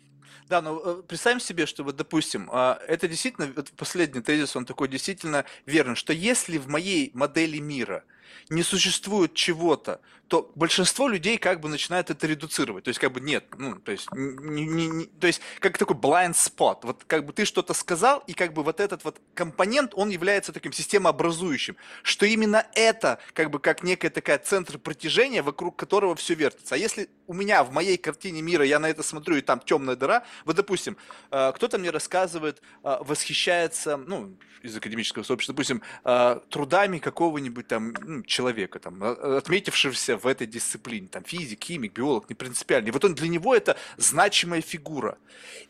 Да, 0.52 0.62
но 0.62 0.82
э, 0.84 1.02
представим 1.08 1.40
себе, 1.40 1.66
что 1.66 1.86
вот, 1.86 1.96
допустим, 1.96 2.50
а, 2.52 2.78
это 2.90 3.08
действительно, 3.08 3.48
вот 3.56 3.72
последний 3.78 4.20
тезис, 4.20 4.54
он 4.58 4.66
такой 4.66 4.90
действительно 4.90 5.46
верный, 5.66 5.96
что 5.96 6.12
если 6.12 6.58
в 6.58 6.68
моей 6.68 7.10
модели 7.14 7.60
мира 7.60 8.04
не 8.50 8.64
существует 8.64 9.34
чего-то, 9.34 10.02
то 10.32 10.50
большинство 10.56 11.10
людей 11.10 11.38
как 11.38 11.60
бы 11.60 11.68
начинает 11.68 12.10
это 12.10 12.26
редуцировать. 12.26 12.86
То 12.86 12.88
есть 12.88 13.02
как 13.02 13.12
бы 13.12 13.20
нет, 13.20 13.44
ну, 13.58 13.76
то 13.76 13.92
есть, 13.92 14.10
не, 14.14 14.66
не, 14.66 14.88
не, 14.88 15.06
то 15.06 15.28
есть 15.28 15.42
как 15.60 15.78
такой 15.78 15.98
blind 15.98 16.36
spot. 16.36 16.80
Вот 16.84 17.04
как 17.06 17.26
бы 17.26 17.34
ты 17.34 17.44
что-то 17.44 17.74
сказал, 17.74 18.24
и 18.28 18.34
как 18.34 18.54
бы 18.54 18.64
вот 18.64 18.80
этот 18.80 19.04
вот 19.04 19.20
компонент, 19.34 19.92
он 19.94 20.10
является 20.10 20.54
таким 20.54 20.72
системообразующим, 20.72 21.76
что 22.02 22.26
именно 22.26 22.66
это 22.76 23.20
как 23.34 23.52
бы 23.52 23.60
как 23.60 23.84
некая 23.84 24.10
такая 24.10 24.38
центр 24.38 24.78
притяжения, 24.78 25.44
вокруг 25.44 25.76
которого 25.76 26.16
все 26.16 26.34
вертится. 26.34 26.76
А 26.76 26.78
если 26.78 27.10
у 27.28 27.34
меня 27.34 27.66
в 27.66 27.74
моей 27.74 27.98
картине 27.98 28.42
мира 28.42 28.64
я 28.64 28.80
на 28.80 28.90
это 28.90 29.04
смотрю, 29.04 29.36
и 29.36 29.42
там 29.42 29.60
темная 29.60 29.98
дыра, 29.98 30.24
вот 30.46 30.56
допустим, 30.56 30.96
э, 31.32 31.52
кто-то 31.54 31.78
мне 31.78 31.90
рассказывает, 31.90 32.62
э, 32.86 32.98
восхищается, 33.02 33.98
ну, 33.98 34.38
из 34.64 34.78
академического 34.78 35.24
сообщества, 35.24 35.54
допустим, 35.54 35.82
э, 36.04 36.40
трудами 36.50 37.00
какого-нибудь 37.00 37.68
там 37.68 37.94
ну, 38.02 38.21
человека, 38.24 38.80
там, 38.80 39.02
отметившегося 39.04 40.18
в 40.18 40.28
этой 40.28 40.48
дисциплине, 40.48 41.08
там 41.08 41.24
физик, 41.24 41.64
химик, 41.64 41.94
биолог, 41.94 42.30
не 42.30 42.36
принципиально. 42.36 42.90
И 42.90 42.92
вот 42.92 43.06
он 43.06 43.16
для 43.16 43.28
него 43.28 43.56
это 43.56 43.78
значимая 43.98 44.62
фигура. 44.62 45.18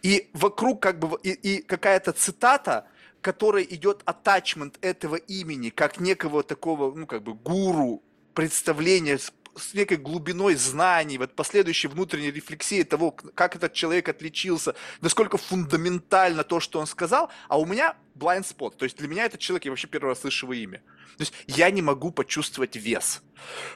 И 0.01 0.29
вокруг 0.33 0.81
как 0.81 0.99
бы 0.99 1.17
и, 1.23 1.31
и 1.31 1.61
какая-то 1.61 2.11
цитата, 2.13 2.87
которой 3.21 3.65
идет 3.69 4.01
атачмент 4.05 4.77
этого 4.81 5.15
имени, 5.15 5.69
как 5.69 5.99
некого 5.99 6.43
такого, 6.43 6.93
ну, 6.95 7.05
как 7.05 7.23
бы 7.23 7.33
гуру, 7.33 8.01
представления 8.33 9.19
с 9.55 9.73
некой 9.73 9.97
глубиной 9.97 10.55
знаний, 10.55 11.17
вот 11.17 11.35
последующей 11.35 11.87
внутренней 11.87 12.31
рефлексии 12.31 12.83
того, 12.83 13.11
как 13.11 13.55
этот 13.55 13.73
человек 13.73 14.07
отличился, 14.09 14.75
насколько 15.01 15.37
фундаментально 15.37 16.43
то, 16.43 16.59
что 16.59 16.79
он 16.79 16.87
сказал, 16.87 17.29
а 17.47 17.59
у 17.59 17.65
меня 17.65 17.95
blind 18.21 18.43
spot, 18.43 18.75
то 18.77 18.85
есть 18.85 18.97
для 18.97 19.07
меня 19.07 19.25
этот 19.25 19.39
человек, 19.39 19.65
я 19.65 19.71
вообще 19.71 19.87
первый 19.87 20.09
раз 20.09 20.21
слышу 20.21 20.45
его 20.45 20.53
имя. 20.53 20.81
То 21.17 21.23
есть 21.23 21.33
я 21.47 21.69
не 21.71 21.81
могу 21.81 22.11
почувствовать 22.11 22.75
вес. 22.75 23.21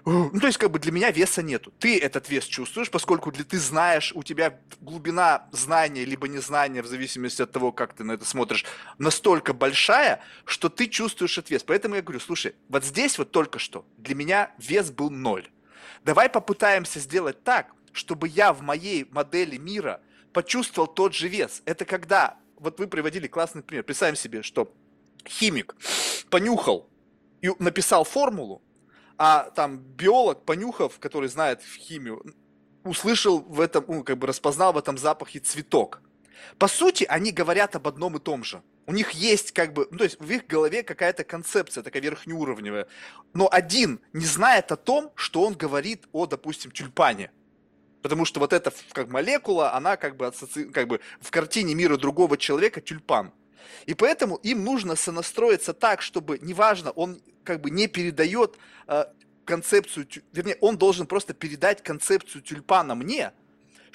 Ну, 0.05 0.31
то 0.39 0.47
есть 0.47 0.57
как 0.57 0.71
бы 0.71 0.79
для 0.79 0.91
меня 0.91 1.11
веса 1.11 1.41
нету. 1.41 1.73
Ты 1.79 1.99
этот 1.99 2.29
вес 2.29 2.45
чувствуешь, 2.45 2.89
поскольку 2.89 3.31
для 3.31 3.43
ты 3.43 3.59
знаешь, 3.59 4.11
у 4.15 4.23
тебя 4.23 4.59
глубина 4.79 5.47
знания 5.51 6.05
либо 6.05 6.27
незнания, 6.27 6.81
в 6.81 6.87
зависимости 6.87 7.41
от 7.41 7.51
того, 7.51 7.71
как 7.71 7.93
ты 7.93 8.03
на 8.03 8.13
это 8.13 8.25
смотришь, 8.25 8.65
настолько 8.97 9.53
большая, 9.53 10.21
что 10.45 10.69
ты 10.69 10.87
чувствуешь 10.87 11.37
этот 11.37 11.51
вес. 11.51 11.63
Поэтому 11.63 11.95
я 11.95 12.01
говорю, 12.01 12.19
слушай, 12.19 12.55
вот 12.69 12.83
здесь 12.83 13.17
вот 13.17 13.31
только 13.31 13.59
что 13.59 13.85
для 13.97 14.15
меня 14.15 14.51
вес 14.57 14.91
был 14.91 15.09
ноль. 15.09 15.49
Давай 16.03 16.29
попытаемся 16.29 16.99
сделать 16.99 17.43
так, 17.43 17.73
чтобы 17.91 18.27
я 18.27 18.53
в 18.53 18.61
моей 18.61 19.07
модели 19.11 19.57
мира 19.57 20.01
почувствовал 20.33 20.87
тот 20.87 21.13
же 21.13 21.27
вес. 21.27 21.61
Это 21.65 21.85
когда, 21.85 22.37
вот 22.57 22.79
вы 22.79 22.87
приводили 22.87 23.27
классный 23.27 23.63
пример, 23.63 23.83
представим 23.83 24.15
себе, 24.15 24.43
что 24.43 24.73
химик 25.27 25.75
понюхал 26.29 26.89
и 27.41 27.51
написал 27.59 28.03
формулу, 28.03 28.61
а 29.17 29.49
там 29.51 29.77
биолог, 29.77 30.43
понюхав, 30.45 30.99
который 30.99 31.29
знает 31.29 31.61
химию, 31.61 32.23
услышал 32.83 33.39
в 33.39 33.59
этом, 33.59 33.85
ну, 33.87 34.03
как 34.03 34.17
бы 34.17 34.27
распознал 34.27 34.73
в 34.73 34.77
этом 34.77 34.97
запахе 34.97 35.39
цветок. 35.39 36.01
По 36.57 36.67
сути, 36.67 37.05
они 37.05 37.31
говорят 37.31 37.75
об 37.75 37.87
одном 37.87 38.17
и 38.17 38.19
том 38.19 38.43
же. 38.43 38.61
У 38.87 38.93
них 38.93 39.11
есть 39.11 39.51
как 39.51 39.73
бы, 39.73 39.87
ну, 39.89 39.97
то 39.97 40.03
есть 40.03 40.19
в 40.19 40.29
их 40.29 40.45
голове 40.45 40.83
какая-то 40.83 41.23
концепция 41.23 41.83
такая 41.83 42.03
верхнеуровневая. 42.03 42.87
Но 43.33 43.49
один 43.51 43.99
не 44.13 44.25
знает 44.25 44.71
о 44.71 44.75
том, 44.75 45.11
что 45.15 45.41
он 45.41 45.55
говорит 45.55 46.07
о, 46.11 46.27
допустим, 46.27 46.71
тюльпане. 46.71 47.31
Потому 48.05 48.23
что 48.25 48.39
вот 48.39 48.53
эта 48.53 48.71
как 48.91 49.09
молекула, 49.09 49.73
она 49.73 49.97
как 49.97 50.15
бы, 50.15 50.27
ассоци... 50.27 50.65
как 50.65 50.87
бы 50.87 50.99
в 51.19 51.31
картине 51.31 51.73
мира 51.73 51.97
другого 51.97 52.37
человека 52.37 52.79
тюльпан. 52.79 53.33
И 53.87 53.95
поэтому 53.95 54.35
им 54.35 54.63
нужно 54.63 54.95
сонастроиться 54.95 55.73
так, 55.73 56.03
чтобы, 56.03 56.37
неважно, 56.37 56.91
он 56.91 57.19
как 57.43 57.61
бы 57.61 57.71
не 57.71 57.87
передает 57.87 58.59
э, 58.85 59.05
концепцию, 59.43 60.05
вернее, 60.33 60.55
он 60.61 60.77
должен 60.77 61.07
просто 61.07 61.33
передать 61.33 61.81
концепцию 61.81 62.43
тюльпана 62.43 62.93
мне, 62.93 63.31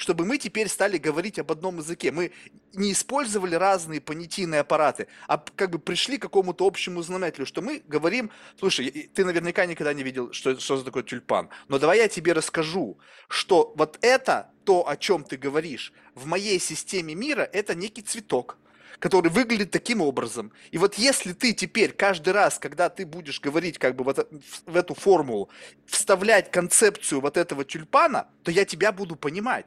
чтобы 0.01 0.25
мы 0.25 0.39
теперь 0.39 0.69
стали 0.69 0.97
говорить 0.97 1.39
об 1.39 1.53
одном 1.53 1.77
языке. 1.77 2.11
Мы 2.11 2.33
не 2.73 2.93
использовали 2.93 3.55
разные 3.55 4.01
понятийные 4.01 4.63
аппараты, 4.63 5.09
а 5.29 5.37
как 5.37 5.71
бы 5.71 5.79
пришли 5.79 6.17
к 6.17 6.23
какому-то 6.23 6.67
общему 6.67 7.03
знаменателю, 7.03 7.45
что 7.45 7.61
мы 7.61 7.83
говорим, 7.87 8.31
слушай, 8.59 9.11
ты 9.13 9.27
наверняка 9.27 9.67
никогда 9.67 9.93
не 9.93 10.03
видел, 10.03 10.33
что, 10.33 10.59
что 10.59 10.83
такое 10.83 11.03
тюльпан, 11.03 11.51
но 11.69 11.79
давай 11.79 11.99
я 11.99 12.09
тебе 12.09 12.33
расскажу, 12.33 12.99
что 13.29 13.75
вот 13.77 13.99
это, 14.01 14.51
то, 14.65 14.89
о 14.89 14.97
чем 14.97 15.23
ты 15.23 15.37
говоришь, 15.37 15.93
в 16.15 16.25
моей 16.25 16.59
системе 16.59 17.15
мира, 17.15 17.43
это 17.53 17.75
некий 17.75 18.01
цветок, 18.01 18.57
который 19.01 19.31
выглядит 19.31 19.71
таким 19.71 20.01
образом. 20.01 20.51
И 20.71 20.79
вот 20.79 20.95
если 20.95 21.35
ты 21.35 21.53
теперь 21.53 21.93
каждый 21.93 22.33
раз, 22.33 22.59
когда 22.59 22.89
ты 22.89 23.05
будешь 23.05 23.39
говорить 23.39 23.77
как 23.79 23.97
бы 23.97 24.05
вот 24.05 24.31
в 24.65 24.77
эту 24.77 24.95
формулу, 24.95 25.51
вставлять 25.85 26.51
концепцию 26.51 27.21
вот 27.21 27.37
этого 27.37 27.67
тюльпана, 27.67 28.29
то 28.45 28.51
я 28.51 28.65
тебя 28.65 28.93
буду 28.93 29.15
понимать. 29.15 29.67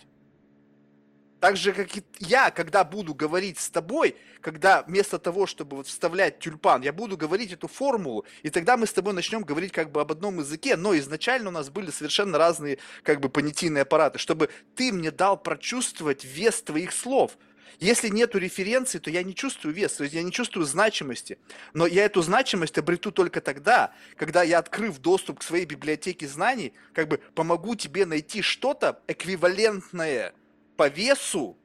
Так 1.44 1.58
же, 1.58 1.74
как 1.74 1.98
и 1.98 2.04
я, 2.20 2.52
когда 2.52 2.86
буду 2.86 3.14
говорить 3.14 3.60
с 3.60 3.70
тобой, 3.70 4.16
когда 4.40 4.82
вместо 4.84 5.20
того, 5.20 5.46
чтобы 5.46 5.76
вот 5.76 5.88
вставлять 5.88 6.40
тюльпан, 6.40 6.84
я 6.84 6.94
буду 6.94 7.18
говорить 7.18 7.52
эту 7.52 7.68
формулу, 7.68 8.24
и 8.44 8.50
тогда 8.50 8.78
мы 8.78 8.88
с 8.88 8.94
тобой 8.94 9.14
начнем 9.14 9.42
говорить 9.42 9.74
как 9.74 9.92
бы 9.92 10.00
об 10.00 10.14
одном 10.14 10.40
языке, 10.40 10.78
но 10.78 10.98
изначально 10.98 11.50
у 11.50 11.52
нас 11.52 11.70
были 11.70 11.92
совершенно 11.92 12.38
разные 12.38 12.78
как 13.04 13.20
бы 13.20 13.28
понятийные 13.28 13.82
аппараты, 13.82 14.20
чтобы 14.20 14.52
ты 14.78 14.94
мне 14.94 15.12
дал 15.12 15.36
прочувствовать 15.36 16.24
вес 16.24 16.62
твоих 16.62 16.94
слов. 16.94 17.38
Если 17.82 18.08
нету 18.08 18.38
референции, 18.38 19.00
то 19.00 19.12
я 19.12 19.22
не 19.22 19.36
чувствую 19.36 19.76
вес, 19.76 19.92
то 19.96 20.06
есть 20.06 20.16
я 20.16 20.24
не 20.24 20.32
чувствую 20.32 20.66
значимости. 20.66 21.40
Но 21.74 21.86
я 21.86 22.06
эту 22.06 22.22
значимость 22.22 22.78
обрету 22.78 23.12
только 23.12 23.42
тогда, 23.42 23.94
когда 24.16 24.44
я, 24.44 24.60
открыв 24.60 25.00
доступ 25.00 25.40
к 25.40 25.44
своей 25.44 25.66
библиотеке 25.66 26.26
знаний, 26.26 26.72
как 26.94 27.10
бы 27.10 27.18
помогу 27.36 27.76
тебе 27.76 28.06
найти 28.06 28.42
что-то 28.42 29.02
эквивалентное– 29.10 30.34
по 30.76 30.88
весу 30.90 31.58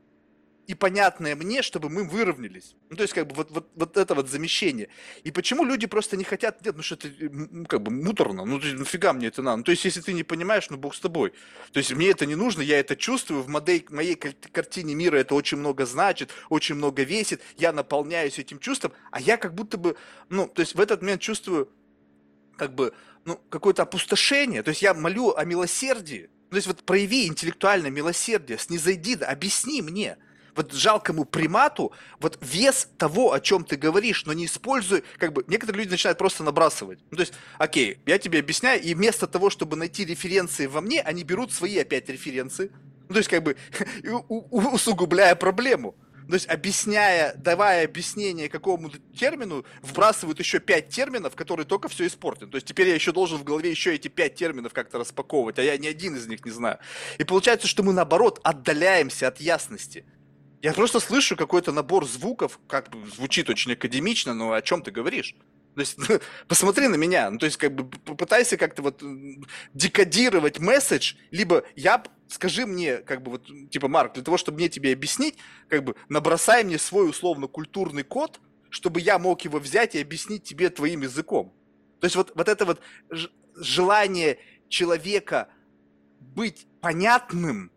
и 0.69 0.75
понятное 0.75 1.35
мне, 1.35 1.63
чтобы 1.63 1.89
мы 1.89 2.05
выровнялись. 2.05 2.77
Ну, 2.91 2.97
то 2.97 3.03
есть, 3.03 3.15
как 3.15 3.27
бы, 3.27 3.35
вот, 3.35 3.51
вот, 3.51 3.71
вот 3.75 3.97
это 3.97 4.15
вот 4.15 4.29
замещение. 4.29 4.91
И 5.25 5.31
почему 5.31 5.65
люди 5.65 5.87
просто 5.87 6.19
не 6.19 6.25
хотят 6.25 6.63
делать, 6.63 6.77
ну, 6.77 6.83
что 6.83 6.95
это, 6.95 7.09
как 7.67 7.83
бы, 7.83 7.91
муторно, 7.91 8.45
ну, 8.45 8.59
нафига 8.59 9.15
мне 9.15 9.29
это 9.29 9.41
надо? 9.41 9.57
Ну, 9.57 9.63
то 9.65 9.71
есть, 9.71 9.87
если 9.87 10.03
ты 10.03 10.13
не 10.13 10.25
понимаешь, 10.25 10.69
ну, 10.69 10.77
бог 10.77 10.95
с 10.95 11.01
тобой. 11.01 11.33
То 11.73 11.79
есть, 11.79 11.91
мне 11.95 12.11
это 12.11 12.27
не 12.27 12.35
нужно, 12.35 12.61
я 12.61 12.79
это 12.79 12.97
чувствую, 12.97 13.43
в 13.43 13.49
модель, 13.49 13.87
моей 13.89 14.15
картине 14.15 14.95
мира 14.95 15.17
это 15.17 15.35
очень 15.35 15.57
много 15.57 15.87
значит, 15.87 16.33
очень 16.51 16.75
много 16.75 17.03
весит, 17.03 17.41
я 17.57 17.73
наполняюсь 17.73 18.39
этим 18.39 18.59
чувством, 18.59 18.93
а 19.11 19.23
я 19.23 19.39
как 19.39 19.55
будто 19.55 19.79
бы, 19.79 19.97
ну, 20.29 20.47
то 20.49 20.61
есть, 20.61 20.75
в 20.75 20.81
этот 20.81 21.01
момент 21.01 21.23
чувствую, 21.23 21.73
как 22.59 22.75
бы, 22.75 22.93
ну, 23.25 23.41
какое-то 23.49 23.85
опустошение. 23.85 24.63
То 24.63 24.69
есть, 24.69 24.83
я 24.83 24.93
молю 24.93 25.35
о 25.35 25.47
милосердии, 25.47 26.29
то 26.51 26.57
есть 26.57 26.67
вот 26.67 26.83
прояви 26.85 27.27
интеллектуальное 27.27 27.91
милосердие, 27.91 28.59
снизойди, 28.59 29.15
объясни 29.23 29.83
мне, 29.83 30.17
вот 30.59 30.73
жалкому 30.73 31.25
примату, 31.25 31.93
вот 32.19 32.39
вес 32.41 32.89
того, 32.99 33.33
о 33.33 33.41
чем 33.41 33.65
ты 33.65 33.77
говоришь, 33.77 34.25
но 34.27 34.33
не 34.33 34.47
используй, 34.47 35.05
как 35.19 35.33
бы, 35.33 35.45
некоторые 35.47 35.85
люди 35.85 35.93
начинают 35.93 36.19
просто 36.19 36.43
набрасывать. 36.43 36.99
Ну, 37.11 37.17
то 37.17 37.23
есть, 37.23 37.35
окей, 37.59 37.99
я 38.07 38.19
тебе 38.19 38.41
объясняю, 38.41 38.83
и 38.83 38.93
вместо 38.95 39.27
того, 39.27 39.51
чтобы 39.51 39.77
найти 39.77 40.05
референции 40.05 40.67
во 40.67 40.81
мне, 40.81 41.01
они 41.01 41.23
берут 41.23 41.53
свои 41.53 41.79
опять 41.79 42.09
референции, 42.09 42.73
ну, 43.09 43.15
то 43.15 43.19
есть, 43.19 43.31
как 43.31 43.43
бы, 43.43 43.57
усугубляя 44.51 45.35
проблему. 45.35 45.95
То 46.29 46.35
есть, 46.35 46.47
объясняя, 46.47 47.35
давая 47.37 47.87
объяснение 47.87 48.51
какому-то 48.51 48.99
термину, 49.19 49.65
вбрасывают 49.81 50.39
еще 50.39 50.61
пять 50.61 50.91
терминов, 50.91 51.35
которые 51.35 51.65
только 51.65 51.89
все 51.89 52.07
испортят. 52.07 52.51
То 52.51 52.57
есть, 52.57 52.67
теперь 52.67 52.89
я 52.89 52.95
еще 52.95 53.13
должен 53.13 53.39
в 53.39 53.45
голове 53.45 53.71
еще 53.71 53.95
эти 53.95 54.09
пять 54.09 54.35
терминов 54.35 54.75
как-то 54.75 54.99
распаковывать, 54.99 55.59
а 55.59 55.63
я 55.63 55.79
ни 55.79 55.87
один 55.87 56.17
из 56.17 56.27
них 56.27 56.45
не 56.45 56.51
знаю. 56.51 56.79
И 57.17 57.25
получается, 57.25 57.67
что 57.67 57.83
мы, 57.83 57.95
наоборот, 57.95 58.41
отдаляемся 58.45 59.27
от 59.29 59.41
ясности. 59.41 60.05
Я 60.61 60.75
просто 60.75 61.01
слышу 61.01 61.35
какой-то 61.35 61.73
набор 61.73 62.07
звуков, 62.07 62.61
как 62.67 62.91
звучит 63.15 63.49
очень 63.49 63.73
академично, 63.73 64.35
но 64.35 64.53
о 64.53 64.61
чем 64.61 64.83
ты 64.83 64.91
говоришь? 64.91 65.35
То 65.79 65.83
есть, 65.83 65.97
посмотри 66.49 66.89
на 66.89 66.97
меня, 66.97 67.31
ну, 67.31 67.39
то 67.39 67.47
есть, 67.47 67.57
как 67.57 67.73
бы, 67.73 67.89
попытайся 68.05 68.57
как-то 68.57 68.83
вот 68.83 69.01
декодировать 69.75 70.59
месседж, 70.59 71.15
либо 71.31 71.63
я, 71.77 72.03
скажи 72.27 72.67
мне, 72.67 72.97
как 72.97 73.23
бы, 73.23 73.31
вот, 73.31 73.47
типа, 73.71 73.87
Марк, 73.87 74.15
для 74.15 74.25
того, 74.25 74.39
чтобы 74.39 74.59
мне 74.59 74.69
тебе 74.69 74.93
объяснить, 74.93 75.37
как 75.69 75.85
бы, 75.85 75.95
набросай 76.09 76.65
мне 76.65 76.79
свой 76.79 77.09
условно-культурный 77.09 78.03
код, 78.03 78.41
чтобы 78.71 79.01
я 79.01 79.21
мог 79.21 79.43
его 79.43 79.61
взять 79.61 79.95
и 79.95 80.01
объяснить 80.01 80.43
тебе 80.43 80.69
твоим 80.69 81.03
языком. 81.03 81.55
То 82.01 82.07
есть, 82.07 82.17
вот, 82.17 82.33
вот 82.35 82.49
это 82.49 82.65
вот 82.65 82.81
желание 83.55 84.41
человека 84.69 85.49
быть 86.19 86.67
понятным 86.81 87.71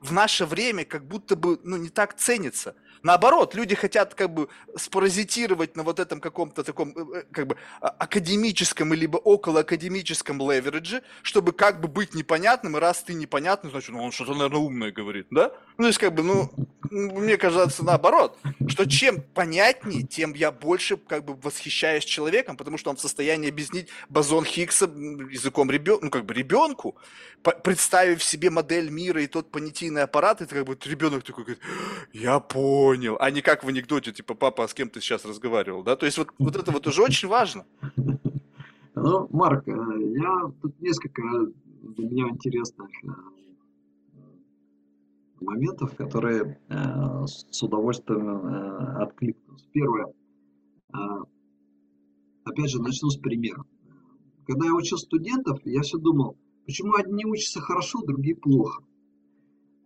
в 0.00 0.12
наше 0.12 0.46
время 0.46 0.84
как 0.84 1.04
будто 1.04 1.34
бы, 1.34 1.58
ну, 1.64 1.78
не 1.78 1.88
так 1.88 2.16
ценится. 2.16 2.76
Наоборот, 3.02 3.54
люди 3.54 3.74
хотят 3.74 4.14
как 4.14 4.32
бы 4.32 4.48
спаразитировать 4.76 5.76
на 5.76 5.82
вот 5.82 5.98
этом 6.00 6.20
каком-то 6.20 6.64
таком 6.64 6.90
э, 6.90 7.18
э, 7.18 7.22
как 7.32 7.46
бы 7.46 7.56
а, 7.80 7.88
академическом 7.88 8.92
либо 8.92 9.16
около 9.16 9.60
академическом 9.60 10.38
леверидже, 10.38 11.02
чтобы 11.22 11.52
как 11.52 11.80
бы 11.80 11.88
быть 11.88 12.14
непонятным, 12.14 12.76
и 12.76 12.80
раз 12.80 13.02
ты 13.02 13.14
непонятный, 13.14 13.70
значит, 13.70 13.90
ну 13.90 14.02
он 14.02 14.12
что-то, 14.12 14.34
наверное, 14.34 14.60
умное 14.60 14.92
говорит, 14.92 15.26
да? 15.30 15.52
Ну, 15.78 15.84
то 15.84 15.86
есть 15.86 15.98
как 15.98 16.12
бы, 16.12 16.24
ну, 16.24 16.50
мне 16.90 17.36
кажется, 17.36 17.84
наоборот, 17.84 18.36
что 18.66 18.84
чем 18.84 19.22
понятнее, 19.32 20.02
тем 20.02 20.34
я 20.34 20.50
больше 20.50 20.96
как 20.96 21.24
бы 21.24 21.34
восхищаюсь 21.34 22.04
человеком, 22.04 22.56
потому 22.56 22.78
что 22.78 22.90
он 22.90 22.96
в 22.96 23.00
состоянии 23.00 23.48
объяснить 23.48 23.88
бозон 24.08 24.44
Хиггса 24.44 24.86
языком 24.86 25.70
ребенка, 25.70 26.04
ну, 26.04 26.10
как 26.10 26.24
бы 26.24 26.34
ребенку, 26.34 26.96
представив 27.62 28.24
себе 28.24 28.50
модель 28.50 28.90
мира 28.90 29.22
и 29.22 29.28
тот 29.28 29.52
понятийный 29.52 30.02
аппарат, 30.02 30.40
это 30.42 30.52
как 30.52 30.66
бы 30.66 30.76
ребенок 30.84 31.22
такой 31.22 31.44
говорит, 31.44 31.62
я 32.12 32.40
понял, 32.40 33.16
а 33.20 33.30
не 33.30 33.40
как 33.40 33.62
в 33.62 33.68
анекдоте, 33.68 34.10
типа, 34.10 34.34
папа, 34.34 34.64
а 34.64 34.68
с 34.68 34.74
кем 34.74 34.90
ты 34.90 35.00
сейчас 35.00 35.24
разговаривал, 35.24 35.84
да? 35.84 35.94
То 35.94 36.06
есть 36.06 36.18
вот, 36.18 36.30
вот 36.40 36.56
это 36.56 36.72
вот 36.72 36.88
уже 36.88 37.02
очень 37.02 37.28
важно. 37.28 37.64
Ну, 38.96 39.28
Марк, 39.30 39.68
э, 39.68 39.72
я 39.72 40.50
тут 40.60 40.80
несколько 40.80 41.22
для 41.82 42.04
меня 42.04 42.28
интересных 42.30 42.88
э, 43.04 43.06
моментов, 45.40 45.94
которые 45.96 46.60
э, 46.68 47.26
с 47.26 47.62
удовольствием 47.62 48.46
э. 48.46 49.34
Первое. 49.72 50.12
Э, 50.92 50.98
опять 52.44 52.70
же, 52.70 52.82
начну 52.82 53.10
с 53.10 53.16
примера. 53.16 53.64
Когда 54.46 54.66
я 54.66 54.74
учил 54.74 54.98
студентов, 54.98 55.60
я 55.64 55.82
все 55.82 55.98
думал, 55.98 56.36
почему 56.66 56.94
одни 56.96 57.24
учатся 57.26 57.60
хорошо, 57.60 58.02
другие 58.02 58.36
плохо. 58.36 58.82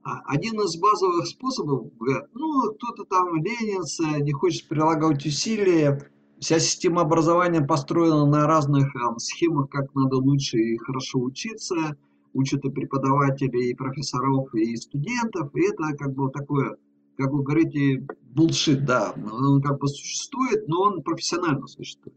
А 0.05 0.21
один 0.27 0.61
из 0.61 0.77
базовых 0.79 1.27
способов, 1.27 1.95
говорят, 1.97 2.29
ну, 2.35 2.73
кто-то 2.75 3.05
там 3.05 3.37
ленится, 3.37 4.21
не 4.21 4.33
хочет 4.33 4.69
прилагать 4.69 5.25
усилия, 5.25 6.11
вся 6.41 6.59
система 6.59 7.03
образования 7.03 7.61
построена 7.61 8.27
на 8.27 8.47
разных 8.47 8.93
там, 8.93 9.19
схемах, 9.19 9.71
как 9.71 9.95
надо 9.95 10.17
лучше 10.17 10.59
и 10.59 10.77
хорошо 10.77 11.21
учиться– 11.21 11.97
учат 12.35 12.65
и 12.65 12.71
преподавателей, 12.71 13.71
и 13.71 13.75
профессоров, 13.75 14.55
и 14.55 14.77
студентов, 14.77 15.55
и 15.55 15.63
это 15.63 15.97
как 15.97 16.15
бы 16.15 16.31
такое, 16.31 16.77
как 17.17 17.31
вы 17.31 17.43
говорите, 17.43 18.07
булшит, 18.31 18.85
да, 18.85 19.15
он 19.15 19.61
как 19.63 19.79
бы 19.79 19.89
существует, 19.89 20.67
но 20.69 20.83
он 20.83 21.03
профессионально 21.03 21.67
существует. 21.67 22.17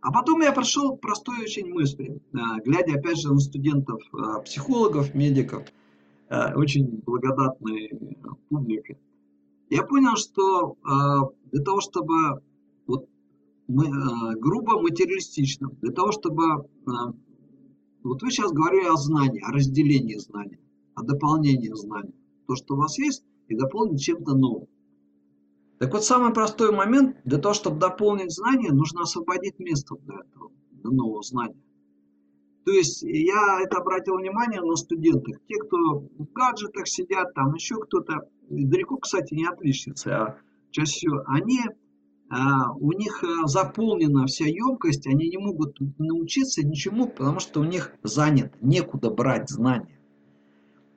А 0.00 0.12
потом 0.12 0.40
я 0.42 0.52
прошел 0.52 0.96
простой 0.96 1.42
очень 1.42 1.72
мысли, 1.72 2.20
а, 2.32 2.60
глядя 2.60 2.96
опять 2.96 3.18
же 3.18 3.32
на 3.32 3.40
студентов, 3.40 4.00
а, 4.12 4.40
психологов, 4.40 5.14
медиков, 5.14 5.64
а, 6.28 6.52
очень 6.54 7.02
благодатной 7.04 7.90
публики. 8.48 8.98
Я 9.68 9.82
понял, 9.82 10.14
что 10.14 10.76
для 11.50 11.60
того, 11.64 11.80
чтобы 11.80 12.40
вот 12.86 13.08
мы, 13.66 13.88
грубо 14.36 14.80
материалистично, 14.80 15.70
для 15.82 15.90
того, 15.90 16.12
чтобы 16.12 16.68
вот 18.08 18.22
вы 18.22 18.30
сейчас 18.30 18.52
говорили 18.52 18.86
о 18.86 18.96
знании, 18.96 19.42
о 19.42 19.52
разделении 19.52 20.16
знаний, 20.16 20.58
о 20.94 21.02
дополнении 21.02 21.72
знаний. 21.74 22.14
То, 22.46 22.54
что 22.54 22.74
у 22.74 22.78
вас 22.78 22.98
есть, 22.98 23.24
и 23.48 23.56
дополнить 23.56 24.02
чем-то 24.02 24.34
новым. 24.34 24.68
Так 25.78 25.92
вот, 25.92 26.04
самый 26.04 26.32
простой 26.32 26.72
момент, 26.72 27.16
для 27.24 27.38
того, 27.38 27.54
чтобы 27.54 27.78
дополнить 27.78 28.32
знания, 28.32 28.72
нужно 28.72 29.02
освободить 29.02 29.58
место 29.58 29.96
для 29.96 30.16
этого, 30.16 30.50
для 30.70 30.90
нового 30.90 31.22
знания. 31.22 31.60
То 32.64 32.72
есть 32.72 33.02
я 33.02 33.60
это 33.62 33.78
обратил 33.78 34.16
внимание 34.16 34.60
на 34.60 34.74
студентах. 34.74 35.36
Те, 35.46 35.54
кто 35.58 36.00
в 36.00 36.32
гаджетах 36.32 36.88
сидят, 36.88 37.32
там 37.34 37.54
еще 37.54 37.76
кто-то, 37.76 38.28
далеко, 38.48 38.96
кстати, 38.96 39.34
не 39.34 39.46
отличницы, 39.46 40.08
а 40.08 40.38
чаще 40.70 40.92
всего, 40.92 41.22
они 41.26 41.60
у 42.28 42.92
них 42.92 43.22
э, 43.22 43.46
заполнена 43.46 44.26
вся 44.26 44.46
емкость, 44.46 45.06
они 45.06 45.28
не 45.28 45.38
могут 45.38 45.76
научиться 45.98 46.66
ничему, 46.66 47.06
потому 47.06 47.38
что 47.38 47.60
у 47.60 47.64
них 47.64 47.92
занят, 48.02 48.52
некуда 48.60 49.10
брать 49.10 49.48
знания. 49.48 49.96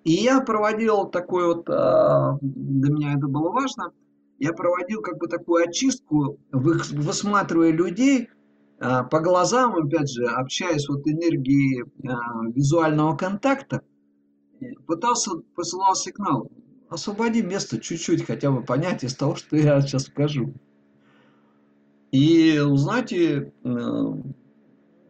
И 0.03 0.14
я 0.14 0.41
проводил 0.41 1.06
такой 1.06 1.53
вот, 1.53 1.69
а, 1.69 2.38
для 2.41 2.91
меня 2.91 3.14
это 3.14 3.27
было 3.27 3.51
важно, 3.51 3.91
я 4.39 4.53
проводил 4.53 5.01
как 5.01 5.19
бы 5.19 5.27
такую 5.27 5.68
очистку, 5.68 6.39
высматривая 6.51 7.72
людей 7.72 8.30
а, 8.80 9.03
по 9.03 9.19
глазам, 9.19 9.76
опять 9.76 10.10
же, 10.10 10.26
общаясь 10.26 10.88
вот 10.89 11.06
энергией 11.06 11.84
визуального 12.53 13.15
контакта, 13.15 13.81
пытался, 14.88 15.31
посылал 15.56 15.93
сигнал, 15.93 16.49
освободи 16.89 17.43
место 17.43 17.80
чуть-чуть, 17.80 18.26
хотя 18.26 18.49
бы 18.49 18.64
понять 18.64 19.03
из 19.03 19.15
того, 19.15 19.35
что 19.35 19.57
я 19.57 19.80
сейчас 19.81 20.06
скажу. 20.06 20.53
И, 22.11 22.60
знаете, 22.73 23.53
э, 23.64 24.14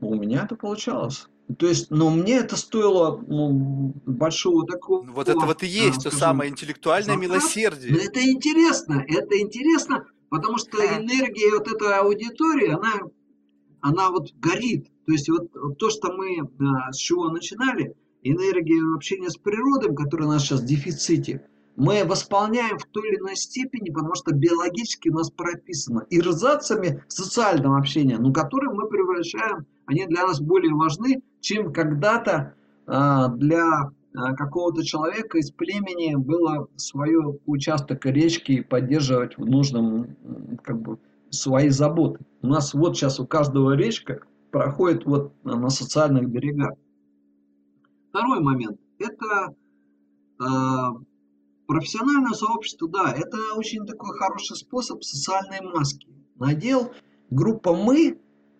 у 0.01 0.15
меня 0.15 0.43
это 0.43 0.55
получалось. 0.55 1.27
То 1.57 1.67
есть, 1.67 1.89
но 1.89 2.11
мне 2.11 2.35
это 2.35 2.55
стоило 2.55 3.19
ну, 3.27 3.93
большого 4.05 4.67
такого... 4.67 5.03
Ну, 5.03 5.13
вот 5.13 5.29
это 5.29 5.39
вот 5.39 5.63
и 5.63 5.67
есть 5.67 6.03
то 6.03 6.11
самое 6.11 6.51
интеллектуальное 6.51 7.15
затрат. 7.15 7.21
милосердие. 7.21 7.93
Но 7.93 7.99
это 7.99 8.21
интересно, 8.21 9.03
это 9.07 9.39
интересно, 9.39 10.05
потому 10.29 10.57
что 10.57 10.77
энергия 10.77 11.51
вот 11.57 11.67
этой 11.67 11.97
аудитории, 11.97 12.69
она, 12.69 12.93
она 13.81 14.11
вот 14.11 14.31
горит. 14.35 14.89
То 15.07 15.13
есть 15.13 15.27
вот 15.27 15.51
то, 15.79 15.89
что 15.89 16.11
мы, 16.13 16.47
а, 16.59 16.91
с 16.91 16.97
чего 16.97 17.29
начинали, 17.29 17.95
энергия 18.21 18.83
общения 18.95 19.29
с 19.29 19.37
природой, 19.37 19.95
которая 19.95 20.27
у 20.27 20.31
нас 20.31 20.43
сейчас 20.43 20.61
в 20.61 20.65
дефиците, 20.65 21.47
мы 21.79 22.03
восполняем 22.03 22.77
в 22.77 22.83
той 22.85 23.07
или 23.07 23.19
иной 23.19 23.37
степени, 23.37 23.89
потому 23.89 24.13
что 24.13 24.35
биологически 24.35 25.07
у 25.07 25.13
нас 25.13 25.31
прописано 25.31 26.05
ирзациями 26.09 27.01
социального 27.07 27.77
общения, 27.77 28.17
но 28.17 28.33
которые 28.33 28.73
мы 28.73 28.89
превращаем, 28.89 29.65
они 29.85 30.05
для 30.05 30.27
нас 30.27 30.41
более 30.41 30.73
важны, 30.73 31.23
чем 31.39 31.71
когда-то 31.71 32.53
а, 32.85 33.29
для 33.29 33.91
а, 34.13 34.35
какого-то 34.35 34.83
человека 34.83 35.37
из 35.37 35.51
племени 35.51 36.15
было 36.15 36.67
свое 36.75 37.39
участок 37.45 38.05
речки 38.05 38.59
поддерживать 38.61 39.37
в 39.37 39.45
нужном, 39.45 40.17
как 40.63 40.81
бы, 40.81 40.99
свои 41.29 41.69
заботы. 41.69 42.25
У 42.41 42.47
нас 42.47 42.73
вот 42.73 42.97
сейчас 42.97 43.21
у 43.21 43.25
каждого 43.25 43.71
речка 43.71 44.19
проходит 44.51 45.05
вот 45.05 45.31
на 45.45 45.69
социальных 45.69 46.27
берегах. 46.27 46.73
Второй 48.09 48.41
момент– 48.41 48.77
это 48.99 49.55
а, 50.39 50.91
Профессиональное 51.69 52.33
сообщество, 52.33 52.89
да, 52.89 53.13
это 53.15 53.37
очень 53.53 53.85
такой 53.85 54.17
хороший 54.17 54.55
способ 54.55 55.03
социальной 55.03 55.61
маски. 55.61 56.07
Надел 56.39 56.91
группа 57.29 57.75
«мы», 57.75 58.17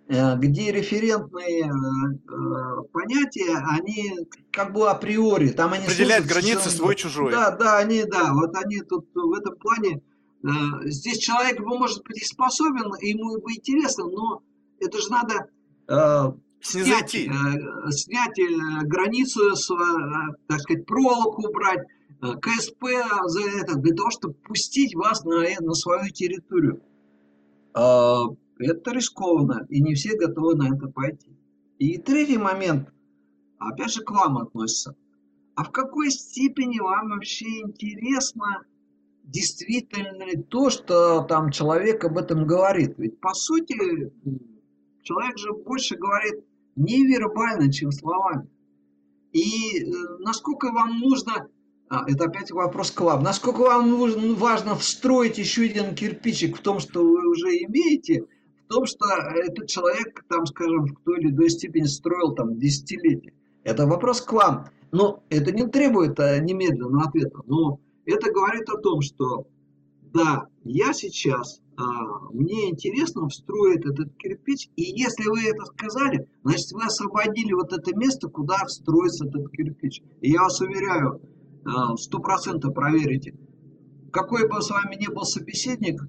э, 0.07 0.38
где 0.38 0.72
референтные 0.72 1.64
э, 1.64 1.69
э, 1.72 2.84
понятия, 2.94 3.57
они 3.68 4.27
как 4.52 4.73
бы 4.73 4.88
априори, 4.88 5.49
там 5.49 5.73
они 5.73 5.86
определяют 5.86 6.27
границы 6.27 6.69
свой-чужой. 6.69 7.31
Да, 7.31 7.49
да, 7.49 7.80
они, 7.80 8.03
да, 8.03 8.31
вот 8.31 8.56
они 8.56 8.81
тут 8.81 9.07
в 9.15 9.34
этом 9.34 9.56
плане, 9.56 10.03
здесь 10.84 11.18
человек 11.18 11.61
может 11.61 12.03
быть 12.03 12.22
и 12.22 12.26
способен, 12.26 12.94
ему 13.02 13.41
бы 13.41 13.53
интересно, 13.53 14.06
но 14.06 14.44
это 14.80 14.99
же 14.99 15.10
надо 15.10 16.38
снять, 16.61 17.10
снять 17.10 18.40
границу, 18.84 19.56
так 20.48 20.60
сказать, 20.60 20.86
проволоку 20.86 21.48
убрать, 21.48 21.80
Э, 21.80 21.98
КСП 22.21 22.83
за 23.25 23.41
это, 23.61 23.75
для 23.75 23.95
того, 23.95 24.09
чтобы 24.11 24.33
пустить 24.33 24.95
вас 24.95 25.23
на, 25.23 25.43
на 25.59 25.73
свою 25.73 26.09
территорию. 26.09 26.81
А, 27.73 28.23
это 28.59 28.91
рискованно, 28.91 29.65
и 29.69 29.81
не 29.81 29.93
все 29.93 30.17
готовы 30.17 30.55
на 30.55 30.75
это 30.75 30.87
пойти. 30.87 31.31
И 31.77 31.97
третий 31.97 32.37
момент, 32.37 32.89
опять 33.57 33.93
же, 33.93 34.03
к 34.03 34.11
вам 34.11 34.37
относится. 34.37 34.95
А 35.55 35.63
в 35.63 35.71
какой 35.71 36.11
степени 36.11 36.79
вам 36.79 37.09
вообще 37.09 37.45
интересно 37.61 38.65
действительно 39.23 40.23
ли 40.23 40.41
то, 40.41 40.69
что 40.69 41.21
там 41.23 41.51
человек 41.51 42.03
об 42.03 42.17
этом 42.17 42.45
говорит? 42.45 42.95
Ведь 42.97 43.19
по 43.19 43.33
сути 43.33 43.75
человек 45.03 45.37
же 45.37 45.53
больше 45.53 45.95
говорит 45.95 46.43
невербально, 46.75 47.71
чем 47.71 47.91
словами. 47.91 48.49
И 49.31 49.83
э, 49.83 49.87
насколько 50.19 50.71
вам 50.71 50.99
нужно 50.99 51.47
это 51.90 52.26
опять 52.26 52.52
вопрос 52.52 52.91
к 52.91 53.02
вам. 53.02 53.24
Насколько 53.24 53.61
вам 53.61 53.90
нужно, 53.90 54.36
важно 54.36 54.76
встроить 54.76 55.38
еще 55.38 55.64
один 55.64 55.95
кирпичик 55.95 56.57
в 56.57 56.61
том, 56.61 56.80
что 56.80 57.03
вы 57.03 57.28
уже 57.30 57.49
имеете, 57.64 58.26
в 58.66 58.74
том, 58.74 58.86
что 58.86 59.06
этот 59.07 59.68
человек, 59.68 60.24
там, 60.30 60.45
скажем, 60.45 60.86
в 60.86 61.03
той 61.03 61.20
или 61.20 61.32
иной 61.32 61.49
степени 61.49 61.86
строил 61.86 62.36
там 62.36 62.60
десятилетия. 62.60 63.34
Это 63.64 63.88
вопрос 63.88 64.22
к 64.22 64.32
вам. 64.34 64.70
Но 64.91 65.24
это 65.30 65.52
не 65.52 65.68
требует 65.68 66.20
а, 66.20 66.40
немедленного 66.40 67.06
ответа. 67.07 67.41
Но 67.45 67.80
это 68.06 68.32
говорит 68.32 68.70
о 68.70 68.78
том, 68.78 69.02
что 69.02 69.48
да, 70.14 70.48
я 70.64 70.94
сейчас, 70.94 71.61
а, 71.78 71.84
мне 72.32 72.70
интересно 72.70 73.28
встроить 73.30 73.86
этот 73.86 74.16
кирпич, 74.18 74.70
и 74.76 74.84
если 74.84 75.28
вы 75.30 75.41
это 75.44 75.66
сказали, 75.66 76.28
значит 76.44 76.72
вы 76.72 76.84
освободили 76.84 77.53
вот 77.53 77.72
это 77.74 77.95
место, 77.95 78.28
куда 78.28 78.66
встроится 78.66 79.28
этот 79.28 79.52
кирпич. 79.52 80.02
И 80.22 80.32
я 80.32 80.41
вас 80.41 80.60
уверяю, 80.61 81.22
Э, 81.69 81.95
сто 81.97 82.19
процентов 82.19 82.73
проверите. 82.73 83.35
какой 84.11 84.47
бы 84.49 84.59
с 84.59 84.71
вами 84.71 84.95
ни 84.95 85.07
был 85.07 85.23
собеседник, 85.23 86.01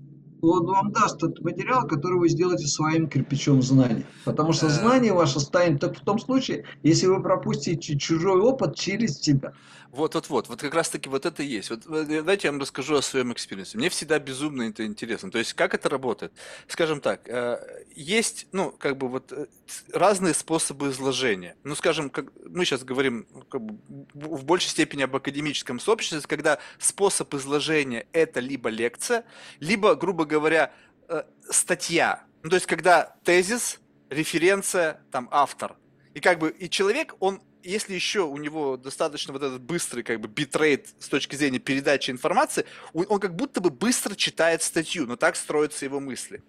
он 0.42 0.64
вам 0.64 0.90
даст 0.90 1.18
тот 1.18 1.38
материал, 1.40 1.86
который 1.86 2.18
вы 2.18 2.30
сделаете 2.30 2.66
своим 2.66 3.08
кирпичом 3.08 3.60
знаний. 3.60 4.06
Потому 4.24 4.52
что 4.54 4.70
знание 4.70 5.12
ваше 5.12 5.38
станет 5.38 5.80
только 5.80 5.96
в 5.96 6.04
том 6.04 6.18
случае, 6.18 6.64
если 6.82 7.06
вы 7.08 7.22
пропустите 7.22 7.98
чужой 7.98 8.40
опыт 8.40 8.74
через 8.74 9.20
себя. 9.20 9.52
Вот, 9.92 10.14
вот, 10.28 10.46
как 10.60 10.74
раз 10.74 10.88
таки 10.88 11.08
вот 11.08 11.26
это 11.26 11.42
есть. 11.42 11.70
Вот 11.70 11.80
давайте 11.84 12.46
я 12.46 12.52
вам 12.52 12.60
расскажу 12.60 12.94
о 12.94 13.02
своем 13.02 13.32
experience 13.32 13.66
-е. 13.66 13.76
Мне 13.76 13.88
всегда 13.88 14.20
безумно 14.20 14.62
это 14.62 14.86
интересно. 14.86 15.32
То 15.32 15.38
есть 15.38 15.54
как 15.54 15.74
это 15.74 15.88
работает? 15.88 16.32
Скажем 16.68 17.00
так, 17.00 17.28
э, 17.28 17.84
есть, 17.96 18.46
ну, 18.52 18.70
как 18.70 18.96
бы 18.96 19.08
вот 19.08 19.32
э, 19.32 19.46
разные 19.92 20.34
способы 20.34 20.90
изложения. 20.90 21.56
Ну, 21.64 21.74
скажем, 21.74 22.08
как 22.08 22.26
мы 22.48 22.64
сейчас 22.64 22.84
говорим 22.84 23.26
ну, 23.32 23.42
как 23.42 23.62
бы, 23.62 23.78
в 24.14 24.44
большей 24.44 24.68
степени 24.68 25.02
об 25.02 25.16
академическом 25.16 25.80
сообществе, 25.80 26.20
когда 26.20 26.60
способ 26.78 27.34
изложения 27.34 28.06
это 28.12 28.38
либо 28.38 28.68
лекция, 28.68 29.24
либо, 29.58 29.96
грубо 29.96 30.24
говоря, 30.24 30.72
э, 31.08 31.24
статья. 31.50 32.22
Ну, 32.44 32.50
то 32.50 32.54
есть 32.56 32.66
когда 32.66 33.16
тезис, 33.24 33.80
референция, 34.08 35.00
там 35.10 35.28
автор. 35.32 35.76
И 36.14 36.20
как 36.20 36.38
бы 36.38 36.50
и 36.50 36.70
человек, 36.70 37.14
он 37.18 37.42
если 37.62 37.94
еще 37.94 38.22
у 38.22 38.36
него 38.36 38.76
достаточно 38.76 39.32
вот 39.32 39.42
этот 39.42 39.60
быстрый 39.60 40.02
как 40.02 40.20
бы 40.20 40.28
битрейт 40.28 40.88
с 40.98 41.08
точки 41.08 41.36
зрения 41.36 41.58
передачи 41.58 42.10
информации, 42.10 42.64
он, 42.92 43.20
как 43.20 43.36
будто 43.36 43.60
бы 43.60 43.70
быстро 43.70 44.14
читает 44.14 44.62
статью, 44.62 45.06
но 45.06 45.16
так 45.16 45.36
строятся 45.36 45.84
его 45.84 46.00
мысли. 46.00 46.42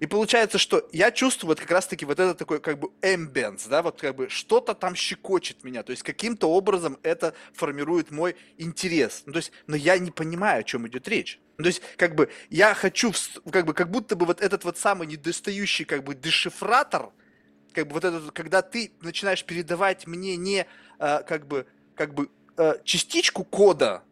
И 0.00 0.06
получается, 0.06 0.58
что 0.58 0.88
я 0.92 1.10
чувствую 1.12 1.50
вот 1.50 1.60
как 1.60 1.70
раз-таки 1.70 2.04
вот 2.04 2.18
это 2.18 2.34
такой 2.34 2.60
как 2.60 2.78
бы 2.78 2.90
ambience, 3.02 3.68
да, 3.68 3.82
вот 3.82 4.00
как 4.00 4.16
бы 4.16 4.28
что-то 4.28 4.74
там 4.74 4.94
щекочет 4.94 5.62
меня, 5.64 5.82
то 5.82 5.90
есть 5.90 6.02
каким-то 6.02 6.50
образом 6.50 6.98
это 7.02 7.34
формирует 7.52 8.10
мой 8.10 8.36
интерес. 8.58 9.22
Ну, 9.26 9.32
то 9.32 9.38
есть, 9.38 9.52
но 9.66 9.76
я 9.76 9.98
не 9.98 10.10
понимаю, 10.10 10.60
о 10.60 10.64
чем 10.64 10.86
идет 10.88 11.06
речь. 11.08 11.38
Ну, 11.58 11.64
то 11.64 11.68
есть, 11.68 11.82
как 11.96 12.14
бы, 12.14 12.30
я 12.48 12.74
хочу, 12.74 13.12
как 13.52 13.66
бы, 13.66 13.74
как 13.74 13.90
будто 13.90 14.16
бы 14.16 14.26
вот 14.26 14.40
этот 14.40 14.64
вот 14.64 14.78
самый 14.78 15.06
недостающий, 15.06 15.84
как 15.84 16.04
бы, 16.04 16.14
дешифратор, 16.14 17.10
как 17.72 17.88
бы 17.88 17.94
вот 17.94 18.04
это, 18.04 18.30
когда 18.32 18.62
ты 18.62 18.92
начинаешь 19.00 19.44
передавать 19.44 20.06
мне 20.06 20.36
не 20.36 20.66
э, 20.98 21.22
как 21.22 21.46
бы, 21.46 21.66
как 21.94 22.14
бы 22.14 22.30
э, 22.56 22.74
частичку 22.84 23.44
кода, 23.44 24.02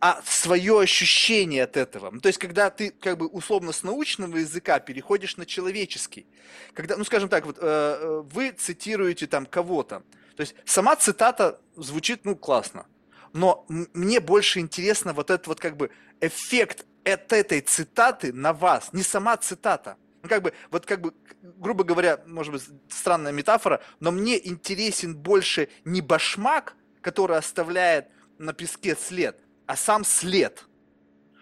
а 0.00 0.20
свое 0.24 0.80
ощущение 0.80 1.64
от 1.64 1.76
этого. 1.76 2.10
Ну, 2.10 2.20
то 2.20 2.28
есть, 2.28 2.38
когда 2.38 2.70
ты 2.70 2.90
как 2.90 3.18
бы 3.18 3.26
условно 3.26 3.72
с 3.72 3.82
научного 3.82 4.36
языка 4.36 4.78
переходишь 4.78 5.36
на 5.36 5.44
человеческий, 5.44 6.26
когда, 6.72 6.96
ну, 6.96 7.04
скажем 7.04 7.28
так, 7.28 7.46
вот 7.46 7.58
э, 7.60 8.22
вы 8.32 8.52
цитируете 8.52 9.26
там 9.26 9.44
кого-то, 9.44 10.02
то 10.36 10.40
есть 10.40 10.54
сама 10.64 10.94
цитата 10.94 11.60
звучит, 11.74 12.24
ну, 12.24 12.36
классно, 12.36 12.86
но 13.32 13.66
мне 13.68 14.20
больше 14.20 14.60
интересно 14.60 15.12
вот 15.12 15.30
этот 15.30 15.48
вот 15.48 15.60
как 15.60 15.76
бы 15.76 15.90
эффект 16.20 16.86
от 17.04 17.32
этой 17.32 17.60
цитаты 17.60 18.32
на 18.32 18.52
вас, 18.52 18.92
не 18.92 19.02
сама 19.02 19.36
цитата. 19.36 19.96
Ну, 20.22 20.28
как 20.28 20.42
бы, 20.42 20.52
вот 20.70 20.84
как 20.84 21.00
бы, 21.00 21.14
грубо 21.42 21.84
говоря, 21.84 22.20
может 22.26 22.52
быть, 22.52 22.62
странная 22.88 23.32
метафора, 23.32 23.80
но 24.00 24.10
мне 24.10 24.38
интересен 24.48 25.16
больше 25.16 25.68
не 25.84 26.00
башмак, 26.00 26.74
который 27.00 27.36
оставляет 27.36 28.08
на 28.38 28.52
песке 28.52 28.96
след, 28.96 29.38
а 29.66 29.76
сам 29.76 30.04
след. 30.04 30.64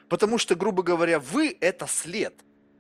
Потому 0.09 0.39
что, 0.39 0.55
грубо 0.55 0.82
говоря, 0.82 1.19
вы– 1.19 1.57
это 1.61 1.86
след. 1.86 2.35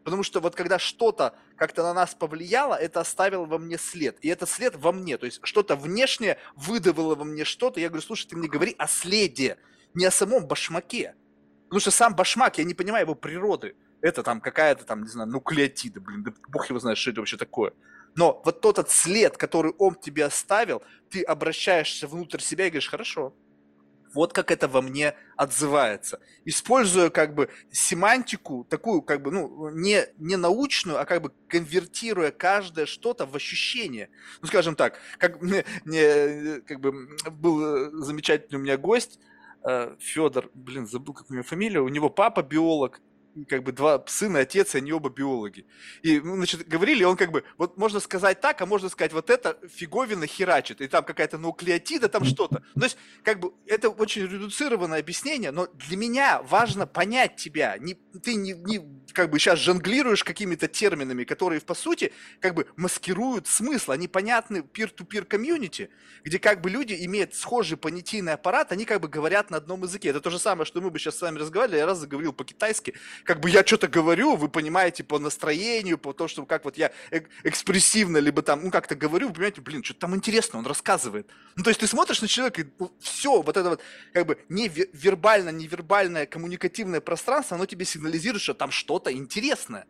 Потому 0.04 0.22
что 0.22 0.40
вот 0.40 0.54
когда 0.54 0.78
что-то 0.78 1.34
как-то 1.56 1.82
на 1.82 1.92
нас 1.92 2.14
повлияло, 2.14 2.74
это 2.74 3.00
оставило 3.00 3.44
во 3.44 3.58
мне 3.58 3.76
след. 3.76 4.16
И 4.20 4.28
этот 4.28 4.48
след 4.48 4.76
во 4.76 4.92
мне. 4.92 5.18
То 5.18 5.26
есть 5.26 5.40
что-то 5.42 5.74
внешнее 5.74 6.38
выдавило 6.54 7.16
во 7.16 7.24
мне 7.24 7.44
что-то. 7.44 7.80
Я 7.80 7.88
говорю, 7.88 8.06
слушай, 8.06 8.28
ты 8.28 8.36
мне 8.36 8.46
говори 8.46 8.76
о 8.78 8.86
следе, 8.86 9.58
не 9.94 10.04
о 10.04 10.12
самом 10.12 10.46
башмаке. 10.46 11.16
Потому 11.64 11.80
что 11.80 11.90
сам 11.90 12.14
башмак, 12.14 12.58
я 12.58 12.64
не 12.64 12.74
понимаю 12.74 13.04
его 13.04 13.16
природы 13.16 13.74
это 14.00 14.22
там 14.22 14.40
какая-то 14.40 14.84
там, 14.84 15.02
не 15.02 15.08
знаю, 15.08 15.28
нуклеотида, 15.30 16.00
блин, 16.00 16.22
да 16.22 16.32
бог 16.48 16.68
его 16.68 16.78
знает, 16.78 16.98
что 16.98 17.10
это 17.10 17.20
вообще 17.20 17.36
такое. 17.36 17.72
Но 18.14 18.40
вот 18.44 18.60
тот 18.60 18.78
этот 18.78 18.92
след, 18.92 19.36
который 19.36 19.72
он 19.78 19.94
тебе 19.94 20.24
оставил, 20.24 20.82
ты 21.10 21.22
обращаешься 21.22 22.06
внутрь 22.06 22.40
себя 22.40 22.66
и 22.66 22.70
говоришь, 22.70 22.88
хорошо, 22.88 23.34
вот 24.14 24.32
как 24.32 24.50
это 24.50 24.66
во 24.66 24.80
мне 24.80 25.14
отзывается. 25.36 26.20
Используя 26.46 27.10
как 27.10 27.34
бы 27.34 27.50
семантику, 27.70 28.64
такую 28.64 29.02
как 29.02 29.22
бы, 29.22 29.30
ну, 29.30 29.68
не, 29.70 30.06
не 30.16 30.36
научную, 30.36 30.98
а 30.98 31.04
как 31.04 31.20
бы 31.20 31.32
конвертируя 31.48 32.30
каждое 32.30 32.86
что-то 32.86 33.26
в 33.26 33.36
ощущение. 33.36 34.08
Ну, 34.40 34.48
скажем 34.48 34.74
так, 34.74 34.98
как 35.18 35.42
мне, 35.42 35.64
мне 35.84 36.62
как 36.62 36.80
бы 36.80 37.08
был 37.30 38.02
замечательный 38.02 38.56
у 38.56 38.62
меня 38.62 38.78
гость, 38.78 39.20
э, 39.62 39.94
Федор, 40.00 40.50
блин, 40.54 40.86
забыл, 40.86 41.12
как 41.12 41.30
у 41.30 41.34
него 41.34 41.42
фамилия, 41.42 41.80
у 41.80 41.88
него 41.88 42.08
папа 42.08 42.42
биолог, 42.42 43.02
как 43.44 43.62
бы 43.62 43.72
два 43.72 44.02
сына, 44.06 44.40
отец, 44.40 44.74
и 44.74 44.78
они 44.78 44.92
оба 44.92 45.10
биологи. 45.10 45.66
И, 46.02 46.20
ну, 46.20 46.36
значит, 46.36 46.66
говорили, 46.66 47.04
он 47.04 47.16
как 47.16 47.32
бы, 47.32 47.44
вот 47.58 47.76
можно 47.76 48.00
сказать 48.00 48.40
так, 48.40 48.60
а 48.60 48.66
можно 48.66 48.88
сказать, 48.88 49.12
вот 49.12 49.30
это 49.30 49.58
фиговина 49.68 50.26
херачит, 50.26 50.80
и 50.80 50.88
там 50.88 51.04
какая-то 51.04 51.38
нуклеотида, 51.38 52.08
там 52.08 52.24
что-то. 52.24 52.62
Ну, 52.74 52.80
то 52.80 52.86
есть, 52.86 52.96
как 53.22 53.40
бы, 53.40 53.52
это 53.66 53.90
очень 53.90 54.22
редуцированное 54.22 55.00
объяснение, 55.00 55.50
но 55.50 55.66
для 55.66 55.96
меня 55.96 56.42
важно 56.42 56.86
понять 56.86 57.36
тебя. 57.36 57.76
Не, 57.78 57.94
ты 57.94 58.34
не, 58.34 58.52
не 58.52 58.80
как 59.12 59.30
бы 59.30 59.38
сейчас 59.38 59.58
жонглируешь 59.58 60.24
какими-то 60.24 60.68
терминами, 60.68 61.24
которые, 61.24 61.60
по 61.60 61.74
сути, 61.74 62.12
как 62.40 62.54
бы 62.54 62.66
маскируют 62.76 63.46
смысл. 63.46 63.92
Они 63.92 64.08
понятны 64.08 64.58
peer-to-peer 64.58 65.24
комьюнити, 65.24 65.90
где 66.22 66.38
как 66.38 66.60
бы 66.60 66.68
люди 66.68 66.94
имеют 67.06 67.34
схожий 67.34 67.76
понятийный 67.76 68.34
аппарат, 68.34 68.72
они 68.72 68.84
как 68.84 69.00
бы 69.00 69.08
говорят 69.08 69.50
на 69.50 69.56
одном 69.56 69.82
языке. 69.82 70.10
Это 70.10 70.20
то 70.20 70.30
же 70.30 70.38
самое, 70.38 70.66
что 70.66 70.80
мы 70.80 70.90
бы 70.90 70.98
сейчас 70.98 71.16
с 71.16 71.22
вами 71.22 71.38
разговаривали, 71.38 71.78
я 71.78 71.86
раз 71.86 71.98
заговорил 71.98 72.32
по-китайски, 72.32 72.94
как 73.26 73.40
бы 73.40 73.50
я 73.50 73.66
что-то 73.66 73.88
говорю, 73.88 74.36
вы 74.36 74.48
понимаете 74.48 75.04
по 75.04 75.18
настроению, 75.18 75.98
по 75.98 76.12
тому, 76.12 76.28
что 76.28 76.46
как 76.46 76.64
вот 76.64 76.78
я 76.78 76.92
экспрессивно, 77.42 78.18
либо 78.18 78.40
там, 78.40 78.62
ну, 78.64 78.70
как-то 78.70 78.94
говорю, 78.94 79.28
вы 79.28 79.34
понимаете, 79.34 79.60
блин, 79.60 79.82
что-то 79.82 80.00
там 80.00 80.14
интересно, 80.14 80.60
он 80.60 80.66
рассказывает. 80.66 81.28
Ну, 81.56 81.64
то 81.64 81.70
есть 81.70 81.80
ты 81.80 81.86
смотришь 81.86 82.22
на 82.22 82.28
человека, 82.28 82.62
и 82.62 82.66
ну, 82.78 82.92
все, 83.00 83.42
вот 83.42 83.56
это 83.56 83.68
вот, 83.68 83.82
как 84.12 84.26
бы, 84.26 84.38
не 84.48 84.68
вербально, 84.68 85.50
невербальное 85.50 86.26
коммуникативное 86.26 87.00
пространство, 87.00 87.56
оно 87.56 87.66
тебе 87.66 87.84
сигнализирует, 87.84 88.42
что 88.42 88.54
там 88.54 88.70
что-то 88.70 89.12
интересное. 89.12 89.86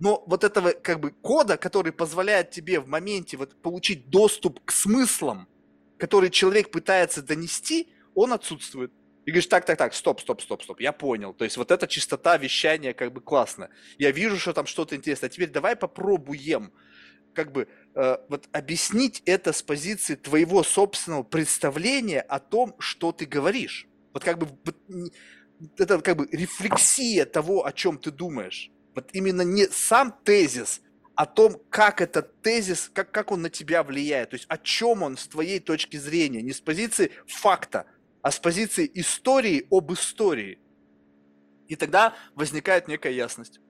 Но 0.00 0.24
вот 0.26 0.42
этого 0.42 0.72
как 0.72 0.98
бы 0.98 1.10
кода, 1.10 1.56
который 1.56 1.92
позволяет 1.92 2.50
тебе 2.50 2.80
в 2.80 2.88
моменте 2.88 3.36
вот 3.36 3.54
получить 3.60 4.08
доступ 4.08 4.64
к 4.64 4.72
смыслам, 4.72 5.46
который 5.98 6.30
человек 6.30 6.70
пытается 6.70 7.22
донести, 7.22 7.92
он 8.14 8.32
отсутствует. 8.32 8.92
И 9.24 9.30
говоришь, 9.30 9.46
так, 9.46 9.64
так, 9.64 9.78
так, 9.78 9.94
стоп, 9.94 10.20
стоп, 10.20 10.42
стоп, 10.42 10.62
стоп, 10.62 10.80
я 10.80 10.92
понял. 10.92 11.32
То 11.32 11.44
есть 11.44 11.56
вот 11.56 11.70
эта 11.70 11.86
чистота 11.86 12.36
вещания 12.36 12.92
как 12.92 13.12
бы 13.12 13.20
классно. 13.20 13.70
Я 13.98 14.10
вижу, 14.10 14.38
что 14.38 14.52
там 14.52 14.66
что-то 14.66 14.96
интересное. 14.96 15.28
А 15.28 15.30
теперь 15.30 15.50
давай 15.50 15.76
попробуем 15.76 16.72
как 17.34 17.52
бы 17.52 17.68
э, 17.94 18.16
вот 18.28 18.48
объяснить 18.52 19.22
это 19.24 19.52
с 19.52 19.62
позиции 19.62 20.16
твоего 20.16 20.62
собственного 20.62 21.22
представления 21.22 22.20
о 22.20 22.40
том, 22.40 22.74
что 22.78 23.12
ты 23.12 23.24
говоришь. 23.24 23.86
Вот 24.12 24.24
как 24.24 24.38
бы 24.38 24.48
это 25.78 26.00
как 26.00 26.16
бы 26.16 26.28
рефлексия 26.30 27.24
того, 27.24 27.64
о 27.64 27.72
чем 27.72 27.98
ты 27.98 28.10
думаешь. 28.10 28.70
Вот 28.94 29.10
именно 29.12 29.42
не 29.42 29.66
сам 29.66 30.14
тезис, 30.24 30.82
о 31.14 31.26
том, 31.26 31.60
как 31.70 32.00
этот 32.00 32.40
тезис, 32.42 32.90
как, 32.92 33.10
как 33.12 33.30
он 33.32 33.42
на 33.42 33.50
тебя 33.50 33.82
влияет. 33.82 34.30
То 34.30 34.34
есть 34.34 34.46
о 34.48 34.58
чем 34.58 35.02
он 35.02 35.16
с 35.16 35.28
твоей 35.28 35.60
точки 35.60 35.96
зрения, 35.96 36.42
не 36.42 36.52
с 36.52 36.60
позиции 36.60 37.12
факта, 37.26 37.86
а 38.22 38.30
с 38.30 38.38
позиции 38.38 38.90
истории 38.94 39.66
об 39.70 39.92
истории. 39.92 40.58
И 41.68 41.76
тогда 41.76 42.14
возникает 42.34 42.88
некая 42.88 43.12
ясность. 43.12 43.60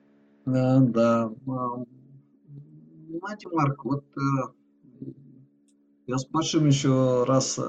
Да, 0.45 0.79
да. 0.79 1.31
Знаете, 3.19 3.47
Марк, 3.51 3.85
вот 3.85 4.05
э, 4.17 5.01
я 6.07 6.17
с 6.17 6.25
большим 6.27 6.67
еще 6.67 7.23
раз 7.25 7.57
э, 7.59 7.63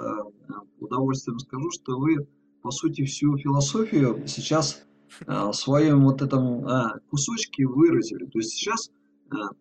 удовольствием 0.80 1.38
скажу, 1.38 1.70
что 1.70 1.98
вы, 1.98 2.26
по 2.62 2.70
сути, 2.70 3.04
всю 3.04 3.36
философию 3.36 4.26
сейчас 4.26 4.84
э, 5.20 5.24
в 5.26 5.52
своем 5.52 6.04
вот 6.04 6.22
этом 6.22 6.66
кусочке 7.10 7.66
выразили. 7.66 8.26
То 8.26 8.38
есть 8.38 8.50
сейчас 8.50 8.90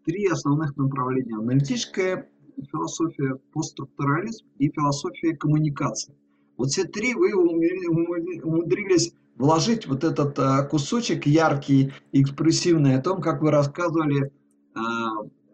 три 0.06 0.28
основных 0.28 0.76
направления. 0.78 1.36
Аналитическая 1.36 2.30
философия, 2.72 3.36
постструктурализм 3.54 4.46
и 4.58 4.70
философия 4.70 5.36
коммуникации. 5.36 6.16
Вот 6.58 6.70
все 6.70 6.84
три 6.84 7.14
вы 7.14 7.34
умудрились 7.34 9.14
вложить 9.36 9.88
вот 9.88 10.04
этот 10.04 10.38
а, 10.40 10.64
кусочек 10.64 11.26
яркий, 11.26 11.92
экспрессивный 12.12 12.96
о 12.96 13.02
том, 13.02 13.22
как 13.22 13.42
вы 13.42 13.52
рассказывали 13.52 14.32
а, 14.76 14.82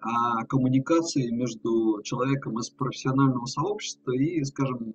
о 0.01 0.45
коммуникации 0.45 1.29
между 1.31 2.01
человеком 2.03 2.59
из 2.59 2.69
профессионального 2.69 3.45
сообщества 3.45 4.11
и, 4.11 4.43
скажем, 4.43 4.93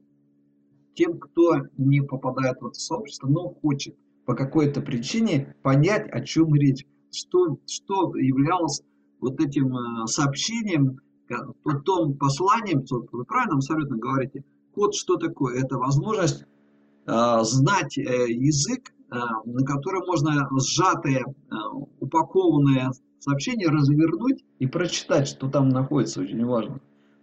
тем, 0.95 1.19
кто 1.19 1.63
не 1.77 2.01
попадает 2.01 2.61
в 2.61 2.67
это 2.67 2.79
сообщество, 2.79 3.27
но 3.27 3.49
хочет 3.49 3.97
по 4.27 4.35
какой-то 4.35 4.81
причине 4.81 5.55
понять, 5.63 6.09
о 6.11 6.21
чем 6.21 6.55
речь, 6.55 6.87
что, 7.13 7.59
что 7.67 8.17
являлось 8.17 8.83
вот 9.21 9.41
этим 9.41 9.75
а, 9.77 10.07
сообщением, 10.07 11.01
том 11.85 12.17
посланием, 12.17 12.85
вы 13.13 13.25
правильно 13.25 13.57
абсолютно 13.57 13.97
говорите, 13.97 14.45
Код 14.75 14.95
что 14.95 15.17
такое? 15.17 15.63
Это 15.63 15.77
возможность 15.77 16.45
э, 17.07 17.39
знать 17.43 17.97
э, 17.97 18.03
язык, 18.29 18.93
э, 19.11 19.17
на 19.45 19.65
которой 19.65 20.07
можно 20.07 20.49
сжатые, 20.59 21.25
упакованные 22.01 22.91
сообщения 23.19 23.69
развернуть 23.69 24.45
и 24.59 24.67
прочитать, 24.67 25.29
что 25.29 25.49
там 25.49 25.69
находится, 25.69 26.21
очень 26.21 26.45
важно. 26.45 26.75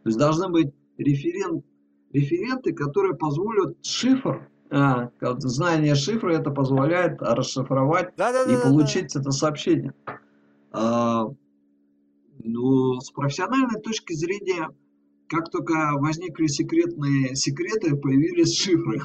То 0.04 0.10
есть 0.10 0.18
должны 0.18 0.50
быть 0.50 0.74
референт, 0.98 1.64
референты, 2.12 2.74
которые 2.74 3.16
позволят 3.16 3.78
шифр, 3.86 4.48
а, 4.72 5.12
знание 5.40 5.96
шифра 5.96 6.32
это 6.32 6.50
позволяет 6.50 7.22
расшифровать 7.22 8.14
да, 8.16 8.32
да, 8.32 8.52
и 8.52 8.56
да, 8.56 8.62
получить 8.62 9.14
да. 9.14 9.20
это 9.20 9.32
сообщение. 9.32 9.94
А, 10.72 11.28
ну, 12.40 13.00
с 13.02 13.12
профессиональной 13.12 13.82
точки 13.82 14.14
зрения, 14.14 14.70
как 15.32 15.50
только 15.50 15.94
возникли 15.94 16.48
секретные 16.48 17.36
секреты, 17.36 17.96
появились 17.96 18.54
шифры. 18.54 19.00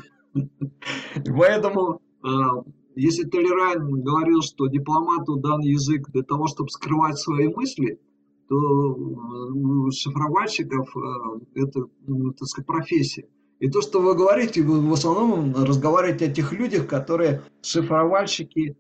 Поэтому, 1.24 2.00
а, 2.22 2.64
если 2.96 3.22
Толерайн 3.22 4.02
говорил, 4.02 4.42
что 4.42 4.66
дипломату 4.66 5.36
дан 5.36 5.60
язык 5.60 6.10
для 6.10 6.24
того, 6.24 6.48
чтобы 6.48 6.68
скрывать 6.70 7.16
свои 7.18 7.46
мысли, 7.46 8.00
то 8.48 8.56
у 8.56 9.90
шифровальщиков 9.92 10.96
а, 10.96 11.38
это, 11.54 11.84
ну, 12.08 12.32
так 12.32 12.48
сказать, 12.48 12.66
профессия. 12.66 13.28
И 13.60 13.70
то, 13.70 13.80
что 13.80 14.00
вы 14.00 14.14
говорите, 14.16 14.62
вы 14.62 14.80
в 14.80 14.92
основном 14.92 15.54
разговариваете 15.54 16.26
о 16.26 16.32
тех 16.32 16.52
людях, 16.52 16.88
которые 16.88 17.42
шифровальщики 17.62 18.76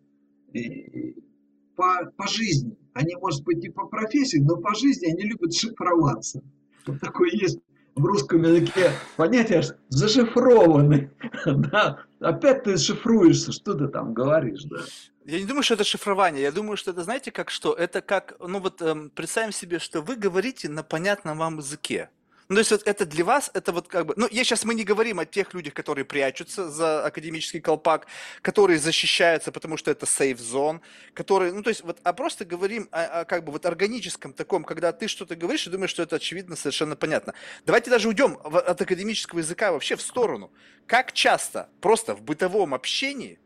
по, 1.76 2.10
по 2.16 2.26
жизни. 2.26 2.76
Они, 2.92 3.14
может 3.16 3.44
быть, 3.44 3.58
не 3.58 3.68
по 3.68 3.86
профессии, 3.86 4.38
но 4.38 4.56
по 4.56 4.74
жизни 4.74 5.06
они 5.06 5.30
любят 5.30 5.54
шифроваться. 5.54 6.42
Вот 6.86 7.00
такое 7.00 7.30
есть 7.30 7.58
в 7.94 8.04
русском 8.04 8.42
языке 8.42 8.90
понятие 9.16 9.62
зашифрованный. 9.88 11.10
Да? 11.46 12.04
Опять 12.20 12.64
ты 12.64 12.76
шифруешься, 12.76 13.52
что 13.52 13.74
ты 13.74 13.88
там 13.88 14.14
говоришь, 14.14 14.64
да? 14.64 14.78
Я 15.24 15.40
не 15.40 15.44
думаю, 15.44 15.62
что 15.62 15.74
это 15.74 15.84
шифрование. 15.84 16.42
Я 16.42 16.52
думаю, 16.52 16.76
что 16.76 16.92
это, 16.92 17.02
знаете, 17.02 17.32
как 17.32 17.50
что? 17.50 17.74
Это 17.74 18.00
как, 18.00 18.36
ну 18.40 18.60
вот 18.60 18.80
эм, 18.80 19.10
представим 19.10 19.52
себе, 19.52 19.78
что 19.78 20.00
вы 20.00 20.16
говорите 20.16 20.68
на 20.68 20.82
понятном 20.82 21.38
вам 21.38 21.58
языке. 21.58 22.10
Ну, 22.48 22.54
то 22.54 22.60
есть 22.60 22.70
вот 22.70 22.82
это 22.84 23.04
для 23.04 23.24
вас, 23.24 23.50
это 23.54 23.72
вот 23.72 23.88
как 23.88 24.06
бы... 24.06 24.14
Ну, 24.16 24.28
я 24.30 24.44
сейчас 24.44 24.64
мы 24.64 24.74
не 24.74 24.84
говорим 24.84 25.18
о 25.18 25.24
тех 25.24 25.52
людях, 25.52 25.74
которые 25.74 26.04
прячутся 26.04 26.70
за 26.70 27.04
академический 27.04 27.60
колпак, 27.60 28.06
которые 28.40 28.78
защищаются, 28.78 29.50
потому 29.50 29.76
что 29.76 29.90
это 29.90 30.06
safe 30.06 30.38
zone, 30.38 30.80
которые... 31.12 31.52
Ну, 31.52 31.62
то 31.62 31.70
есть 31.70 31.82
вот, 31.82 31.98
а 32.04 32.12
просто 32.12 32.44
говорим 32.44 32.88
о, 32.92 33.20
о 33.20 33.24
как 33.24 33.44
бы 33.44 33.50
вот 33.50 33.66
органическом 33.66 34.32
таком, 34.32 34.62
когда 34.62 34.92
ты 34.92 35.08
что-то 35.08 35.34
говоришь 35.34 35.66
и 35.66 35.70
думаешь, 35.70 35.90
что 35.90 36.04
это 36.04 36.16
очевидно, 36.16 36.54
совершенно 36.54 36.94
понятно. 36.94 37.34
Давайте 37.64 37.90
даже 37.90 38.08
уйдем 38.08 38.38
от 38.44 38.80
академического 38.80 39.40
языка 39.40 39.72
вообще 39.72 39.96
в 39.96 40.02
сторону. 40.02 40.52
Как 40.86 41.12
часто 41.12 41.68
просто 41.80 42.14
в 42.14 42.22
бытовом 42.22 42.74
общении 42.74 43.40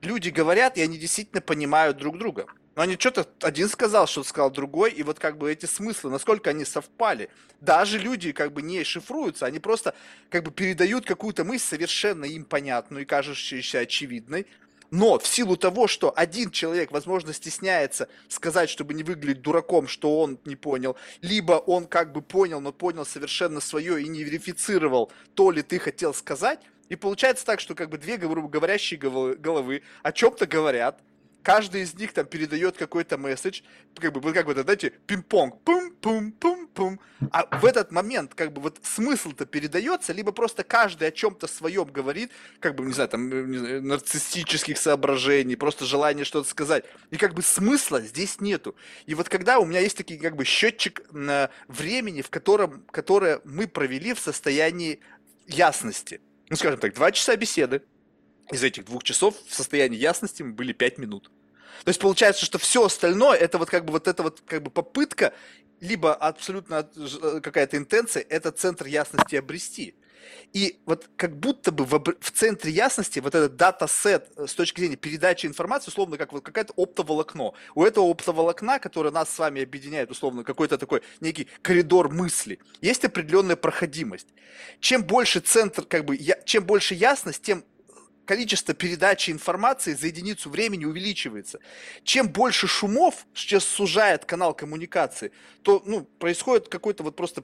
люди 0.00 0.30
говорят, 0.30 0.78
и 0.78 0.82
они 0.82 0.96
действительно 0.96 1.42
понимают 1.42 1.98
друг 1.98 2.16
друга. 2.16 2.46
Но 2.78 2.84
они 2.84 2.94
что-то, 2.96 3.26
один 3.40 3.68
сказал, 3.68 4.06
что 4.06 4.22
сказал 4.22 4.52
другой, 4.52 4.92
и 4.92 5.02
вот 5.02 5.18
как 5.18 5.36
бы 5.36 5.50
эти 5.50 5.66
смыслы, 5.66 6.12
насколько 6.12 6.50
они 6.50 6.64
совпали. 6.64 7.28
Даже 7.60 7.98
люди 7.98 8.30
как 8.30 8.52
бы 8.52 8.62
не 8.62 8.84
шифруются, 8.84 9.46
они 9.46 9.58
просто 9.58 9.96
как 10.30 10.44
бы 10.44 10.52
передают 10.52 11.04
какую-то 11.04 11.42
мысль 11.42 11.70
совершенно 11.70 12.24
им 12.24 12.44
понятную 12.44 13.02
и 13.02 13.04
кажущуюся 13.04 13.80
очевидной, 13.80 14.46
но 14.92 15.18
в 15.18 15.26
силу 15.26 15.56
того, 15.56 15.88
что 15.88 16.12
один 16.14 16.52
человек, 16.52 16.92
возможно, 16.92 17.32
стесняется 17.32 18.08
сказать, 18.28 18.70
чтобы 18.70 18.94
не 18.94 19.02
выглядеть 19.02 19.42
дураком, 19.42 19.88
что 19.88 20.20
он 20.20 20.38
не 20.44 20.54
понял, 20.54 20.96
либо 21.20 21.54
он 21.54 21.84
как 21.84 22.12
бы 22.12 22.22
понял, 22.22 22.60
но 22.60 22.72
понял 22.72 23.04
совершенно 23.04 23.58
свое 23.58 24.00
и 24.00 24.06
не 24.06 24.22
верифицировал 24.22 25.10
то 25.34 25.50
ли 25.50 25.62
ты 25.62 25.80
хотел 25.80 26.14
сказать, 26.14 26.60
и 26.88 26.94
получается 26.94 27.44
так, 27.44 27.58
что 27.58 27.74
как 27.74 27.90
бы 27.90 27.98
две 27.98 28.18
говорящие 28.18 29.00
головы 29.00 29.82
о 30.04 30.12
чем-то 30.12 30.46
говорят, 30.46 31.00
каждый 31.42 31.82
из 31.82 31.94
них 31.94 32.12
там 32.12 32.26
передает 32.26 32.76
какой-то 32.76 33.18
месседж, 33.18 33.62
как 33.94 34.12
бы, 34.12 34.32
как 34.32 34.46
бы, 34.46 34.54
знаете, 34.54 34.92
пинг-понг, 35.06 35.62
пум-пум-пум-пум. 35.64 37.00
А 37.30 37.58
в 37.58 37.64
этот 37.64 37.90
момент, 37.90 38.34
как 38.34 38.52
бы, 38.52 38.60
вот 38.60 38.78
смысл-то 38.82 39.46
передается, 39.46 40.12
либо 40.12 40.32
просто 40.32 40.64
каждый 40.64 41.08
о 41.08 41.10
чем-то 41.10 41.46
своем 41.46 41.86
говорит, 41.86 42.30
как 42.60 42.74
бы, 42.74 42.84
не 42.84 42.92
знаю, 42.92 43.08
там, 43.08 43.50
не 43.50 43.58
знаю, 43.58 43.82
нарциссических 43.82 44.78
соображений, 44.78 45.56
просто 45.56 45.84
желание 45.84 46.24
что-то 46.24 46.48
сказать. 46.48 46.84
И 47.10 47.16
как 47.16 47.34
бы 47.34 47.42
смысла 47.42 48.00
здесь 48.00 48.40
нету. 48.40 48.76
И 49.06 49.14
вот 49.14 49.28
когда 49.28 49.58
у 49.58 49.64
меня 49.64 49.80
есть 49.80 49.96
такие, 49.96 50.20
как 50.20 50.36
бы, 50.36 50.44
счетчик 50.44 51.02
на 51.12 51.50
времени, 51.66 52.22
в 52.22 52.30
котором, 52.30 52.84
которое 52.90 53.40
мы 53.44 53.66
провели 53.66 54.14
в 54.14 54.20
состоянии 54.20 55.00
ясности. 55.46 56.20
Ну, 56.50 56.56
скажем 56.56 56.78
так, 56.78 56.94
два 56.94 57.12
часа 57.12 57.36
беседы, 57.36 57.82
из 58.50 58.62
этих 58.62 58.84
двух 58.84 59.02
часов 59.02 59.34
в 59.46 59.54
состоянии 59.54 59.98
ясности 59.98 60.42
мы 60.42 60.52
были 60.52 60.72
пять 60.72 60.98
минут. 60.98 61.30
То 61.84 61.90
есть 61.90 62.00
получается, 62.00 62.44
что 62.44 62.58
все 62.58 62.84
остальное 62.84 63.36
это 63.36 63.58
вот 63.58 63.70
как 63.70 63.84
бы 63.84 63.92
вот 63.92 64.08
эта 64.08 64.22
вот 64.22 64.42
как 64.46 64.62
бы 64.62 64.70
попытка 64.70 65.32
либо 65.80 66.14
абсолютно 66.14 66.88
э, 66.96 67.40
какая-то 67.40 67.76
интенция, 67.76 68.24
это 68.28 68.50
центр 68.50 68.86
ясности 68.86 69.36
обрести. 69.36 69.94
И 70.52 70.80
вот 70.86 71.08
как 71.16 71.38
будто 71.38 71.72
бы 71.72 71.84
в, 71.84 72.02
в 72.20 72.30
центре 72.32 72.72
ясности 72.72 73.20
вот 73.20 73.34
этот 73.34 73.56
дата-сет 73.56 74.30
э, 74.36 74.46
с 74.46 74.54
точки 74.54 74.80
зрения 74.80 74.96
передачи 74.96 75.46
информации, 75.46 75.90
условно, 75.90 76.16
как 76.16 76.32
вот 76.32 76.44
какое-то 76.44 76.72
оптоволокно. 76.76 77.52
У 77.74 77.84
этого 77.84 78.10
оптоволокна, 78.10 78.78
которое 78.78 79.10
нас 79.10 79.30
с 79.30 79.38
вами 79.38 79.62
объединяет, 79.62 80.10
условно, 80.10 80.44
какой-то 80.44 80.78
такой 80.78 81.02
некий 81.20 81.48
коридор 81.62 82.10
мысли, 82.10 82.58
есть 82.80 83.04
определенная 83.04 83.56
проходимость. 83.56 84.28
Чем 84.80 85.04
больше 85.04 85.40
центр, 85.40 85.84
как 85.84 86.04
бы, 86.04 86.16
я, 86.16 86.40
чем 86.44 86.64
больше 86.64 86.94
ясность, 86.94 87.42
тем 87.42 87.64
количество 88.28 88.74
передачи 88.74 89.30
информации 89.30 89.94
за 89.94 90.08
единицу 90.08 90.50
времени 90.50 90.84
увеличивается. 90.84 91.60
Чем 92.04 92.28
больше 92.28 92.68
шумов, 92.68 93.26
сейчас 93.32 93.64
сужает 93.64 94.26
канал 94.26 94.52
коммуникации, 94.52 95.32
то 95.62 95.82
ну, 95.86 96.02
происходит 96.18 96.68
какой-то 96.68 97.02
вот 97.04 97.16
просто 97.16 97.42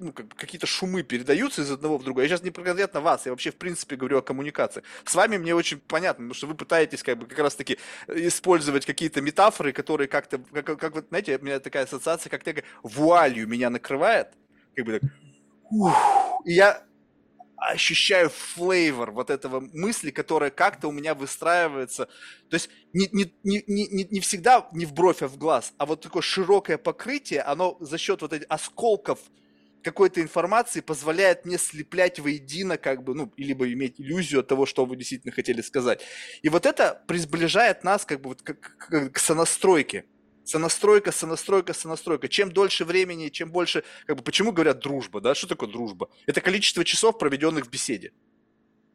ну, 0.00 0.12
как, 0.12 0.34
какие-то 0.34 0.66
шумы 0.66 1.04
передаются 1.04 1.62
из 1.62 1.70
одного 1.70 1.96
в 1.98 2.02
другое. 2.02 2.24
Я 2.24 2.28
сейчас 2.30 2.42
не 2.42 2.50
конкретно 2.50 3.00
вас, 3.00 3.26
я 3.26 3.32
вообще 3.32 3.52
в 3.52 3.56
принципе 3.56 3.94
говорю 3.94 4.18
о 4.18 4.22
коммуникации. 4.22 4.82
С 5.04 5.14
вами 5.14 5.36
мне 5.36 5.54
очень 5.54 5.78
понятно, 5.78 6.24
потому 6.24 6.34
что 6.34 6.48
вы 6.48 6.56
пытаетесь 6.56 7.04
как 7.04 7.18
бы 7.18 7.26
как 7.26 7.38
раз 7.38 7.54
таки 7.54 7.78
использовать 8.08 8.84
какие-то 8.84 9.20
метафоры, 9.20 9.72
которые 9.72 10.08
как-то, 10.08 10.38
как, 10.38 10.76
как 10.76 10.94
вот, 10.94 11.06
знаете, 11.08 11.38
у 11.38 11.44
меня 11.44 11.60
такая 11.60 11.84
ассоциация, 11.84 12.30
как 12.30 12.42
такая 12.42 12.64
вуалью 12.82 13.46
меня 13.46 13.70
накрывает, 13.70 14.28
как 14.74 14.86
бы 14.86 14.98
так, 14.98 15.10
ух, 15.70 15.96
и 16.44 16.52
я 16.52 16.82
ощущаю 17.56 18.30
флейвор 18.30 19.10
вот 19.12 19.30
этого 19.30 19.60
мысли, 19.60 20.10
которая 20.10 20.50
как-то 20.50 20.88
у 20.88 20.92
меня 20.92 21.14
выстраивается. 21.14 22.06
То 22.50 22.54
есть 22.54 22.70
не, 22.92 23.08
не, 23.12 23.32
не, 23.42 23.64
не, 23.66 24.04
не 24.04 24.20
всегда 24.20 24.68
не 24.72 24.84
в 24.86 24.92
бровь, 24.92 25.22
а 25.22 25.28
в 25.28 25.36
глаз, 25.38 25.72
а 25.78 25.86
вот 25.86 26.00
такое 26.02 26.22
широкое 26.22 26.78
покрытие, 26.78 27.42
оно 27.42 27.76
за 27.80 27.98
счет 27.98 28.22
вот 28.22 28.32
этих 28.32 28.46
осколков 28.48 29.18
какой-то 29.86 30.20
информации 30.20 30.80
позволяет 30.80 31.44
мне 31.44 31.58
слеплять 31.58 32.18
воедино, 32.18 32.76
как 32.76 33.04
бы, 33.04 33.14
ну, 33.14 33.32
либо 33.36 33.72
иметь 33.72 34.00
иллюзию 34.00 34.40
от 34.40 34.48
того, 34.48 34.66
что 34.66 34.84
вы 34.84 34.96
действительно 34.96 35.32
хотели 35.32 35.60
сказать. 35.60 36.00
И 36.42 36.48
вот 36.48 36.66
это 36.66 37.04
приближает 37.06 37.84
нас 37.84 38.04
как 38.04 38.20
бы 38.20 38.30
вот 38.30 38.42
к, 38.42 38.54
к, 38.54 39.10
к 39.10 39.18
сонастройке. 39.18 40.04
Сонастройка, 40.46 41.10
сонастройка, 41.10 41.74
сонастройка. 41.74 42.28
Чем 42.28 42.52
дольше 42.52 42.84
времени, 42.84 43.30
чем 43.30 43.50
больше... 43.50 43.82
Как 44.06 44.16
бы, 44.16 44.22
почему 44.22 44.52
говорят 44.52 44.78
дружба, 44.78 45.20
да? 45.20 45.34
Что 45.34 45.48
такое 45.48 45.68
дружба? 45.68 46.08
Это 46.26 46.40
количество 46.40 46.84
часов, 46.84 47.18
проведенных 47.18 47.66
в 47.66 47.68
беседе. 47.68 48.12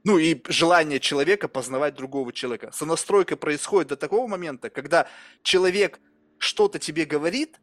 Ну 0.06 0.18
и 0.18 0.42
желание 0.48 1.02
человека 1.02 1.50
познавать 1.50 1.96
другого 1.96 2.32
человека. 2.32 2.72
Сонастройка 2.72 3.36
происходит 3.36 3.90
до 3.90 3.98
такого 3.98 4.28
момента, 4.28 4.70
когда 4.70 5.10
человек 5.44 6.00
что-то 6.38 6.80
тебе 6.80 7.04
говорит, 7.04 7.60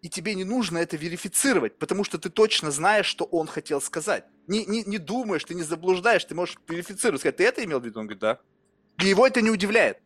и 0.00 0.08
тебе 0.08 0.36
не 0.36 0.44
нужно 0.44 0.78
это 0.78 0.96
верифицировать, 0.96 1.76
потому 1.76 2.04
что 2.04 2.18
ты 2.18 2.30
точно 2.30 2.70
знаешь, 2.70 3.06
что 3.06 3.24
он 3.24 3.48
хотел 3.48 3.80
сказать. 3.80 4.24
Не, 4.46 4.64
не, 4.64 4.84
не 4.84 4.98
думаешь, 4.98 5.44
ты 5.44 5.54
не 5.54 5.62
заблуждаешь, 5.64 6.24
ты 6.24 6.36
можешь 6.36 6.56
верифицировать, 6.68 7.20
сказать, 7.20 7.36
ты 7.36 7.44
это 7.44 7.64
имел 7.64 7.80
в 7.80 7.84
виду? 7.84 7.98
Он 7.98 8.06
говорит, 8.06 8.20
да. 8.20 8.38
И 9.02 9.08
его 9.08 9.26
это 9.26 9.40
не 9.40 9.50
удивляет. 9.50 9.98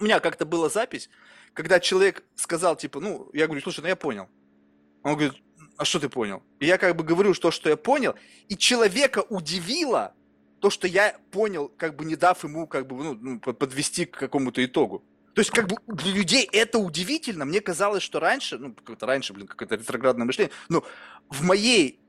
У 0.00 0.04
меня 0.04 0.18
как-то 0.18 0.44
была 0.44 0.68
запись, 0.68 1.08
когда 1.54 1.80
человек 1.80 2.24
сказал, 2.36 2.76
типа, 2.76 3.00
ну, 3.00 3.30
я 3.32 3.46
говорю, 3.46 3.62
слушай, 3.62 3.80
ну 3.80 3.88
я 3.88 3.96
понял. 3.96 4.28
Он 5.02 5.14
говорит, 5.14 5.34
а 5.76 5.84
что 5.84 6.00
ты 6.00 6.08
понял? 6.08 6.42
И 6.60 6.66
я 6.66 6.78
как 6.78 6.96
бы 6.96 7.04
говорю 7.04 7.34
то, 7.34 7.50
что 7.50 7.68
я 7.68 7.76
понял, 7.76 8.14
и 8.48 8.56
человека 8.56 9.24
удивило 9.28 10.14
то, 10.60 10.70
что 10.70 10.88
я 10.88 11.16
понял, 11.30 11.68
как 11.68 11.96
бы 11.96 12.04
не 12.04 12.16
дав 12.16 12.42
ему 12.42 12.66
как 12.66 12.86
бы 12.86 12.96
ну, 12.96 13.14
ну 13.14 13.40
подвести 13.40 14.04
к 14.04 14.18
какому-то 14.18 14.64
итогу. 14.64 15.04
То 15.34 15.40
есть, 15.40 15.52
как 15.52 15.68
бы 15.68 15.76
для 15.86 16.12
людей 16.12 16.48
это 16.52 16.80
удивительно. 16.80 17.44
Мне 17.44 17.60
казалось, 17.60 18.02
что 18.02 18.18
раньше, 18.18 18.58
ну, 18.58 18.74
как-то 18.74 19.06
раньше, 19.06 19.32
блин, 19.32 19.46
какое-то 19.46 19.76
ретроградное 19.76 20.26
мышление, 20.26 20.52
но 20.68 20.84
в 21.28 21.44
моей 21.44 22.00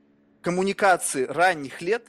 коммуникации 0.42 1.26
ранних 1.26 1.80
лет 1.80 2.08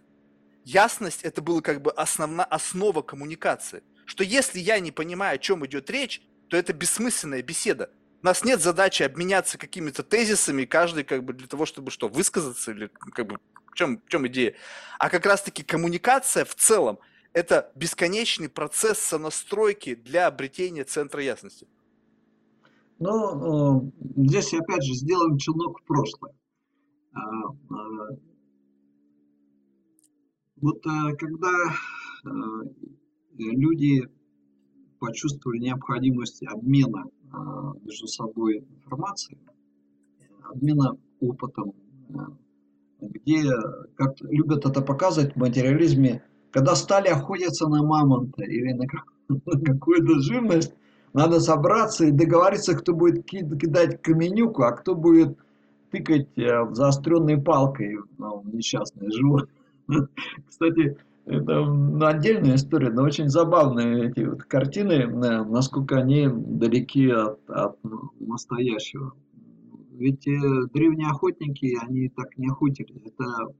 ясность 0.64 1.22
это 1.22 1.44
была 1.44 1.62
как 1.62 1.82
бы 1.82 1.92
основна, 1.92 2.44
основа 2.44 3.04
коммуникации. 3.04 3.84
Что 4.06 4.24
если 4.24 4.60
я 4.60 4.80
не 4.80 4.92
понимаю, 4.92 5.36
о 5.36 5.38
чем 5.38 5.64
идет 5.66 5.92
речь, 5.92 6.24
то 6.52 6.58
это 6.58 6.74
бессмысленная 6.74 7.42
беседа. 7.42 7.90
У 8.22 8.26
нас 8.26 8.44
нет 8.44 8.62
задачи 8.62 9.04
обменяться 9.04 9.58
какими-то 9.58 10.04
тезисами, 10.04 10.66
каждый 10.66 11.06
как 11.06 11.24
бы 11.24 11.32
для 11.32 11.48
того, 11.48 11.66
чтобы 11.66 11.92
что, 11.92 12.10
высказаться 12.10 12.72
или 12.72 12.88
как 12.88 13.26
бы 13.26 13.40
в 13.68 13.74
чем, 13.74 14.02
в 14.06 14.10
чем 14.10 14.28
идея. 14.28 14.56
А 15.00 15.10
как 15.10 15.26
раз-таки 15.26 15.64
коммуникация 15.64 16.44
в 16.44 16.54
целом 16.54 17.00
это 17.32 17.72
бесконечный 17.76 18.50
процесс 18.50 19.00
сонастройки 19.00 19.96
для 19.96 20.28
обретения 20.28 20.84
центра 20.84 21.24
ясности. 21.24 21.70
Ну, 23.00 23.88
э, 23.88 23.92
здесь 24.18 24.54
опять 24.54 24.84
же 24.84 24.94
сделаем 24.94 25.38
челнок 25.38 25.80
в 25.80 25.84
прошлое. 25.86 26.36
А, 27.14 27.22
а, 27.22 28.08
вот 30.58 30.86
э, 30.86 31.16
когда 31.16 31.50
э, 32.26 32.30
люди 33.38 34.06
почувствовали 35.02 35.58
необходимость 35.58 36.44
обмена 36.48 37.06
между 37.84 38.08
собой 38.08 38.60
информацией, 38.60 39.40
обмена 40.44 40.96
опытом, 41.20 41.74
где, 43.02 43.44
как 43.96 44.22
любят 44.22 44.66
это 44.66 44.82
показывать 44.82 45.34
в 45.34 45.40
материализме, 45.40 46.24
когда 46.52 46.76
стали 46.76 47.08
охотиться 47.08 47.68
на 47.68 47.84
мамонта 47.84 48.44
или 48.44 48.74
на, 48.74 48.86
на 49.28 49.60
какую-то 49.60 50.20
живность, 50.20 50.76
надо 51.14 51.40
собраться 51.40 52.06
и 52.06 52.12
договориться, 52.12 52.76
кто 52.76 52.94
будет 52.94 53.26
кидать 53.26 54.02
каменюку, 54.04 54.64
а 54.64 54.72
кто 54.72 54.94
будет 54.94 55.36
тыкать 55.90 56.28
э, 56.38 56.74
заостренной 56.74 57.42
палкой 57.42 57.98
ну, 58.18 58.44
несчастное 58.46 59.10
животное. 59.10 59.50
Кстати, 60.48 60.98
это 61.26 61.66
ну, 61.66 62.06
отдельная 62.06 62.56
история, 62.56 62.90
но 62.90 63.04
очень 63.04 63.30
забавные 63.30 64.10
эти 64.10 64.22
вот 64.22 64.44
картины, 64.44 64.94
э, 64.94 65.44
насколько 65.44 65.98
они 65.98 66.28
далеки 66.28 67.10
от, 67.10 67.40
от 67.50 67.78
настоящего. 68.20 69.14
Ведь 69.92 70.28
э, 70.28 70.40
древние 70.74 71.10
охотники, 71.10 71.78
они 71.82 72.10
так 72.10 72.38
не 72.38 72.48
охотились. 72.48 73.02
Это 73.06 73.54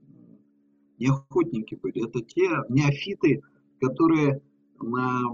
не 0.98 1.06
охотники 1.06 1.78
были, 1.80 2.06
это 2.06 2.20
те 2.20 2.48
неофиты, 2.68 3.42
которые 3.80 4.42
на, 4.80 5.32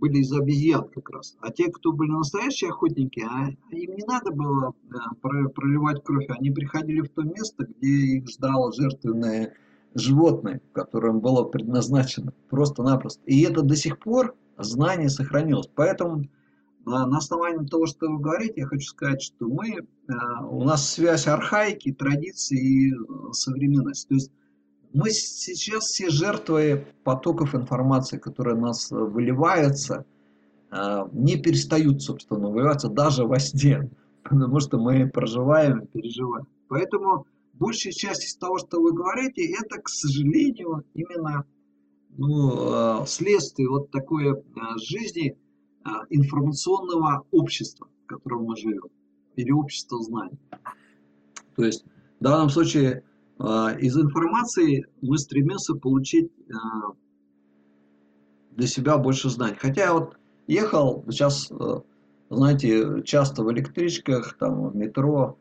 были 0.00 0.18
из 0.18 0.32
обезьян 0.32 0.88
как 0.88 1.08
раз. 1.10 1.36
А 1.40 1.52
те, 1.52 1.70
кто 1.70 1.92
были 1.92 2.10
настоящие 2.10 2.70
охотники, 2.70 3.20
а, 3.20 3.50
им 3.70 3.94
не 3.94 4.04
надо 4.06 4.32
было 4.32 4.74
проливать 5.22 6.02
кровь. 6.02 6.26
Они 6.28 6.50
приходили 6.50 7.02
в 7.02 7.10
то 7.10 7.22
место, 7.22 7.64
где 7.64 7.88
их 7.88 8.28
ждало 8.28 8.72
жертвенное 8.72 9.54
животное, 9.94 10.60
которым 10.72 11.20
было 11.20 11.44
предназначено. 11.44 12.32
Просто-напросто. 12.50 13.22
И 13.26 13.42
это 13.42 13.62
до 13.62 13.76
сих 13.76 13.98
пор 13.98 14.34
знание 14.58 15.08
сохранилось. 15.08 15.68
Поэтому 15.74 16.24
на 16.84 17.16
основании 17.16 17.66
того, 17.66 17.86
что 17.86 18.08
вы 18.10 18.18
говорите, 18.18 18.54
я 18.56 18.66
хочу 18.66 18.86
сказать, 18.86 19.22
что 19.22 19.46
мы, 19.46 19.86
у 20.50 20.64
нас 20.64 20.90
связь 20.90 21.26
архаики, 21.26 21.92
традиции 21.92 22.58
и 22.58 22.92
э, 22.92 23.32
современности. 23.32 24.08
То 24.08 24.14
есть 24.14 24.32
мы 24.92 25.10
сейчас 25.10 25.84
все 25.84 26.10
жертвы 26.10 26.86
потоков 27.02 27.54
информации, 27.54 28.18
которые 28.18 28.56
у 28.56 28.60
нас 28.60 28.92
э, 28.92 28.96
выливаются, 28.96 30.04
э, 30.70 31.08
не 31.12 31.36
перестают, 31.36 32.02
собственно, 32.02 32.48
выливаться 32.48 32.88
даже 32.88 33.24
во 33.24 33.38
сне, 33.38 33.90
потому 34.22 34.60
что 34.60 34.78
мы 34.78 35.08
проживаем, 35.08 35.86
переживаем. 35.86 36.46
Поэтому 36.68 37.26
большая 37.54 37.92
часть 37.92 38.24
из 38.24 38.36
того, 38.36 38.58
что 38.58 38.80
вы 38.80 38.92
говорите, 38.92 39.52
это, 39.52 39.80
к 39.80 39.88
сожалению, 39.88 40.84
именно 40.94 41.46
ну, 42.16 43.02
э, 43.02 43.06
следствие 43.06 43.68
вот 43.68 43.90
такой 43.90 44.42
жизни 44.76 45.36
информационного 46.08 47.26
общества, 47.30 47.88
в 48.04 48.06
котором 48.06 48.44
мы 48.44 48.56
живем, 48.56 48.88
или 49.36 49.50
общества 49.50 50.02
знаний. 50.02 50.38
То 51.56 51.64
есть 51.64 51.84
в 52.20 52.24
данном 52.24 52.48
случае 52.48 53.02
из 53.38 53.98
информации 53.98 54.86
мы 55.02 55.18
стремимся 55.18 55.74
получить 55.74 56.30
для 58.56 58.66
себя 58.66 58.96
больше 58.98 59.28
знаний. 59.28 59.56
Хотя 59.58 59.82
я 59.82 59.94
вот 59.94 60.16
ехал 60.46 61.04
сейчас, 61.08 61.50
э, 61.50 61.80
знаете, 62.30 63.02
часто 63.02 63.42
в 63.42 63.52
электричках, 63.52 64.36
там, 64.38 64.68
в 64.70 64.76
метро, 64.76 65.38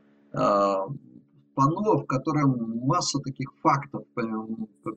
панно, 1.56 1.98
в 1.98 2.06
котором 2.06 2.80
масса 2.86 3.20
таких 3.20 3.54
фактов 3.62 4.04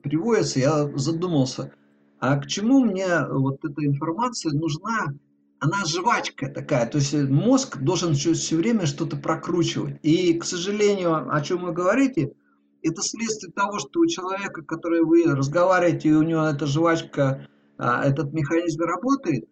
приводится, 0.01 0.59
я 0.59 0.97
задумался, 0.97 1.73
а 2.19 2.37
к 2.37 2.47
чему 2.47 2.83
мне 2.83 3.07
вот 3.29 3.63
эта 3.63 3.85
информация 3.85 4.53
нужна? 4.53 5.13
Она 5.59 5.85
жвачка 5.85 6.49
такая, 6.49 6.87
то 6.87 6.99
есть 6.99 7.13
мозг 7.13 7.77
должен 7.77 8.13
все 8.13 8.55
время 8.55 8.85
что-то 8.85 9.17
прокручивать. 9.17 9.99
И, 10.03 10.37
к 10.37 10.43
сожалению, 10.43 11.33
о 11.33 11.41
чем 11.41 11.63
вы 11.65 11.71
говорите– 11.71 12.33
это 12.87 13.01
следствие 13.01 13.51
того, 13.51 13.79
что 13.79 13.99
у 13.99 14.07
человека, 14.07 14.61
который 14.63 15.01
вы 15.01 15.23
разговариваете, 15.25 16.09
и 16.09 16.13
у 16.13 16.23
него 16.23 16.43
эта 16.43 16.65
жвачка, 16.65 17.47
а, 17.77 18.03
этот 18.03 18.33
механизм 18.33 18.81
работает, 18.81 19.47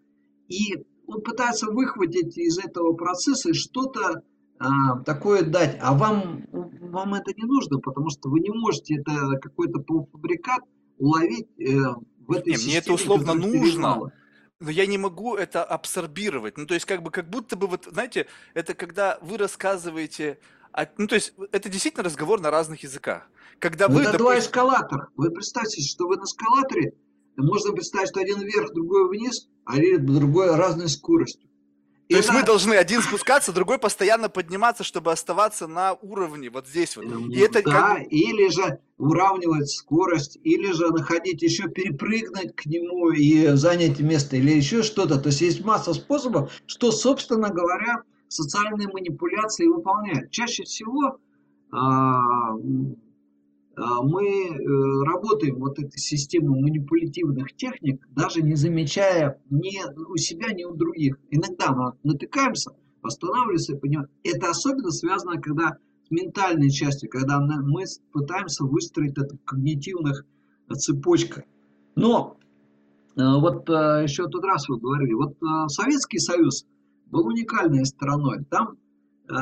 и 0.48 0.86
он 1.08 1.22
пытается 1.22 1.68
выхватить 1.68 2.38
из 2.38 2.58
этого 2.58 2.94
процесса 2.94 3.54
что-то 3.54 4.22
а, 4.60 5.00
такое 5.04 5.44
дать, 5.44 5.78
а 5.82 5.94
вам, 5.94 6.46
вам 6.52 7.14
это 7.14 7.34
не 7.36 7.44
нужно, 7.44 7.80
потому 7.80 8.10
что 8.10 8.30
вы 8.30 8.40
не 8.40 8.52
можете 8.52 8.96
это 8.96 9.38
какой-то 9.42 9.80
полуфабрикат 9.80 10.62
уловить 10.98 11.48
э, 11.60 11.76
в 12.26 12.32
этой 12.32 12.52
не, 12.52 12.56
системе. 12.56 12.72
Мне 12.72 12.78
это 12.78 12.94
условно 12.94 13.34
нужно, 13.34 14.12
но 14.62 14.72
я 14.72 14.86
не 14.86 14.98
могу 14.98 15.36
это 15.36 15.64
абсорбировать. 15.64 16.58
Ну, 16.58 16.66
то 16.66 16.74
есть, 16.74 16.86
как 16.86 17.04
бы, 17.04 17.12
как 17.12 17.30
будто 17.30 17.58
бы, 17.58 17.68
вот, 17.68 17.88
знаете, 17.92 18.28
это 18.54 18.74
когда 18.74 19.20
вы 19.22 19.38
рассказываете 19.38 20.40
ну, 20.98 21.08
то 21.08 21.16
есть, 21.16 21.34
это 21.52 21.70
действительно 21.70 22.04
разговор 22.04 22.42
на 22.42 22.52
разных 22.52 22.84
языках. 22.84 23.30
Когда 23.60 23.88
вы, 23.88 24.02
это 24.02 24.12
допустим... 24.12 24.26
два 24.26 24.40
эскалатора. 24.40 25.10
Вы 25.16 25.32
представьте, 25.32 25.82
что 25.82 26.08
вы 26.08 26.18
на 26.18 26.24
эскалаторе, 26.24 26.94
можно 27.38 27.72
представить, 27.72 28.10
что 28.10 28.20
один 28.20 28.42
вверх, 28.42 28.74
другой 28.74 29.10
вниз, 29.10 29.48
а 29.66 29.76
другой 30.00 30.54
разной 30.56 30.90
скоростью. 30.90 31.50
То 32.10 32.18
есть 32.18 32.32
мы 32.32 32.44
должны 32.44 32.76
один 32.76 33.02
спускаться, 33.02 33.52
другой 33.52 33.80
постоянно 33.80 34.30
подниматься, 34.30 34.84
чтобы 34.84 35.12
оставаться 35.12 35.68
на 35.68 35.94
уровне 35.94 36.50
вот 36.50 36.68
здесь 36.68 36.96
вот. 36.98 37.06
И 37.06 37.40
это 37.40 37.64
да, 37.64 37.96
как... 37.96 38.12
или 38.12 38.50
же 38.50 38.80
уравнивать 38.98 39.70
скорость, 39.70 40.38
или 40.44 40.72
же 40.72 40.90
находить 40.90 41.42
еще 41.42 41.68
перепрыгнуть 41.68 42.56
к 42.56 42.66
нему 42.68 43.10
и 43.10 43.48
занять 43.56 44.00
место, 44.00 44.38
или 44.38 44.52
еще 44.52 44.84
что-то. 44.84 45.20
То 45.20 45.30
есть 45.30 45.42
есть 45.42 45.66
масса 45.66 45.94
способов, 45.94 46.52
что, 46.68 46.92
собственно 46.92 47.50
говоря, 47.50 48.04
социальные 48.28 48.88
манипуляции 48.90 49.66
выполняют. 49.66 50.30
Чаще 50.32 50.64
всего 50.64 51.18
а, 51.72 52.22
мы 53.78 54.26
э, 54.26 55.04
работаем 55.06 55.60
вот 55.60 55.80
этой 55.80 55.98
системой 55.98 56.62
манипулятивных 56.62 57.54
техник, 57.56 58.08
даже 58.12 58.42
не 58.42 58.56
замечая 58.56 59.42
ни 59.50 59.82
у 60.10 60.16
себя, 60.18 60.54
ни 60.54 60.64
у 60.64 60.76
других. 60.76 61.18
Иногда 61.30 61.74
мы 61.74 61.94
натыкаемся, 62.04 62.72
останавливаемся 63.02 63.74
и 63.74 63.80
понимаем. 63.80 64.10
Это 64.24 64.50
особенно 64.50 64.92
связано, 64.92 65.42
когда 65.42 65.78
с 66.08 66.12
ментальной 66.12 66.70
частью, 66.70 67.10
когда 67.10 67.40
мы 67.40 67.84
пытаемся 68.14 68.64
выстроить 68.64 69.18
это 69.18 69.36
в 69.36 69.44
когнитивных 69.44 70.26
цепочках. 70.74 71.44
Но 71.96 72.38
э, 73.18 73.22
вот 73.22 73.70
э, 73.70 74.04
еще 74.04 74.28
тот 74.28 74.46
раз 74.46 74.70
вы 74.70 74.80
говорили, 74.80 75.14
вот 75.14 75.38
Советский 75.68 76.20
Союз 76.20 76.66
был 77.08 77.28
уникальной 77.28 77.86
стороной. 77.86 78.46
Там, 78.46 78.78
э, 79.28 79.34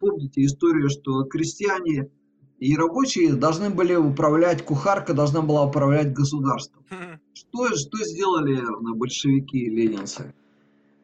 помните 0.00 0.44
историю, 0.44 0.90
что 0.90 1.24
крестьяне 1.24 2.10
и 2.58 2.76
рабочие 2.76 3.34
должны 3.34 3.70
были 3.70 3.94
управлять, 3.94 4.64
кухарка 4.64 5.14
должна 5.14 5.42
была 5.42 5.64
управлять 5.64 6.12
государством. 6.12 6.84
Что, 7.32 7.68
что 7.76 7.98
сделали 8.04 8.60
большевики 8.94 9.58
и 9.58 9.70
ленинцы? 9.70 10.34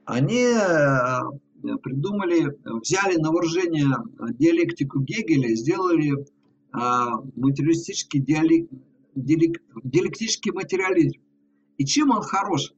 Они 0.04 0.44
э, 0.44 1.20
придумали, 1.82 2.58
взяли 2.64 3.16
на 3.16 3.30
вооружение 3.30 3.88
диалектику 4.38 5.00
Гегеля, 5.00 5.54
сделали 5.54 6.12
э, 6.12 6.26
материалистический 7.36 8.20
диалект, 8.20 8.70
диалектический 9.14 10.52
материализм. 10.52 11.20
И 11.78 11.86
чем 11.86 12.10
он 12.10 12.22
хорош? 12.22 12.72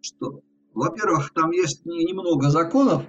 Что 0.00 0.40
во-первых, 0.76 1.32
там 1.32 1.52
есть 1.52 1.86
немного 1.86 2.50
законов, 2.50 3.02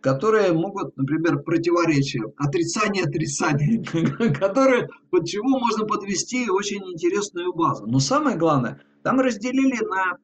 которые 0.00 0.52
могут, 0.52 0.96
например, 0.96 1.40
противоречия, 1.40 2.22
отрицание 2.36 3.04
отрицания, 3.04 3.82
которые, 4.38 4.88
под 5.10 5.26
чего 5.26 5.58
можно 5.58 5.86
подвести 5.86 6.48
очень 6.48 6.82
интересную 6.92 7.52
базу. 7.52 7.86
Но 7.86 7.98
самое 7.98 8.36
главное, 8.36 8.80
там 9.02 9.20
разделили 9.20 9.84
на, 9.84 10.16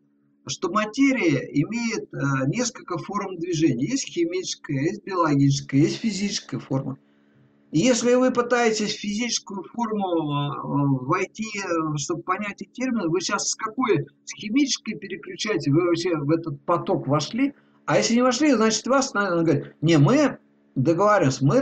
что 0.46 0.70
материя 0.70 1.40
имеет 1.52 2.12
э, 2.12 2.18
несколько 2.48 2.98
форм 2.98 3.36
движения. 3.38 3.86
Есть 3.86 4.08
химическая, 4.08 4.78
есть 4.82 5.04
биологическая, 5.04 5.80
есть 5.80 5.98
физическая 5.98 6.60
форма. 6.60 6.98
Если 7.72 8.14
вы 8.14 8.30
пытаетесь 8.30 8.94
физическую 8.94 9.64
форму 9.64 10.06
э, 10.06 11.04
войти, 11.04 11.44
э, 11.58 11.96
чтобы 11.96 12.22
понять 12.22 12.62
эти 12.62 12.70
термины, 12.70 13.08
вы 13.08 13.20
сейчас 13.20 13.50
с 13.50 13.54
какой, 13.54 14.06
с 14.24 14.34
химической 14.34 14.94
переключаете, 14.94 15.70
вы 15.70 15.84
вообще 15.84 16.16
в 16.16 16.30
этот 16.30 16.62
поток 16.64 17.06
вошли, 17.06 17.52
а 17.86 17.98
если 17.98 18.14
не 18.14 18.22
вошли, 18.22 18.52
значит 18.52 18.86
вас, 18.86 19.14
наверное, 19.14 19.44
говорит, 19.44 19.74
не, 19.80 19.98
мы 19.98 20.38
договариваемся, 20.74 21.44
мы 21.44 21.60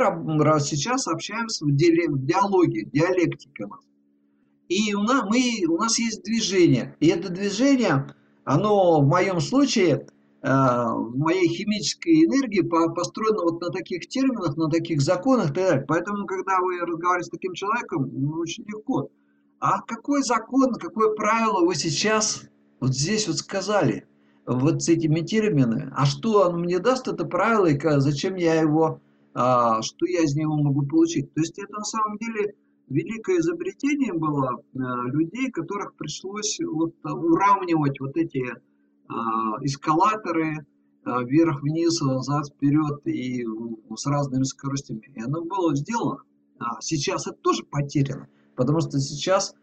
сейчас 0.60 1.06
общаемся 1.06 1.64
в, 1.64 1.70
диалоге, 1.70 2.84
диалектика 2.86 3.66
нас. 3.66 3.80
И 4.68 4.94
у 4.94 5.02
нас, 5.02 5.24
мы, 5.28 5.64
у 5.68 5.76
нас 5.76 5.98
есть 5.98 6.22
движение. 6.22 6.96
И 7.00 7.08
это 7.08 7.28
движение, 7.28 8.14
оно 8.44 9.02
в 9.02 9.06
моем 9.06 9.40
случае, 9.40 10.06
э, 10.42 10.48
в 10.48 11.16
моей 11.16 11.46
химической 11.46 12.24
энергии 12.24 12.62
построено 12.62 13.42
вот 13.42 13.60
на 13.60 13.70
таких 13.70 14.08
терминах, 14.08 14.56
на 14.56 14.70
таких 14.70 15.02
законах 15.02 15.50
и 15.50 15.54
так 15.54 15.64
далее. 15.64 15.84
Поэтому, 15.86 16.26
когда 16.26 16.58
вы 16.60 16.78
разговариваете 16.80 17.28
с 17.28 17.30
таким 17.30 17.52
человеком, 17.52 18.10
ну, 18.12 18.38
очень 18.38 18.64
легко. 18.64 19.10
А 19.60 19.82
какой 19.82 20.22
закон, 20.22 20.74
какое 20.74 21.14
правило 21.14 21.64
вы 21.64 21.74
сейчас 21.74 22.44
вот 22.80 22.94
здесь 22.94 23.28
вот 23.28 23.36
сказали? 23.36 24.06
Вот 24.46 24.82
с 24.82 24.88
этими 24.88 25.20
терминами. 25.20 25.90
А 25.94 26.04
что 26.04 26.46
оно 26.46 26.58
мне 26.58 26.78
даст, 26.78 27.08
это 27.08 27.24
правило, 27.24 27.66
и 27.66 27.78
зачем 28.00 28.36
я 28.36 28.60
его, 28.60 29.00
а, 29.32 29.80
что 29.82 30.06
я 30.06 30.22
из 30.22 30.36
него 30.36 30.56
могу 30.56 30.86
получить? 30.86 31.32
То 31.32 31.40
есть 31.40 31.58
это 31.58 31.72
на 31.72 31.84
самом 31.84 32.18
деле 32.18 32.54
великое 32.88 33.38
изобретение 33.38 34.12
было 34.12 34.60
э, 34.60 34.78
людей, 35.06 35.50
которых 35.50 35.94
пришлось 35.94 36.58
вот 36.60 36.94
уравнивать 37.02 37.98
вот 38.00 38.16
эти 38.16 38.44
а, 39.08 39.14
эскалаторы 39.62 40.66
а, 41.04 41.22
вверх-вниз, 41.22 42.00
назад, 42.02 42.46
вперед 42.48 43.06
и 43.06 43.46
с 43.96 44.06
разными 44.06 44.44
скоростями. 44.44 45.10
И 45.14 45.20
оно 45.20 45.42
было 45.42 45.74
сделано. 45.74 46.22
А 46.58 46.80
сейчас 46.80 47.26
это 47.26 47.36
тоже 47.40 47.64
потеряно, 47.64 48.28
потому 48.56 48.80
что 48.80 48.98
сейчас 48.98 49.54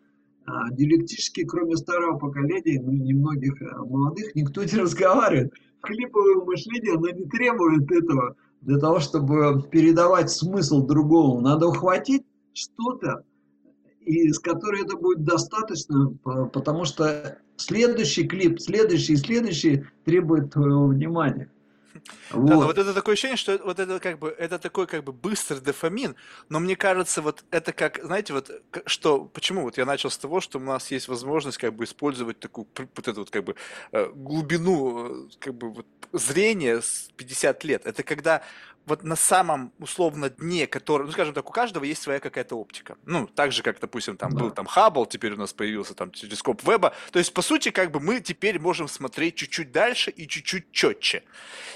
диалектически, 0.71 1.45
кроме 1.45 1.77
старого 1.77 2.17
поколения, 2.17 2.81
ну, 2.81 2.91
немногих 2.91 3.61
э, 3.61 3.77
молодых, 3.77 4.35
никто 4.35 4.63
не 4.63 4.75
разговаривает. 4.75 5.53
Клиповое 5.81 6.43
мышление, 6.45 6.95
оно 6.95 7.09
не 7.09 7.25
требует 7.25 7.91
этого 7.91 8.35
для 8.61 8.77
того, 8.77 8.99
чтобы 8.99 9.63
передавать 9.71 10.29
смысл 10.29 10.85
другому. 10.85 11.41
Надо 11.41 11.67
ухватить 11.67 12.23
что-то, 12.53 13.23
из 14.01 14.39
которой 14.39 14.83
это 14.83 14.97
будет 14.97 15.23
достаточно, 15.23 16.13
потому 16.53 16.85
что 16.85 17.37
следующий 17.57 18.27
клип, 18.27 18.59
следующий 18.59 19.13
и 19.13 19.17
следующий 19.17 19.85
требует 20.05 20.51
твоего 20.51 20.87
внимания. 20.87 21.51
Вот. 22.31 22.45
Да, 22.45 22.55
но 22.55 22.61
вот 22.61 22.77
это 22.77 22.93
такое 22.93 23.13
ощущение, 23.13 23.37
что 23.37 23.57
вот 23.63 23.79
это 23.79 23.99
как 23.99 24.19
бы 24.19 24.29
это 24.29 24.59
такой 24.59 24.87
как 24.87 25.03
бы 25.03 25.11
быстрый 25.11 25.59
дофамин, 25.59 26.15
но 26.49 26.59
мне 26.59 26.75
кажется, 26.75 27.21
вот 27.21 27.43
это 27.51 27.73
как, 27.73 27.99
знаете, 28.03 28.33
вот 28.33 28.51
что, 28.85 29.25
почему 29.25 29.63
вот 29.63 29.77
я 29.77 29.85
начал 29.85 30.09
с 30.09 30.17
того, 30.17 30.41
что 30.41 30.59
у 30.59 30.61
нас 30.61 30.91
есть 30.91 31.07
возможность 31.07 31.57
как 31.57 31.73
бы 31.73 31.83
использовать 31.83 32.39
такую 32.39 32.67
вот 32.95 33.07
эту 33.07 33.21
вот 33.21 33.29
как 33.29 33.43
бы 33.43 33.55
э, 33.91 34.11
глубину 34.13 35.25
э, 35.25 35.29
как 35.39 35.55
бы 35.55 35.71
вот 35.71 35.85
зрения 36.13 36.81
с 36.81 37.09
50 37.17 37.63
лет. 37.63 37.85
Это 37.85 38.03
когда 38.03 38.41
вот 38.85 39.03
на 39.03 39.15
самом 39.15 39.71
условно 39.79 40.29
дне, 40.29 40.67
который, 40.67 41.05
ну 41.05 41.11
скажем 41.11 41.33
так, 41.33 41.47
у 41.49 41.51
каждого 41.51 41.83
есть 41.83 42.01
своя 42.01 42.19
какая-то 42.19 42.55
оптика. 42.55 42.97
Ну, 43.05 43.27
так 43.27 43.51
же, 43.51 43.63
как, 43.63 43.79
допустим, 43.79 44.17
там 44.17 44.33
да. 44.33 44.39
был 44.39 44.51
там 44.51 44.65
Хаббл, 44.65 45.05
теперь 45.05 45.33
у 45.33 45.37
нас 45.37 45.53
появился 45.53 45.93
там 45.93 46.11
телескоп 46.11 46.63
Веба. 46.67 46.93
То 47.11 47.19
есть, 47.19 47.33
по 47.33 47.41
сути, 47.41 47.71
как 47.71 47.91
бы 47.91 47.99
мы 47.99 48.19
теперь 48.19 48.59
можем 48.59 48.87
смотреть 48.87 49.35
чуть-чуть 49.35 49.71
дальше 49.71 50.11
и 50.11 50.27
чуть-чуть 50.27 50.71
четче. 50.71 51.23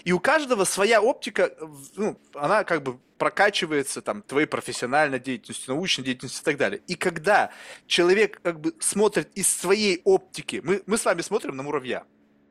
И 0.04 0.12
у 0.12 0.20
каждого 0.20 0.66
своя 0.66 1.02
оптика, 1.02 1.52
ну, 1.96 2.20
она 2.34 2.64
как 2.64 2.84
бы 2.84 3.00
прокачивается 3.18 4.02
там 4.02 4.22
твоей 4.22 4.48
профессиональной 4.48 5.20
деятельностью, 5.20 5.74
научной 5.74 6.04
деятельностью 6.04 6.42
и 6.42 6.46
так 6.46 6.58
далее. 6.58 6.82
И 6.88 6.96
когда 6.96 7.52
человек 7.88 8.42
как 8.42 8.60
бы 8.60 8.74
смотрит 8.80 9.30
из 9.36 9.48
своей 9.48 10.02
оптики, 10.04 10.62
мы, 10.64 10.84
мы 10.86 10.98
с 10.98 11.06
вами 11.06 11.22
смотрим 11.22 11.56
на 11.56 11.64
муравья, 11.64 12.04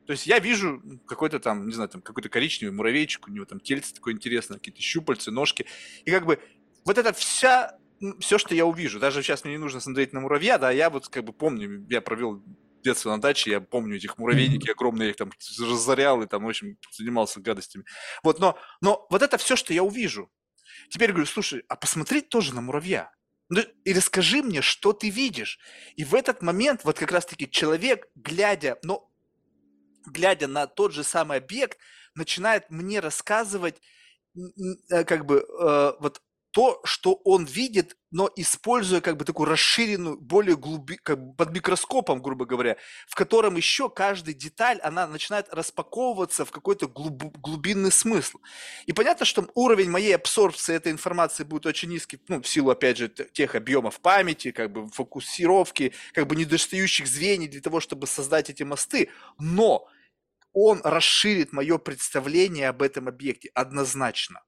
то 0.05 0.11
есть 0.11 0.27
я 0.27 0.39
вижу 0.39 0.81
какой-то 1.07 1.39
там, 1.39 1.67
не 1.67 1.73
знаю, 1.73 1.89
там 1.89 2.01
какой-то 2.01 2.29
коричневый 2.29 2.75
муравейчик, 2.75 3.27
у 3.27 3.31
него 3.31 3.45
там 3.45 3.59
тельце 3.59 3.93
такое 3.93 4.13
интересное, 4.13 4.57
какие-то 4.57 4.81
щупальцы, 4.81 5.31
ножки. 5.31 5.65
И 6.05 6.11
как 6.11 6.25
бы 6.25 6.39
вот 6.85 6.97
это 6.97 7.11
вся, 7.13 7.77
все, 8.19 8.37
что 8.37 8.53
я 8.53 8.65
увижу, 8.65 8.99
даже 8.99 9.23
сейчас 9.23 9.43
мне 9.43 9.53
не 9.53 9.59
нужно 9.59 9.79
смотреть 9.79 10.13
на 10.13 10.21
муравья, 10.21 10.57
да, 10.57 10.71
я 10.71 10.89
вот 10.89 11.09
как 11.09 11.23
бы 11.23 11.33
помню, 11.33 11.85
я 11.89 12.01
провел 12.01 12.43
детство 12.83 13.09
на 13.09 13.19
даче, 13.19 13.49
я 13.49 13.61
помню 13.61 13.97
этих 13.97 14.17
муравейники 14.17 14.69
огромные, 14.69 15.07
я 15.07 15.11
их 15.11 15.17
там 15.17 15.31
разорял 15.59 16.21
и 16.21 16.27
там, 16.27 16.45
в 16.45 16.49
общем, 16.49 16.77
занимался 16.91 17.41
гадостями. 17.41 17.85
Вот, 18.23 18.39
но, 18.39 18.57
но 18.81 19.07
вот 19.09 19.23
это 19.23 19.37
все, 19.37 19.55
что 19.55 19.73
я 19.73 19.83
увижу. 19.83 20.29
Теперь 20.89 21.11
говорю, 21.11 21.25
слушай, 21.25 21.63
а 21.67 21.75
посмотреть 21.75 22.29
тоже 22.29 22.53
на 22.53 22.61
муравья. 22.61 23.11
Ну, 23.49 23.61
и 23.83 23.93
расскажи 23.93 24.41
мне, 24.41 24.61
что 24.61 24.93
ты 24.93 25.09
видишь. 25.09 25.59
И 25.95 26.03
в 26.03 26.15
этот 26.15 26.41
момент 26.41 26.81
вот 26.83 26.97
как 26.97 27.11
раз-таки 27.11 27.49
человек, 27.49 28.07
глядя, 28.15 28.77
но 28.83 29.11
глядя 30.05 30.47
на 30.47 30.67
тот 30.67 30.93
же 30.93 31.03
самый 31.03 31.37
объект, 31.37 31.77
начинает 32.15 32.69
мне 32.69 32.99
рассказывать 32.99 33.81
э, 34.89 35.03
как 35.03 35.25
бы 35.25 35.45
э, 35.47 35.93
вот 35.99 36.21
то, 36.55 36.79
что 36.85 37.19
он 37.25 37.43
видит, 37.43 37.97
но 38.11 38.29
используя 38.37 39.01
как 39.01 39.17
бы 39.17 39.25
такую 39.25 39.49
расширенную, 39.49 40.17
более 40.17 40.55
глуби, 40.55 40.95
как 40.95 41.19
бы 41.21 41.35
под 41.35 41.51
микроскопом, 41.51 42.21
грубо 42.21 42.45
говоря, 42.45 42.77
в 43.09 43.15
котором 43.15 43.57
еще 43.57 43.89
каждая 43.89 44.33
деталь, 44.33 44.79
она 44.79 45.05
начинает 45.05 45.53
распаковываться 45.53 46.45
в 46.45 46.51
какой-то 46.51 46.87
глуб, 46.87 47.21
глубинный 47.37 47.91
смысл. 47.91 48.37
И 48.85 48.93
понятно, 48.93 49.25
что 49.25 49.45
уровень 49.53 49.89
моей 49.89 50.15
абсорбции 50.15 50.73
этой 50.73 50.93
информации 50.93 51.43
будет 51.43 51.65
очень 51.65 51.89
низкий, 51.89 52.21
ну, 52.29 52.41
в 52.41 52.47
силу, 52.47 52.69
опять 52.69 52.95
же, 52.95 53.09
тех 53.09 53.55
объемов 53.55 53.99
памяти, 53.99 54.51
как 54.51 54.71
бы 54.71 54.87
фокусировки, 54.87 55.91
как 56.13 56.25
бы 56.25 56.37
недостающих 56.37 57.05
звеньев 57.05 57.51
для 57.51 57.59
того, 57.59 57.81
чтобы 57.81 58.07
создать 58.07 58.49
эти 58.49 58.63
мосты, 58.63 59.09
но 59.37 59.89
он 60.55 60.79
расширит 60.85 61.51
мое 61.51 61.77
представление 61.77 62.69
об 62.69 62.81
этом 62.81 63.09
объекте 63.09 63.51
однозначно. 63.53 64.41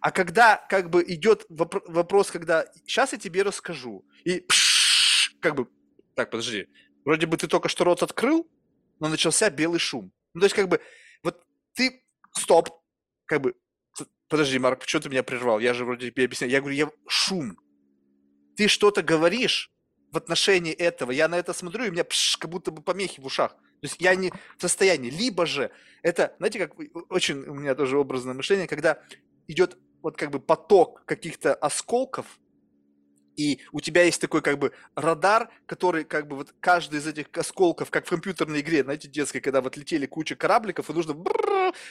А 0.00 0.10
когда 0.10 0.56
как 0.70 0.88
бы 0.88 1.04
идет 1.06 1.44
вопрос, 1.50 2.30
когда 2.30 2.64
сейчас 2.86 3.12
я 3.12 3.18
тебе 3.18 3.42
расскажу, 3.42 4.06
и 4.24 4.46
как 5.40 5.54
бы, 5.54 5.68
так, 6.16 6.30
подожди, 6.30 6.66
вроде 7.04 7.26
бы 7.26 7.36
ты 7.36 7.46
только 7.46 7.68
что 7.68 7.84
рот 7.84 8.02
открыл, 8.02 8.50
но 9.00 9.08
начался 9.08 9.50
белый 9.50 9.78
шум. 9.78 10.12
Ну, 10.32 10.40
то 10.40 10.46
есть 10.46 10.56
как 10.56 10.68
бы, 10.68 10.80
вот 11.22 11.44
ты, 11.74 12.02
стоп, 12.32 12.70
как 13.26 13.42
бы, 13.42 13.54
подожди, 14.28 14.58
Марк, 14.58 14.80
почему 14.80 15.02
ты 15.02 15.10
меня 15.10 15.22
прервал? 15.22 15.58
Я 15.58 15.74
же 15.74 15.84
вроде 15.84 16.10
тебе 16.10 16.24
объясняю. 16.24 16.50
Я 16.50 16.60
говорю, 16.60 16.76
я 16.76 16.90
шум. 17.06 17.58
Ты 18.56 18.66
что-то 18.66 19.02
говоришь 19.02 19.70
в 20.10 20.16
отношении 20.16 20.72
этого, 20.72 21.10
я 21.10 21.28
на 21.28 21.34
это 21.34 21.52
смотрю, 21.52 21.84
и 21.84 21.88
у 21.90 21.92
меня 21.92 22.04
пш, 22.04 22.38
как 22.38 22.50
будто 22.50 22.70
бы 22.70 22.82
помехи 22.82 23.20
в 23.20 23.26
ушах. 23.26 23.54
То 23.80 23.86
есть 23.86 24.00
я 24.00 24.14
не 24.14 24.30
в 24.30 24.60
состоянии. 24.60 25.10
Либо 25.10 25.46
же 25.46 25.70
это, 26.02 26.34
знаете, 26.38 26.58
как 26.58 26.74
очень 27.10 27.38
у 27.38 27.54
меня 27.54 27.74
тоже 27.74 27.98
образное 27.98 28.34
мышление, 28.34 28.66
когда 28.66 29.00
идет 29.46 29.78
вот 30.02 30.16
как 30.16 30.30
бы 30.30 30.40
поток 30.40 31.04
каких-то 31.04 31.54
осколков, 31.54 32.38
и 33.38 33.60
у 33.70 33.80
тебя 33.80 34.02
есть 34.02 34.20
такой 34.20 34.42
как 34.42 34.58
бы 34.58 34.72
радар, 34.96 35.48
который 35.64 36.04
как 36.04 36.26
бы 36.26 36.34
вот 36.34 36.52
каждый 36.58 36.98
из 36.98 37.06
этих 37.06 37.26
осколков, 37.32 37.88
как 37.88 38.04
в 38.04 38.10
компьютерной 38.10 38.60
игре, 38.60 38.82
знаете, 38.82 39.06
детской, 39.08 39.38
когда 39.38 39.60
вот 39.60 39.76
летели 39.76 40.06
куча 40.06 40.34
корабликов, 40.34 40.90
и 40.90 40.92
нужно 40.92 41.16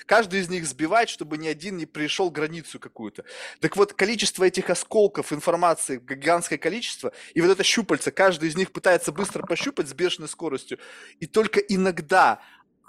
каждый 0.06 0.42
из 0.42 0.50
них 0.50 0.68
сбивать, 0.68 1.08
чтобы 1.08 1.38
ни 1.38 1.48
один 1.48 1.78
не 1.78 1.86
пришел 1.86 2.30
границу 2.30 2.80
какую-то. 2.80 3.24
Так 3.62 3.78
вот, 3.78 3.94
количество 3.94 4.44
этих 4.44 4.70
осколков 4.70 5.32
информации, 5.32 5.98
гигантское 6.06 6.60
количество, 6.60 7.14
и 7.34 7.40
вот 7.40 7.50
это 7.50 7.64
щупальце, 7.64 8.12
каждый 8.12 8.50
из 8.50 8.58
них 8.58 8.74
пытается 8.74 9.14
быстро 9.14 9.46
пощупать 9.46 9.88
с 9.88 9.94
бешеной 9.94 10.28
скоростью, 10.28 10.80
и 11.22 11.28
только 11.28 11.62
иногда 11.62 12.42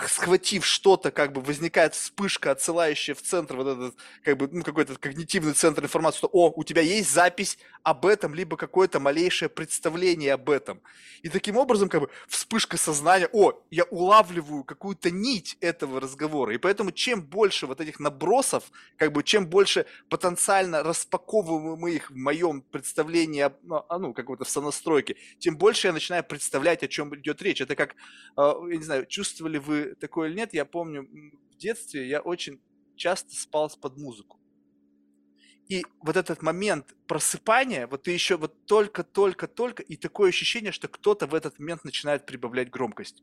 схватив 0.07 0.65
что-то, 0.65 1.11
как 1.11 1.33
бы 1.33 1.41
возникает 1.41 1.95
вспышка, 1.95 2.53
отсылающая 2.53 3.15
в 3.15 3.23
центр 3.23 3.57
вот 3.57 3.66
этот, 3.66 3.97
как 4.23 4.37
бы, 4.37 4.49
ну, 4.51 4.62
какой-то 4.62 4.97
когнитивный 4.97 5.55
центр 5.55 5.83
информации, 5.83 6.19
что, 6.19 6.31
о, 6.33 6.53
у 6.55 6.62
тебя 6.62 6.83
есть 6.83 7.11
запись 7.11 7.59
об 7.83 8.07
этом, 8.07 8.35
либо 8.35 8.57
какое-то 8.57 9.01
малейшее 9.01 9.49
представление 9.49 10.35
об 10.35 10.51
этом. 10.51 10.81
И 11.23 11.29
таким 11.29 11.57
образом, 11.57 11.89
как 11.89 12.03
бы, 12.03 12.11
вспышка 12.29 12.77
сознания, 12.77 13.29
о, 13.33 13.61
я 13.70 13.85
улавливаю 13.85 14.62
какую-то 14.62 15.11
нить 15.11 15.57
этого 15.61 16.01
разговора. 16.01 16.55
И 16.55 16.59
поэтому, 16.59 16.93
чем 16.93 17.23
больше 17.23 17.66
вот 17.66 17.81
этих 17.81 17.99
набросов, 17.99 18.70
как 18.97 19.12
бы, 19.12 19.25
чем 19.25 19.49
больше 19.49 19.85
потенциально 20.09 20.85
распаковываем 20.85 21.85
их 21.89 22.11
в 22.11 22.16
моем 22.16 22.62
представлении, 22.62 23.51
ну, 23.62 23.85
ну, 23.99 24.15
какой-то 24.15 24.45
в 24.45 24.51
сонастройке, 24.51 25.16
тем 25.41 25.57
больше 25.57 25.89
я 25.89 25.93
начинаю 25.93 26.23
представлять, 26.23 26.85
о 26.85 26.89
чем 26.89 27.12
идет 27.16 27.43
речь. 27.43 27.61
Это 27.61 27.75
как, 27.75 27.97
а, 28.37 28.55
я 28.69 28.77
не 28.77 28.85
знаю, 28.85 29.07
чувствовали 29.07 29.59
вы 29.59 29.88
такое 29.97 30.28
или 30.28 30.36
нет, 30.36 30.55
я 30.55 30.65
помню, 30.65 31.09
в 31.52 31.56
детстве 31.56 32.09
я 32.09 32.20
очень 32.20 32.60
часто 32.97 33.35
спал 33.35 33.70
под 33.81 33.97
музыку. 33.97 34.39
И 35.69 35.85
вот 36.01 36.16
этот 36.16 36.40
момент 36.43 36.94
просыпания, 37.06 37.86
вот 37.86 38.05
ты 38.05 38.12
еще 38.12 38.36
вот 38.39 38.65
только-только-только, 38.65 39.82
и 39.82 39.97
такое 39.97 40.31
ощущение, 40.31 40.73
что 40.73 40.89
кто-то 40.89 41.27
в 41.27 41.35
этот 41.35 41.59
момент 41.59 41.85
начинает 41.85 42.24
прибавлять 42.24 42.70
громкость. 42.70 43.23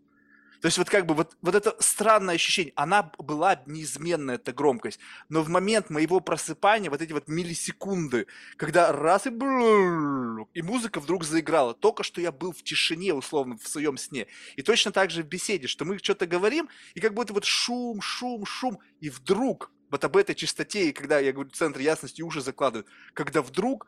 То 0.65 0.67
есть 0.67 0.79
вот 0.79 0.89
как 0.89 1.05
бы 1.05 1.13
вот, 1.13 1.37
вот 1.43 1.53
это 1.53 1.75
странное 1.77 2.33
ощущение, 2.33 2.73
она 2.75 3.11
была 3.19 3.61
неизменная, 3.67 4.37
эта 4.37 4.51
громкость, 4.51 4.99
но 5.29 5.43
в 5.43 5.47
момент 5.47 5.91
моего 5.91 6.19
просыпания, 6.21 6.89
вот 6.89 7.03
эти 7.03 7.13
вот 7.13 7.27
миллисекунды, 7.27 8.25
когда 8.57 8.91
раз 8.91 9.27
и 9.27 9.29
и 9.29 10.61
музыка 10.63 10.99
вдруг 10.99 11.23
заиграла, 11.23 11.75
только 11.75 12.01
что 12.01 12.19
я 12.19 12.31
был 12.31 12.51
в 12.51 12.63
тишине, 12.63 13.13
условно, 13.13 13.59
в 13.61 13.67
своем 13.67 13.95
сне. 13.95 14.25
И 14.55 14.63
точно 14.63 14.91
так 14.91 15.11
же 15.11 15.21
в 15.21 15.27
беседе, 15.27 15.67
что 15.67 15.85
мы 15.85 15.99
что-то 15.99 16.25
говорим, 16.25 16.67
и 16.95 16.99
как 16.99 17.13
будто 17.13 17.33
вот 17.33 17.45
шум, 17.45 18.01
шум, 18.01 18.43
шум, 18.47 18.79
и 19.01 19.11
вдруг 19.11 19.71
вот 19.91 20.03
об 20.03 20.17
этой 20.17 20.33
чистоте, 20.33 20.89
и 20.89 20.93
когда 20.93 21.19
я 21.19 21.31
говорю, 21.31 21.51
центр 21.51 21.79
ясности 21.79 22.23
уши 22.23 22.41
закладывают, 22.41 22.87
когда 23.13 23.43
вдруг 23.43 23.85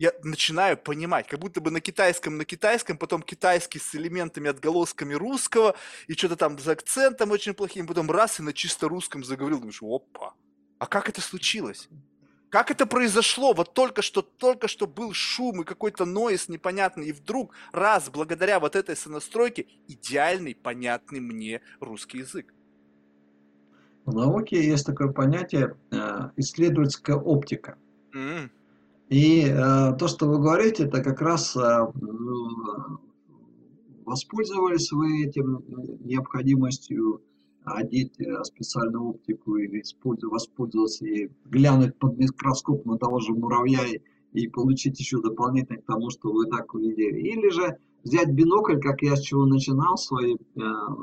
я 0.00 0.14
начинаю 0.24 0.78
понимать, 0.78 1.28
как 1.28 1.38
будто 1.38 1.60
бы 1.60 1.70
на 1.70 1.80
китайском, 1.82 2.38
на 2.38 2.46
китайском, 2.46 2.96
потом 2.96 3.20
китайский 3.20 3.78
с 3.78 3.94
элементами, 3.94 4.48
отголосками 4.48 5.12
русского, 5.12 5.76
и 6.08 6.14
что-то 6.14 6.36
там 6.36 6.58
с 6.58 6.66
акцентом 6.66 7.30
очень 7.32 7.52
плохим, 7.52 7.86
потом 7.86 8.10
раз 8.10 8.40
и 8.40 8.42
на 8.42 8.54
чисто 8.54 8.88
русском 8.88 9.22
заговорил, 9.22 9.58
думаешь, 9.58 9.82
опа, 9.82 10.32
а 10.78 10.86
как 10.86 11.10
это 11.10 11.20
случилось? 11.20 11.90
Как 12.48 12.70
это 12.70 12.86
произошло? 12.86 13.52
Вот 13.52 13.74
только 13.74 14.00
что, 14.00 14.22
только 14.22 14.68
что 14.68 14.86
был 14.86 15.12
шум 15.12 15.60
и 15.60 15.64
какой-то 15.64 16.06
нойс 16.06 16.48
непонятный, 16.48 17.08
и 17.08 17.12
вдруг 17.12 17.52
раз, 17.70 18.08
благодаря 18.08 18.58
вот 18.58 18.76
этой 18.76 18.96
сонастройке, 18.96 19.66
идеальный, 19.86 20.54
понятный 20.54 21.20
мне 21.20 21.60
русский 21.78 22.18
язык. 22.18 22.54
В 24.06 24.14
науке 24.14 24.66
есть 24.66 24.86
такое 24.86 25.08
понятие 25.12 25.76
э, 25.90 26.30
исследовательская 26.36 27.16
оптика. 27.16 27.76
Mm. 28.14 28.50
И 29.10 29.42
э, 29.42 29.96
то, 29.98 30.06
что 30.06 30.26
вы 30.26 30.38
говорите, 30.38 30.84
это 30.84 31.02
как 31.02 31.20
раз 31.20 31.56
э, 31.56 31.86
воспользовались 34.04 34.92
вы 34.92 35.24
этим 35.24 35.64
необходимостью 36.04 37.20
одеть 37.64 38.20
э, 38.20 38.44
специальную 38.44 39.10
оптику 39.10 39.56
или 39.56 39.82
воспользоваться 40.22 41.04
и 41.06 41.28
глянуть 41.44 41.98
под 41.98 42.18
микроскоп 42.18 42.86
на 42.86 42.98
того 42.98 43.18
же 43.18 43.32
муравья 43.32 43.80
и, 43.84 44.00
и 44.32 44.46
получить 44.46 45.00
еще 45.00 45.20
дополнительно 45.20 45.80
к 45.80 45.86
тому, 45.86 46.10
что 46.10 46.32
вы 46.32 46.46
так 46.46 46.72
увидели. 46.72 47.18
Или 47.18 47.50
же 47.50 47.78
взять 48.04 48.30
бинокль, 48.30 48.78
как 48.78 49.02
я 49.02 49.16
с 49.16 49.22
чего 49.22 49.44
начинал 49.44 49.96
свои, 49.96 50.34
э, 50.34 50.38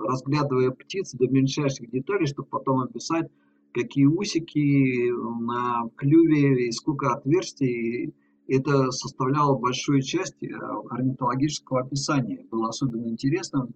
разглядывая 0.07 0.71
птиц 0.71 1.11
до 1.11 1.27
мельчайших 1.27 1.91
деталей, 1.91 2.25
чтобы 2.25 2.47
потом 2.47 2.79
описать 2.79 3.29
какие 3.77 4.05
усики 4.05 5.11
на 5.41 5.89
клюве 5.95 6.67
и 6.67 6.71
сколько 6.71 7.13
отверстий. 7.13 8.13
Это 8.47 8.91
составляло 8.91 9.57
большую 9.57 10.01
часть 10.01 10.41
э, 10.41 10.47
орнитологического 10.89 11.81
описания. 11.81 12.45
Было 12.49 12.69
особенно 12.69 13.07
интересным 13.07 13.75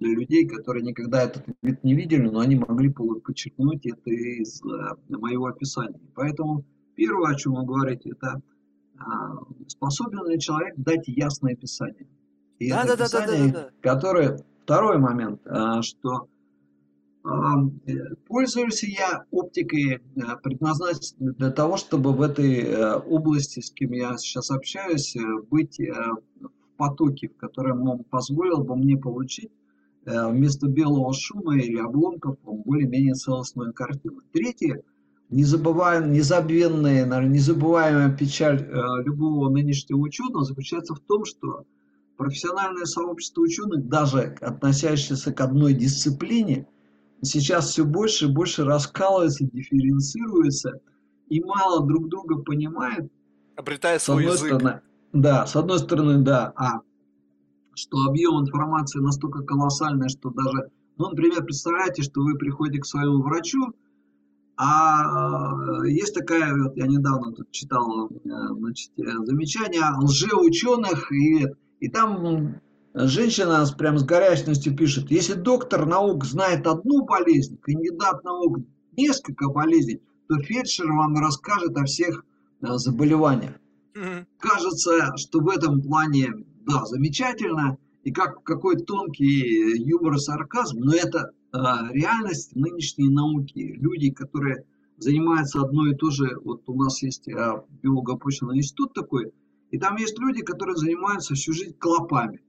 для 0.00 0.14
людей, 0.14 0.48
которые 0.48 0.82
никогда 0.84 1.22
этот 1.24 1.44
вид 1.60 1.84
не 1.84 1.94
видели, 1.94 2.26
но 2.26 2.40
они 2.40 2.56
могли 2.56 2.90
подчеркнуть 2.90 3.84
это 3.84 4.10
из 4.10 4.62
э, 4.64 4.96
моего 5.10 5.46
описания. 5.46 6.00
Поэтому 6.14 6.64
первое, 6.94 7.34
о 7.34 7.34
чем 7.34 7.56
вы 7.56 7.66
говорите, 7.66 8.10
это 8.10 8.40
а, 8.98 9.36
способен 9.68 10.26
ли 10.30 10.40
человек 10.40 10.74
дать 10.78 11.06
ясное 11.08 11.52
описание. 11.52 12.08
И 12.58 12.70
да, 12.70 12.84
это 12.84 12.96
да, 12.96 13.04
описание, 13.04 13.52
да, 13.52 13.52
да, 13.52 13.52
да, 13.52 13.70
да. 13.70 13.92
которое... 13.92 14.44
Второй 14.64 14.98
момент, 14.98 15.40
что 15.82 16.26
Э, 16.26 16.35
пользуюсь 18.28 18.84
я 18.84 19.24
оптикой, 19.30 19.94
э, 19.94 19.98
предназначенной 20.42 21.34
для 21.34 21.50
того, 21.50 21.76
чтобы 21.76 22.12
в 22.12 22.20
этой 22.22 22.60
э, 22.60 22.96
области, 22.96 23.60
с 23.60 23.70
кем 23.70 23.92
я 23.92 24.16
сейчас 24.16 24.50
общаюсь, 24.50 25.16
быть 25.50 25.80
в 25.80 26.76
потоке, 26.76 27.28
в 27.28 27.36
котором 27.36 27.88
он 27.88 28.04
позволил 28.04 28.62
бы 28.62 28.76
мне 28.76 28.96
получить 28.96 29.50
вместо 30.04 30.68
белого 30.68 31.12
шума 31.12 31.58
или 31.58 31.78
обломков 31.78 32.36
более-менее 32.44 33.14
целостную 33.14 33.72
картину. 33.72 34.20
Третье, 34.32 34.82
незабываем, 35.30 36.12
незабвенная, 36.12 37.04
незабываемая 37.26 38.16
печаль 38.16 38.70
любого 39.04 39.50
нынешнего 39.50 39.98
ученого 39.98 40.44
заключается 40.44 40.94
в 40.94 41.00
том, 41.00 41.24
что 41.24 41.64
профессиональное 42.16 42.84
сообщество 42.84 43.40
ученых, 43.40 43.88
даже 43.88 44.36
относящееся 44.40 45.32
к 45.32 45.40
одной 45.40 45.74
дисциплине, 45.74 46.68
сейчас 47.22 47.70
все 47.70 47.84
больше 47.84 48.26
и 48.26 48.32
больше 48.32 48.64
раскалывается, 48.64 49.44
дифференцируется 49.44 50.80
и 51.28 51.42
мало 51.42 51.86
друг 51.86 52.08
друга 52.08 52.42
понимает. 52.42 53.10
Обретая 53.56 53.98
свой 53.98 54.24
с 54.24 54.26
одной 54.26 54.36
язык. 54.36 54.60
Стороны, 54.60 54.80
да, 55.12 55.46
с 55.46 55.56
одной 55.56 55.78
стороны, 55.78 56.18
да, 56.22 56.52
а 56.56 56.80
что 57.74 57.98
объем 58.08 58.40
информации 58.40 59.00
настолько 59.00 59.42
колоссальный, 59.42 60.08
что 60.08 60.30
даже, 60.30 60.70
ну, 60.98 61.10
например, 61.10 61.44
представляете, 61.44 62.02
что 62.02 62.22
вы 62.22 62.36
приходите 62.36 62.80
к 62.80 62.86
своему 62.86 63.22
врачу, 63.22 63.74
а 64.56 65.84
есть 65.86 66.14
такая, 66.14 66.54
вот 66.56 66.76
я 66.76 66.86
недавно 66.86 67.32
тут 67.32 67.50
читал 67.50 68.08
э, 68.08 68.18
значит, 68.24 68.90
замечание 68.96 69.82
лжеученых, 70.00 71.12
и, 71.12 71.46
и 71.80 71.88
там 71.90 72.58
Женщина 72.98 73.62
прям 73.76 73.98
с 73.98 74.04
горячностью 74.04 74.74
пишет, 74.74 75.10
если 75.10 75.34
доктор 75.34 75.84
наук 75.84 76.24
знает 76.24 76.66
одну 76.66 77.04
болезнь, 77.04 77.58
кандидат 77.58 78.24
наук 78.24 78.60
несколько 78.96 79.50
болезней, 79.50 80.00
то 80.28 80.38
фельдшер 80.38 80.90
вам 80.90 81.14
расскажет 81.18 81.76
о 81.76 81.84
всех 81.84 82.24
э, 82.62 82.66
заболеваниях. 82.78 83.52
Mm-hmm. 83.94 84.24
Кажется, 84.38 85.14
что 85.18 85.40
в 85.40 85.48
этом 85.50 85.82
плане, 85.82 86.32
да, 86.66 86.86
замечательно, 86.86 87.76
и 88.02 88.12
как 88.12 88.42
какой 88.44 88.76
тонкий 88.76 89.76
юмор 89.76 90.14
и 90.14 90.18
сарказм, 90.18 90.78
но 90.78 90.94
это 90.94 91.32
э, 91.52 91.58
реальность 91.92 92.56
нынешней 92.56 93.10
науки. 93.10 93.74
Люди, 93.76 94.10
которые 94.10 94.64
занимаются 94.96 95.60
одной 95.60 95.92
и 95.92 95.96
то 95.96 96.08
же, 96.08 96.38
вот 96.42 96.62
у 96.66 96.82
нас 96.82 97.02
есть 97.02 97.28
э, 97.28 97.62
биолого-почвенный 97.82 98.56
институт 98.56 98.94
такой, 98.94 99.34
и 99.70 99.78
там 99.78 99.96
есть 99.96 100.18
люди, 100.18 100.40
которые 100.40 100.76
занимаются 100.76 101.34
всю 101.34 101.52
жизнь 101.52 101.76
клопами. 101.78 102.40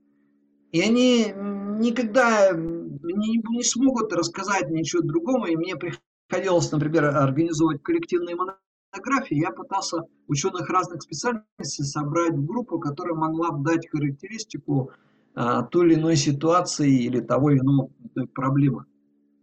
И 0.72 0.80
они 0.80 1.32
никогда 1.78 2.50
не, 2.52 3.38
не 3.38 3.62
смогут 3.62 4.12
рассказать 4.12 4.68
ничего 4.70 5.02
другого. 5.02 5.46
И 5.46 5.56
мне 5.56 5.76
приходилось, 5.76 6.70
например, 6.70 7.06
организовывать 7.06 7.82
коллективные 7.82 8.36
монографии. 8.36 9.36
Я 9.36 9.50
пытался 9.50 10.02
ученых 10.26 10.68
разных 10.68 11.02
специальностей 11.02 11.84
собрать 11.84 12.34
в 12.34 12.44
группу, 12.44 12.78
которая 12.78 13.14
могла 13.14 13.52
бы 13.52 13.64
дать 13.64 13.88
характеристику 13.88 14.90
а, 15.34 15.62
той 15.62 15.86
или 15.86 15.94
иной 15.94 16.16
ситуации 16.16 17.04
или 17.04 17.20
того 17.20 17.50
или 17.50 17.60
иного 17.60 17.90
проблемы. 18.34 18.84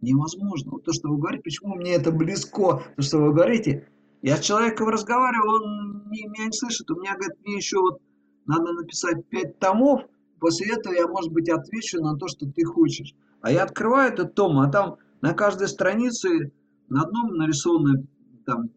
Невозможно. 0.00 0.72
Вот 0.72 0.84
то, 0.84 0.92
что 0.92 1.08
вы 1.08 1.18
говорите, 1.18 1.42
почему 1.42 1.74
мне 1.74 1.92
это 1.92 2.12
близко, 2.12 2.82
то, 2.96 3.02
что 3.02 3.18
вы 3.18 3.32
говорите, 3.32 3.88
я 4.22 4.36
с 4.36 4.40
человеком 4.40 4.88
разговариваю, 4.88 5.50
он 5.50 6.08
меня 6.10 6.46
не 6.46 6.52
слышит, 6.52 6.90
у 6.90 7.00
меня, 7.00 7.14
говорит, 7.14 7.36
мне 7.44 7.56
еще 7.56 7.78
вот 7.80 8.00
надо 8.46 8.72
написать 8.72 9.26
пять 9.28 9.58
томов, 9.58 10.02
После 10.40 10.72
этого 10.72 10.92
я, 10.92 11.06
может 11.06 11.32
быть, 11.32 11.48
отвечу 11.48 12.02
на 12.02 12.16
то, 12.16 12.28
что 12.28 12.46
ты 12.46 12.64
хочешь. 12.64 13.14
А 13.40 13.50
я 13.50 13.62
открываю 13.62 14.12
этот 14.12 14.34
том, 14.34 14.58
а 14.58 14.70
там 14.70 14.96
на 15.20 15.32
каждой 15.32 15.68
странице 15.68 16.52
на 16.88 17.02
одном 17.02 17.34
нарисовано 17.36 18.04
там 18.44 18.70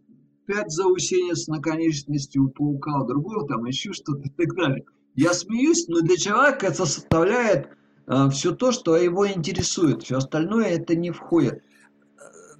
пять 0.45 0.71
заусенец 0.71 1.47
на 1.47 1.59
конечности 1.61 2.37
у 2.37 2.49
паука, 2.49 3.01
у 3.01 3.07
другого 3.07 3.47
там 3.47 3.65
еще 3.65 3.93
что-то 3.93 4.21
и 4.23 4.29
так 4.29 4.55
далее. 4.55 4.83
Я 5.15 5.33
смеюсь, 5.33 5.87
но 5.87 6.01
для 6.01 6.17
человека 6.17 6.67
это 6.67 6.85
составляет 6.85 7.65
э, 7.65 7.69
а, 8.07 8.29
все 8.29 8.55
то, 8.55 8.71
что 8.71 8.95
его 8.95 9.27
интересует. 9.27 10.03
Все 10.03 10.17
остальное 10.17 10.69
это 10.69 10.95
не 10.95 11.11
входит. 11.11 11.61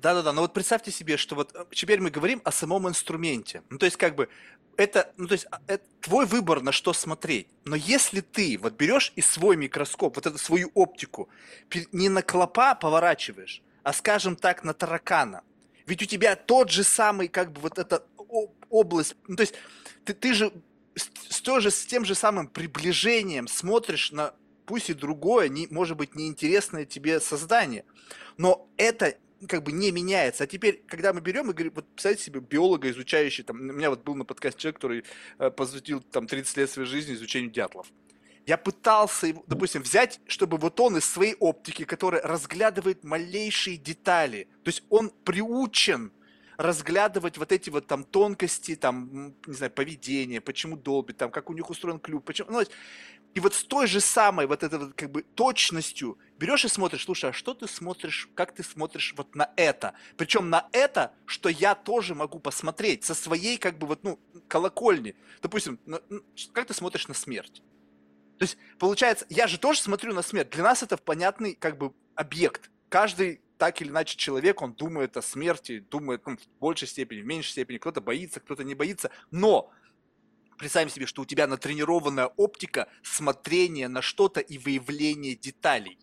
Да-да-да, 0.01 0.31
но 0.31 0.41
вот 0.41 0.53
представьте 0.53 0.91
себе, 0.91 1.17
что 1.17 1.35
вот 1.35 1.53
э, 1.53 1.65
теперь 1.71 1.99
мы 1.99 2.09
говорим 2.09 2.41
о 2.45 2.53
самом 2.53 2.87
инструменте. 2.87 3.63
Ну, 3.69 3.77
то 3.77 3.85
есть, 3.85 3.97
как 3.97 4.15
бы, 4.15 4.29
это, 4.77 5.11
ну, 5.17 5.27
то 5.27 5.33
есть, 5.33 5.45
а, 5.51 5.59
это 5.67 5.83
твой 5.99 6.25
выбор, 6.25 6.61
на 6.61 6.71
что 6.71 6.93
смотреть. 6.93 7.47
Но 7.65 7.75
если 7.75 8.21
ты 8.21 8.57
вот 8.61 8.75
берешь 8.75 9.11
и 9.17 9.21
свой 9.21 9.57
микроскоп, 9.57 10.15
вот 10.15 10.25
эту 10.25 10.37
свою 10.37 10.71
оптику, 10.73 11.27
не 11.91 12.07
на 12.07 12.21
клопа 12.21 12.75
поворачиваешь, 12.75 13.61
а, 13.83 13.91
скажем 13.91 14.37
так, 14.37 14.63
на 14.63 14.73
таракана, 14.73 15.43
ведь 15.85 16.01
у 16.01 16.05
тебя 16.05 16.37
тот 16.37 16.71
же 16.71 16.85
самый, 16.85 17.27
как 17.27 17.51
бы, 17.51 17.59
вот 17.59 17.77
эта 17.77 18.05
область, 18.69 19.17
ну, 19.27 19.35
то 19.35 19.41
есть, 19.41 19.55
ты, 20.05 20.13
ты 20.13 20.33
же 20.33 20.53
с, 20.95 21.09
с, 21.29 21.41
тоже, 21.41 21.71
с 21.71 21.85
тем 21.85 22.05
же 22.05 22.15
самым 22.15 22.47
приближением 22.47 23.49
смотришь 23.49 24.13
на 24.13 24.33
пусть 24.65 24.89
и 24.89 24.93
другое, 24.93 25.49
не, 25.49 25.67
может 25.71 25.97
быть, 25.97 26.15
неинтересное 26.15 26.85
тебе 26.85 27.19
создание, 27.19 27.83
но 28.37 28.69
это 28.77 29.17
как 29.47 29.63
бы 29.63 29.71
не 29.71 29.91
меняется. 29.91 30.43
А 30.43 30.47
теперь, 30.47 30.83
когда 30.87 31.13
мы 31.13 31.21
берем 31.21 31.49
и 31.49 31.53
говорим, 31.53 31.73
вот 31.75 31.87
представьте 31.87 32.23
себе 32.23 32.39
биолога, 32.39 32.89
изучающий, 32.89 33.43
там, 33.43 33.57
у 33.57 33.73
меня 33.73 33.89
вот 33.89 34.03
был 34.03 34.15
на 34.15 34.25
подкасте 34.25 34.61
человек, 34.61 34.75
который 34.75 35.03
э, 35.37 35.49
посвятил 35.51 36.01
там 36.01 36.27
30 36.27 36.57
лет 36.57 36.69
своей 36.69 36.87
жизни 36.87 37.13
изучению 37.13 37.51
дятлов. 37.51 37.87
Я 38.45 38.57
пытался, 38.57 39.27
его, 39.27 39.43
допустим, 39.47 39.83
взять, 39.83 40.19
чтобы 40.27 40.57
вот 40.57 40.79
он 40.79 40.97
из 40.97 41.05
своей 41.05 41.35
оптики, 41.39 41.85
которая 41.85 42.21
разглядывает 42.21 43.03
малейшие 43.03 43.77
детали, 43.77 44.47
то 44.63 44.69
есть 44.69 44.83
он 44.89 45.11
приучен 45.23 46.11
разглядывать 46.57 47.37
вот 47.37 47.53
эти 47.53 47.69
вот 47.69 47.87
там 47.87 48.03
тонкости, 48.03 48.75
там, 48.75 49.33
не 49.47 49.53
знаю, 49.53 49.71
поведения, 49.71 50.41
почему 50.41 50.75
долбит, 50.75 51.15
там, 51.15 51.31
как 51.31 51.49
у 51.49 51.53
них 51.53 51.69
устроен 51.69 51.99
клюв, 51.99 52.21
почему, 52.23 52.51
ну, 52.51 52.63
и 53.35 53.39
вот 53.39 53.53
с 53.53 53.63
той 53.63 53.87
же 53.87 53.99
самой 53.99 54.47
вот 54.47 54.63
этой 54.63 54.79
вот 54.79 54.93
как 54.95 55.11
бы 55.11 55.21
точностью 55.21 56.17
берешь 56.37 56.65
и 56.65 56.67
смотришь, 56.67 57.05
слушай, 57.05 57.29
а 57.29 57.33
что 57.33 57.53
ты 57.53 57.67
смотришь, 57.67 58.29
как 58.33 58.53
ты 58.53 58.63
смотришь 58.63 59.13
вот 59.15 59.35
на 59.35 59.51
это? 59.55 59.93
Причем 60.17 60.49
на 60.49 60.67
это, 60.71 61.13
что 61.25 61.49
я 61.49 61.75
тоже 61.75 62.15
могу 62.15 62.39
посмотреть 62.39 63.03
со 63.03 63.13
своей 63.13 63.57
как 63.57 63.77
бы 63.77 63.87
вот, 63.87 64.03
ну, 64.03 64.19
колокольни. 64.47 65.15
Допустим, 65.41 65.79
как 66.53 66.65
ты 66.65 66.73
смотришь 66.73 67.07
на 67.07 67.13
смерть? 67.13 67.61
То 68.39 68.43
есть, 68.43 68.57
получается, 68.79 69.25
я 69.29 69.47
же 69.47 69.59
тоже 69.59 69.81
смотрю 69.81 70.13
на 70.13 70.21
смерть. 70.21 70.49
Для 70.49 70.63
нас 70.63 70.81
это 70.81 70.97
понятный 70.97 71.55
как 71.55 71.77
бы 71.77 71.93
объект. 72.15 72.71
Каждый 72.87 73.41
так 73.57 73.81
или 73.81 73.89
иначе 73.89 74.17
человек, 74.17 74.61
он 74.61 74.73
думает 74.73 75.17
о 75.17 75.21
смерти, 75.21 75.79
думает 75.79 76.25
ну, 76.25 76.37
в 76.37 76.59
большей 76.59 76.87
степени, 76.87 77.21
в 77.21 77.25
меньшей 77.25 77.51
степени. 77.51 77.77
Кто-то 77.77 77.99
боится, 77.99 78.39
кто-то 78.39 78.63
не 78.63 78.73
боится. 78.73 79.11
Но 79.29 79.71
Представим 80.59 80.89
себе, 80.89 81.05
что 81.05 81.21
у 81.21 81.25
тебя 81.25 81.47
натренированная 81.47 82.27
оптика 82.27 82.89
смотрения 83.01 83.87
на 83.87 84.01
что-то 84.01 84.41
и 84.41 84.57
выявление 84.57 85.33
деталей. 85.33 85.97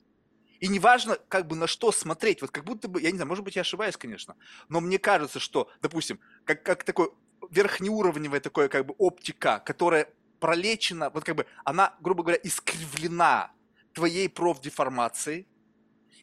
И 0.60 0.68
неважно, 0.68 1.18
как 1.28 1.46
бы 1.46 1.54
на 1.56 1.66
что 1.66 1.92
смотреть, 1.92 2.40
вот 2.40 2.50
как 2.50 2.64
будто 2.64 2.88
бы, 2.88 3.02
я 3.02 3.10
не 3.10 3.18
знаю, 3.18 3.28
может 3.28 3.44
быть, 3.44 3.56
я 3.56 3.60
ошибаюсь, 3.60 3.98
конечно, 3.98 4.34
но 4.70 4.80
мне 4.80 4.98
кажется, 4.98 5.40
что, 5.40 5.70
допустим, 5.82 6.18
как, 6.46 6.62
как 6.62 6.84
такой 6.84 7.12
верхнеуровневая 7.50 8.40
такое 8.40 8.68
как 8.68 8.86
бы 8.86 8.94
оптика, 8.96 9.60
которая 9.60 10.08
пролечена, 10.40 11.10
вот 11.10 11.24
как 11.24 11.36
бы 11.36 11.46
она, 11.66 11.94
грубо 12.00 12.22
говоря, 12.22 12.40
искривлена 12.42 13.52
твоей 13.92 14.30
профдеформацией, 14.30 15.46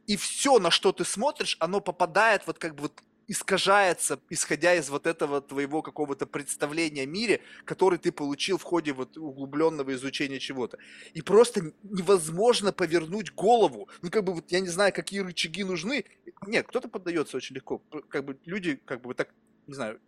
и 0.07 0.18
все, 0.18 0.57
на 0.57 0.72
что 0.72 0.91
ты 0.91 1.05
смотришь, 1.05 1.55
оно 1.60 1.81
попадает 1.81 2.47
вот 2.47 2.57
как 2.57 2.73
бы 2.73 2.84
вот 2.84 3.03
искажается, 3.27 4.19
исходя 4.29 4.75
из 4.75 4.89
вот 4.89 5.07
этого 5.07 5.41
твоего 5.41 5.81
какого-то 5.81 6.25
представления 6.25 7.03
о 7.03 7.05
мире, 7.05 7.41
который 7.65 7.97
ты 7.99 8.11
получил 8.11 8.57
в 8.57 8.63
ходе 8.63 8.93
вот 8.93 9.17
углубленного 9.17 9.93
изучения 9.93 10.39
чего-то. 10.39 10.77
И 11.13 11.21
просто 11.21 11.73
невозможно 11.83 12.71
повернуть 12.71 13.33
голову. 13.33 13.89
Ну, 14.01 14.09
как 14.09 14.23
бы 14.23 14.33
вот 14.33 14.51
я 14.51 14.59
не 14.59 14.69
знаю, 14.69 14.93
какие 14.93 15.21
рычаги 15.21 15.63
нужны. 15.63 16.05
Нет, 16.47 16.67
кто-то 16.67 16.87
поддается 16.87 17.37
очень 17.37 17.55
легко. 17.55 17.81
Как 18.09 18.25
бы 18.25 18.37
люди, 18.45 18.79
как 18.85 19.01
бы 19.01 19.13
так, 19.13 19.29
не 19.67 19.73
знаю, 19.73 19.99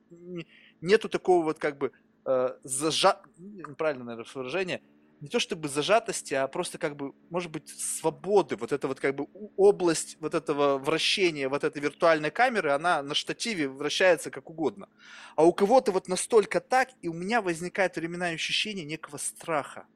нету 0.81 1.09
такого 1.09 1.43
вот 1.43 1.59
как 1.59 1.77
бы 1.77 1.91
э, 2.25 2.57
зажа... 2.63 3.21
Правильно, 3.77 4.03
наверное, 4.03 4.31
выражение– 4.33 4.81
не 5.21 5.29
то 5.29 5.39
чтобы 5.39 5.67
зажатости, 5.69 6.33
а 6.33 6.47
просто 6.47 6.77
как 6.77 6.95
бы, 6.95 7.13
может 7.29 7.51
быть, 7.51 7.69
свободы, 7.69 8.55
вот 8.55 8.71
эта 8.71 8.87
вот 8.87 8.99
как 8.99 9.15
бы 9.15 9.27
область 9.57 10.17
вот 10.19 10.33
этого 10.33 10.77
вращения, 10.77 11.49
вот 11.49 11.63
этой 11.63 11.81
виртуальной 11.81 12.31
камеры, 12.31 12.71
она 12.71 13.01
на 13.01 13.15
штативе 13.15 13.67
вращается 13.67 14.29
как 14.29 14.49
угодно. 14.49 14.89
А 15.35 15.45
у 15.45 15.53
кого-то 15.53 15.91
вот 15.91 16.07
настолько 16.07 16.59
так, 16.59 16.89
и 17.01 17.07
у 17.07 17.13
меня 17.13 17.41
возникает 17.41 17.95
временное 17.95 18.33
ощущение 18.33 18.85
некого 18.85 19.17
страха. 19.17 19.87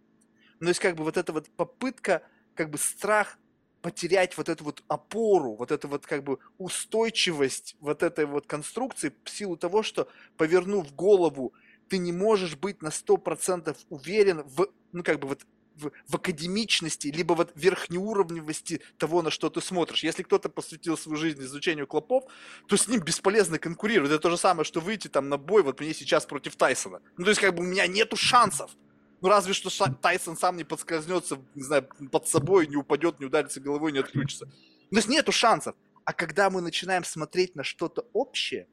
Ну, 0.59 0.65
то 0.65 0.69
есть 0.69 0.79
как 0.79 0.95
бы 0.95 1.03
вот 1.03 1.17
эта 1.17 1.31
вот 1.33 1.49
попытка, 1.55 2.23
как 2.55 2.69
бы 2.69 2.77
страх 2.77 3.37
потерять 3.81 4.37
вот 4.37 4.49
эту 4.49 4.63
вот 4.65 4.83
опору, 4.87 5.55
вот 5.55 5.71
эту 5.71 5.87
вот 5.87 6.05
как 6.05 6.23
бы 6.23 6.39
устойчивость 6.57 7.77
вот 7.79 8.03
этой 8.03 8.25
вот 8.25 8.45
конструкции 8.45 9.13
в 9.23 9.29
силу 9.29 9.55
того, 9.57 9.83
что 9.83 10.09
повернув 10.37 10.93
голову 10.93 11.53
ты 11.89 11.97
не 11.97 12.11
можешь 12.11 12.55
быть 12.55 12.81
на 12.81 12.89
100% 12.89 13.75
уверен 13.89 14.43
в, 14.45 14.67
ну, 14.91 15.03
как 15.03 15.19
бы 15.19 15.27
вот 15.27 15.45
в, 15.75 15.91
в 16.07 16.15
академичности, 16.15 17.07
либо 17.07 17.33
вот 17.33 17.51
верхнеуровневости 17.55 18.81
того, 18.97 19.21
на 19.21 19.31
что 19.31 19.49
ты 19.49 19.61
смотришь. 19.61 20.03
Если 20.03 20.23
кто-то 20.23 20.49
посвятил 20.49 20.97
свою 20.97 21.17
жизнь 21.17 21.41
изучению 21.41 21.87
клопов, 21.87 22.25
то 22.67 22.77
с 22.77 22.87
ним 22.87 23.01
бесполезно 23.01 23.59
конкурировать. 23.59 24.11
Это 24.11 24.19
то 24.19 24.29
же 24.29 24.37
самое, 24.37 24.65
что 24.65 24.81
выйти 24.81 25.07
там 25.07 25.29
на 25.29 25.37
бой, 25.37 25.63
вот 25.63 25.79
мне 25.79 25.93
сейчас 25.93 26.25
против 26.25 26.55
Тайсона. 26.55 27.01
Ну, 27.17 27.23
то 27.23 27.29
есть, 27.31 27.41
как 27.41 27.55
бы 27.55 27.63
у 27.63 27.65
меня 27.65 27.87
нету 27.87 28.15
шансов. 28.15 28.71
Ну, 29.21 29.29
разве 29.29 29.53
что 29.53 29.69
Тайсон 30.01 30.37
сам 30.37 30.57
не 30.57 30.63
подскользнется, 30.63 31.39
не 31.55 31.63
знаю, 31.63 31.89
под 32.11 32.27
собой, 32.27 32.67
не 32.67 32.77
упадет, 32.77 33.19
не 33.19 33.25
ударится 33.25 33.59
головой, 33.59 33.91
не 33.91 33.99
отключится. 33.99 34.45
То 34.45 34.95
есть 34.95 35.09
нету 35.09 35.31
шансов. 35.31 35.75
А 36.05 36.13
когда 36.13 36.49
мы 36.49 36.61
начинаем 36.61 37.03
смотреть 37.03 37.55
на 37.55 37.63
что-то 37.63 38.07
общее, 38.13 38.67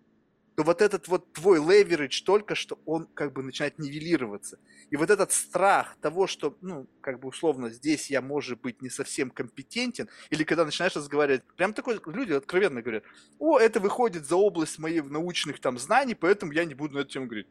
то 0.57 0.63
вот 0.63 0.81
этот 0.81 1.07
вот 1.09 1.33
твой 1.35 1.59
леверидж 1.59 2.23
только 2.23 2.55
что, 2.55 2.79
он 2.87 3.07
как 3.13 3.35
бы 3.35 3.43
начинает 3.43 3.79
нивелироваться. 3.79 4.59
И 4.91 4.97
вот 4.97 5.11
этот 5.11 5.31
страх 5.31 5.97
того, 6.01 6.27
что, 6.27 6.57
ну, 6.63 6.87
как 7.03 7.21
бы 7.21 7.29
условно, 7.29 7.69
здесь 7.69 8.11
я, 8.11 8.23
может 8.23 8.63
быть, 8.63 8.81
не 8.81 8.89
совсем 8.89 9.31
компетентен, 9.31 10.09
или 10.31 10.45
когда 10.45 10.65
начинаешь 10.65 10.97
разговаривать, 10.97 11.45
прям 11.57 11.75
такой, 11.75 12.01
люди 12.07 12.33
откровенно 12.33 12.81
говорят, 12.81 13.05
о, 13.39 13.59
это 13.59 13.81
выходит 13.81 14.25
за 14.25 14.37
область 14.37 14.79
моих 14.79 15.05
научных 15.11 15.61
там 15.61 15.79
знаний, 15.79 16.15
поэтому 16.15 16.53
я 16.53 16.65
не 16.65 16.75
буду 16.75 16.95
на 16.95 17.01
эту 17.01 17.11
тему 17.11 17.27
говорить. 17.27 17.49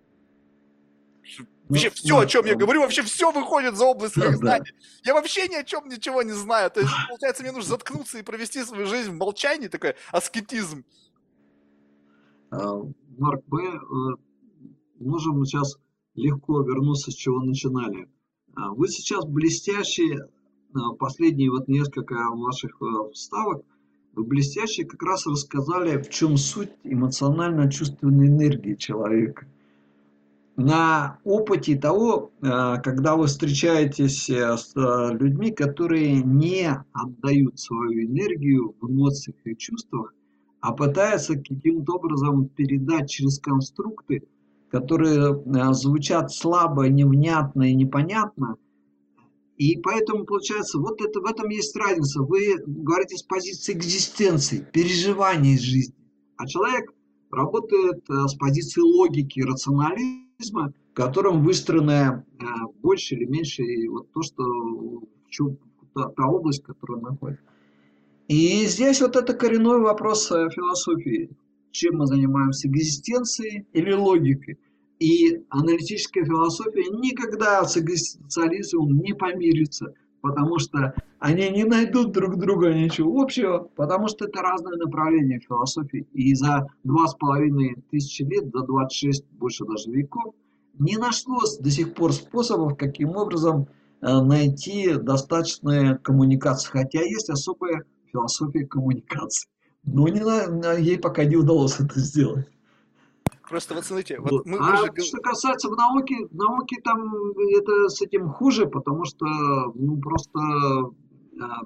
Вообще 1.67 1.89
ну, 1.89 1.93
все, 1.95 2.07
ну, 2.09 2.19
о 2.19 2.25
чем 2.25 2.41
ну, 2.43 2.47
я 2.49 2.55
говорю, 2.55 2.81
вообще 2.81 3.01
все 3.01 3.31
выходит 3.31 3.75
за 3.75 3.85
область 3.85 4.17
моих 4.17 4.31
да, 4.33 4.37
знаний. 4.37 4.71
Я 5.03 5.13
вообще 5.13 5.47
ни 5.47 5.55
о 5.55 5.63
чем 5.63 5.87
ничего 5.89 6.21
не 6.21 6.33
знаю. 6.33 6.69
То 6.69 6.81
есть, 6.81 6.91
получается, 7.07 7.41
мне 7.41 7.51
нужно 7.51 7.69
заткнуться 7.69 8.19
и 8.19 8.23
провести 8.23 8.63
свою 8.63 8.85
жизнь 8.85 9.11
в 9.11 9.15
молчании, 9.15 9.67
такой 9.67 9.95
аскетизм. 10.11 10.85
Марк, 13.17 13.43
мы 13.47 13.63
э, 13.63 13.79
можем 14.99 15.45
сейчас 15.45 15.77
легко 16.15 16.61
вернуться, 16.61 17.11
с 17.11 17.15
чего 17.15 17.41
начинали. 17.41 18.07
А, 18.55 18.71
вы 18.71 18.87
сейчас 18.87 19.25
блестящие, 19.25 20.29
последние 20.99 21.51
вот 21.51 21.67
несколько 21.67 22.15
ваших 22.31 22.81
э, 22.81 23.11
вставок, 23.13 23.63
вы 24.13 24.23
блестяще 24.23 24.85
как 24.85 25.01
раз 25.03 25.27
рассказали, 25.27 26.01
в 26.01 26.09
чем 26.09 26.37
суть 26.37 26.71
эмоционально-чувственной 26.83 28.27
энергии 28.27 28.75
человека. 28.75 29.45
На 30.55 31.19
опыте 31.25 31.77
того, 31.77 32.31
когда 32.39 33.17
вы 33.17 33.27
встречаетесь 33.27 34.29
э, 34.29 34.55
с 34.55 34.73
людьми, 34.75 35.51
которые 35.51 36.21
не 36.21 36.69
отдают 36.93 37.59
свою 37.59 38.05
энергию 38.05 38.73
в 38.79 38.89
эмоциях 38.89 39.35
и 39.43 39.57
чувствах, 39.57 40.14
а 40.65 40.73
пытается 40.73 41.35
каким-то 41.35 41.93
образом 41.93 42.49
передать 42.49 43.07
через 43.07 43.37
конструкты, 43.37 44.23
которые 44.71 45.35
э, 45.35 45.73
звучат 45.73 46.31
слабо, 46.31 46.87
невнятно 46.87 47.69
и 47.69 47.75
непонятно. 47.75 48.55
И 49.57 49.77
поэтому 49.77 50.25
получается, 50.25 50.79
вот 50.79 50.99
это, 51.01 51.21
в 51.21 51.25
этом 51.25 51.49
есть 51.49 51.75
разница. 51.75 52.23
Вы 52.23 52.57
говорите 52.65 53.15
с 53.15 53.21
позиции 53.21 53.73
экзистенции, 53.73 54.67
переживаний 54.73 55.55
жизни. 55.59 55.93
А 56.37 56.47
человек 56.47 56.91
работает 57.29 58.03
э, 58.09 58.27
с 58.27 58.33
позиции 58.33 58.81
логики, 58.81 59.41
рационализма, 59.41 60.73
в 60.91 60.95
котором 60.95 61.43
выстроена 61.43 62.25
э, 62.39 62.43
больше 62.81 63.13
или 63.13 63.25
меньше 63.25 63.61
вот 63.91 64.11
то, 64.13 64.23
что 65.29 65.53
та, 65.93 66.27
область, 66.27 66.63
которая 66.63 67.01
находится. 67.01 67.45
И 68.27 68.65
здесь 68.65 69.01
вот 69.01 69.15
это 69.15 69.33
коренной 69.33 69.79
вопрос 69.79 70.31
э, 70.31 70.49
философии. 70.49 71.29
Чем 71.71 71.97
мы 71.97 72.07
занимаемся, 72.07 72.67
экзистенцией 72.67 73.67
или 73.73 73.91
логикой? 73.91 74.57
И 74.99 75.43
аналитическая 75.49 76.25
философия 76.25 76.89
никогда 76.89 77.63
с 77.65 77.77
экзистенциализмом 77.77 78.97
не 78.97 79.13
помирится, 79.13 79.93
потому 80.21 80.57
что 80.57 80.95
они 81.19 81.49
не 81.49 81.65
найдут 81.65 82.13
друг 82.13 82.37
друга 82.37 82.73
ничего 82.73 83.21
общего, 83.21 83.69
потому 83.75 84.07
что 84.07 84.25
это 84.25 84.41
разные 84.41 84.77
направления 84.77 85.39
философии. 85.39 86.07
И 86.13 86.33
за 86.33 86.67
два 86.83 87.07
с 87.07 87.15
половиной 87.15 87.75
тысячи 87.91 88.23
лет, 88.23 88.45
за 88.51 88.65
26, 88.65 89.25
больше 89.33 89.65
даже 89.65 89.91
веков, 89.91 90.33
не 90.79 90.97
нашлось 90.97 91.57
до 91.57 91.69
сих 91.69 91.93
пор 91.93 92.13
способов, 92.13 92.77
каким 92.77 93.15
образом 93.17 93.67
э, 94.01 94.21
найти 94.21 94.95
достаточные 94.95 95.97
коммуникации. 95.97 96.69
Хотя 96.69 97.01
есть 97.01 97.29
особые 97.29 97.83
философия 98.15 98.65
коммуникации. 98.65 99.49
Но 99.83 100.07
не 100.07 100.21
на, 100.21 100.73
ей 100.73 100.97
пока 100.97 101.25
не 101.25 101.35
удалось 101.35 101.79
это 101.79 101.99
сделать. 101.99 102.47
Просто 103.47 103.75
вот 103.75 103.85
смотрите, 103.85 104.19
вот, 104.19 104.31
вот. 104.31 104.45
мы 104.47 104.57
а 104.57 104.81
уже... 104.81 104.91
что 105.03 105.17
касается 105.19 105.69
в 105.69 105.77
науке, 105.77 106.25
в 106.31 106.35
науке 106.35 106.81
там 106.83 106.99
это 107.55 107.89
с 107.89 108.01
этим 108.01 108.29
хуже, 108.29 108.65
потому 108.65 109.05
что 109.05 109.25
ну 109.75 109.97
просто 109.97 110.39
а, 110.39 111.61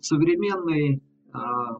современный 0.00 1.02
а, 1.32 1.76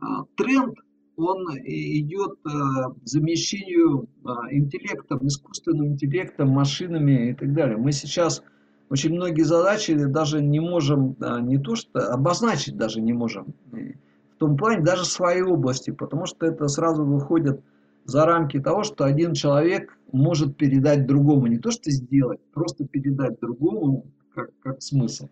а, 0.00 0.24
тренд 0.36 0.76
он 1.16 1.46
идет 1.64 2.38
а, 2.44 2.92
замещению 3.04 4.08
а, 4.24 4.52
интеллектом, 4.52 5.26
искусственным 5.26 5.92
интеллектом, 5.92 6.50
машинами 6.50 7.30
и 7.30 7.34
так 7.34 7.54
далее. 7.54 7.78
Мы 7.78 7.92
сейчас 7.92 8.42
очень 8.90 9.14
многие 9.14 9.42
задачи 9.42 9.94
даже 9.94 10.42
не 10.42 10.58
можем, 10.58 11.16
не 11.42 11.58
то 11.58 11.76
что, 11.76 12.12
обозначить 12.12 12.76
даже 12.76 13.00
не 13.00 13.12
можем. 13.12 13.54
В 13.70 14.36
том 14.38 14.56
плане 14.56 14.82
даже 14.82 15.04
своей 15.04 15.42
области, 15.42 15.92
потому 15.92 16.26
что 16.26 16.44
это 16.44 16.66
сразу 16.66 17.04
выходит 17.04 17.62
за 18.04 18.26
рамки 18.26 18.58
того, 18.58 18.82
что 18.82 19.04
один 19.04 19.34
человек 19.34 19.96
может 20.10 20.56
передать 20.56 21.06
другому. 21.06 21.46
Не 21.46 21.58
то 21.58 21.70
что 21.70 21.88
сделать, 21.90 22.40
просто 22.52 22.84
передать 22.84 23.38
другому 23.38 24.06
как, 24.34 24.50
как 24.60 24.82
смысл. 24.82 25.28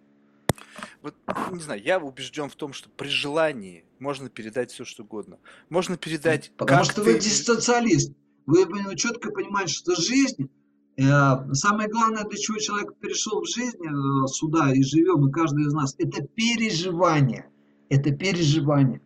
Вот, 1.03 1.15
не 1.51 1.61
знаю, 1.61 1.83
я 1.83 1.99
убежден 1.99 2.49
в 2.49 2.55
том, 2.55 2.73
что 2.73 2.89
при 2.91 3.09
желании 3.09 3.85
можно 3.99 4.29
передать 4.29 4.71
все, 4.71 4.85
что 4.85 5.03
угодно. 5.03 5.39
Можно 5.69 5.97
передать... 5.97 6.53
Потому 6.57 6.85
что 6.85 7.03
ты... 7.03 7.13
вы 7.13 7.19
дистанциалист. 7.19 8.13
Вы 8.47 8.67
четко 8.95 9.33
понимаете, 9.33 9.73
что 9.73 9.97
жизнь 9.97 10.49
Э, 10.49 10.58
самое 11.01 11.89
главное, 11.89 12.25
для 12.25 12.39
чего 12.39 12.59
человек 12.59 12.95
перешел 12.97 13.41
в 13.43 13.49
жизнь 13.49 13.79
э, 13.79 14.27
сюда 14.27 14.73
и 14.73 14.83
живем, 14.83 15.29
и 15.29 15.33
каждый 15.33 15.67
из 15.67 15.73
нас, 15.73 15.95
это 15.99 16.23
переживание. 16.23 17.49
Это 17.89 18.11
переживание. 18.11 19.01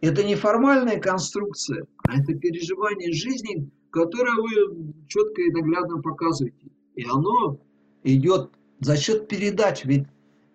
Это 0.00 0.24
не 0.24 0.34
формальная 0.34 0.98
конструкция, 0.98 1.86
а 2.08 2.18
это 2.18 2.34
переживание 2.34 3.12
жизни, 3.12 3.70
которое 3.90 4.34
вы 4.34 4.94
четко 5.06 5.42
и 5.42 5.52
наглядно 5.52 6.00
показываете. 6.00 6.66
И 6.96 7.04
оно 7.04 7.58
идет 8.02 8.50
за 8.80 8.96
счет 8.96 9.28
передач. 9.28 9.84
Ведь 9.84 10.06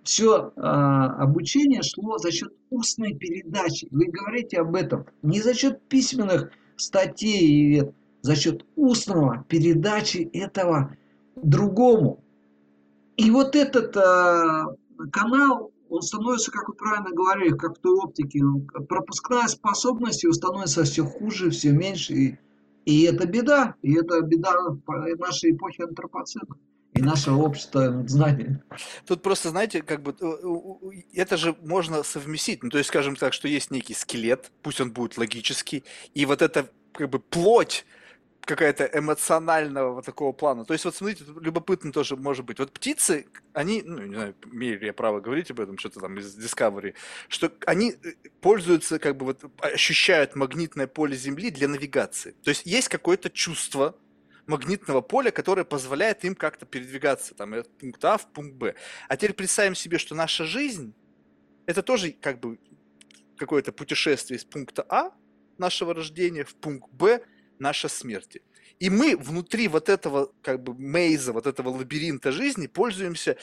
все 0.04 0.52
а, 0.58 1.24
обучение 1.24 1.82
шло 1.84 2.18
за 2.18 2.32
счет 2.32 2.52
устной 2.70 3.14
передачи. 3.14 3.88
Вы 3.92 4.08
говорите 4.08 4.58
об 4.58 4.76
этом 4.76 5.06
не 5.22 5.42
за 5.42 5.54
счет 5.54 5.82
письменных 5.88 6.52
статей 6.76 7.84
за 8.22 8.36
счет 8.36 8.66
устного 8.76 9.46
передачи 9.48 10.30
этого 10.34 10.96
другому. 11.36 12.24
И 13.16 13.32
вот 13.32 13.56
этот 13.56 13.96
э, 13.96 14.66
канал, 15.12 15.72
он 15.90 16.02
становится, 16.02 16.52
как 16.52 16.68
вы 16.68 16.76
правильно 16.76 17.12
говорили, 17.12 17.56
как 17.56 17.78
в 17.78 17.82
той 17.82 17.98
оптике, 17.98 18.42
пропускная 18.88 19.48
способность 19.48 20.24
его 20.24 20.34
становится 20.34 20.84
все 20.84 21.04
хуже, 21.04 21.50
все 21.50 21.72
меньше. 21.72 22.14
И, 22.14 22.38
и 22.86 23.04
это 23.04 23.26
беда, 23.28 23.76
и 23.82 23.96
это 23.96 24.22
беда 24.22 24.54
нашей 25.18 25.52
эпохи 25.52 25.82
антропоцена 25.82 26.56
и 26.98 27.02
наше 27.02 27.32
общество 27.32 28.04
знаний. 28.08 28.58
Тут 29.06 29.22
просто, 29.22 29.50
знаете, 29.50 29.82
как 29.82 30.02
бы 30.02 30.16
это 31.14 31.38
же 31.38 31.56
можно 31.62 32.04
совместить. 32.04 32.64
Ну, 32.64 32.70
то 32.70 32.78
есть, 32.78 32.90
скажем 32.90 33.16
так, 33.16 33.34
что 33.34 33.48
есть 33.48 33.72
некий 33.72 33.94
скелет, 33.94 34.52
пусть 34.62 34.82
он 34.82 34.92
будет 34.92 35.18
логический, 35.18 35.84
и 36.14 36.26
вот 36.26 36.42
это 36.42 36.70
как 36.92 37.10
бы 37.10 37.20
плоть 37.20 37.86
какая-то 38.48 38.90
эмоционального 38.94 39.94
вот 39.94 40.06
такого 40.06 40.32
плана. 40.32 40.66
То 40.66 40.74
есть, 40.74 40.86
вот 40.86 40.96
смотрите, 40.96 41.26
любопытно 41.40 41.92
тоже 41.92 42.16
может 42.16 42.46
быть. 42.46 42.60
Вот 42.60 42.72
птицы, 42.72 43.28
они, 43.54 43.84
ну, 43.84 44.00
не 44.00 44.16
знаю, 44.16 44.36
имею 44.52 44.82
я 44.82 44.94
право 44.94 45.20
говорить 45.20 45.52
об 45.52 45.60
этом, 45.60 45.78
что-то 45.78 46.00
там 46.00 46.18
из 46.18 46.38
Discovery, 46.38 46.96
что 47.28 47.52
они 47.66 47.92
э, 47.92 48.14
пользуются, 48.42 49.00
как 49.00 49.18
бы 49.18 49.26
вот, 49.26 49.44
ощущают 49.60 50.36
магнитное 50.36 50.88
поле 50.88 51.16
Земли 51.16 51.52
для 51.52 51.68
навигации. 51.68 52.32
То 52.44 52.50
есть, 52.50 52.66
есть 52.66 52.88
какое-то 52.88 53.30
чувство, 53.30 53.96
магнитного 54.48 55.02
поля, 55.02 55.32
которое 55.32 55.66
позволяет 55.66 56.24
им 56.24 56.34
как-то 56.34 56.66
передвигаться 56.66 57.36
там, 57.36 57.54
от 57.54 57.70
пункта 57.78 58.14
А 58.14 58.18
в 58.18 58.28
пункт 58.32 58.56
Б. 58.56 58.76
А 59.10 59.18
теперь 59.18 59.34
представим 59.34 59.76
себе, 59.76 59.98
что 59.98 60.16
наша 60.16 60.46
жизнь 60.46 60.94
это 61.66 61.84
тоже 61.84 62.12
как 62.14 62.40
бы 62.40 62.58
какое-то 63.36 63.74
путешествие 63.74 64.38
из 64.38 64.46
пункта 64.46 64.86
А 64.88 65.12
нашего 65.58 65.94
рождения 65.94 66.46
в 66.46 66.56
пункт 66.56 66.90
Б 66.94 67.22
наша 67.60 67.88
смерти. 67.88 68.42
И 68.80 68.90
мы 68.90 69.18
внутри 69.18 69.68
вот 69.68 69.90
этого 69.90 70.32
как 70.42 70.62
бы 70.62 70.76
мейза, 70.76 71.34
вот 71.34 71.48
этого 71.48 71.70
лабиринта 71.70 72.32
жизни 72.32 72.68
пользуемся 72.68 73.38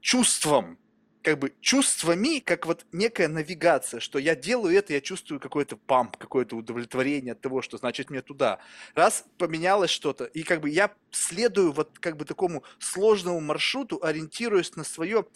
чувством, 0.00 0.78
как 1.22 1.40
бы 1.40 1.52
чувствами, 1.60 2.38
как 2.38 2.66
вот 2.66 2.86
некая 2.92 3.26
навигация, 3.26 3.98
что 3.98 4.20
я 4.20 4.36
делаю 4.36 4.76
это, 4.76 4.92
я 4.92 5.00
чувствую 5.00 5.40
какой-то 5.40 5.76
памп, 5.76 6.16
какое-то 6.16 6.56
удовлетворение 6.56 7.32
от 7.32 7.40
того, 7.40 7.62
что 7.62 7.78
значит 7.78 8.10
мне 8.10 8.22
туда. 8.22 8.60
Раз 8.94 9.24
поменялось 9.36 9.90
что-то, 9.90 10.24
и 10.24 10.44
как 10.44 10.60
бы 10.60 10.70
я 10.70 10.94
следую 11.10 11.72
вот 11.72 11.98
как 11.98 12.16
бы 12.16 12.24
такому 12.24 12.62
сложному 12.78 13.40
маршруту, 13.40 13.98
ориентируясь 14.02 14.76
на 14.76 14.84
свое 14.84 15.26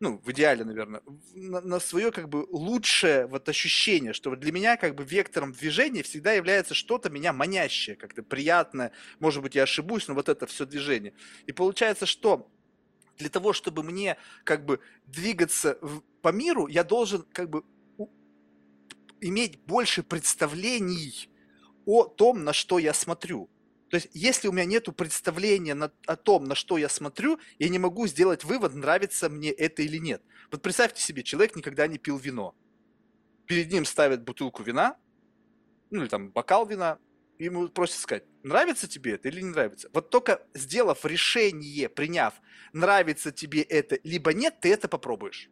ну, 0.00 0.18
в 0.24 0.30
идеале, 0.32 0.64
наверное, 0.64 1.02
на, 1.34 1.60
на 1.60 1.78
свое 1.78 2.10
как 2.10 2.30
бы 2.30 2.46
лучшее 2.50 3.26
вот 3.26 3.48
ощущение, 3.50 4.14
что 4.14 4.34
для 4.34 4.50
меня 4.50 4.78
как 4.78 4.94
бы 4.94 5.04
вектором 5.04 5.52
движения 5.52 6.02
всегда 6.02 6.32
является 6.32 6.72
что-то 6.72 7.10
меня 7.10 7.34
манящее, 7.34 7.96
как-то 7.96 8.22
приятное, 8.22 8.92
может 9.18 9.42
быть, 9.42 9.54
я 9.54 9.64
ошибусь, 9.64 10.08
но 10.08 10.14
вот 10.14 10.30
это 10.30 10.46
все 10.46 10.64
движение. 10.64 11.12
И 11.46 11.52
получается, 11.52 12.06
что 12.06 12.50
для 13.18 13.28
того, 13.28 13.52
чтобы 13.52 13.82
мне 13.82 14.16
как 14.44 14.64
бы 14.64 14.80
двигаться 15.04 15.76
в, 15.82 16.00
по 16.22 16.32
миру, 16.32 16.66
я 16.66 16.82
должен 16.82 17.22
как 17.34 17.50
бы 17.50 17.62
у, 17.98 18.08
иметь 19.20 19.60
больше 19.60 20.02
представлений 20.02 21.28
о 21.84 22.04
том, 22.04 22.42
на 22.42 22.54
что 22.54 22.78
я 22.78 22.94
смотрю. 22.94 23.50
То 23.90 23.96
есть, 23.96 24.08
если 24.12 24.46
у 24.46 24.52
меня 24.52 24.64
нет 24.64 24.88
представления 24.96 25.74
на, 25.74 25.92
о 26.06 26.16
том, 26.16 26.44
на 26.44 26.54
что 26.54 26.78
я 26.78 26.88
смотрю, 26.88 27.40
я 27.58 27.68
не 27.68 27.80
могу 27.80 28.06
сделать 28.06 28.44
вывод, 28.44 28.74
нравится 28.74 29.28
мне 29.28 29.50
это 29.50 29.82
или 29.82 29.98
нет. 29.98 30.22
Вот 30.52 30.62
представьте 30.62 31.02
себе, 31.02 31.24
человек 31.24 31.56
никогда 31.56 31.88
не 31.88 31.98
пил 31.98 32.16
вино. 32.16 32.54
Перед 33.46 33.72
ним 33.72 33.84
ставят 33.84 34.22
бутылку 34.22 34.62
вина, 34.62 34.96
ну 35.90 36.02
или 36.02 36.08
там 36.08 36.30
бокал 36.30 36.66
вина, 36.66 36.98
ему 37.38 37.68
просят 37.68 37.98
сказать, 37.98 38.24
нравится 38.44 38.86
тебе 38.86 39.14
это 39.14 39.28
или 39.28 39.40
не 39.40 39.50
нравится. 39.50 39.90
Вот 39.92 40.10
только 40.10 40.46
сделав 40.54 41.04
решение, 41.04 41.88
приняв, 41.88 42.34
нравится 42.72 43.32
тебе 43.32 43.62
это, 43.62 43.98
либо 44.04 44.32
нет, 44.32 44.60
ты 44.60 44.72
это 44.72 44.86
попробуешь. 44.86 45.50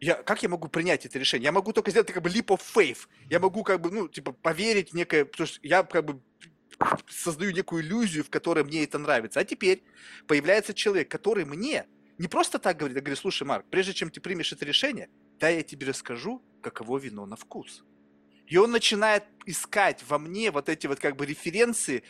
Я, 0.00 0.14
как 0.14 0.42
я 0.42 0.48
могу 0.48 0.68
принять 0.68 1.04
это 1.04 1.18
решение? 1.18 1.44
Я 1.44 1.52
могу 1.52 1.74
только 1.74 1.90
сделать 1.90 2.10
как 2.10 2.22
бы 2.22 2.30
leap 2.30 2.46
of 2.46 2.62
faith. 2.74 3.00
Я 3.28 3.38
могу 3.38 3.62
как 3.62 3.82
бы, 3.82 3.90
ну, 3.90 4.08
типа, 4.08 4.32
поверить 4.32 4.94
некое... 4.94 5.26
Потому 5.26 5.46
что 5.46 5.58
я 5.62 5.82
как 5.82 6.06
бы 6.06 6.22
создаю 7.08 7.52
некую 7.52 7.82
иллюзию, 7.82 8.24
в 8.24 8.30
которой 8.30 8.64
мне 8.64 8.84
это 8.84 8.98
нравится. 8.98 9.40
А 9.40 9.44
теперь 9.44 9.82
появляется 10.26 10.74
человек, 10.74 11.10
который 11.10 11.44
мне 11.44 11.86
не 12.18 12.28
просто 12.28 12.58
так 12.58 12.76
говорит, 12.76 12.96
а 12.98 13.00
говорит, 13.00 13.18
слушай, 13.18 13.44
Марк, 13.44 13.66
прежде 13.70 13.94
чем 13.94 14.10
ты 14.10 14.20
примешь 14.20 14.52
это 14.52 14.64
решение, 14.64 15.08
дай 15.38 15.56
я 15.56 15.62
тебе 15.62 15.86
расскажу, 15.86 16.42
каково 16.62 16.98
вино 16.98 17.26
на 17.26 17.36
вкус. 17.36 17.84
И 18.46 18.56
он 18.56 18.72
начинает 18.72 19.24
искать 19.46 20.04
во 20.08 20.18
мне 20.18 20.50
вот 20.50 20.68
эти 20.68 20.86
вот 20.86 20.98
как 20.98 21.16
бы 21.16 21.24
референции. 21.24 22.02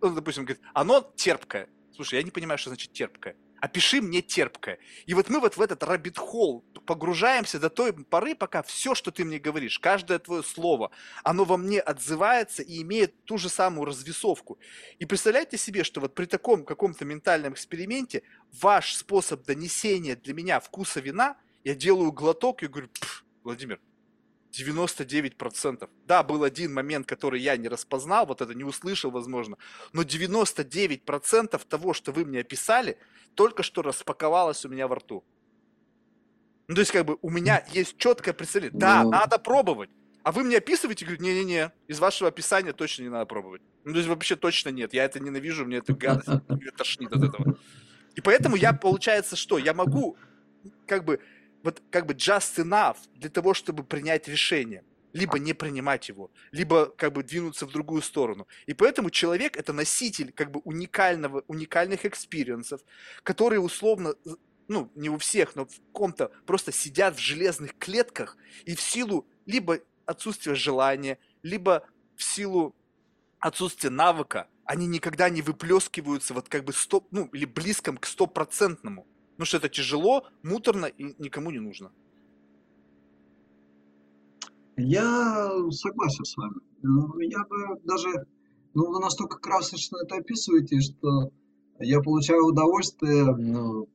Он, 0.00 0.14
допустим, 0.14 0.44
говорит, 0.44 0.62
оно 0.74 1.12
терпкое. 1.16 1.68
Слушай, 1.94 2.16
я 2.16 2.22
не 2.22 2.30
понимаю, 2.30 2.58
что 2.58 2.70
значит 2.70 2.92
терпкое. 2.92 3.36
Опиши 3.60 4.00
мне 4.00 4.22
терпкое. 4.22 4.78
И 5.06 5.14
вот 5.14 5.28
мы 5.28 5.40
вот 5.40 5.56
в 5.56 5.60
этот 5.60 5.82
рабит-холл 5.82 6.64
погружаемся 6.86 7.58
до 7.58 7.68
той 7.68 7.92
поры, 7.92 8.34
пока 8.34 8.62
все, 8.62 8.94
что 8.94 9.10
ты 9.10 9.24
мне 9.24 9.38
говоришь, 9.38 9.78
каждое 9.78 10.18
твое 10.18 10.42
слово, 10.42 10.90
оно 11.24 11.44
во 11.44 11.56
мне 11.56 11.80
отзывается 11.80 12.62
и 12.62 12.80
имеет 12.82 13.24
ту 13.24 13.36
же 13.36 13.48
самую 13.48 13.84
развесовку. 13.84 14.58
И 14.98 15.06
представляете 15.06 15.58
себе, 15.58 15.84
что 15.84 16.00
вот 16.00 16.14
при 16.14 16.26
таком 16.26 16.64
каком-то 16.64 17.04
ментальном 17.04 17.52
эксперименте 17.52 18.22
ваш 18.60 18.94
способ 18.94 19.44
донесения 19.44 20.16
для 20.16 20.34
меня 20.34 20.60
вкуса 20.60 21.00
вина, 21.00 21.36
я 21.64 21.74
делаю 21.74 22.12
глоток 22.12 22.62
и 22.62 22.68
говорю, 22.68 22.88
Владимир, 23.42 23.80
99%. 24.52 25.88
Да, 26.06 26.22
был 26.22 26.44
один 26.44 26.72
момент, 26.72 27.06
который 27.06 27.40
я 27.40 27.56
не 27.56 27.68
распознал, 27.68 28.26
вот 28.26 28.40
это 28.40 28.54
не 28.54 28.64
услышал, 28.64 29.10
возможно, 29.10 29.56
но 29.92 30.02
99% 30.02 31.60
того, 31.68 31.94
что 31.94 32.12
вы 32.12 32.24
мне 32.24 32.40
описали, 32.40 32.98
только 33.34 33.62
что 33.62 33.82
распаковалось 33.82 34.64
у 34.64 34.68
меня 34.68 34.88
во 34.88 34.96
рту. 34.96 35.24
Ну, 36.68 36.74
то 36.74 36.80
есть, 36.80 36.92
как 36.92 37.06
бы, 37.06 37.18
у 37.22 37.30
меня 37.30 37.64
есть 37.72 37.96
четкое 37.96 38.34
представление. 38.34 38.78
Да, 38.78 39.02
ну... 39.02 39.10
надо 39.10 39.38
пробовать. 39.38 39.90
А 40.22 40.32
вы 40.32 40.44
мне 40.44 40.58
описываете, 40.58 41.06
говорите, 41.06 41.24
не-не-не, 41.24 41.72
из 41.86 41.98
вашего 41.98 42.28
описания 42.28 42.74
точно 42.74 43.04
не 43.04 43.08
надо 43.08 43.24
пробовать. 43.24 43.62
Ну, 43.84 43.92
то 43.92 43.98
есть, 43.98 44.08
вообще 44.08 44.36
точно 44.36 44.68
нет. 44.68 44.92
Я 44.92 45.04
это 45.04 45.20
ненавижу, 45.20 45.64
мне 45.64 45.78
это 45.78 45.94
гадость, 45.94 46.28
мне 46.48 46.70
тошнит 46.72 47.10
от 47.12 47.22
этого. 47.22 47.58
И 48.14 48.20
поэтому 48.20 48.56
я, 48.56 48.74
получается, 48.74 49.36
что? 49.36 49.56
Я 49.56 49.72
могу, 49.72 50.18
как 50.86 51.04
бы, 51.04 51.20
вот 51.62 51.82
как 51.90 52.06
бы 52.06 52.14
just 52.14 52.62
enough 52.62 52.96
для 53.14 53.30
того, 53.30 53.54
чтобы 53.54 53.84
принять 53.84 54.28
решение. 54.28 54.84
Либо 55.14 55.38
не 55.38 55.54
принимать 55.54 56.10
его, 56.10 56.30
либо 56.52 56.86
как 56.86 57.14
бы 57.14 57.22
двинуться 57.22 57.64
в 57.66 57.72
другую 57.72 58.02
сторону. 58.02 58.46
И 58.66 58.74
поэтому 58.74 59.08
человек 59.08 59.56
это 59.56 59.72
носитель 59.72 60.32
как 60.32 60.50
бы 60.50 60.60
уникального, 60.64 61.44
уникальных 61.48 62.04
experience 62.04 62.60
-ов, 62.60 62.82
которые 63.22 63.60
условно 63.60 64.14
ну, 64.68 64.92
не 64.94 65.08
у 65.08 65.16
всех, 65.16 65.56
но 65.56 65.64
в 65.64 65.80
ком-то 65.92 66.30
просто 66.46 66.72
сидят 66.72 67.16
в 67.16 67.20
железных 67.20 67.76
клетках 67.78 68.36
и 68.66 68.74
в 68.74 68.80
силу 68.82 69.26
либо 69.46 69.80
отсутствия 70.04 70.54
желания, 70.54 71.18
либо 71.42 71.88
в 72.14 72.22
силу 72.22 72.76
отсутствия 73.40 73.90
навыка, 73.90 74.48
они 74.64 74.86
никогда 74.86 75.30
не 75.30 75.40
выплескиваются 75.40 76.34
вот 76.34 76.48
как 76.48 76.64
бы 76.64 76.72
стоп, 76.72 77.08
ну, 77.10 77.26
или 77.32 77.46
близком 77.46 77.96
к 77.96 78.06
стопроцентному. 78.06 79.06
Потому 79.38 79.46
что 79.46 79.56
это 79.58 79.68
тяжело, 79.68 80.26
муторно 80.42 80.86
и 80.86 81.14
никому 81.22 81.52
не 81.52 81.60
нужно. 81.60 81.92
Я 84.76 85.48
согласен 85.70 86.24
с 86.24 86.36
вами. 86.36 86.56
Ну, 86.82 87.20
я 87.20 87.44
бы 87.44 87.80
даже, 87.84 88.26
ну, 88.74 88.90
вы 88.90 88.98
настолько 88.98 89.38
красочно 89.38 89.98
это 90.02 90.16
описываете, 90.16 90.80
что 90.80 91.30
я 91.78 92.00
получаю 92.00 92.46
удовольствие 92.46 93.26
ну, 93.26 93.88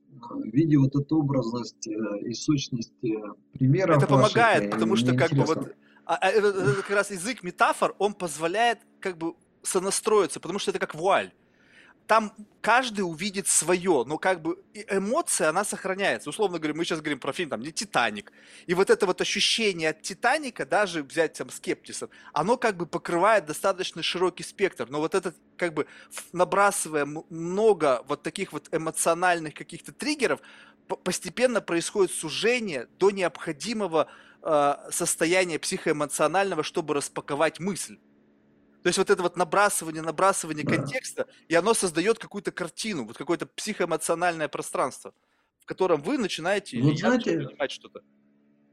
видя 0.44 0.78
вот 0.78 0.96
эту 0.96 1.18
образность 1.18 1.88
э, 1.88 2.20
и 2.22 2.32
сущность 2.32 2.94
э, 3.04 3.08
примеров. 3.52 3.98
Это 3.98 4.06
помогает, 4.06 4.60
ваших, 4.60 4.70
потому 4.70 4.96
что 4.96 5.14
как 5.14 5.30
бы 5.32 5.44
вот 5.44 5.74
а, 6.06 6.16
а, 6.16 6.30
это, 6.30 6.48
это 6.48 6.76
как 6.76 6.90
раз 6.90 7.10
язык 7.10 7.42
метафор, 7.42 7.94
он 7.98 8.14
позволяет 8.14 8.78
как 8.98 9.18
бы 9.18 9.34
сонастроиться, 9.62 10.40
потому 10.40 10.58
что 10.58 10.70
это 10.70 10.80
как 10.80 10.94
вуаль 10.94 11.34
там 12.06 12.32
каждый 12.60 13.00
увидит 13.00 13.48
свое, 13.48 14.04
но 14.06 14.18
как 14.18 14.42
бы 14.42 14.62
эмоция, 14.90 15.48
она 15.48 15.64
сохраняется. 15.64 16.30
Условно 16.30 16.58
говоря, 16.58 16.74
мы 16.76 16.84
сейчас 16.84 17.00
говорим 17.00 17.18
про 17.18 17.32
фильм, 17.32 17.50
там, 17.50 17.60
не 17.60 17.72
«Титаник». 17.72 18.32
И 18.66 18.74
вот 18.74 18.90
это 18.90 19.06
вот 19.06 19.20
ощущение 19.20 19.90
от 19.90 20.02
«Титаника», 20.02 20.66
даже 20.66 21.02
взять 21.02 21.34
там 21.34 21.50
«Скептисов», 21.50 22.10
оно 22.32 22.56
как 22.56 22.76
бы 22.76 22.86
покрывает 22.86 23.46
достаточно 23.46 24.02
широкий 24.02 24.42
спектр. 24.42 24.86
Но 24.88 25.00
вот 25.00 25.14
этот, 25.14 25.36
как 25.56 25.72
бы, 25.72 25.86
набрасывая 26.32 27.06
много 27.06 28.02
вот 28.06 28.22
таких 28.22 28.52
вот 28.52 28.68
эмоциональных 28.72 29.54
каких-то 29.54 29.92
триггеров, 29.92 30.40
постепенно 31.02 31.60
происходит 31.60 32.12
сужение 32.12 32.88
до 32.98 33.10
необходимого 33.10 34.08
э, 34.42 34.74
состояния 34.90 35.58
психоэмоционального, 35.58 36.62
чтобы 36.62 36.94
распаковать 36.94 37.60
мысль. 37.60 37.98
То 38.84 38.88
есть 38.88 38.98
вот 38.98 39.08
это 39.08 39.22
вот 39.22 39.38
набрасывание, 39.38 40.02
набрасывание 40.02 40.62
контекста, 40.62 41.26
и 41.48 41.54
оно 41.54 41.72
создает 41.72 42.18
какую-то 42.18 42.52
картину, 42.52 43.06
вот 43.06 43.16
какое-то 43.16 43.46
психоэмоциональное 43.46 44.46
пространство, 44.46 45.14
в 45.58 45.64
котором 45.64 46.02
вы 46.02 46.18
начинаете 46.18 46.82
вот 46.82 46.98
знаете, 46.98 47.38
понимать 47.38 47.70
что-то. 47.70 48.02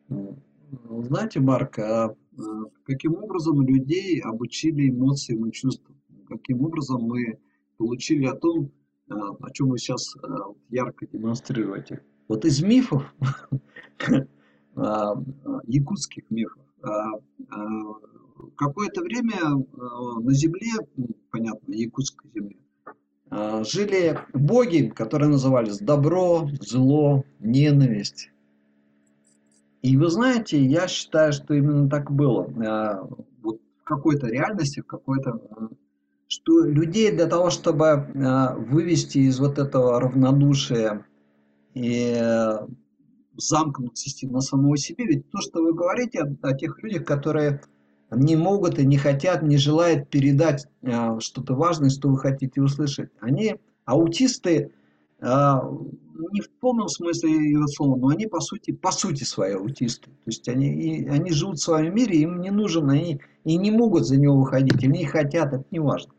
Знаете, 0.09 1.39
Марк, 1.39 1.79
а, 1.79 2.07
а 2.07 2.15
каким 2.83 3.15
образом 3.23 3.65
людей 3.65 4.19
обучили 4.19 4.89
эмоциям 4.89 5.47
и 5.47 5.51
чувствам? 5.53 5.95
Каким 6.27 6.65
образом 6.65 7.03
мы 7.03 7.39
получили 7.77 8.25
о 8.25 8.33
том, 8.35 8.69
о 9.07 9.49
чем 9.53 9.69
вы 9.69 9.77
сейчас 9.77 10.13
ярко 10.67 11.07
демонстрируете. 11.07 12.03
Вот 12.27 12.43
из 12.43 12.61
мифов, 12.61 13.03
якутских 14.75 16.29
мифов, 16.29 16.61
какое-то 18.55 19.01
время 19.01 19.37
на 20.21 20.33
земле, 20.33 20.71
понятно, 21.31 21.73
якутской 21.73 22.29
земле, 22.33 22.57
жили 23.63 24.19
боги, 24.33 24.91
которые 24.95 25.29
назывались 25.29 25.79
добро, 25.79 26.49
зло, 26.59 27.23
ненависть. 27.39 28.29
И 29.81 29.97
вы 29.97 30.09
знаете, 30.09 30.63
я 30.63 30.87
считаю, 30.87 31.33
что 31.33 31.53
именно 31.53 31.89
так 31.89 32.11
было. 32.11 32.53
А, 32.67 33.07
вот 33.41 33.59
в 33.79 33.83
какой-то 33.83 34.27
реальности, 34.27 34.81
в 34.81 34.85
какой-то 34.85 35.41
что 36.27 36.63
людей 36.63 37.11
для 37.11 37.27
того, 37.27 37.49
чтобы 37.49 38.07
вывести 38.69 39.17
из 39.17 39.37
вот 39.39 39.59
этого 39.59 39.99
равнодушия 39.99 41.05
и 41.73 42.15
замкнутости 43.35 44.27
на 44.27 44.39
самого 44.39 44.77
себе, 44.77 45.05
ведь 45.07 45.29
то, 45.29 45.41
что 45.41 45.61
вы 45.61 45.73
говорите 45.73 46.21
о 46.41 46.53
тех 46.53 46.81
людях, 46.83 47.03
которые 47.03 47.61
не 48.11 48.35
могут 48.35 48.77
и 48.77 48.85
не 48.85 48.97
хотят, 48.97 49.41
не 49.41 49.57
желают 49.57 50.09
передать 50.09 50.67
а, 50.83 51.19
что-то 51.19 51.55
важное, 51.55 51.89
что 51.89 52.09
вы 52.09 52.17
хотите 52.17 52.61
услышать. 52.61 53.09
Они, 53.19 53.55
аутисты, 53.85 54.73
а, 55.21 55.63
не 56.31 56.41
в 56.41 56.49
полном 56.59 56.89
смысле 56.89 57.31
ее 57.31 57.67
слова, 57.67 57.95
но 57.95 58.07
они 58.09 58.27
по 58.27 58.41
сути, 58.41 58.71
по 58.71 58.91
сути 58.91 59.23
свои 59.23 59.53
аутисты. 59.53 60.09
То 60.09 60.27
есть 60.27 60.47
они, 60.49 60.73
и, 60.73 61.07
они 61.07 61.31
живут 61.31 61.59
в 61.59 61.63
своем 61.63 61.95
мире, 61.95 62.19
им 62.19 62.41
не 62.41 62.51
нужен, 62.51 62.89
они 62.89 63.21
и 63.43 63.57
не 63.57 63.71
могут 63.71 64.05
за 64.05 64.17
него 64.17 64.37
выходить, 64.37 64.83
или 64.83 64.91
не 64.91 65.05
хотят, 65.05 65.53
это 65.53 65.63
не 65.71 65.79
важно. 65.79 66.11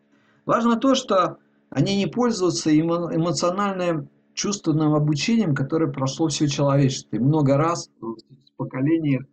Важно 0.46 0.76
то, 0.76 0.94
что 0.94 1.38
они 1.70 1.96
не 1.96 2.06
пользуются 2.06 2.76
эмо, 2.76 3.10
эмоциональным 3.14 4.08
чувственным 4.34 4.94
обучением, 4.94 5.54
которое 5.54 5.92
прошло 5.92 6.28
все 6.28 6.48
человечество. 6.48 7.16
И 7.16 7.20
много 7.20 7.56
раз 7.56 7.90
в 8.00 8.16
поколениях 8.56 9.24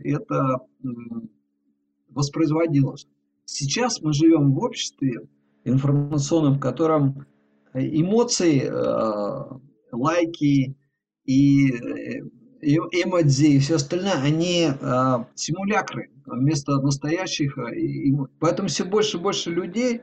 это 0.00 0.60
воспроизводилось. 2.08 3.06
Сейчас 3.44 4.00
мы 4.00 4.12
живем 4.12 4.52
в 4.52 4.58
обществе 4.58 5.20
информационном, 5.64 6.54
в 6.54 6.60
котором 6.60 7.26
эмоции, 7.74 8.62
э, 8.62 9.58
лайки 9.92 10.76
и 11.24 11.70
э, 11.70 12.20
эмодзи 12.62 13.46
и 13.46 13.58
все 13.58 13.76
остальное, 13.76 14.20
они 14.22 14.68
э, 14.68 15.24
симулякры 15.34 16.10
вместо 16.24 16.80
настоящих. 16.80 17.58
Поэтому 18.38 18.68
все 18.68 18.84
больше 18.84 19.18
и 19.18 19.20
больше 19.20 19.50
людей, 19.50 20.02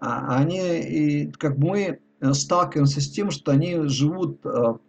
а, 0.00 0.38
они, 0.38 1.32
как 1.38 1.58
мы, 1.58 1.98
сталкиваемся 2.32 3.00
с 3.00 3.10
тем, 3.10 3.32
что 3.32 3.50
они 3.50 3.88
живут 3.88 4.40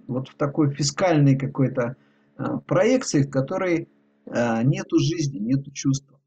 вот 0.08 0.30
в 0.30 0.36
такой 0.36 0.72
фискальной 0.72 1.36
какой-то 1.36 1.96
проекции, 2.68 3.24
в 3.24 3.30
которой 3.30 3.90
нету 4.26 5.00
жизни, 5.00 5.40
нету 5.40 5.72
чувства. 5.72 6.20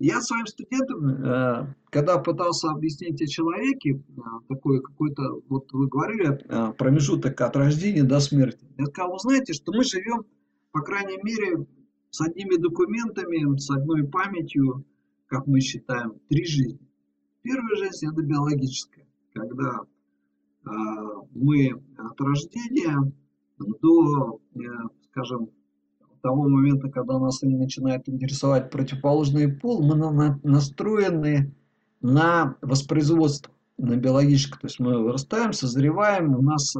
Я 0.00 0.20
своим 0.20 0.46
студентам, 0.46 1.08
э, 1.08 1.74
когда 1.90 2.18
пытался 2.18 2.70
объяснить 2.70 3.20
о 3.20 3.26
человеке, 3.26 3.94
э, 3.96 4.20
такой 4.48 4.80
какой-то, 4.80 5.40
вот 5.48 5.72
вы 5.72 5.88
говорили, 5.88 6.38
э, 6.38 6.72
промежуток 6.74 7.40
от 7.40 7.56
рождения 7.56 8.04
до 8.04 8.20
смерти, 8.20 8.64
я 8.78 8.86
сказал, 8.86 9.12
вы 9.12 9.18
знаете, 9.18 9.52
что 9.54 9.72
мы 9.72 9.82
живем, 9.82 10.24
по 10.70 10.82
крайней 10.82 11.18
мере, 11.24 11.66
с 12.10 12.20
одними 12.20 12.56
документами, 12.56 13.58
с 13.58 13.68
одной 13.70 14.06
памятью, 14.06 14.84
как 15.26 15.48
мы 15.48 15.60
считаем, 15.60 16.14
три 16.28 16.44
жизни. 16.46 16.78
Первая 17.42 17.76
жизнь– 17.76 18.06
это 18.12 18.22
биологическая, 18.22 19.06
когда 19.34 19.80
мы 21.34 21.82
от 21.96 22.20
рождения 22.20 23.12
до, 23.58 24.40
скажем, 25.18 25.50
того 26.22 26.48
момента, 26.48 26.88
когда 26.88 27.18
нас 27.18 27.42
начинает 27.42 28.08
интересовать 28.08 28.70
противоположный 28.70 29.48
пол, 29.48 29.82
мы 29.82 29.94
на, 29.94 30.40
настроены 30.42 31.54
на 32.00 32.56
воспроизводство, 32.60 33.52
на 33.76 33.96
биологическое. 33.96 34.60
То 34.60 34.66
есть 34.66 34.80
мы 34.80 35.02
вырастаем, 35.02 35.52
созреваем, 35.52 36.34
у 36.34 36.42
нас 36.42 36.76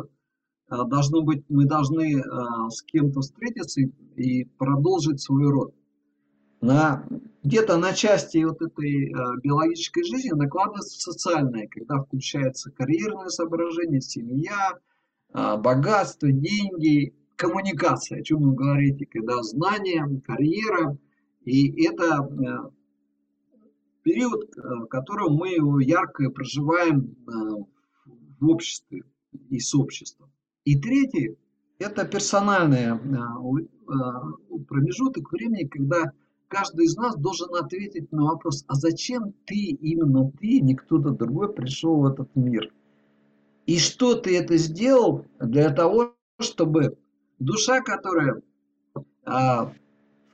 а, 0.69 0.85
должно 0.85 1.23
быть, 1.23 1.45
мы 1.49 1.67
должны 1.67 2.21
а, 2.21 2.69
с 2.71 2.83
кем-то 2.83 3.21
встретиться 3.21 3.81
и, 3.81 3.91
и 4.17 4.45
продолжить 4.45 5.21
свой 5.21 5.49
род. 5.51 5.75
На, 6.61 7.07
где-то 7.45 7.77
на 7.79 7.93
части 7.93 8.43
вот 8.45 8.61
этой 8.61 9.13
а, 9.13 9.37
биологической 9.37 10.05
жизни 10.05 10.31
накладывается 10.31 11.01
социальное, 11.01 11.69
когда 11.69 12.03
включается 12.03 12.71
карьерное 12.73 13.29
соображение, 13.29 14.01
семья, 14.01 14.73
богатство, 15.33 16.33
деньги 16.33 17.15
коммуникация, 17.39 18.21
о 18.21 18.23
чем 18.23 18.43
вы 18.43 18.53
говорите, 18.53 19.07
когда 19.07 19.43
знание, 19.43 20.21
карьера, 20.27 20.99
и 21.45 21.85
это 21.87 22.29
э, 22.29 22.71
период, 24.03 24.51
э, 24.57 24.61
в 24.61 24.87
котором 24.87 25.35
мы 25.35 25.51
его 25.51 25.81
ярко 25.81 26.31
проживаем 26.31 27.17
э, 27.27 27.31
в 28.41 28.49
обществе 28.49 29.05
и 29.51 29.61
с 29.61 29.75
обществом. 29.75 30.31
И 30.65 30.79
третий– 30.79 31.37
это 31.79 32.05
персональный 32.05 32.99
промежуток 34.69 35.33
времени, 35.33 35.65
когда 35.65 36.13
каждый 36.49 36.87
из 36.87 36.97
нас 36.97 37.17
должен 37.17 37.55
ответить 37.55 38.11
на 38.13 38.25
вопрос, 38.25 38.65
а 38.67 38.75
зачем 38.75 39.33
ты, 39.47 39.55
именно 39.55 40.31
ты, 40.33 40.61
не 40.61 40.75
кто-то 40.75 41.11
другой 41.11 41.53
пришел 41.53 42.01
в 42.01 42.07
этот 42.07 42.35
мир? 42.35 42.73
И 43.67 43.79
что 43.79 44.15
ты 44.15 44.37
это 44.37 44.57
сделал 44.57 45.25
для 45.41 45.71
того, 45.71 46.15
чтобы 46.41 46.99
душа, 47.39 47.81
которая 47.81 48.41
а, 49.25 49.73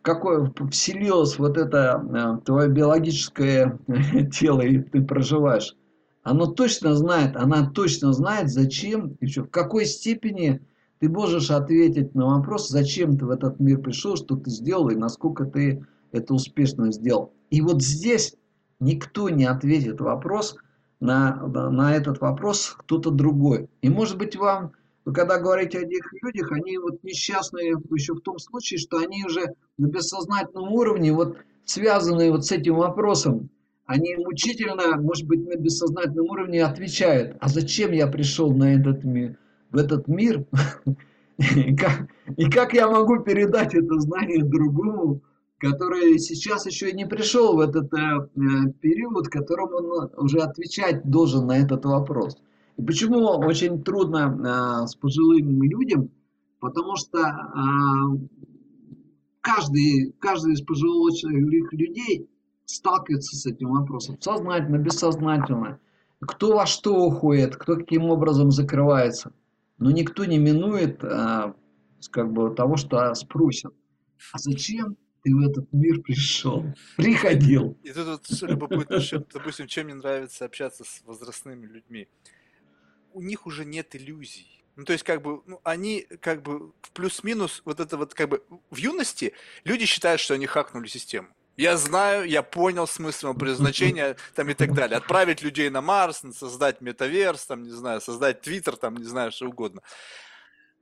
какое 0.03 0.53
вселилась 0.71 1.39
вот 1.39 1.57
это 1.57 1.95
а, 1.95 2.37
твое 2.39 2.69
биологическое 2.69 3.79
тело, 4.33 4.61
и 4.61 4.79
ты 4.79 5.03
проживаешь, 5.03 5.77
оно 6.23 6.47
точно 6.47 6.95
знает, 6.95 7.37
она 7.37 7.71
точно 7.71 8.13
знает, 8.13 8.51
зачем 8.51 9.17
и 9.21 9.27
в 9.27 9.51
какой 9.51 9.85
степени 9.85 10.63
ты 10.99 11.09
можешь 11.09 11.51
ответить 11.51 12.15
на 12.15 12.27
вопрос, 12.27 12.69
зачем 12.69 13.19
ты 13.19 13.27
в 13.27 13.31
этот 13.31 13.61
мир 13.61 13.79
пришел, 13.81 14.17
что 14.17 14.37
ты 14.37 14.51
сделал 14.51 14.89
и 14.89 14.97
насколько 14.97 15.45
ты 15.45 15.85
это 16.13 16.33
успешно 16.33 16.93
сделал. 16.93 17.35
И 17.51 17.61
вот 17.61 17.83
здесь 17.83 18.37
никто 18.81 19.29
не 19.29 19.45
ответит 19.45 20.01
вопрос 20.01 20.57
на, 21.01 21.37
на 21.47 21.95
этот 21.95 22.21
вопрос 22.21 22.75
кто-то 22.79 23.11
другой. 23.11 23.69
И 23.83 23.91
может 23.91 24.17
быть 24.17 24.37
вам 24.37 24.73
вы 25.05 25.13
когда 25.13 25.39
говорите 25.39 25.79
о 25.79 25.83
этих 25.83 26.13
людях, 26.23 26.53
они 26.53 26.79
вот 26.79 27.03
несчастные 27.03 27.75
еще 27.91 28.15
в 28.15 28.21
том 28.21 28.39
случае, 28.39 28.79
что 28.79 28.99
они 28.99 29.25
уже 29.25 29.55
на 29.77 29.87
бессознательном 29.87 30.73
уровне, 30.73 31.13
вот 31.13 31.37
связанные 31.65 32.31
вот 32.31 32.47
с 32.47 32.53
этим 32.53 32.77
вопросом, 32.77 33.51
они 33.87 34.17
мучительно, 34.17 34.97
может 34.97 35.27
быть, 35.27 35.47
на 35.47 35.57
бессознательном 35.57 36.27
уровне 36.27 36.65
отвечают, 36.65 37.37
а 37.41 37.49
зачем 37.49 37.93
я 37.93 38.07
пришел 38.07 38.55
на 38.55 38.75
этот 38.75 39.05
мир, 39.05 39.37
в 39.71 39.77
этот 39.77 40.09
мир, 40.09 40.47
и 41.39 41.77
как, 41.77 42.09
и 42.37 42.51
как 42.51 42.73
я 42.73 42.89
могу 42.89 43.21
передать 43.21 43.75
это 43.75 44.01
знание 44.01 44.43
другому, 44.43 45.21
который 45.59 46.19
сейчас 46.19 46.67
еще 46.67 46.91
и 46.91 46.97
не 46.97 47.07
пришел 47.07 47.57
в 47.57 47.61
этот 47.61 47.93
э, 47.93 47.97
э 47.97 48.73
период, 48.81 49.27
в 49.27 49.31
котором 49.31 49.73
он 49.75 50.11
уже 50.17 50.39
отвечать 50.39 51.09
должен 51.09 51.47
на 51.47 51.59
этот 51.59 51.85
вопрос. 51.85 52.39
И 52.77 52.83
почему 52.83 53.27
очень 53.39 53.83
трудно 53.83 54.83
э, 54.83 54.87
с 54.87 54.97
пожилыми 54.97 55.69
людям? 55.69 56.11
Потому 56.59 56.97
что 56.97 57.19
э, 57.19 58.19
каждый, 59.41 60.15
каждый 60.19 60.55
из 60.55 60.63
пожилых 60.63 61.73
людей 61.73 62.29
сталкивается 62.65 63.37
с 63.37 63.47
этим 63.47 63.71
вопросом. 63.71 64.21
Сознательно, 64.21 64.79
бессознательно. 64.79 65.79
Кто 66.21 66.57
во 66.57 66.67
что 66.67 67.05
уходит, 67.05 67.57
кто 67.57 67.77
каким 67.77 68.05
образом 68.05 68.51
закрывается. 68.51 69.33
Но 69.79 69.91
никто 69.91 70.25
не 70.25 70.39
минует 70.39 71.05
э, 71.05 71.53
как 72.11 72.33
бы, 72.33 72.55
того, 72.55 72.77
что 72.77 73.15
спросят. 73.15 73.73
А 74.33 74.39
зачем 74.39 74.97
ты 75.23 75.35
в 75.35 75.41
этот 75.41 75.73
мир 75.73 76.01
пришел, 76.01 76.65
приходил. 76.97 77.77
И 77.83 77.93
тут 77.93 78.07
вот 78.07 78.43
любопытно, 78.43 79.01
что, 79.01 79.25
допустим, 79.33 79.67
чем 79.67 79.87
мне 79.87 79.95
нравится 79.95 80.45
общаться 80.45 80.85
с 80.85 81.03
возрастными 81.05 81.67
людьми 81.67 82.09
у 83.15 83.23
них 83.23 83.47
уже 83.47 83.65
нет 83.65 83.97
иллюзий. 83.97 84.65
Ну, 84.77 84.85
то 84.85 84.93
есть, 84.93 85.05
как 85.05 85.23
бы, 85.23 85.41
ну, 85.47 85.61
они, 85.63 86.07
как 86.21 86.43
бы, 86.43 86.73
в 86.83 86.91
плюс-минус, 86.93 87.63
вот 87.65 87.79
это 87.81 87.97
вот, 87.97 88.13
как 88.13 88.29
бы, 88.29 88.45
в 88.71 88.77
юности 88.77 89.33
люди 89.63 89.87
считают, 89.87 90.21
что 90.21 90.35
они 90.35 90.47
хакнули 90.47 90.89
систему. 90.89 91.29
Я 91.57 91.77
знаю, 91.77 92.29
я 92.29 92.43
понял 92.43 92.89
смысл 92.89 93.33
предназначения, 93.35 94.17
там, 94.35 94.51
и 94.51 94.55
так 94.55 94.75
далее. 94.75 94.97
Отправить 94.97 95.43
людей 95.43 95.71
на 95.71 95.81
Марс, 95.81 96.23
создать 96.37 96.81
метаверс, 96.81 97.47
там, 97.47 97.63
не 97.63 97.71
знаю, 97.71 98.01
создать 98.01 98.41
Твиттер, 98.41 98.77
там, 98.77 98.97
не 98.97 99.05
знаю, 99.05 99.31
что 99.31 99.47
угодно. 99.47 99.81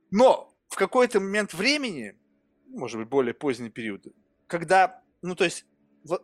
Но 0.09 0.51
в 0.69 0.75
какой-то 0.75 1.19
момент 1.19 1.53
времени, 1.53 2.15
может 2.67 2.99
быть, 2.99 3.07
более 3.07 3.35
поздний 3.35 3.69
период, 3.69 4.07
когда, 4.47 5.03
ну, 5.21 5.35
то 5.35 5.43
есть, 5.43 5.65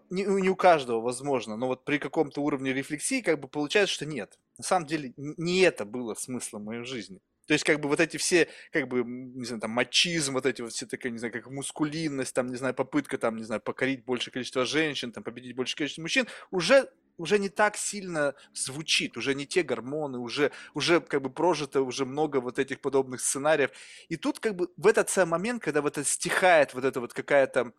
не, 0.10 0.24
не 0.24 0.50
у 0.50 0.56
каждого 0.56 1.02
возможно, 1.02 1.56
но 1.56 1.68
вот 1.68 1.86
при 1.86 1.98
каком-то 1.98 2.42
уровне 2.42 2.74
рефлексии 2.74 3.22
как 3.22 3.40
бы 3.40 3.48
получается, 3.48 3.94
что 3.96 4.06
нет. 4.06 4.38
На 4.58 4.64
самом 4.64 4.88
деле 4.88 5.14
не 5.18 5.62
это 5.62 5.86
было 5.86 6.16
смыслом 6.16 6.66
моей 6.66 6.84
жизни. 6.84 7.20
То 7.50 7.54
есть, 7.54 7.64
как 7.64 7.80
бы 7.80 7.90
вот 7.90 8.00
эти 8.00 8.18
все, 8.18 8.48
как 8.72 8.88
бы, 8.88 9.04
не 9.04 9.44
знаю, 9.44 9.60
там, 9.60 9.72
мачизм, 9.72 10.34
вот 10.34 10.46
эти 10.46 10.62
вот 10.62 10.72
все 10.72 10.86
такие, 10.86 11.10
не 11.10 11.18
знаю, 11.18 11.34
как 11.34 11.50
мускулинность, 11.50 12.36
там, 12.36 12.46
не 12.48 12.56
знаю, 12.56 12.76
попытка, 12.76 13.18
там, 13.18 13.38
не 13.38 13.44
знаю, 13.44 13.60
покорить 13.60 14.06
большее 14.06 14.32
количество 14.32 14.66
женщин, 14.66 15.12
там, 15.12 15.24
победить 15.24 15.56
большее 15.56 15.78
количество 15.78 16.04
мужчин, 16.04 16.28
уже 16.52 16.92
уже 17.18 17.38
не 17.38 17.50
так 17.50 17.76
сильно 17.76 18.36
звучит, 18.54 19.18
уже 19.18 19.36
не 19.36 19.46
те 19.46 19.64
гормоны, 19.64 20.20
уже, 20.20 20.52
уже 20.76 21.02
как 21.02 21.22
бы 21.22 21.30
прожито 21.30 21.82
уже 21.82 22.06
много 22.06 22.40
вот 22.40 22.60
этих 22.60 22.80
подобных 22.82 23.20
сценариев. 23.20 23.72
И 24.10 24.16
тут 24.16 24.40
как 24.40 24.56
бы 24.56 24.70
в 24.78 24.88
этот 24.88 25.10
самый 25.10 25.32
момент, 25.32 25.64
когда 25.64 25.82
вот 25.82 25.98
это 25.98 26.08
стихает 26.08 26.74
вот 26.74 26.86
это 26.86 27.00
вот 27.02 27.14
какая-то, 27.14 27.74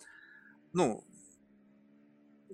ну, 0.73 1.05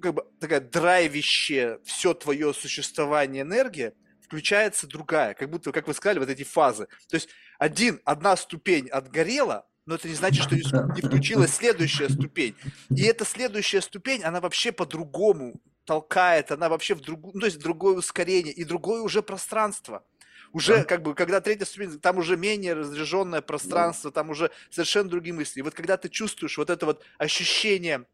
как 0.01 0.15
бы 0.15 0.27
такая 0.41 0.61
драйвящая 0.61 1.81
все 1.85 2.15
твое 2.15 2.53
существование 2.55 3.43
энергия, 3.43 3.95
включается 4.23 4.87
другая, 4.87 5.35
как 5.35 5.51
будто, 5.51 5.73
как 5.73 5.87
вы 5.87 5.95
сказали, 5.95 6.19
вот 6.19 6.29
эти 6.29 6.43
фазы. 6.43 6.89
То 7.09 7.15
есть 7.15 7.29
один, 7.59 8.01
одна 8.05 8.37
ступень 8.37 8.89
отгорела, 8.89 9.67
но 9.87 9.95
это 9.95 10.09
не 10.09 10.15
значит, 10.15 10.45
что 10.45 10.57
не 10.57 11.01
включилась 11.01 11.55
следующая 11.55 12.09
ступень. 12.09 12.57
И 12.91 13.05
эта 13.05 13.25
следующая 13.25 13.81
ступень, 13.81 14.23
она 14.25 14.41
вообще 14.41 14.73
по-другому 14.73 15.61
толкает, 15.85 16.51
она 16.51 16.69
вообще 16.69 16.95
в 16.95 17.01
другую, 17.01 17.35
ну, 17.35 17.41
то 17.41 17.47
есть 17.47 17.61
другое 17.61 17.97
ускорение 17.97 18.53
и 18.53 18.65
другое 18.65 19.01
уже 19.03 19.23
пространство. 19.23 20.05
Уже, 20.53 20.79
да. 20.79 20.85
как 20.85 21.03
бы, 21.03 21.15
когда 21.15 21.41
третья 21.41 21.65
ступень, 21.65 21.99
там 22.01 22.19
уже 22.19 22.37
менее 22.37 22.75
разряженное 22.75 23.43
пространство, 23.43 24.11
там 24.11 24.31
уже 24.31 24.51
совершенно 24.71 25.09
другие 25.09 25.35
мысли. 25.35 25.61
И 25.61 25.63
вот 25.63 25.75
когда 25.75 25.97
ты 25.97 26.09
чувствуешь 26.09 26.59
вот 26.59 26.71
это 26.71 26.87
вот 26.87 27.05
ощущение, 27.19 28.07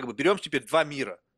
как 0.00 0.06
бы 0.06 0.14
берем 0.14 0.38
теперь 0.38 0.64
два 0.64 0.84
мира– 0.84 1.20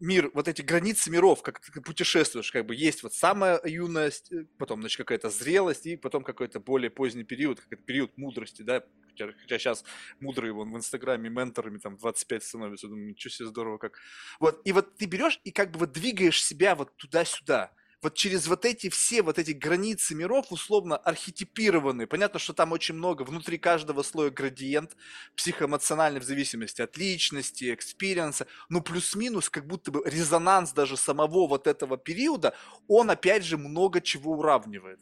мир, 0.00 0.30
вот 0.34 0.48
эти 0.48 0.62
границы 0.62 1.10
миров, 1.10 1.42
как 1.42 1.60
ты 1.60 1.80
путешествуешь, 1.80 2.50
как 2.50 2.66
бы 2.66 2.74
есть 2.74 3.02
вот 3.02 3.14
самая 3.14 3.60
юность, 3.64 4.32
э, 4.32 4.46
потом, 4.58 4.80
значит, 4.80 4.98
какая-то 4.98 5.30
зрелость, 5.30 5.86
и 5.86 5.96
потом 5.96 6.24
какой-то 6.24 6.60
более 6.60 6.90
поздний 6.90 7.24
период, 7.24 7.60
какой-то 7.60 7.82
период 7.84 8.16
мудрости, 8.16 8.62
да, 8.62 8.84
хотя, 9.08 9.32
хотя 9.32 9.58
сейчас 9.58 9.84
мудрые 10.20 10.52
вон 10.52 10.72
в 10.72 10.76
Инстаграме 10.76 11.30
менторами 11.30 11.78
там 11.78 11.96
25 11.96 12.42
становятся, 12.42 12.88
думаю, 12.88 13.08
ничего 13.10 13.30
себе 13.30 13.48
здорово 13.48 13.78
как. 13.78 13.98
Вот, 14.40 14.60
и 14.64 14.72
вот 14.72 14.96
ты 14.96 15.06
берешь 15.06 15.40
и 15.44 15.52
как 15.52 15.70
бы 15.70 15.80
вот 15.80 15.92
двигаешь 15.92 16.42
себя 16.42 16.74
вот 16.74 16.96
туда-сюда, 16.96 17.72
вот 18.02 18.14
через 18.14 18.48
вот 18.48 18.64
эти 18.64 18.90
все 18.90 19.22
вот 19.22 19.38
эти 19.38 19.52
границы 19.52 20.14
миров 20.14 20.46
условно 20.50 20.96
архетипированные. 20.96 22.06
Понятно, 22.06 22.38
что 22.38 22.52
там 22.52 22.72
очень 22.72 22.96
много, 22.96 23.22
внутри 23.22 23.58
каждого 23.58 24.02
слоя 24.02 24.30
градиент, 24.30 24.96
психоэмоциональный 25.36 26.20
в 26.20 26.24
зависимости 26.24 26.82
от 26.82 26.96
личности, 26.96 27.72
experience 27.72 28.29
-а, 28.29 28.46
но 28.68 28.80
плюс-минус 28.80 29.48
как 29.48 29.66
будто 29.66 29.92
бы 29.92 30.02
резонанс 30.04 30.72
даже 30.72 30.96
самого 30.96 31.46
вот 31.46 31.66
этого 31.66 31.96
периода, 31.96 32.54
он 32.88 33.10
опять 33.10 33.44
же 33.44 33.56
много 33.56 34.00
чего 34.00 34.32
уравнивает. 34.32 34.98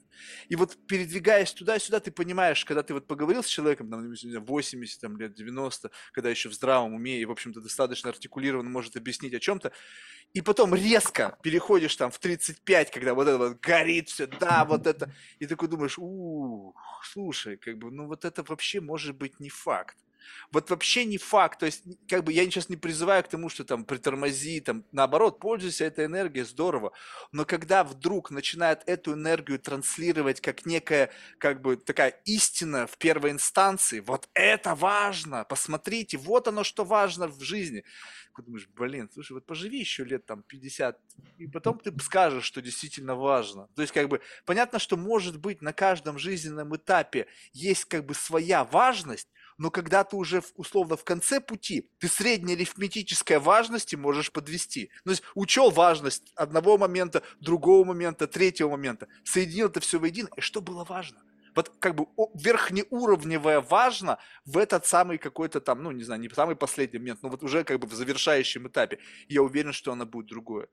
И 0.48 0.56
вот 0.56 0.76
передвигаясь 0.86 1.52
туда-сюда, 1.52 2.00
ты 2.00 2.10
понимаешь, 2.10 2.64
когда 2.64 2.82
ты 2.82 2.92
вот 2.92 3.06
поговорил 3.06 3.42
с 3.42 3.46
человеком, 3.46 3.90
там, 3.90 4.12
80 4.12 5.00
там, 5.00 5.16
лет, 5.16 5.34
90, 5.34 5.90
когда 6.12 6.28
еще 6.28 6.50
в 6.50 6.54
здравом 6.54 6.94
уме 6.94 7.20
и, 7.20 7.24
в 7.24 7.30
общем-то, 7.30 7.60
достаточно 7.60 8.10
артикулированно 8.10 8.68
может 8.68 8.96
объяснить 8.96 9.34
о 9.34 9.40
чем-то, 9.40 9.72
и 10.32 10.42
потом 10.42 10.74
резко 10.74 11.36
переходишь 11.42 11.96
там 11.96 12.10
в 12.10 12.18
35, 12.18 12.89
когда 12.90 13.14
вот 13.14 13.28
это 13.28 13.38
вот 13.38 13.60
горит 13.60 14.08
все, 14.08 14.26
да, 14.26 14.64
вот 14.64 14.86
это, 14.86 15.12
и 15.38 15.46
такой 15.46 15.68
думаешь, 15.68 15.98
у, 15.98 16.74
слушай, 17.02 17.56
как 17.56 17.78
бы, 17.78 17.90
ну 17.90 18.06
вот 18.06 18.24
это 18.24 18.42
вообще 18.42 18.80
может 18.80 19.16
быть 19.16 19.40
не 19.40 19.48
факт. 19.48 19.96
Вот 20.52 20.70
вообще 20.70 21.04
не 21.04 21.18
факт, 21.18 21.60
то 21.60 21.66
есть 21.66 21.84
как 22.08 22.24
бы 22.24 22.32
я 22.32 22.44
сейчас 22.44 22.68
не 22.68 22.76
призываю 22.76 23.22
к 23.24 23.28
тому, 23.28 23.48
что 23.48 23.64
там 23.64 23.84
притормози, 23.84 24.60
там 24.60 24.84
наоборот, 24.92 25.40
пользуйся 25.40 25.84
этой 25.84 26.06
энергией, 26.06 26.44
здорово, 26.44 26.92
но 27.32 27.44
когда 27.44 27.84
вдруг 27.84 28.30
начинает 28.30 28.82
эту 28.86 29.14
энергию 29.14 29.58
транслировать 29.58 30.40
как 30.40 30.66
некая, 30.66 31.10
как 31.38 31.60
бы 31.60 31.76
такая 31.76 32.20
истина 32.24 32.86
в 32.86 32.98
первой 32.98 33.30
инстанции, 33.30 34.00
вот 34.00 34.28
это 34.34 34.74
важно, 34.74 35.44
посмотрите, 35.44 36.16
вот 36.18 36.48
оно 36.48 36.64
что 36.64 36.84
важно 36.84 37.28
в 37.28 37.40
жизни. 37.42 37.84
Ты 38.36 38.46
думаешь, 38.46 38.68
блин, 38.74 39.10
слушай, 39.12 39.32
вот 39.32 39.44
поживи 39.44 39.78
еще 39.78 40.02
лет 40.04 40.24
там 40.24 40.42
50, 40.42 40.98
и 41.38 41.46
потом 41.46 41.78
ты 41.78 41.92
скажешь, 42.00 42.44
что 42.44 42.62
действительно 42.62 43.14
важно. 43.14 43.68
То 43.76 43.82
есть 43.82 43.92
как 43.92 44.08
бы 44.08 44.22
понятно, 44.46 44.78
что 44.78 44.96
может 44.96 45.38
быть 45.38 45.60
на 45.60 45.74
каждом 45.74 46.18
жизненном 46.18 46.74
этапе 46.74 47.26
есть 47.52 47.84
как 47.84 48.06
бы 48.06 48.14
своя 48.14 48.64
важность, 48.64 49.28
но 49.60 49.70
когда 49.70 50.04
ты 50.04 50.16
уже 50.16 50.42
условно 50.54 50.96
в 50.96 51.04
конце 51.04 51.38
пути, 51.38 51.90
ты 51.98 52.08
средней 52.08 52.54
арифметической 52.54 53.38
важности 53.38 53.94
можешь 53.94 54.32
подвести. 54.32 54.90
То 55.04 55.10
есть 55.10 55.22
учел 55.34 55.70
важность 55.70 56.32
одного 56.34 56.78
момента, 56.78 57.22
другого 57.40 57.84
момента, 57.84 58.26
третьего 58.26 58.70
момента, 58.70 59.06
соединил 59.22 59.66
это 59.66 59.80
все 59.80 59.98
воедино, 59.98 60.30
и 60.34 60.40
что 60.40 60.62
было 60.62 60.82
важно? 60.84 61.22
Вот 61.54 61.70
как 61.78 61.94
бы 61.94 62.06
верхнеуровневое 62.32 63.60
важно 63.60 64.18
в 64.46 64.56
этот 64.56 64.86
самый 64.86 65.18
какой-то 65.18 65.60
там, 65.60 65.82
ну 65.82 65.90
не 65.90 66.04
знаю, 66.04 66.22
не 66.22 66.30
самый 66.30 66.56
последний 66.56 66.98
момент, 66.98 67.22
но 67.22 67.28
вот 67.28 67.42
уже 67.42 67.62
как 67.62 67.80
бы 67.80 67.86
в 67.86 67.92
завершающем 67.92 68.66
этапе. 68.66 68.98
Я 69.28 69.42
уверен, 69.42 69.74
что 69.74 69.92
она 69.92 70.06
будет 70.06 70.28
другое. 70.28 70.68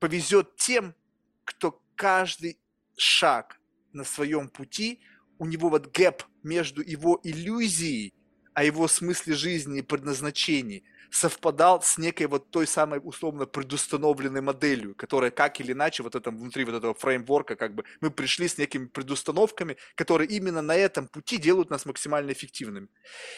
Повезет 0.00 0.56
тем, 0.56 0.96
кто 1.44 1.80
каждый 1.94 2.58
шаг 2.96 3.60
на 3.92 4.02
своем 4.02 4.48
пути, 4.48 5.00
у 5.38 5.46
него 5.46 5.68
вот 5.68 5.96
гэп 5.96 6.24
между 6.42 6.82
его 6.82 7.20
иллюзией 7.22 8.14
о 8.54 8.64
его 8.64 8.88
смысле 8.88 9.34
жизни 9.34 9.78
и 9.78 9.82
предназначении 9.82 10.84
совпадал 11.10 11.82
с 11.82 11.98
некой 11.98 12.26
вот 12.26 12.50
той 12.50 12.66
самой 12.66 13.00
условно 13.02 13.44
предустановленной 13.44 14.40
моделью, 14.40 14.94
которая 14.94 15.30
как 15.30 15.60
или 15.60 15.72
иначе 15.72 16.02
вот 16.02 16.14
этом 16.14 16.38
внутри 16.38 16.64
вот 16.64 16.74
этого 16.74 16.94
фреймворка 16.94 17.54
как 17.54 17.74
бы 17.74 17.84
мы 18.00 18.10
пришли 18.10 18.48
с 18.48 18.56
некими 18.56 18.86
предустановками, 18.86 19.76
которые 19.94 20.28
именно 20.28 20.62
на 20.62 20.74
этом 20.74 21.08
пути 21.08 21.36
делают 21.36 21.68
нас 21.68 21.84
максимально 21.84 22.32
эффективными. 22.32 22.88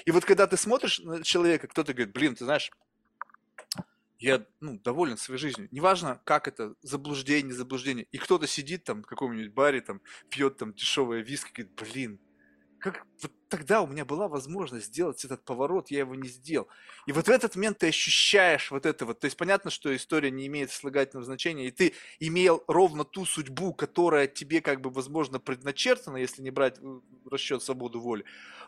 И 0.05 0.13
вот 0.13 0.25
когда 0.25 0.47
ты 0.47 0.57
смотришь 0.57 1.01
на 1.01 1.23
человека, 1.25 1.67
кто-то 1.67 1.93
говорит, 1.93 2.15
блин, 2.15 2.37
ты 2.37 2.45
знаешь, 2.45 2.71
я 4.21 4.47
ну, 4.61 4.79
доволен 4.79 5.17
своей 5.17 5.41
жизнью. 5.41 5.69
Неважно, 5.71 6.21
как 6.25 6.49
это, 6.49 6.75
заблуждение, 6.83 7.53
заблуждение. 7.53 8.07
И 8.13 8.19
кто-то 8.19 8.47
сидит 8.47 8.85
там 8.85 9.03
в 9.03 9.07
каком-нибудь 9.07 9.53
баре, 9.53 9.81
там, 9.81 10.01
пьет 10.31 10.57
там 10.57 10.73
дешевое 10.73 11.23
виски, 11.23 11.51
говорит, 11.53 11.75
блин, 11.75 12.21
как 12.85 13.07
вот 13.23 13.33
тогда 13.49 13.81
у 13.81 13.87
меня 13.87 14.05
была 14.05 14.29
возможность 14.29 14.89
сделать 14.89 15.25
этот 15.25 15.43
поворот, 15.43 15.91
я 15.91 16.01
его 16.01 16.15
не 16.15 16.29
сделал. 16.29 16.69
И 17.07 17.13
вот 17.13 17.29
в 17.29 17.31
этот 17.31 17.57
момент 17.57 17.79
ты 17.79 17.89
ощущаешь 17.89 18.71
вот 18.71 18.85
это 18.85 19.07
вот. 19.07 19.21
То 19.21 19.25
есть 19.25 19.39
понятно, 19.39 19.71
что 19.71 19.97
история 19.97 20.31
не 20.31 20.47
имеет 20.49 20.71
слагательного 20.71 21.25
значения, 21.25 21.69
и 21.69 21.71
ты 21.71 21.95
имел 22.21 22.63
ровно 22.69 23.05
ту 23.05 23.25
судьбу, 23.25 23.73
которая 23.73 24.27
тебе 24.27 24.61
как 24.61 24.83
бы, 24.83 24.91
возможно, 24.91 25.41
предначертана, 25.41 26.19
если 26.19 26.43
не 26.43 26.51
брать 26.51 26.79
в 26.79 27.29
расчет 27.31 27.63
свободу 27.63 28.03
воли. 28.03 28.27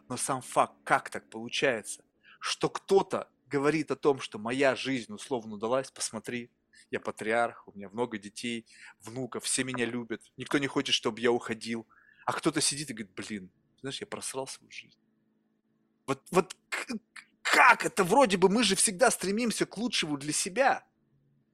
Но 0.09 0.17
сам 0.17 0.41
факт, 0.41 0.73
как 0.83 1.11
так 1.11 1.29
получается, 1.29 2.03
что 2.41 2.71
кто-то 2.71 3.29
говорит 3.49 3.91
о 3.91 3.97
том, 3.97 4.21
что 4.21 4.39
моя 4.39 4.77
жизнь 4.77 5.13
условно 5.13 5.57
удалась, 5.57 5.91
посмотри, 5.91 6.51
я 6.91 7.01
патриарх, 7.01 7.69
у 7.69 7.73
меня 7.73 7.91
много 7.91 8.17
детей, 8.17 8.65
внуков, 8.99 9.45
все 9.45 9.63
меня 9.63 9.85
любят, 9.85 10.23
никто 10.39 10.57
не 10.57 10.69
хочет, 10.69 10.95
чтобы 10.95 11.21
я 11.21 11.31
уходил. 11.31 11.87
А 12.25 12.33
кто-то 12.33 12.63
сидит 12.63 12.89
и 12.89 12.95
говорит, 12.95 13.15
блин, 13.15 13.51
знаешь, 13.87 14.01
я 14.01 14.07
просрал 14.07 14.47
свою 14.47 14.71
жизнь. 14.71 14.99
Вот, 16.07 16.23
вот 16.31 16.57
как 17.43 17.87
это? 17.87 18.05
Вроде 18.05 18.37
бы 18.37 18.49
мы 18.49 18.65
же 18.65 18.75
всегда 18.75 19.11
стремимся 19.11 19.65
к 19.65 19.79
лучшему 19.79 20.17
для 20.17 20.33
себя. 20.33 20.85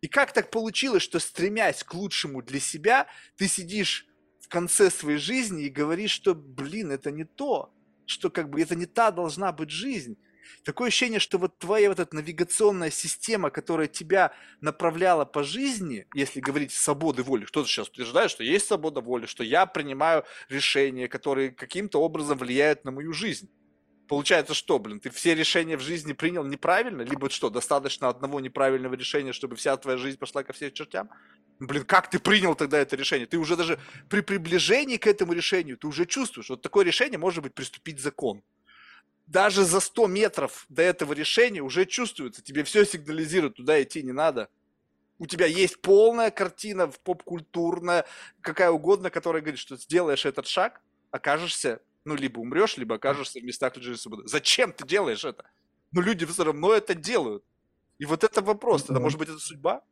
И 0.01 0.09
как 0.09 0.33
так 0.33 0.51
получилось, 0.51 1.03
что 1.03 1.19
стремясь 1.21 1.85
к 1.85 1.95
лучшему 1.95 2.43
для 2.43 2.59
себя, 2.59 3.07
ты 3.37 3.49
сидишь 3.49 4.07
в 4.41 4.49
конце 4.49 4.91
своей 4.91 5.19
жизни 5.19 5.65
и 5.65 5.71
говоришь, 5.71 6.11
что, 6.11 6.35
блин, 6.35 6.91
это 6.91 7.11
не 7.11 7.25
то, 7.25 7.73
что 8.07 8.31
как 8.31 8.49
бы 8.49 8.61
это 8.61 8.75
не 8.75 8.87
та 8.87 9.11
должна 9.11 9.53
быть 9.53 9.71
жизнь. 9.71 10.17
Такое 10.65 10.89
ощущение, 10.89 11.21
что 11.21 11.39
вот 11.39 11.59
твоя 11.59 11.89
вот 11.89 12.01
эта 12.01 12.15
навигационная 12.15 12.91
система, 12.91 13.51
которая 13.51 13.89
тебя 13.89 14.33
направляла 14.61 15.25
по 15.25 15.43
жизни, 15.43 16.07
если 16.15 16.41
говорить 16.41 16.73
свободы 16.73 17.23
воли, 17.23 17.45
кто-то 17.45 17.69
сейчас 17.69 17.89
утверждает, 17.89 18.31
что 18.31 18.45
есть 18.45 18.67
свобода 18.67 19.01
воли, 19.01 19.27
что 19.27 19.45
я 19.45 19.67
принимаю 19.67 20.25
решения, 20.49 21.09
которые 21.09 21.51
каким-то 21.51 22.01
образом 22.01 22.39
влияют 22.39 22.85
на 22.85 22.91
мою 22.91 23.13
жизнь. 23.13 23.51
Получается, 24.09 24.53
что, 24.53 24.79
блин, 24.79 25.01
ты 25.01 25.09
все 25.11 25.35
решения 25.35 25.77
в 25.77 25.81
жизни 25.81 26.13
принял 26.13 26.45
неправильно, 26.45 27.03
либо 27.03 27.31
что, 27.31 27.49
достаточно 27.49 28.09
одного 28.09 28.41
неправильного 28.41 28.95
решения, 28.95 29.33
чтобы 29.33 29.57
вся 29.57 29.77
твоя 29.77 29.97
жизнь 29.97 30.19
пошла 30.19 30.43
ко 30.43 30.53
всем 30.53 30.71
чертям? 30.73 31.09
Блин, 31.61 31.85
как 31.85 32.11
ты 32.11 32.19
принял 32.19 32.55
тогда 32.55 32.79
это 32.79 32.97
решение? 32.97 33.27
Ты 33.27 33.39
уже 33.39 33.57
даже 33.57 33.79
при 34.11 34.21
приближении 34.21 34.99
к 34.99 35.07
этому 35.07 35.33
решению, 35.33 35.79
ты 35.79 35.87
уже 35.87 36.05
чувствуешь, 36.05 36.51
вот 36.51 36.61
такое 36.61 36.85
решение 36.85 37.19
может 37.19 37.43
быть 37.43 37.55
приступить 37.55 38.01
закон 38.01 38.43
даже 39.27 39.65
за 39.65 39.81
100 39.81 40.07
метров 40.09 40.67
до 40.69 40.83
этого 40.83 41.13
решения 41.13 41.61
уже 41.61 41.87
чувствуется, 41.87 42.43
тебе 42.43 42.65
все 42.65 42.85
сигнализирует, 42.85 43.57
туда 43.57 43.83
идти 43.83 44.03
не 44.03 44.13
надо. 44.13 44.49
У 45.19 45.27
тебя 45.27 45.47
есть 45.47 45.81
полная 45.81 46.31
картина 46.31 46.91
поп-культурная, 47.05 48.05
какая 48.41 48.71
угодно, 48.71 49.11
которая 49.11 49.41
говорит, 49.41 49.61
что 49.61 49.77
сделаешь 49.77 50.27
этот 50.27 50.47
шаг, 50.47 50.81
окажешься, 51.11 51.81
ну, 52.05 52.17
либо 52.17 52.41
умрешь, 52.41 52.77
либо 52.77 52.97
окажешься 52.97 53.39
в 53.39 53.45
местах 53.45 53.77
лишения 53.77 53.97
свободы. 53.97 54.27
Зачем 54.27 54.73
ты 54.73 54.87
делаешь 54.87 55.25
это? 55.25 55.45
Ну, 55.93 56.01
люди 56.01 56.27
все 56.27 56.45
равно 56.45 56.73
это 56.73 56.95
делают. 56.95 57.45
И 57.99 58.05
вот 58.05 58.25
это 58.25 58.43
вопрос, 58.43 58.85
тогда, 58.85 59.01
может 59.01 59.19
быть, 59.19 59.29
это 59.29 59.39
судьба? 59.39 59.83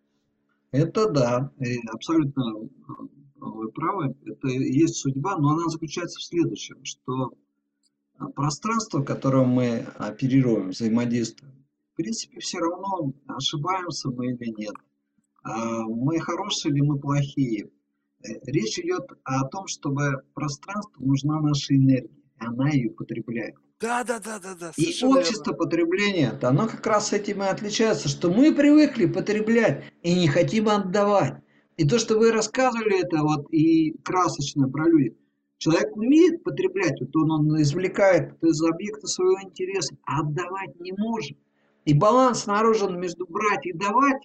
Это 0.72 1.08
да, 1.10 1.52
абсолютно 1.92 2.42
э, 2.42 2.68
вы 3.36 3.70
правы, 3.72 4.16
это 4.24 4.48
и 4.48 4.72
есть 4.72 4.96
судьба, 4.96 5.36
но 5.36 5.50
она 5.50 5.68
заключается 5.68 6.18
в 6.18 6.24
следующем, 6.24 6.84
что 6.84 7.32
пространство, 8.34 8.98
в 8.98 9.04
котором 9.04 9.48
мы 9.48 9.86
оперируем, 9.98 10.70
взаимодействуем, 10.70 11.54
в 11.92 11.96
принципе, 11.96 12.40
все 12.40 12.58
равно, 12.58 13.12
ошибаемся 13.26 14.08
мы 14.10 14.32
или 14.32 14.54
нет, 14.56 14.74
а, 15.42 15.82
мы 15.84 16.18
хорошие 16.20 16.72
или 16.72 16.80
мы 16.80 16.98
плохие. 16.98 17.70
Э, 18.22 18.28
речь 18.44 18.78
идет 18.78 19.06
о 19.24 19.44
том, 19.48 19.66
чтобы 19.66 20.22
пространству 20.34 21.04
нужна 21.04 21.40
наша 21.40 21.74
энергия, 21.74 22.08
и 22.08 22.44
она 22.44 22.70
ее 22.70 22.90
потребляет. 22.90 23.54
Да, 23.80 24.04
да, 24.04 24.18
да, 24.18 24.38
да, 24.38 24.54
да. 24.54 24.72
И 24.76 25.04
общество 25.04 25.54
потребления, 25.54 26.38
оно 26.42 26.66
как 26.66 26.86
раз 26.86 27.14
этим 27.14 27.42
и 27.42 27.46
отличается, 27.46 28.08
что 28.08 28.30
мы 28.30 28.54
привыкли 28.54 29.06
потреблять 29.06 29.84
и 30.02 30.14
не 30.14 30.28
хотим 30.28 30.68
отдавать. 30.68 31.42
И 31.78 31.88
то, 31.88 31.98
что 31.98 32.18
вы 32.18 32.30
рассказывали, 32.30 33.02
это 33.02 33.22
вот 33.22 33.50
и 33.52 33.92
красочно 34.04 34.68
про 34.68 34.86
людей. 34.86 35.16
Человек 35.60 35.94
умеет 35.94 36.42
потреблять, 36.42 36.98
вот 37.02 37.14
он, 37.16 37.30
он 37.32 37.60
извлекает 37.60 38.42
из 38.42 38.62
объекта 38.62 39.06
своего 39.06 39.42
интереса, 39.42 39.94
а 40.06 40.20
отдавать 40.20 40.80
не 40.80 40.92
может. 40.92 41.36
И 41.84 41.92
баланс 41.92 42.46
наружен 42.46 42.98
между 42.98 43.26
брать 43.26 43.66
и 43.66 43.74
давать, 43.74 44.22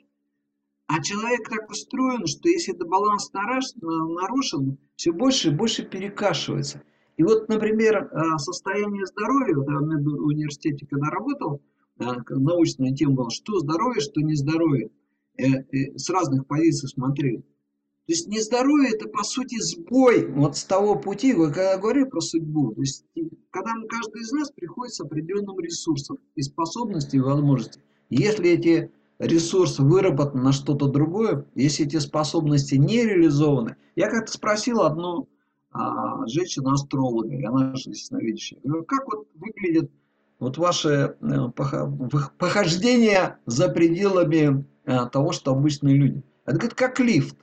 а 0.87 1.03
человек 1.03 1.49
так 1.49 1.69
устроен, 1.69 2.25
что 2.25 2.47
если 2.47 2.73
этот 2.73 2.87
баланс 2.87 3.33
нарушен, 3.33 4.77
все 4.95 5.11
больше 5.11 5.49
и 5.49 5.53
больше 5.53 5.83
перекашивается. 5.83 6.83
И 7.17 7.23
вот, 7.23 7.49
например, 7.49 7.97
э, 7.97 8.37
состояние 8.37 9.05
здоровья, 9.05 9.55
вот 9.55 9.67
я 9.67 9.79
в 9.79 10.25
университете, 10.25 10.87
когда 10.89 11.09
работал, 11.09 11.61
э, 11.99 12.05
научная 12.29 12.93
тема 12.93 13.15
была, 13.15 13.29
что 13.29 13.59
здоровье, 13.59 13.99
что 13.99 14.21
нездоровье. 14.21 14.89
Э, 15.37 15.97
с 15.97 16.09
разных 16.09 16.47
позиций 16.47 16.87
смотрели. 16.87 17.43
То 18.07 18.13
есть 18.13 18.27
нездоровье 18.27 18.91
это 18.93 19.09
по 19.09 19.23
сути 19.23 19.59
сбой 19.59 20.27
вот 20.27 20.57
с 20.57 20.63
того 20.63 20.95
пути, 20.95 21.33
когда 21.33 21.77
говорили 21.77 22.05
про 22.05 22.21
судьбу, 22.21 22.71
то 22.73 22.81
есть 22.81 23.03
когда 23.49 23.71
каждый 23.89 24.21
из 24.21 24.31
нас 24.31 24.51
приходит 24.51 24.93
с 24.93 25.01
определенным 25.01 25.59
ресурсом 25.59 26.19
и 26.35 26.41
способностью 26.41 27.21
и 27.21 27.23
возможностью. 27.23 27.81
Если 28.09 28.49
эти 28.49 28.91
ресурсы 29.19 29.81
выработаны 29.81 30.43
на 30.43 30.51
что-то 30.51 30.87
другое, 30.87 31.45
если 31.55 31.85
эти 31.85 31.97
способности 31.97 32.75
не 32.75 33.03
реализованы. 33.03 33.77
Я 33.95 34.09
как-то 34.09 34.31
спросил 34.33 34.81
одну 34.81 35.29
а, 35.71 36.25
женщину-астролога, 36.27 37.29
она 37.47 37.75
же 37.75 37.91
ясновидящая. 37.91 38.59
Говорю, 38.63 38.85
как 38.85 39.05
вот 39.07 39.27
выглядит 39.35 39.91
вот 40.39 40.57
ваше 40.57 41.15
похождение 42.37 43.37
за 43.45 43.69
пределами 43.69 44.65
а, 44.85 45.07
того, 45.07 45.31
что 45.31 45.51
обычные 45.51 45.95
люди. 45.95 46.23
Это 46.45 46.57
говорит, 46.57 46.75
как 46.75 46.99
лифт. 46.99 47.37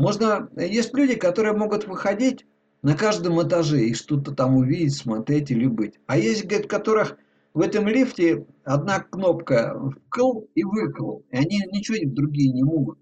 Можно, 0.00 0.48
есть 0.56 0.94
люди, 0.94 1.14
которые 1.14 1.54
могут 1.54 1.86
выходить 1.86 2.46
на 2.80 2.96
каждом 2.96 3.42
этаже 3.42 3.82
и 3.82 3.92
что-то 3.92 4.34
там 4.34 4.56
увидеть, 4.56 4.96
смотреть 4.96 5.50
или 5.50 5.66
быть. 5.66 6.00
А 6.06 6.16
есть, 6.16 6.46
говорит, 6.46 6.70
которых 6.70 7.18
в 7.52 7.60
этом 7.60 7.86
лифте 7.86 8.46
одна 8.64 9.00
кнопка 9.00 9.78
вкл 9.78 10.46
и 10.54 10.64
выкл. 10.64 11.18
И 11.30 11.36
они 11.36 11.58
ничего 11.70 11.98
другие 12.02 12.50
не 12.50 12.62
могут. 12.62 12.98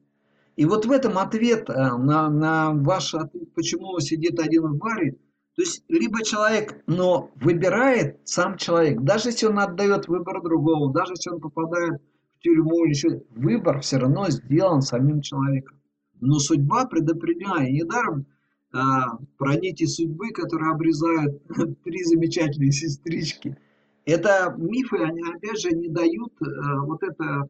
И 0.56 0.64
вот 0.64 0.86
в 0.86 0.90
этом 0.90 1.18
ответ 1.18 1.70
а, 1.70 1.96
на, 1.96 2.28
на 2.28 2.72
ваш 2.72 3.14
ответ, 3.14 3.54
почему 3.54 4.00
сидит 4.00 4.40
один 4.40 4.66
в 4.66 4.76
баре. 4.76 5.12
То 5.54 5.62
есть, 5.62 5.84
либо 5.88 6.24
человек, 6.24 6.82
но 6.88 7.30
выбирает 7.36 8.18
сам 8.24 8.56
человек, 8.56 9.02
даже 9.02 9.28
если 9.28 9.46
он 9.46 9.60
отдает 9.60 10.08
выбор 10.08 10.42
другому, 10.42 10.88
даже 10.88 11.12
если 11.12 11.30
он 11.30 11.40
попадает 11.40 12.02
в 12.38 12.42
тюрьму 12.42 12.84
или 12.84 12.90
еще, 12.90 13.22
выбор 13.30 13.82
все 13.82 13.98
равно 13.98 14.28
сделан 14.30 14.82
самим 14.82 15.20
человеком. 15.20 15.78
Но 16.20 16.38
судьба 16.38 16.86
предопределена. 16.86 17.66
И 17.66 17.72
недаром 17.72 18.26
а, 18.72 19.18
про 19.38 19.56
нити 19.56 19.86
судьбы, 19.86 20.30
которые 20.30 20.72
обрезают 20.72 21.42
три 21.84 22.04
замечательные 22.04 22.72
сестрички. 22.72 23.56
Это 24.04 24.54
мифы, 24.56 24.98
они 24.98 25.22
опять 25.22 25.60
же 25.60 25.70
не 25.70 25.88
дают 25.88 26.32
а, 26.40 26.80
вот 26.82 27.02
это 27.02 27.48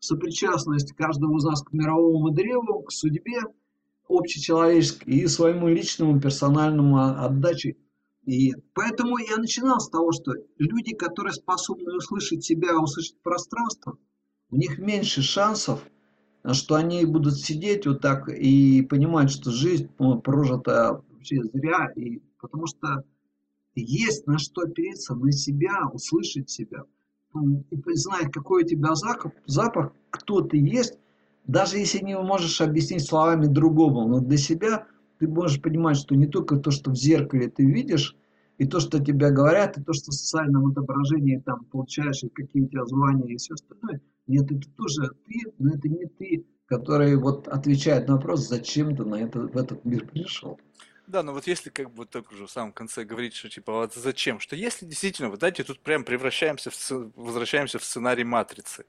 сопричастность 0.00 0.92
каждого 0.94 1.36
из 1.38 1.44
нас 1.44 1.62
к 1.62 1.72
мировому 1.72 2.30
древу, 2.30 2.82
к 2.82 2.92
судьбе 2.92 3.40
общечеловеческой 4.08 5.14
и 5.14 5.26
своему 5.26 5.68
личному 5.68 6.20
персональному 6.20 6.98
отдаче. 6.98 7.76
И 8.24 8.54
поэтому 8.74 9.18
я 9.18 9.36
начинал 9.36 9.80
с 9.80 9.88
того, 9.88 10.12
что 10.12 10.32
люди, 10.58 10.94
которые 10.94 11.32
способны 11.32 11.96
услышать 11.96 12.44
себя, 12.44 12.78
услышать 12.78 13.20
пространство, 13.22 13.98
у 14.50 14.56
них 14.56 14.78
меньше 14.78 15.22
шансов– 15.22 15.84
что 16.54 16.76
они 16.76 17.04
будут 17.04 17.38
сидеть 17.38 17.86
вот 17.86 18.00
так 18.00 18.28
и 18.28 18.82
понимать, 18.82 19.30
что 19.30 19.50
жизнь 19.50 19.88
ну, 19.98 20.20
прожита 20.20 21.02
вообще 21.10 21.42
зря, 21.52 21.90
и, 21.96 22.20
потому 22.40 22.66
что 22.66 23.04
есть 23.74 24.26
на 24.26 24.38
что 24.38 24.62
опереться, 24.62 25.14
на 25.14 25.32
себя, 25.32 25.88
услышать 25.92 26.48
себя, 26.48 26.84
ну, 27.34 27.64
и 27.70 27.94
знать, 27.94 28.30
какой 28.32 28.62
у 28.62 28.66
тебя 28.66 28.94
запах, 29.46 29.92
кто 30.10 30.40
ты 30.40 30.58
есть, 30.58 30.98
даже 31.46 31.78
если 31.78 31.98
не 31.98 32.16
можешь 32.18 32.60
объяснить 32.60 33.04
словами 33.04 33.46
другому, 33.46 34.06
но 34.06 34.20
для 34.20 34.38
себя 34.38 34.86
ты 35.18 35.28
можешь 35.28 35.60
понимать, 35.60 35.96
что 35.96 36.14
не 36.14 36.26
только 36.26 36.56
то, 36.56 36.70
что 36.70 36.92
в 36.92 36.96
зеркале 36.96 37.48
ты 37.48 37.64
видишь, 37.64 38.16
и 38.58 38.66
то, 38.66 38.80
что 38.80 39.04
тебе 39.04 39.30
говорят, 39.30 39.76
и 39.76 39.82
то, 39.82 39.92
что 39.92 40.12
в 40.12 40.14
социальном 40.14 40.66
отображении 40.68 41.42
там 41.44 41.64
получаешь, 41.64 42.22
и 42.22 42.28
какие 42.28 42.62
у 42.62 42.68
тебя 42.68 42.86
звания, 42.86 43.34
и 43.34 43.36
все 43.36 43.54
остальное– 43.54 44.00
нет, 44.26 44.50
это 44.50 44.68
тоже 44.76 45.10
ты, 45.26 45.52
но 45.58 45.74
это 45.74 45.88
не 45.88 46.06
ты, 46.06 46.46
который 46.66 47.16
вот 47.16 47.48
отвечает 47.48 48.08
на 48.08 48.14
вопрос, 48.14 48.48
зачем 48.48 48.96
ты 48.96 49.04
на 49.04 49.16
это, 49.16 49.40
в 49.40 49.56
этот 49.56 49.84
мир 49.84 50.06
пришел. 50.06 50.58
Да, 51.06 51.22
но 51.22 51.32
вот 51.32 51.46
если 51.46 51.70
как 51.70 51.92
бы 51.92 52.04
так 52.04 52.32
уже 52.32 52.46
в 52.46 52.50
самом 52.50 52.72
конце 52.72 53.04
говорить, 53.04 53.34
что 53.34 53.48
типа 53.48 53.72
вот 53.72 53.94
зачем, 53.94 54.40
что 54.40 54.56
если 54.56 54.86
действительно, 54.86 55.28
вот 55.28 55.38
знаете, 55.38 55.62
тут 55.62 55.78
прям 55.78 56.02
превращаемся, 56.02 56.70
в, 56.70 57.12
возвращаемся 57.14 57.78
в 57.78 57.84
сценарий 57.84 58.24
Матрицы, 58.24 58.86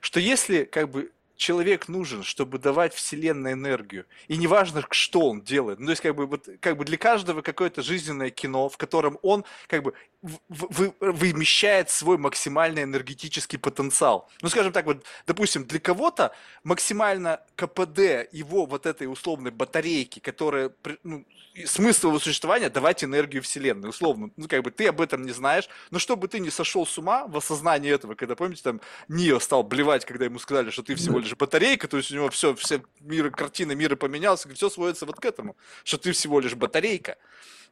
что 0.00 0.18
если 0.18 0.64
как 0.64 0.90
бы 0.90 1.12
человек 1.42 1.88
нужен, 1.88 2.22
чтобы 2.22 2.58
давать 2.58 2.94
Вселенной 2.94 3.54
энергию. 3.54 4.06
И 4.28 4.36
неважно, 4.36 4.84
что 4.90 5.28
он 5.28 5.42
делает. 5.42 5.80
Ну, 5.80 5.86
то 5.86 5.90
есть, 5.90 6.02
как 6.02 6.14
бы, 6.14 6.26
вот, 6.26 6.48
как 6.60 6.76
бы 6.76 6.84
для 6.84 6.96
каждого 6.96 7.42
какое-то 7.42 7.82
жизненное 7.82 8.30
кино, 8.30 8.68
в 8.68 8.76
котором 8.76 9.18
он 9.22 9.44
как 9.66 9.82
бы 9.82 9.94
вы, 10.22 10.94
вымещает 11.00 11.90
свой 11.90 12.16
максимальный 12.16 12.84
энергетический 12.84 13.58
потенциал. 13.58 14.28
Ну, 14.40 14.48
скажем 14.48 14.72
так, 14.72 14.86
вот, 14.86 15.04
допустим, 15.26 15.64
для 15.64 15.80
кого-то 15.80 16.32
максимально 16.62 17.40
КПД 17.56 18.28
его 18.32 18.66
вот 18.66 18.86
этой 18.86 19.10
условной 19.10 19.50
батарейки, 19.50 20.20
которая, 20.20 20.72
ну, 21.02 21.24
смысл 21.66 22.08
его 22.08 22.18
существования 22.18 22.70
давать 22.70 23.04
энергию 23.04 23.42
Вселенной, 23.42 23.88
условно. 23.88 24.30
Ну, 24.36 24.48
как 24.48 24.62
бы 24.62 24.70
ты 24.70 24.86
об 24.88 25.00
этом 25.00 25.22
не 25.22 25.32
знаешь, 25.32 25.68
но 25.90 25.98
чтобы 25.98 26.28
ты 26.28 26.38
не 26.38 26.50
сошел 26.50 26.86
с 26.86 26.96
ума 26.98 27.26
в 27.26 27.36
осознании 27.36 27.92
этого, 27.92 28.14
когда, 28.14 28.36
помните, 28.36 28.62
там 28.62 28.80
Нио 29.08 29.40
стал 29.40 29.62
блевать, 29.62 30.04
когда 30.04 30.24
ему 30.24 30.38
сказали, 30.38 30.70
что 30.70 30.82
ты 30.82 30.94
всего 30.94 31.18
лишь 31.18 31.34
батарейка, 31.34 31.88
то 31.88 31.96
есть 31.96 32.10
у 32.12 32.14
него 32.14 32.30
все, 32.30 32.54
все 32.54 32.82
миры, 33.00 33.30
картины 33.30 33.74
мира 33.74 33.96
поменялся, 33.96 34.48
все 34.54 34.70
сводится 34.70 35.04
вот 35.04 35.20
к 35.20 35.24
этому, 35.24 35.56
что 35.84 35.98
ты 35.98 36.12
всего 36.12 36.40
лишь 36.40 36.54
батарейка. 36.54 37.18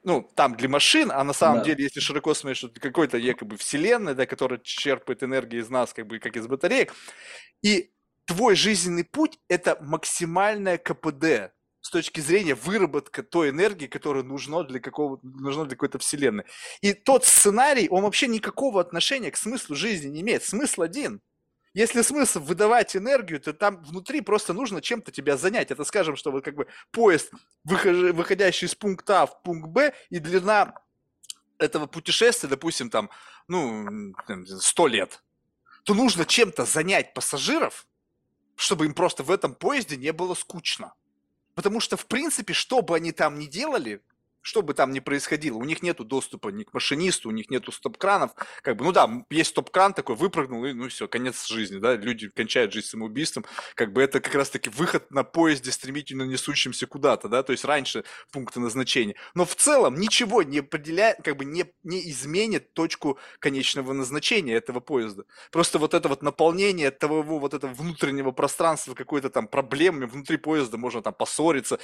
Ну, 0.02 0.28
там 0.34 0.56
для 0.56 0.68
машин, 0.68 1.10
а 1.12 1.22
на 1.24 1.32
самом 1.32 1.58
да. 1.58 1.64
деле, 1.64 1.84
если 1.84 2.00
широко 2.00 2.34
смотреть, 2.34 2.58
что 2.58 2.68
это 2.68 2.80
какой-то 2.80 3.18
якобы 3.18 3.56
вселенная, 3.56 4.14
да, 4.14 4.26
которая 4.26 4.58
черпает 4.62 5.22
энергию 5.22 5.62
из 5.62 5.68
нас, 5.68 5.92
как 5.92 6.06
бы, 6.06 6.18
как 6.18 6.36
из 6.36 6.46
батареек. 6.46 6.94
И 7.62 7.90
твой 8.24 8.54
жизненный 8.54 9.04
путь– 9.04 9.38
это 9.48 9.76
максимальное 9.80 10.78
КПД, 10.78 11.52
с 11.80 11.90
точки 11.90 12.20
зрения 12.20 12.54
выработка 12.54 13.22
той 13.22 13.50
энергии, 13.50 13.86
которая 13.86 14.22
нужна 14.22 14.62
для, 14.62 14.80
какого, 14.80 15.18
нужна 15.22 15.64
для 15.64 15.76
какой-то 15.76 15.98
вселенной. 15.98 16.44
И 16.82 16.92
тот 16.92 17.24
сценарий, 17.24 17.88
он 17.88 18.02
вообще 18.02 18.26
никакого 18.28 18.80
отношения 18.80 19.30
к 19.30 19.36
смыслу 19.36 19.76
жизни 19.76 20.08
не 20.08 20.20
имеет. 20.20 20.44
Смысл 20.44 20.82
один. 20.82 21.20
Если 21.72 22.02
смысл 22.02 22.40
выдавать 22.40 22.96
энергию, 22.96 23.40
то 23.40 23.52
там 23.52 23.82
внутри 23.84 24.20
просто 24.22 24.52
нужно 24.52 24.80
чем-то 24.80 25.12
тебя 25.12 25.36
занять. 25.36 25.70
Это, 25.70 25.84
скажем, 25.84 26.16
что 26.16 26.32
вот 26.32 26.44
как 26.44 26.56
бы 26.56 26.66
поезд, 26.90 27.32
выходящий 27.64 28.66
из 28.66 28.74
пункта 28.74 29.22
А 29.22 29.26
в 29.26 29.42
пункт 29.42 29.68
Б, 29.68 29.94
и 30.08 30.18
длина 30.18 30.74
этого 31.58 31.86
путешествия, 31.86 32.48
допустим, 32.48 32.90
там, 32.90 33.10
ну, 33.46 34.14
100 34.46 34.86
лет, 34.88 35.22
то 35.84 35.94
нужно 35.94 36.24
чем-то 36.24 36.64
занять 36.64 37.14
пассажиров, 37.14 37.86
чтобы 38.56 38.86
им 38.86 38.94
просто 38.94 39.22
в 39.22 39.30
этом 39.30 39.54
поезде 39.54 39.96
не 39.96 40.12
было 40.12 40.34
скучно. 40.34 40.94
Потому 41.54 41.80
что, 41.80 41.96
в 41.96 42.06
принципе, 42.06 42.52
что 42.52 42.82
бы 42.82 42.96
они 42.96 43.12
там 43.12 43.38
ни 43.38 43.46
делали, 43.46 44.02
что 44.42 44.62
бы 44.62 44.74
там 44.74 44.92
ни 44.92 45.00
происходило, 45.00 45.56
у 45.56 45.64
них 45.64 45.82
нету 45.82 46.04
доступа 46.04 46.48
ни 46.48 46.64
к 46.64 46.72
машинисту, 46.72 47.28
у 47.28 47.32
них 47.32 47.50
нету 47.50 47.72
стоп-кранов, 47.72 48.32
как 48.62 48.76
бы, 48.76 48.84
ну 48.84 48.92
да, 48.92 49.08
есть 49.30 49.50
стоп-кран 49.50 49.94
такой, 49.94 50.16
выпрыгнул, 50.16 50.64
и 50.64 50.72
ну 50.72 50.88
все, 50.88 51.08
конец 51.08 51.46
жизни, 51.46 51.78
да, 51.78 51.96
люди 51.96 52.28
кончают 52.28 52.72
жизнь 52.72 52.86
самоубийством, 52.86 53.44
как 53.74 53.92
бы 53.92 54.02
это 54.02 54.20
как 54.20 54.34
раз-таки 54.34 54.70
выход 54.70 55.10
на 55.10 55.24
поезде, 55.24 55.70
стремительно 55.72 56.22
несущемся 56.22 56.86
куда-то, 56.86 57.28
да, 57.28 57.42
то 57.42 57.52
есть 57.52 57.64
раньше 57.64 58.04
пункта 58.32 58.60
назначения. 58.60 59.14
Но 59.34 59.44
в 59.44 59.54
целом 59.54 59.96
ничего 59.96 60.42
не 60.42 60.58
определяет, 60.58 61.18
как 61.22 61.36
бы 61.36 61.44
не, 61.44 61.66
не 61.82 62.10
изменит 62.10 62.72
точку 62.74 63.18
конечного 63.38 63.92
назначения 63.92 64.54
этого 64.54 64.80
поезда. 64.80 65.24
Просто 65.50 65.78
вот 65.78 65.94
это 65.94 66.08
вот 66.08 66.22
наполнение 66.22 66.90
того 66.90 67.22
вот 67.22 67.54
этого 67.54 67.72
внутреннего 67.72 68.30
пространства 68.30 68.94
какой-то 68.94 69.30
там 69.30 69.48
проблемами 69.48 70.06
внутри 70.06 70.36
поезда, 70.36 70.78
можно 70.78 71.02
там 71.02 71.14
поссориться, 71.14 71.78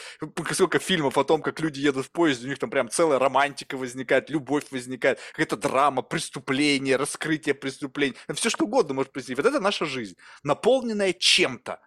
сколько 0.52 0.78
фильмов 0.78 1.18
о 1.18 1.24
том, 1.24 1.42
как 1.42 1.60
люди 1.60 1.80
едут 1.80 2.06
в 2.06 2.10
поезде, 2.10 2.45
у 2.46 2.50
них 2.50 2.58
там 2.58 2.70
прям 2.70 2.88
целая 2.88 3.18
романтика 3.18 3.76
возникает, 3.76 4.30
любовь 4.30 4.64
возникает, 4.70 5.20
какая-то 5.32 5.56
драма, 5.56 6.02
преступление, 6.02 6.96
раскрытие 6.96 7.54
преступлений, 7.54 8.16
все 8.34 8.50
что 8.50 8.64
угодно 8.64 8.94
может 8.94 9.12
произойти. 9.12 9.40
Вот 9.40 9.48
это 9.48 9.60
наша 9.60 9.84
жизнь, 9.84 10.16
наполненная 10.42 11.12
чем-то. 11.12 11.80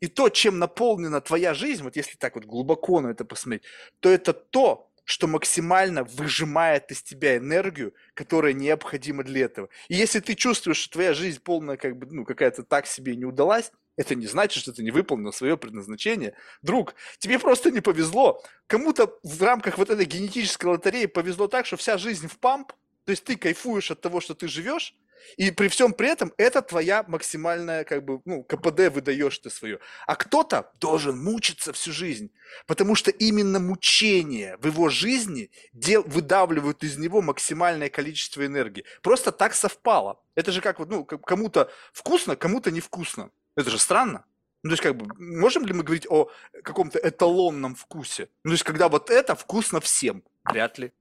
И 0.00 0.06
то, 0.06 0.28
чем 0.28 0.58
наполнена 0.58 1.20
твоя 1.20 1.54
жизнь, 1.54 1.82
вот 1.82 1.96
если 1.96 2.16
так 2.16 2.34
вот 2.36 2.44
глубоко 2.44 3.00
на 3.00 3.08
это 3.08 3.24
посмотреть, 3.24 3.64
то 4.00 4.08
это 4.08 4.32
то, 4.32 4.90
что 5.04 5.26
максимально 5.26 6.04
выжимает 6.04 6.90
из 6.90 7.02
тебя 7.02 7.36
энергию, 7.36 7.94
которая 8.14 8.54
необходима 8.54 9.22
для 9.22 9.44
этого. 9.44 9.68
И 9.88 9.94
если 9.94 10.20
ты 10.20 10.34
чувствуешь, 10.34 10.78
что 10.78 10.94
твоя 10.94 11.12
жизнь 11.12 11.40
полная, 11.42 11.76
как 11.76 11.98
бы, 11.98 12.06
ну, 12.10 12.24
какая-то 12.24 12.62
так 12.62 12.86
себе 12.86 13.14
не 13.14 13.26
удалась, 13.26 13.70
это 13.96 14.14
не 14.14 14.26
значит, 14.26 14.62
что 14.62 14.72
ты 14.72 14.82
не 14.82 14.90
выполнил 14.90 15.32
свое 15.32 15.56
предназначение. 15.56 16.34
Друг, 16.62 16.94
тебе 17.18 17.38
просто 17.38 17.70
не 17.70 17.80
повезло. 17.80 18.42
Кому-то 18.66 19.18
в 19.22 19.42
рамках 19.42 19.78
вот 19.78 19.90
этой 19.90 20.04
генетической 20.04 20.66
лотереи 20.66 21.06
повезло 21.06 21.48
так, 21.48 21.66
что 21.66 21.76
вся 21.76 21.98
жизнь 21.98 22.28
в 22.28 22.38
памп, 22.38 22.72
то 23.04 23.10
есть 23.10 23.24
ты 23.24 23.36
кайфуешь 23.36 23.90
от 23.90 24.00
того, 24.00 24.20
что 24.20 24.34
ты 24.34 24.48
живешь, 24.48 24.94
и 25.36 25.50
при 25.50 25.68
всем 25.68 25.92
при 25.92 26.08
этом 26.08 26.32
это 26.36 26.62
твоя 26.62 27.04
максимальная, 27.06 27.84
как 27.84 28.04
бы, 28.04 28.20
ну, 28.24 28.42
КПД 28.44 28.92
выдаешь 28.92 29.38
ты 29.38 29.50
свое. 29.50 29.78
А 30.06 30.16
кто-то 30.16 30.70
должен 30.80 31.18
мучиться 31.22 31.72
всю 31.72 31.92
жизнь, 31.92 32.30
потому 32.66 32.94
что 32.94 33.10
именно 33.10 33.58
мучение 33.58 34.56
в 34.58 34.66
его 34.66 34.88
жизни 34.88 35.50
дел, 35.72 36.02
выдавливают 36.02 36.84
из 36.84 36.98
него 36.98 37.22
максимальное 37.22 37.88
количество 37.88 38.44
энергии. 38.44 38.84
Просто 39.02 39.32
так 39.32 39.54
совпало. 39.54 40.20
Это 40.34 40.52
же 40.52 40.60
как 40.60 40.78
вот, 40.78 40.90
ну, 40.90 41.04
кому-то 41.04 41.70
вкусно, 41.92 42.36
кому-то 42.36 42.70
невкусно. 42.70 43.30
Это 43.56 43.70
же 43.70 43.78
странно. 43.78 44.24
Ну, 44.62 44.70
то 44.70 44.72
есть, 44.72 44.82
как 44.82 44.96
бы, 44.96 45.06
можем 45.18 45.66
ли 45.66 45.74
мы 45.74 45.82
говорить 45.82 46.06
о 46.08 46.30
каком-то 46.62 46.98
эталонном 46.98 47.74
вкусе? 47.74 48.30
Ну, 48.44 48.50
то 48.50 48.52
есть, 48.52 48.64
когда 48.64 48.88
вот 48.88 49.10
это 49.10 49.34
вкусно 49.34 49.80
всем? 49.80 50.22
Вряд 50.44 50.78
ли. 50.78 50.92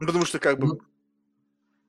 Ну, 0.00 0.06
потому 0.06 0.24
что, 0.24 0.38
как 0.38 0.58
бы... 0.58 0.66
Ну, 0.66 0.80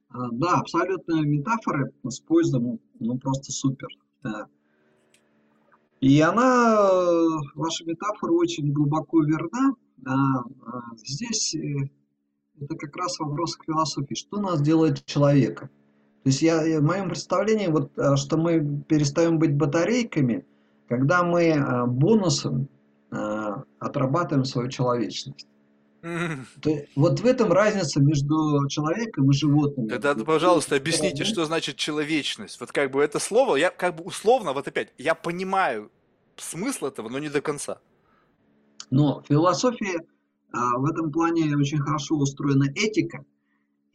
а, 0.10 0.30
да, 0.32 0.60
абсолютная 0.60 1.22
метафора 1.22 1.92
с 2.04 2.20
поездом, 2.20 2.80
ну, 3.00 3.18
просто 3.18 3.52
супер. 3.52 3.88
Да. 4.24 4.48
И 6.02 6.20
она, 6.20 6.92
ваша 7.56 7.86
метафора 7.86 8.34
очень 8.34 8.74
глубоко 8.74 9.24
верна. 9.24 9.74
А, 10.06 10.40
а, 10.40 10.96
здесь 10.98 11.56
э, 11.56 11.90
это 12.60 12.76
как 12.76 12.96
раз 12.96 13.18
вопрос 13.20 13.56
к 13.56 13.64
философии. 13.64 14.16
Что 14.16 14.40
нас 14.40 14.62
делает 14.62 15.06
человеком? 15.06 15.70
То 16.26 16.30
есть 16.30 16.42
я, 16.42 16.80
в 16.80 16.84
моем 16.84 17.08
представлении, 17.10 17.68
вот, 17.68 17.92
э, 18.00 18.16
что 18.16 18.38
мы 18.38 18.82
перестаем 18.88 19.38
быть 19.38 19.54
батарейками, 19.54 20.44
когда 20.90 21.22
мы 21.22 21.44
э, 21.44 21.86
бонусом 21.86 22.68
э, 23.12 23.56
отрабатываем 23.78 24.44
свою 24.44 24.70
человечность. 24.70 25.46
То 26.02 26.84
вот 26.96 27.20
в 27.20 27.26
этом 27.28 27.52
разница 27.52 28.00
между 28.00 28.68
человеком 28.70 29.30
и 29.30 29.34
животным. 29.36 29.88
Тогда, 29.88 30.16
пожалуйста, 30.16 30.76
объясните, 30.76 31.26
что 31.26 31.46
значит 31.46 31.76
человечность. 31.76 32.60
Вот 32.60 32.72
как 32.72 32.90
бы 32.90 33.04
это 33.04 33.20
слово, 33.20 33.58
я 33.58 33.70
как 33.70 33.96
бы 33.96 34.04
условно, 34.04 34.54
вот 34.54 34.68
опять, 34.68 34.94
я 34.98 35.14
понимаю 35.14 35.92
смысл 36.38 36.88
этого, 36.88 37.08
но 37.08 37.20
не 37.20 37.30
до 37.30 37.42
конца. 37.42 37.78
Но 38.90 39.24
философия 39.30 40.02
а, 40.52 40.80
в 40.80 40.86
этом 40.86 41.12
плане 41.12 41.56
очень 41.56 41.78
хорошо 41.78 42.16
устроена 42.16 42.72
этика. 42.76 43.24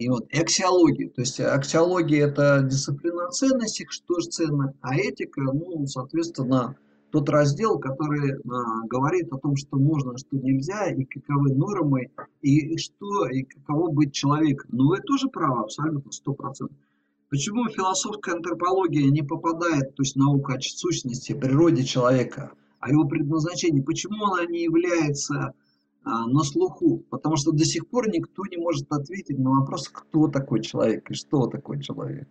И 0.00 0.08
вот 0.08 0.34
аксиология, 0.34 1.10
то 1.10 1.20
есть 1.20 1.38
аксиология 1.40 2.26
это 2.26 2.62
дисциплина 2.62 3.28
ценностей, 3.28 3.86
что 3.90 4.18
же 4.18 4.28
ценно, 4.28 4.72
а 4.80 4.96
этика, 4.96 5.42
ну, 5.42 5.86
соответственно, 5.86 6.74
тот 7.10 7.28
раздел, 7.28 7.78
который 7.78 8.32
а, 8.32 8.86
говорит 8.86 9.30
о 9.30 9.36
том, 9.36 9.56
что 9.56 9.76
можно, 9.76 10.16
что 10.16 10.38
нельзя, 10.38 10.90
и 10.90 11.04
каковы 11.04 11.52
нормы, 11.52 12.10
и, 12.40 12.74
и 12.74 12.78
что, 12.78 13.26
и 13.26 13.42
каково 13.42 13.90
быть 13.90 14.14
человеком. 14.14 14.70
Но 14.72 14.88
вы 14.88 15.00
тоже 15.00 15.28
правы, 15.28 15.64
абсолютно, 15.64 16.10
сто 16.12 16.32
процентов. 16.32 16.78
Почему 17.28 17.68
философская 17.68 18.36
антропология 18.36 19.10
не 19.10 19.22
попадает, 19.22 19.94
то 19.96 20.02
есть 20.02 20.16
наука 20.16 20.54
о 20.54 20.60
сущности, 20.62 21.34
природе 21.34 21.84
человека, 21.84 22.52
о 22.78 22.88
его 22.88 23.04
предназначении, 23.04 23.82
почему 23.82 24.32
она 24.32 24.46
не 24.46 24.62
является 24.62 25.34
а, 25.34 25.52
на 26.04 26.42
слуху, 26.44 27.04
потому 27.10 27.36
что 27.36 27.52
до 27.52 27.64
сих 27.64 27.86
пор 27.88 28.08
никто 28.08 28.44
не 28.46 28.56
может 28.56 28.90
ответить 28.90 29.38
на 29.38 29.50
вопрос, 29.50 29.88
кто 29.88 30.28
такой 30.28 30.62
человек 30.62 31.10
и 31.10 31.14
что 31.14 31.46
такой 31.46 31.82
человек. 31.82 32.28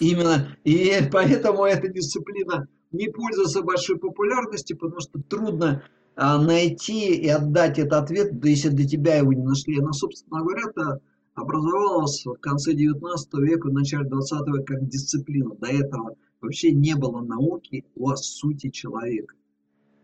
Именно, 0.00 0.56
и 0.64 0.92
поэтому 1.12 1.64
эта 1.64 1.88
дисциплина 1.88 2.66
не 2.92 3.08
пользуется 3.08 3.62
большой 3.62 3.98
популярностью, 3.98 4.78
потому 4.78 5.00
что 5.00 5.20
трудно 5.20 5.82
а, 6.16 6.40
найти 6.42 7.14
и 7.14 7.28
отдать 7.28 7.78
этот 7.78 7.92
ответ, 7.92 8.40
да 8.40 8.48
если 8.48 8.70
до 8.70 8.84
тебя 8.84 9.16
его 9.16 9.32
не 9.32 9.42
нашли. 9.42 9.78
Она, 9.78 9.92
собственно 9.92 10.40
говоря, 10.40 10.62
это 10.70 11.00
образовалась 11.34 12.24
в 12.24 12.34
конце 12.36 12.72
19 12.72 13.34
века, 13.34 13.68
в 13.68 13.72
начале 13.72 14.08
20 14.08 14.48
века 14.48 14.64
как 14.64 14.88
дисциплина. 14.88 15.54
До 15.54 15.66
этого 15.66 16.16
вообще 16.40 16.72
не 16.72 16.94
было 16.96 17.20
науки 17.20 17.84
о 17.96 18.16
сути 18.16 18.70
человека. 18.70 19.34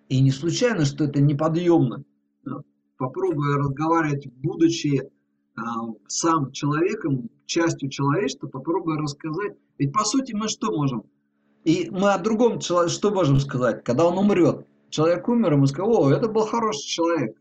И 0.09 0.21
не 0.21 0.31
случайно, 0.31 0.85
что 0.85 1.05
это 1.05 1.21
неподъемно 1.21 2.05
попробуя 2.97 3.59
разговаривать, 3.59 4.29
будучи 4.37 5.03
э, 5.03 5.61
сам 6.07 6.53
человеком, 6.53 7.29
частью 7.47 7.91
человечества, 7.91 8.49
попробуя 8.49 8.99
рассказать. 8.99 9.55
Ведь 9.79 9.93
по 9.93 10.05
сути 10.05 10.33
мы 10.33 10.49
что 10.49 10.71
можем? 10.71 11.05
И 11.65 11.89
мы 11.91 12.13
о 12.13 12.19
другом 12.19 12.61
человеке 12.61 12.95
что 12.95 13.11
можем 13.11 13.41
сказать? 13.41 13.85
Когда 13.85 14.05
он 14.07 14.19
умрет, 14.19 14.67
человек 14.91 15.29
умер, 15.29 15.55
и 15.55 15.57
мы 15.57 15.67
скажем, 15.67 15.93
о, 15.93 16.11
это 16.11 16.29
был 16.29 16.43
хороший 16.43 16.87
человек. 16.87 17.37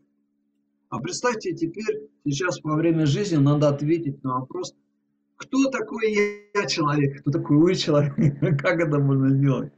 А 0.88 0.98
представьте 0.98 1.54
теперь, 1.54 2.08
сейчас 2.24 2.60
во 2.62 2.76
время 2.76 3.06
жизни 3.06 3.36
надо 3.36 3.68
ответить 3.68 4.22
на 4.24 4.40
вопрос, 4.40 4.74
кто 5.36 5.68
такой 5.70 6.12
я 6.54 6.66
человек, 6.66 7.20
кто 7.20 7.32
такой 7.32 7.56
вы 7.56 7.74
человек, 7.74 8.14
как 8.60 8.80
это 8.80 8.98
можно 8.98 9.30
сделать? 9.30 9.72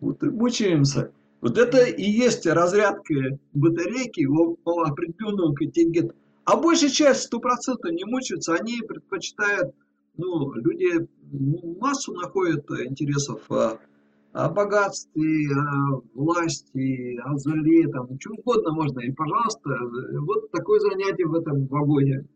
Вот 0.00 0.22
и 0.22 0.26
мучаемся. 0.28 1.12
Вот 1.40 1.58
это 1.58 1.84
и 1.84 2.02
есть 2.02 2.46
разрядка 2.46 3.14
батарейки 3.52 4.24
у, 4.24 4.56
определенного 4.64 5.54
контингента. 5.54 6.14
А 6.44 6.56
большая 6.56 6.90
часть, 6.90 7.24
сто 7.24 7.40
процентов 7.40 7.90
не 7.90 8.04
мучаются, 8.04 8.54
они 8.54 8.80
предпочитают, 8.80 9.74
ну, 10.16 10.52
люди 10.54 11.06
массу 11.80 12.14
находят 12.14 12.70
интересов 12.70 13.40
а, 13.50 13.78
о 14.32 14.48
богатстве, 14.48 15.48
о 15.54 16.00
власти, 16.14 17.18
о 17.24 17.36
зле, 17.36 17.88
там, 17.88 18.08
что 18.20 18.34
угодно 18.34 18.72
можно. 18.72 19.00
И, 19.00 19.10
пожалуйста, 19.10 19.70
вот 20.20 20.50
такое 20.52 20.78
занятие 20.78 21.26
в 21.26 21.34
этом 21.34 21.66
вагоне. 21.66 22.26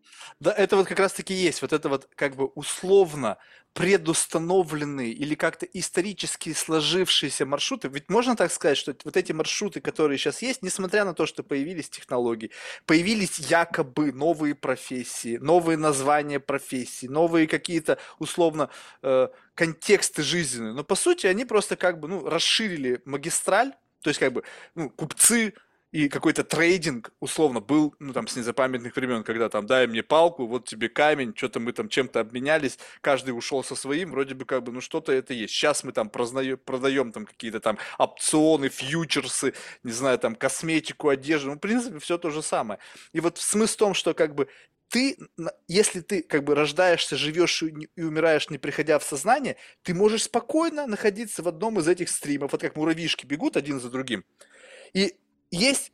Да, 0.41 0.53
это 0.53 0.77
вот 0.77 0.87
как 0.87 0.99
раз-таки 0.99 1.35
есть, 1.35 1.63
вот 1.63 1.73
это 1.73 1.89
вот 1.89 2.09
как 2.17 2.37
бы 2.37 2.47
условно 2.47 3.39
предустановленные 3.73 5.13
или 5.13 5.35
как-то 5.35 5.65
исторически 5.67 6.53
сложившиеся 6.53 7.47
маршруты. 7.47 7.89
Ведь 7.89 8.11
можно 8.11 8.35
так 8.35 8.51
сказать, 8.51 8.77
что 8.77 8.95
вот 9.05 9.17
эти 9.17 9.33
маршруты, 9.33 9.81
которые 9.81 10.19
сейчас 10.19 10.43
есть, 10.43 10.63
несмотря 10.63 11.05
на 11.05 11.15
то, 11.15 11.25
что 11.27 11.43
появились 11.43 11.89
технологии, 11.89 12.51
появились 12.85 13.39
якобы 13.39 14.13
новые 14.13 14.55
профессии, 14.55 15.37
новые 15.37 15.79
названия 15.79 16.41
профессий, 16.41 17.09
новые 17.09 17.47
какие-то 17.47 17.99
условно 18.19 18.71
э, 19.03 19.29
контексты 19.55 20.23
жизненные. 20.23 20.73
Но 20.73 20.83
по 20.83 20.97
сути 20.97 21.27
они 21.27 21.45
просто 21.45 21.77
как 21.77 22.01
бы 22.01 22.09
ну, 22.09 22.29
расширили 22.29 23.01
магистраль, 23.05 23.73
то 24.03 24.11
есть 24.11 24.19
как 24.19 24.33
бы 24.33 24.43
ну, 24.75 24.91
купцы 24.91 25.55
и 25.93 26.09
какой-то 26.09 26.45
трейдинг, 26.45 27.13
условно, 27.19 27.61
был, 27.61 27.95
ну, 27.99 28.13
там, 28.13 28.29
с 28.29 28.37
незапамятных 28.37 28.95
времен, 28.95 29.25
когда 29.25 29.49
там, 29.49 29.67
дай 29.67 29.87
мне 29.89 30.03
палку, 30.03 30.47
вот 30.47 30.69
тебе 30.69 30.89
камень, 30.89 31.33
что-то 31.37 31.59
мы 31.59 31.73
там 31.73 31.89
чем-то 31.89 32.21
обменялись, 32.21 32.79
каждый 33.01 33.31
ушел 33.31 33.65
со 33.65 33.75
своим, 33.75 34.13
вроде 34.13 34.35
бы, 34.35 34.45
как 34.45 34.63
бы, 34.63 34.73
ну, 34.73 34.81
что-то 34.81 35.13
это 35.13 35.35
есть. 35.35 35.53
Сейчас 35.53 35.83
мы 35.83 35.93
там 35.93 36.09
прознаем, 36.09 36.59
продаем 36.59 37.11
там 37.11 37.27
какие-то 37.27 37.59
там 37.59 37.79
опционы, 37.99 38.69
фьючерсы, 38.69 39.55
не 39.83 39.93
знаю, 39.93 40.19
там, 40.19 40.37
косметику, 40.37 41.09
одежду, 41.09 41.51
ну, 41.51 41.55
в 41.57 41.61
принципе, 41.61 41.99
все 41.99 42.19
то 42.19 42.31
же 42.31 42.43
самое. 42.43 42.79
И 43.13 43.21
вот 43.21 43.39
смысл 43.39 43.75
в 43.75 43.79
том, 43.79 43.95
что, 43.95 44.15
как 44.15 44.35
бы, 44.37 44.49
ты, 44.91 45.17
если 45.69 46.01
ты 46.01 46.23
как 46.23 46.45
бы 46.45 46.55
рождаешься, 46.55 47.17
живешь 47.17 47.63
и 47.63 48.03
умираешь, 48.03 48.51
не 48.51 48.59
приходя 48.59 48.99
в 48.99 49.05
сознание, 49.05 49.57
ты 49.83 49.95
можешь 49.95 50.25
спокойно 50.25 50.87
находиться 50.87 51.43
в 51.43 51.49
одном 51.49 51.79
из 51.79 51.87
этих 51.87 52.11
стримов, 52.11 52.53
вот 52.53 52.61
как 52.61 52.77
муравьишки 52.77 53.25
бегут 53.25 53.57
один 53.57 53.81
за 53.81 53.89
другим. 53.89 54.25
И 54.93 55.15
есть 55.51 55.93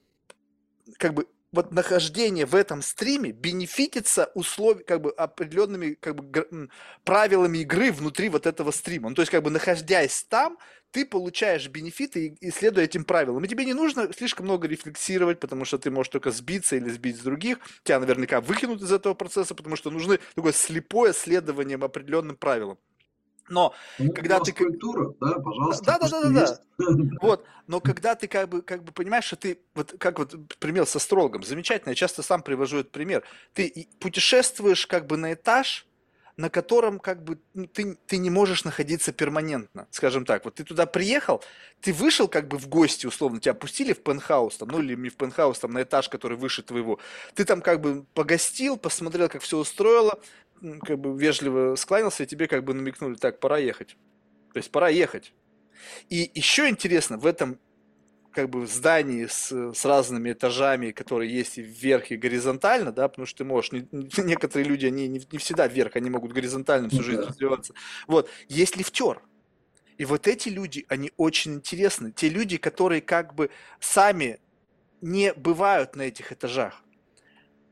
как 0.99 1.15
бы 1.15 1.26
вот 1.52 1.73
нахождение 1.73 2.44
в 2.47 2.55
этом 2.55 2.83
стриме 2.83 3.33
бенефитится 3.33 4.31
условий, 4.35 4.85
как 4.85 5.01
бы 5.01 5.10
определенными 5.12 5.94
как 5.94 6.17
бы, 6.17 6.68
правилами 7.05 7.59
игры 7.59 7.91
внутри 7.93 8.28
вот 8.28 8.47
этого 8.47 8.70
стрима. 8.70 9.09
Ну, 9.09 9.15
то 9.15 9.23
есть, 9.23 9.33
как 9.33 9.43
бы 9.43 9.51
находясь 9.51 10.25
там, 10.28 10.59
ты 10.91 11.07
получаешь 11.07 11.68
бенефиты 11.68 12.36
и 12.41 12.51
следуя 12.51 12.85
этим 12.85 13.05
правилам. 13.05 13.44
И 13.44 13.49
тебе 13.49 13.65
не 13.65 13.75
нужно 13.75 14.12
слишком 14.12 14.47
много 14.47 14.68
рефлексировать, 14.68 15.41
потому 15.41 15.65
что 15.65 15.78
ты 15.78 15.91
можешь 15.91 16.10
только 16.10 16.31
сбиться 16.31 16.76
или 16.76 16.89
сбить 16.91 17.17
с 17.17 17.20
других. 17.20 17.59
Тебя 17.83 18.01
наверняка 18.01 18.41
выкинут 18.41 18.83
из 18.83 18.93
этого 18.93 19.15
процесса, 19.15 19.55
потому 19.55 19.76
что 19.76 19.91
нужны 19.91 20.18
такое 20.35 20.52
слепое 20.52 21.12
следование 21.12 21.76
определенным 21.76 22.36
правилам. 22.36 22.78
Но 23.49 23.75
ну, 23.99 24.12
когда 24.12 24.41
ты 24.41 24.52
культура, 24.52 25.15
да, 25.20 25.39
пожалуйста. 25.39 25.84
Да, 25.84 25.99
да, 25.99 26.08
да, 26.08 26.28
да, 26.31 26.47
да. 26.47 26.60
Вот, 27.23 27.44
но 27.66 27.81
когда 27.81 28.15
ты 28.15 28.28
как 28.28 28.49
бы, 28.49 28.62
как 28.62 28.83
бы 28.84 28.92
понимаешь, 28.92 29.25
что 29.25 29.36
ты 29.36 29.60
вот 29.75 29.94
как 29.99 30.18
вот 30.18 30.34
пример 30.58 30.86
со 30.86 30.99
астрологом, 30.99 31.42
замечательно. 31.42 31.91
Я 31.91 31.94
часто 31.94 32.23
сам 32.23 32.42
привожу 32.42 32.78
этот 32.78 32.92
пример. 32.92 33.23
Ты 33.55 33.89
путешествуешь 34.00 34.86
как 34.86 35.07
бы 35.07 35.16
на 35.16 35.33
этаж, 35.33 35.86
на 36.36 36.50
котором 36.50 36.99
как 36.99 37.23
бы 37.23 37.39
ты, 37.73 37.97
ты 38.07 38.18
не 38.18 38.28
можешь 38.28 38.65
находиться 38.65 39.12
перманентно, 39.12 39.86
скажем 39.91 40.26
так. 40.26 40.44
Вот 40.44 40.57
ты 40.57 40.65
туда 40.65 40.84
приехал, 40.84 41.42
ты 41.81 41.92
вышел 41.92 42.28
как 42.28 42.47
бы 42.49 42.58
в 42.58 42.68
гости, 42.68 43.07
условно, 43.07 43.41
тебя 43.41 43.55
пустили 43.55 43.94
в 43.94 44.02
пентхаус, 44.02 44.57
там, 44.58 44.68
ну 44.68 44.81
или 44.81 44.94
не 44.94 45.08
в 45.08 45.16
пентхаус, 45.16 45.58
там 45.58 45.73
на 45.73 45.83
этаж, 45.83 46.08
который 46.08 46.36
выше 46.36 46.62
твоего. 46.62 46.99
Ты 47.34 47.44
там 47.44 47.62
как 47.62 47.81
бы 47.81 48.05
погостил, 48.12 48.76
посмотрел, 48.76 49.28
как 49.28 49.42
все 49.42 49.57
устроило, 49.57 50.20
как 50.83 50.99
бы 50.99 51.18
вежливо 51.18 51.75
склонился, 51.76 52.23
и 52.23 52.26
тебе 52.26 52.49
как 52.49 52.65
бы 52.65 52.75
намекнули, 52.75 53.15
так, 53.15 53.41
пора 53.41 53.59
ехать. 53.59 53.97
То 54.52 54.59
есть 54.59 54.70
пора 54.70 54.89
ехать. 54.89 55.33
И 56.09 56.31
еще 56.35 56.68
интересно, 56.68 57.18
в 57.18 57.26
этом 57.26 57.59
как 58.33 58.51
бы 58.51 58.67
здании 58.67 59.26
с, 59.26 59.51
с 59.51 59.85
разными 59.85 60.33
этажами, 60.33 60.91
которые 60.91 61.35
есть 61.35 61.57
и 61.57 61.62
вверх, 61.62 62.10
и 62.10 62.17
горизонтально, 62.17 62.93
да, 62.93 63.09
потому 63.09 63.25
что 63.25 63.39
ты 63.39 63.44
можешь, 63.44 63.73
не, 63.73 63.89
некоторые 64.23 64.68
люди, 64.68 64.86
они 64.86 65.09
не, 65.09 65.23
не 65.31 65.39
всегда 65.39 65.67
вверх, 65.67 65.97
они 65.97 66.10
могут 66.10 66.33
горизонтально 66.33 66.91
всю 66.91 67.02
жизнь 67.02 67.23
развиваться. 67.23 67.73
Вот, 68.07 68.28
есть 68.49 68.76
лифтер. 68.76 69.23
И 69.97 70.05
вот 70.05 70.26
эти 70.28 70.51
люди, 70.51 70.85
они 70.89 71.12
очень 71.17 71.55
интересны. 71.55 72.12
Те 72.12 72.28
люди, 72.28 72.59
которые 72.59 73.01
как 73.01 73.35
бы 73.35 73.49
сами 73.81 74.39
не 75.01 75.33
бывают 75.33 75.97
на 75.97 76.02
этих 76.02 76.33
этажах 76.33 76.83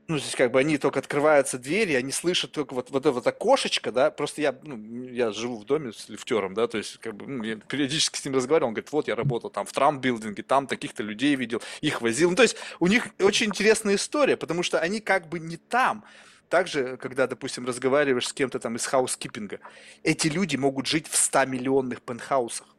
ну, 0.07 0.19
здесь 0.19 0.35
как 0.35 0.51
бы 0.51 0.61
они 0.61 0.79
только 0.79 0.99
открываются 0.99 1.59
двери, 1.59 1.95
они 1.95 2.13
слышат 2.13 2.53
только 2.53 2.75
вот, 2.75 2.91
вот 2.91 3.01
это 3.01 3.13
вот 3.13 3.27
окошечко, 3.27 3.91
да, 3.91 4.11
просто 4.11 4.43
я, 4.43 4.55
ну, 4.63 5.09
я 5.09 5.31
живу 5.31 5.59
в 5.59 5.65
доме 5.65 5.93
с 5.93 6.09
лифтером, 6.09 6.55
да, 6.55 6.67
то 6.67 6.79
есть 6.79 6.99
как 6.99 7.15
бы 7.15 7.27
ну, 7.27 7.43
я 7.43 7.57
периодически 7.57 8.19
с 8.19 8.25
ним 8.25 8.35
разговаривал, 8.35 8.69
он 8.69 8.75
говорит, 8.75 8.93
вот 8.93 9.09
я 9.09 9.15
работал 9.15 9.51
там 9.51 9.65
в 9.65 9.73
трамп-билдинге, 9.73 10.43
там 10.43 10.67
таких-то 10.67 11.03
людей 11.03 11.35
видел, 11.37 11.63
их 11.81 12.03
возил, 12.03 12.31
ну, 12.31 12.37
то 12.37 12.43
есть 12.43 12.57
у 12.81 12.87
них 12.87 13.09
очень 13.21 13.47
интересная 13.47 13.97
история, 13.97 14.37
потому 14.37 14.63
что 14.63 14.79
они 14.79 15.01
как 15.01 15.29
бы 15.29 15.39
не 15.39 15.57
там, 15.57 16.05
также, 16.49 16.99
когда, 16.99 17.27
допустим, 17.27 17.67
разговариваешь 17.67 18.29
с 18.29 18.33
кем-то 18.33 18.59
там 18.59 18.77
из 18.77 18.87
хаускипинга, 18.87 19.61
эти 20.03 20.29
люди 20.29 20.57
могут 20.57 20.87
жить 20.87 21.09
в 21.09 21.17
100 21.17 21.47
миллионных 21.47 22.03
пентхаусах 22.03 22.74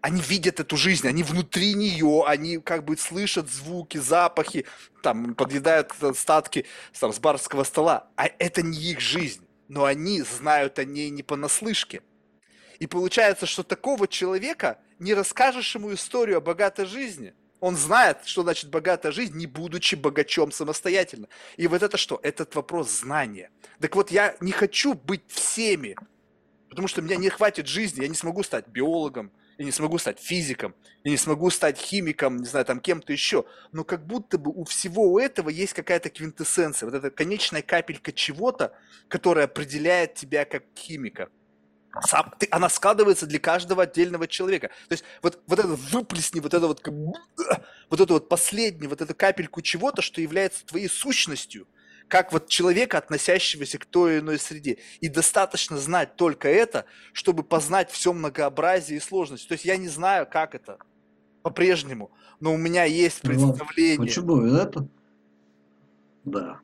они 0.00 0.20
видят 0.22 0.60
эту 0.60 0.76
жизнь, 0.76 1.06
они 1.06 1.22
внутри 1.22 1.74
нее, 1.74 2.24
они 2.26 2.58
как 2.58 2.84
бы 2.84 2.96
слышат 2.96 3.50
звуки, 3.50 3.98
запахи, 3.98 4.66
там 5.02 5.34
подъедают 5.34 5.92
остатки 6.02 6.66
там, 6.98 7.12
с 7.12 7.18
барского 7.18 7.64
стола, 7.64 8.08
а 8.16 8.26
это 8.38 8.62
не 8.62 8.78
их 8.78 9.00
жизнь, 9.00 9.46
но 9.68 9.84
они 9.84 10.22
знают 10.22 10.78
о 10.78 10.84
ней 10.84 11.10
не 11.10 11.22
понаслышке. 11.22 12.02
И 12.78 12.86
получается, 12.86 13.44
что 13.44 13.62
такого 13.62 14.08
человека 14.08 14.78
не 14.98 15.12
расскажешь 15.12 15.74
ему 15.74 15.92
историю 15.92 16.38
о 16.38 16.40
богатой 16.40 16.86
жизни. 16.86 17.34
Он 17.60 17.76
знает, 17.76 18.24
что 18.24 18.42
значит 18.42 18.70
богатая 18.70 19.12
жизнь, 19.12 19.36
не 19.36 19.46
будучи 19.46 19.94
богачом 19.94 20.50
самостоятельно. 20.50 21.28
И 21.58 21.66
вот 21.66 21.82
это 21.82 21.98
что? 21.98 22.18
Этот 22.22 22.54
вопрос 22.54 22.90
знания. 22.90 23.50
Так 23.80 23.94
вот, 23.96 24.10
я 24.10 24.34
не 24.40 24.52
хочу 24.52 24.94
быть 24.94 25.22
всеми, 25.28 25.94
потому 26.70 26.88
что 26.88 27.02
у 27.02 27.04
меня 27.04 27.16
не 27.16 27.28
хватит 27.28 27.66
жизни, 27.66 28.00
я 28.00 28.08
не 28.08 28.14
смогу 28.14 28.42
стать 28.42 28.66
биологом, 28.68 29.30
я 29.60 29.66
не 29.66 29.72
смогу 29.72 29.98
стать 29.98 30.18
физиком, 30.18 30.74
я 31.04 31.10
не 31.10 31.18
смогу 31.18 31.50
стать 31.50 31.76
химиком, 31.76 32.38
не 32.38 32.46
знаю, 32.46 32.64
там 32.64 32.80
кем-то 32.80 33.12
еще. 33.12 33.44
Но 33.72 33.84
как 33.84 34.06
будто 34.06 34.38
бы 34.38 34.50
у 34.50 34.64
всего 34.64 35.20
этого 35.20 35.50
есть 35.50 35.74
какая-то 35.74 36.08
квинтэссенция, 36.08 36.88
вот 36.88 36.96
эта 36.96 37.10
конечная 37.10 37.60
капелька 37.60 38.10
чего-то, 38.10 38.72
которая 39.08 39.44
определяет 39.44 40.14
тебя 40.14 40.46
как 40.46 40.64
химика. 40.74 41.28
Сам, 42.06 42.32
ты, 42.38 42.48
она 42.50 42.70
складывается 42.70 43.26
для 43.26 43.38
каждого 43.38 43.82
отдельного 43.82 44.26
человека. 44.26 44.68
То 44.88 44.92
есть 44.94 45.04
вот, 45.20 45.42
вот 45.46 45.58
это 45.58 45.68
выплесни, 45.68 46.40
вот 46.40 46.54
это 46.54 46.66
вот, 46.66 46.82
вот 47.90 48.00
это 48.00 48.12
вот 48.14 48.30
последнее, 48.30 48.88
вот 48.88 49.02
эту 49.02 49.14
капельку 49.14 49.60
чего-то, 49.60 50.00
что 50.00 50.22
является 50.22 50.64
твоей 50.64 50.88
сущностью– 50.88 51.68
как 52.10 52.32
вот 52.32 52.48
человека, 52.48 52.98
относящегося 52.98 53.78
к 53.78 53.86
той 53.86 54.14
или 54.14 54.20
иной 54.20 54.38
среде. 54.38 54.78
И 55.00 55.08
достаточно 55.08 55.78
знать 55.78 56.16
только 56.16 56.48
это, 56.48 56.84
чтобы 57.12 57.44
познать 57.44 57.90
все 57.90 58.12
многообразие 58.12 58.98
и 58.98 59.00
сложность. 59.00 59.48
То 59.48 59.52
есть 59.52 59.64
я 59.64 59.76
не 59.76 59.88
знаю, 59.88 60.26
как 60.30 60.56
это 60.56 60.78
по-прежнему, 61.42 62.10
но 62.40 62.52
у 62.52 62.56
меня 62.56 62.84
есть 62.84 63.22
ну, 63.22 63.30
представление. 63.30 63.98
Ну, 63.98 64.04
почему 64.04 64.42
это? 64.42 64.88
Да. 66.24 66.60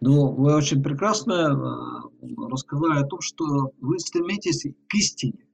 Ну, 0.00 0.28
вы 0.28 0.54
очень 0.54 0.82
прекрасно 0.82 2.10
э, 2.20 2.26
рассказали 2.50 3.00
о 3.00 3.06
том, 3.06 3.22
что 3.22 3.72
вы 3.80 3.98
стремитесь 3.98 4.66
к 4.86 4.94
истине. 4.94 5.46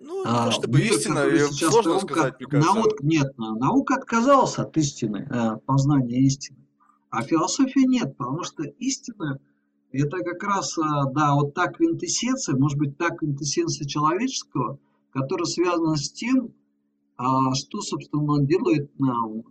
Ну, 0.00 0.24
а, 0.26 0.46
то 0.46 0.50
чтобы 0.50 0.78
мир, 0.78 0.92
истина, 0.92 1.24
сложно 1.52 1.92
наука, 1.92 2.14
сказать, 2.14 2.34
мне 2.40 2.48
кажется. 2.48 2.74
Наука, 2.74 2.96
нет, 3.02 3.38
наука 3.38 3.94
отказалась 3.94 4.58
от 4.58 4.76
истины, 4.76 5.28
э, 5.30 5.58
познания 5.64 6.18
истины. 6.18 6.65
А 7.10 7.22
философии 7.22 7.86
нет, 7.86 8.16
потому 8.16 8.42
что 8.42 8.64
истина– 8.64 9.38
это 9.92 10.18
как 10.18 10.42
раз, 10.42 10.76
а, 10.78 11.10
да, 11.12 11.34
вот 11.34 11.54
та 11.54 11.68
квинтэссенция, 11.68 12.56
может 12.56 12.78
быть, 12.78 12.96
та 12.98 13.10
квинтэссенция 13.10 13.86
человеческого, 13.86 14.78
которая 15.12 15.46
связана 15.46 15.96
с 15.96 16.10
тем, 16.10 16.52
а, 17.16 17.54
что, 17.54 17.80
собственно, 17.80 18.44
делает 18.44 18.90
нам, 18.98 19.44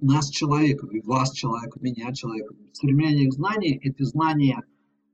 нас 0.00 0.30
человеком, 0.30 0.90
и 0.90 1.00
вас 1.00 1.32
человеком, 1.32 1.82
меня 1.82 2.12
человеком. 2.12 2.56
Стремление 2.72 3.28
к 3.28 3.34
знанию– 3.34 3.78
это 3.82 4.04
знание 4.04 4.62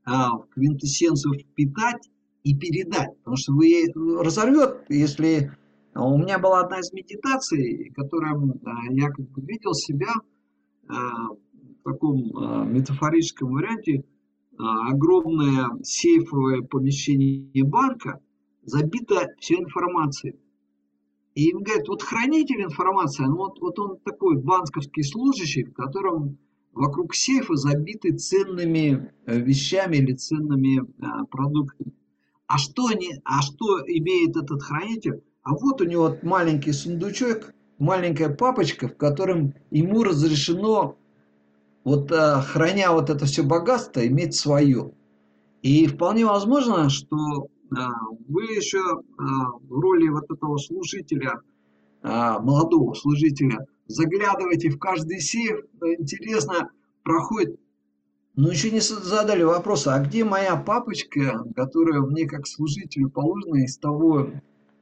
а, 0.05 0.39
в 0.39 0.47
квинтэссенцию 0.51 1.35
впитать 1.41 2.09
и 2.45 2.55
передать. 2.57 3.17
Потому 3.19 3.37
что 3.37 3.53
вы 3.53 3.87
разорвет, 4.23 4.85
если... 4.89 5.53
У 5.95 6.17
меня 6.17 6.39
была 6.39 6.61
одна 6.61 6.79
из 6.79 6.93
медитаций, 6.93 7.93
которая 7.97 8.37
я 8.91 9.09
как 9.11 9.29
бы 9.31 9.43
видел 9.43 9.75
себя 9.75 10.15
в 10.89 11.85
таком 11.85 12.37
а, 12.37 12.65
метафорическом 12.65 13.53
варианте 13.53 14.05
а, 14.59 14.91
огромное 14.91 15.71
сейфовое 15.83 16.63
помещение 16.63 17.65
банка 17.65 18.21
забито 18.65 19.29
всей 19.39 19.61
информацией. 19.61 20.37
И 21.35 21.51
им 21.51 21.63
говорят, 21.63 21.89
вот 21.89 22.03
хранитель 22.03 22.63
информации, 22.63 23.25
ну 23.25 23.37
вот, 23.37 23.61
вот 23.61 23.79
он 23.79 23.99
такой 23.99 24.37
банковский 24.39 25.03
служащий, 25.03 25.65
в 25.65 25.73
котором 25.73 26.39
вокруг 26.73 27.15
сейфа 27.15 27.55
забиты 27.55 28.17
ценными 28.17 29.13
э, 29.27 29.41
вещами 29.41 29.97
или 29.97 30.15
ценными 30.15 30.83
продуктами. 31.31 31.93
А 32.47 32.59
что, 32.59 32.87
они, 32.87 33.13
а 33.25 33.43
что 33.43 33.81
имеет 33.87 34.37
этот 34.37 34.63
хранитель? 34.63 35.23
А 35.43 35.53
вот 35.55 35.81
у 35.81 35.85
него 35.85 36.17
маленький 36.23 36.73
сундучок, 36.73 37.55
маленькая 37.79 38.29
папочка, 38.29 38.89
в 38.89 38.97
котором 38.97 39.55
ему 39.71 40.03
разрешено 40.03 40.97
вот 41.85 42.11
э, 42.13 42.43
храня 42.43 42.93
вот 42.93 43.11
это 43.11 43.25
все 43.25 43.43
богатство, 43.43 44.07
иметь 44.07 44.35
свое. 44.35 44.93
И 45.63 45.87
вполне 45.87 46.27
возможно, 46.27 46.91
что 46.91 47.47
э, 47.47 47.75
вы 48.29 48.45
еще 48.45 48.79
э, 48.79 49.23
в 49.69 49.81
роли 49.81 50.09
вот 50.09 50.31
этого 50.31 50.59
служителя, 50.59 51.41
молодого 52.01 52.95
служителя, 52.95 53.67
заглядываете 53.89 54.71
в 54.71 54.79
каждый 54.79 55.19
сейф, 55.19 55.65
интересно, 55.99 56.71
проходит, 57.03 57.59
но 58.37 58.53
еще 58.53 58.71
не 58.71 58.79
задали 58.79 59.43
вопрос, 59.43 59.89
а 59.89 59.99
где 59.99 60.23
моя 60.23 60.55
папочка, 60.55 61.45
которая 61.57 62.03
мне 62.03 62.29
как 62.29 62.47
служителю 62.47 63.11
положена 63.11 63.65
из 63.65 63.77
того 63.79 64.31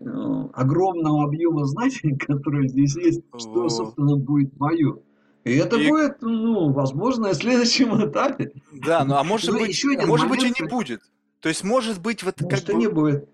огромного 0.00 1.24
объема 1.24 1.64
знаний, 1.64 2.16
который 2.26 2.68
здесь 2.68 2.96
есть, 2.96 3.22
что, 3.36 3.68
собственно, 3.68 4.16
будет 4.16 4.58
мое. 4.58 4.98
И 5.44 5.54
это 5.56 5.76
и... 5.76 5.88
будет, 5.88 6.22
ну, 6.22 6.72
возможно, 6.72 7.28
на 7.28 7.34
следующем 7.34 7.94
этапе. 8.04 8.52
Да, 8.72 9.04
ну 9.04 9.14
а 9.14 9.24
может 9.24 9.52
ну, 9.52 9.60
быть, 9.60 9.68
еще 9.68 9.90
один 9.90 10.08
может 10.08 10.28
момент, 10.28 10.48
быть 10.48 10.58
и 10.58 10.62
не 10.62 10.68
будет. 10.68 11.00
То 11.40 11.48
есть 11.48 11.62
может 11.62 12.00
быть 12.00 12.22
вот 12.22 12.40
может, 12.40 12.66
как 12.66 12.74
бы... 12.74 12.80
не 12.80 12.88
будет. 12.88 13.28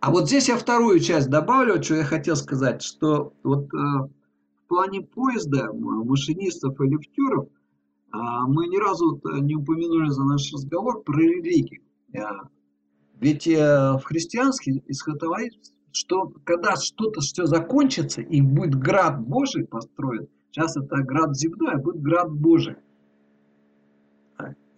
А 0.00 0.10
вот 0.10 0.28
здесь 0.28 0.48
я 0.48 0.56
вторую 0.56 1.00
часть 1.00 1.30
добавлю, 1.30 1.82
что 1.82 1.96
я 1.96 2.04
хотел 2.04 2.36
сказать, 2.36 2.82
что 2.82 3.32
вот 3.42 3.64
э, 3.72 3.76
в 3.76 4.10
плане 4.68 5.00
поезда, 5.00 5.72
машинистов 5.72 6.78
и 6.80 6.84
лифтеров, 6.84 7.46
э, 7.46 8.18
мы 8.46 8.68
ни 8.68 8.76
разу 8.76 9.20
не 9.40 9.56
упомянули 9.56 10.10
за 10.10 10.22
наш 10.24 10.52
разговор 10.52 11.02
про 11.02 11.18
религию. 11.18 11.80
Э, 13.14 13.24
ведь 13.24 13.46
э, 13.46 13.92
в 13.98 14.02
христианстве 14.04 14.82
исходовает, 14.86 15.52
что 15.92 16.32
когда 16.44 16.76
что-то 16.76 17.20
все 17.20 17.46
закончится 17.46 18.20
и 18.20 18.40
будет 18.40 18.74
град 18.74 19.20
Божий 19.20 19.66
построен, 19.66 20.28
Сейчас 20.54 20.76
это 20.76 21.02
град 21.02 21.36
земной, 21.36 21.74
а 21.74 21.78
будет 21.78 22.00
град 22.00 22.30
Божий. 22.30 22.76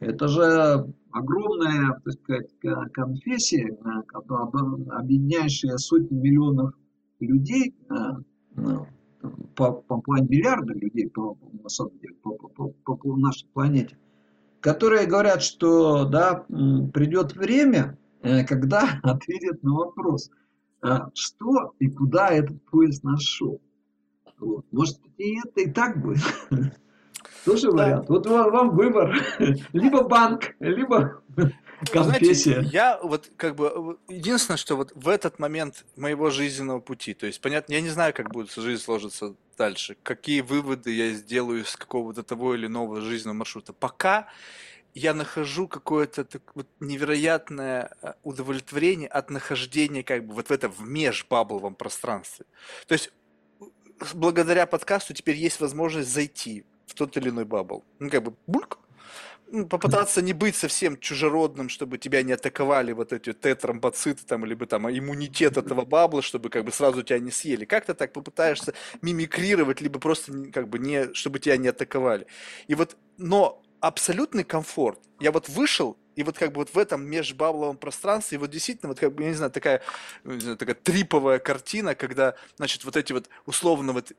Это 0.00 0.26
же 0.26 0.90
огромная, 1.10 2.00
так 2.02 2.14
сказать, 2.14 2.48
конфессия, 2.92 3.76
объединяющая 4.16 5.76
сотни 5.76 6.14
миллионов 6.16 6.72
людей, 7.20 7.74
ну, 8.54 8.86
по, 9.54 9.72
по 9.72 10.00
плане 10.00 10.28
миллиарда 10.28 10.72
людей 10.72 11.10
по, 11.10 11.36
на 11.62 11.68
самом 11.68 11.98
деле, 11.98 12.14
по, 12.22 12.30
по, 12.32 12.68
по, 12.68 12.96
по 12.96 13.16
нашей 13.16 13.46
планете, 13.48 13.98
которые 14.60 15.06
говорят, 15.06 15.42
что 15.42 16.06
да, 16.06 16.46
придет 16.94 17.36
время, 17.36 17.98
э, 18.02 18.05
когда 18.48 18.98
ответят 19.02 19.62
на 19.62 19.74
вопрос, 19.74 20.30
а 20.82 21.10
что 21.14 21.74
и 21.78 21.88
куда 21.88 22.28
этот 22.30 22.62
поезд 22.66 23.04
нашел. 23.04 23.60
Вот. 24.38 24.64
Может, 24.70 24.98
и 25.16 25.38
это 25.38 25.60
и 25.62 25.70
так 25.70 26.00
будет. 26.00 26.22
Тоже 27.44 27.70
вариант. 27.70 28.08
Вот 28.08 28.26
вам 28.26 28.76
выбор. 28.76 29.16
Либо 29.72 30.02
банк, 30.02 30.54
либо 30.58 31.22
Конфессия. 31.92 32.54
Знаете, 32.54 32.70
я 32.72 32.98
вот 33.02 33.30
как 33.36 33.54
бы 33.54 33.98
единственное, 34.08 34.56
что 34.56 34.76
вот 34.76 34.92
в 34.94 35.08
этот 35.08 35.38
момент 35.38 35.84
моего 35.96 36.30
жизненного 36.30 36.80
пути, 36.80 37.12
то 37.12 37.26
есть 37.26 37.40
понятно, 37.40 37.74
я 37.74 37.82
не 37.82 37.90
знаю, 37.90 38.14
как 38.14 38.32
будет 38.32 38.50
жизнь 38.50 38.82
сложиться 38.82 39.34
дальше, 39.58 39.96
какие 40.02 40.40
выводы 40.40 40.94
я 40.94 41.10
сделаю 41.12 41.62
из 41.62 41.76
какого-то 41.76 42.22
того 42.22 42.54
или 42.54 42.66
иного 42.66 43.02
жизненного 43.02 43.38
маршрута. 43.38 43.74
Пока 43.74 44.28
я 44.96 45.12
нахожу 45.12 45.68
какое-то 45.68 46.26
вот 46.54 46.66
невероятное 46.80 47.90
э, 48.00 48.14
удовлетворение 48.22 49.08
от 49.08 49.30
нахождения 49.30 50.02
как 50.02 50.24
бы 50.24 50.32
вот 50.34 50.48
в 50.48 50.50
этом 50.50 50.72
в 50.72 50.88
межбабловом 50.88 51.74
пространстве. 51.74 52.46
То 52.86 52.94
есть 52.94 53.12
благодаря 54.14 54.64
подкасту 54.66 55.12
теперь 55.12 55.36
есть 55.36 55.60
возможность 55.60 56.10
зайти 56.10 56.64
в 56.86 56.94
тот 56.94 57.14
или 57.18 57.28
иной 57.28 57.44
бабл. 57.44 57.84
Ну, 57.98 58.08
как 58.08 58.22
бы 58.22 58.34
бульк, 58.46 58.78
ну, 59.48 59.66
попытаться 59.66 60.22
не 60.22 60.32
быть 60.32 60.56
совсем 60.56 60.98
чужеродным, 60.98 61.68
чтобы 61.68 61.98
тебя 61.98 62.22
не 62.22 62.32
атаковали 62.32 62.92
вот 62.92 63.12
эти 63.12 63.34
тетрамбоциты 63.34 64.24
там, 64.24 64.46
либо 64.46 64.64
там 64.64 64.88
иммунитет 64.88 65.58
этого 65.58 65.84
бабла, 65.84 66.22
чтобы 66.22 66.48
как 66.48 66.64
бы 66.64 66.72
сразу 66.72 67.02
тебя 67.02 67.18
не 67.18 67.30
съели. 67.30 67.66
Как-то 67.66 67.92
так 67.92 68.14
попытаешься 68.14 68.72
мимикрировать, 69.02 69.82
либо 69.82 70.00
просто 70.00 70.32
как 70.54 70.68
бы 70.68 70.78
не, 70.78 71.12
чтобы 71.12 71.38
тебя 71.38 71.58
не 71.58 71.68
атаковали. 71.68 72.26
И 72.66 72.74
вот, 72.74 72.96
но 73.18 73.62
абсолютный 73.80 74.44
комфорт. 74.44 75.00
Я 75.20 75.32
вот 75.32 75.48
вышел, 75.48 75.96
и 76.14 76.22
вот 76.22 76.38
как 76.38 76.52
бы 76.52 76.60
вот 76.60 76.70
в 76.74 76.78
этом 76.78 77.04
межбабловом 77.04 77.76
пространстве, 77.76 78.36
и 78.36 78.38
вот 78.38 78.50
действительно, 78.50 78.88
вот 78.88 78.98
как 78.98 79.14
бы, 79.14 79.22
я 79.22 79.28
не 79.30 79.34
знаю, 79.34 79.50
такая, 79.52 79.82
не 80.24 80.40
знаю, 80.40 80.56
такая 80.56 80.74
триповая 80.74 81.38
картина, 81.38 81.94
когда, 81.94 82.34
значит, 82.56 82.84
вот 82.84 82.96
эти 82.96 83.12
вот 83.12 83.28
условно 83.44 83.92
вот 83.92 84.12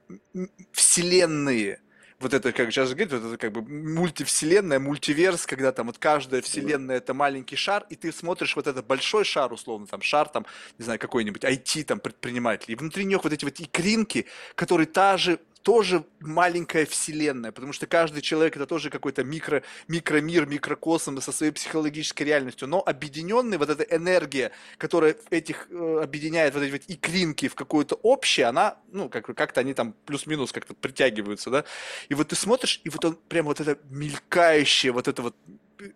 вселенные, 0.72 1.82
вот 2.20 2.34
это, 2.34 2.52
как 2.52 2.72
сейчас 2.72 2.90
говорит, 2.90 3.12
вот 3.12 3.24
это 3.26 3.38
как 3.38 3.52
бы 3.52 3.62
мультивселенная, 3.62 4.80
мультиверс, 4.80 5.46
когда 5.46 5.72
там 5.72 5.88
вот 5.88 5.98
каждая 5.98 6.42
вселенная 6.42 6.98
это 6.98 7.14
маленький 7.14 7.56
шар, 7.56 7.86
и 7.90 7.96
ты 7.96 8.12
смотришь 8.12 8.56
вот 8.56 8.68
этот 8.68 8.86
большой 8.86 9.24
шар, 9.24 9.52
условно, 9.54 9.88
там 9.88 10.02
шар, 10.02 10.28
там, 10.30 10.46
не 10.80 10.86
знаю, 10.86 11.00
какой-нибудь 11.00 11.44
IT 11.44 11.84
там 11.84 12.00
предприниматель, 12.00 12.72
и 12.72 12.76
внутри 12.76 13.06
них 13.06 13.24
вот 13.24 13.34
эти 13.34 13.46
вот 13.46 13.60
икринки, 13.60 14.26
которые 14.56 14.88
та 14.88 15.18
же 15.18 15.40
тоже 15.68 16.06
маленькая 16.22 16.86
вселенная, 16.86 17.52
потому 17.52 17.74
что 17.74 17.88
каждый 17.88 18.22
человек 18.22 18.56
это 18.56 18.66
тоже 18.66 18.90
какой-то 18.90 19.26
микро, 19.26 19.64
микромир, 19.90 20.46
микрокосм 20.46 21.20
со 21.20 21.34
своей 21.34 21.52
психологической 21.52 22.26
реальностью, 22.26 22.70
но 22.70 22.82
объединенный, 22.82 23.58
вот 23.58 23.70
эта 23.70 23.84
энергия, 23.84 24.52
которая 24.78 25.18
этих 25.30 25.68
э, 25.70 26.00
объединяет 26.02 26.54
вот 26.54 26.64
эти 26.64 26.72
вот 26.72 26.84
икринки 26.88 27.50
в 27.50 27.56
какое-то 27.56 27.96
общее, 27.96 28.46
она, 28.46 28.78
ну, 28.94 29.10
как, 29.10 29.26
как-то 29.26 29.60
они 29.60 29.74
там 29.74 29.94
плюс-минус 30.06 30.54
как-то 30.54 30.74
притягиваются, 30.74 31.50
да, 31.50 31.66
и 32.08 32.14
вот 32.14 32.30
ты 32.30 32.38
смотришь, 32.38 32.80
и 32.86 32.90
вот 32.90 33.04
он 33.04 33.20
прям 33.28 33.48
вот 33.48 33.60
это 33.60 33.78
мелькающее, 33.90 34.94
вот 34.94 35.10
это 35.10 35.22
вот 35.22 35.36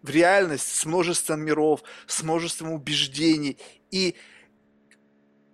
в 0.01 0.09
реальность 0.09 0.67
с 0.67 0.85
множеством 0.85 1.40
миров, 1.40 1.82
с 2.08 2.24
множеством 2.24 2.74
убеждений, 2.74 3.58
и 3.90 4.17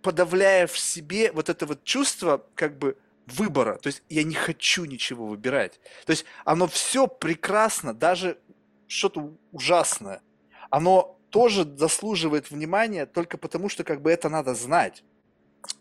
подавляя 0.01 0.65
в 0.65 0.75
себе 0.75 1.31
вот 1.31 1.49
это 1.49 1.67
вот 1.67 1.83
чувство, 1.83 2.43
как 2.55 2.79
бы, 2.79 2.97
выбора. 3.27 3.77
То 3.77 3.87
есть 3.87 4.03
я 4.09 4.23
не 4.23 4.35
хочу 4.35 4.85
ничего 4.85 5.27
выбирать. 5.27 5.79
То 6.05 6.11
есть 6.11 6.25
оно 6.45 6.67
все 6.67 7.07
прекрасно, 7.07 7.93
даже 7.93 8.37
что-то 8.87 9.33
ужасное. 9.51 10.21
Оно 10.69 11.19
тоже 11.29 11.63
заслуживает 11.63 12.49
внимания 12.49 13.05
только 13.05 13.37
потому, 13.37 13.69
что 13.69 13.83
как 13.83 14.01
бы 14.01 14.11
это 14.11 14.29
надо 14.29 14.55
знать. 14.55 15.03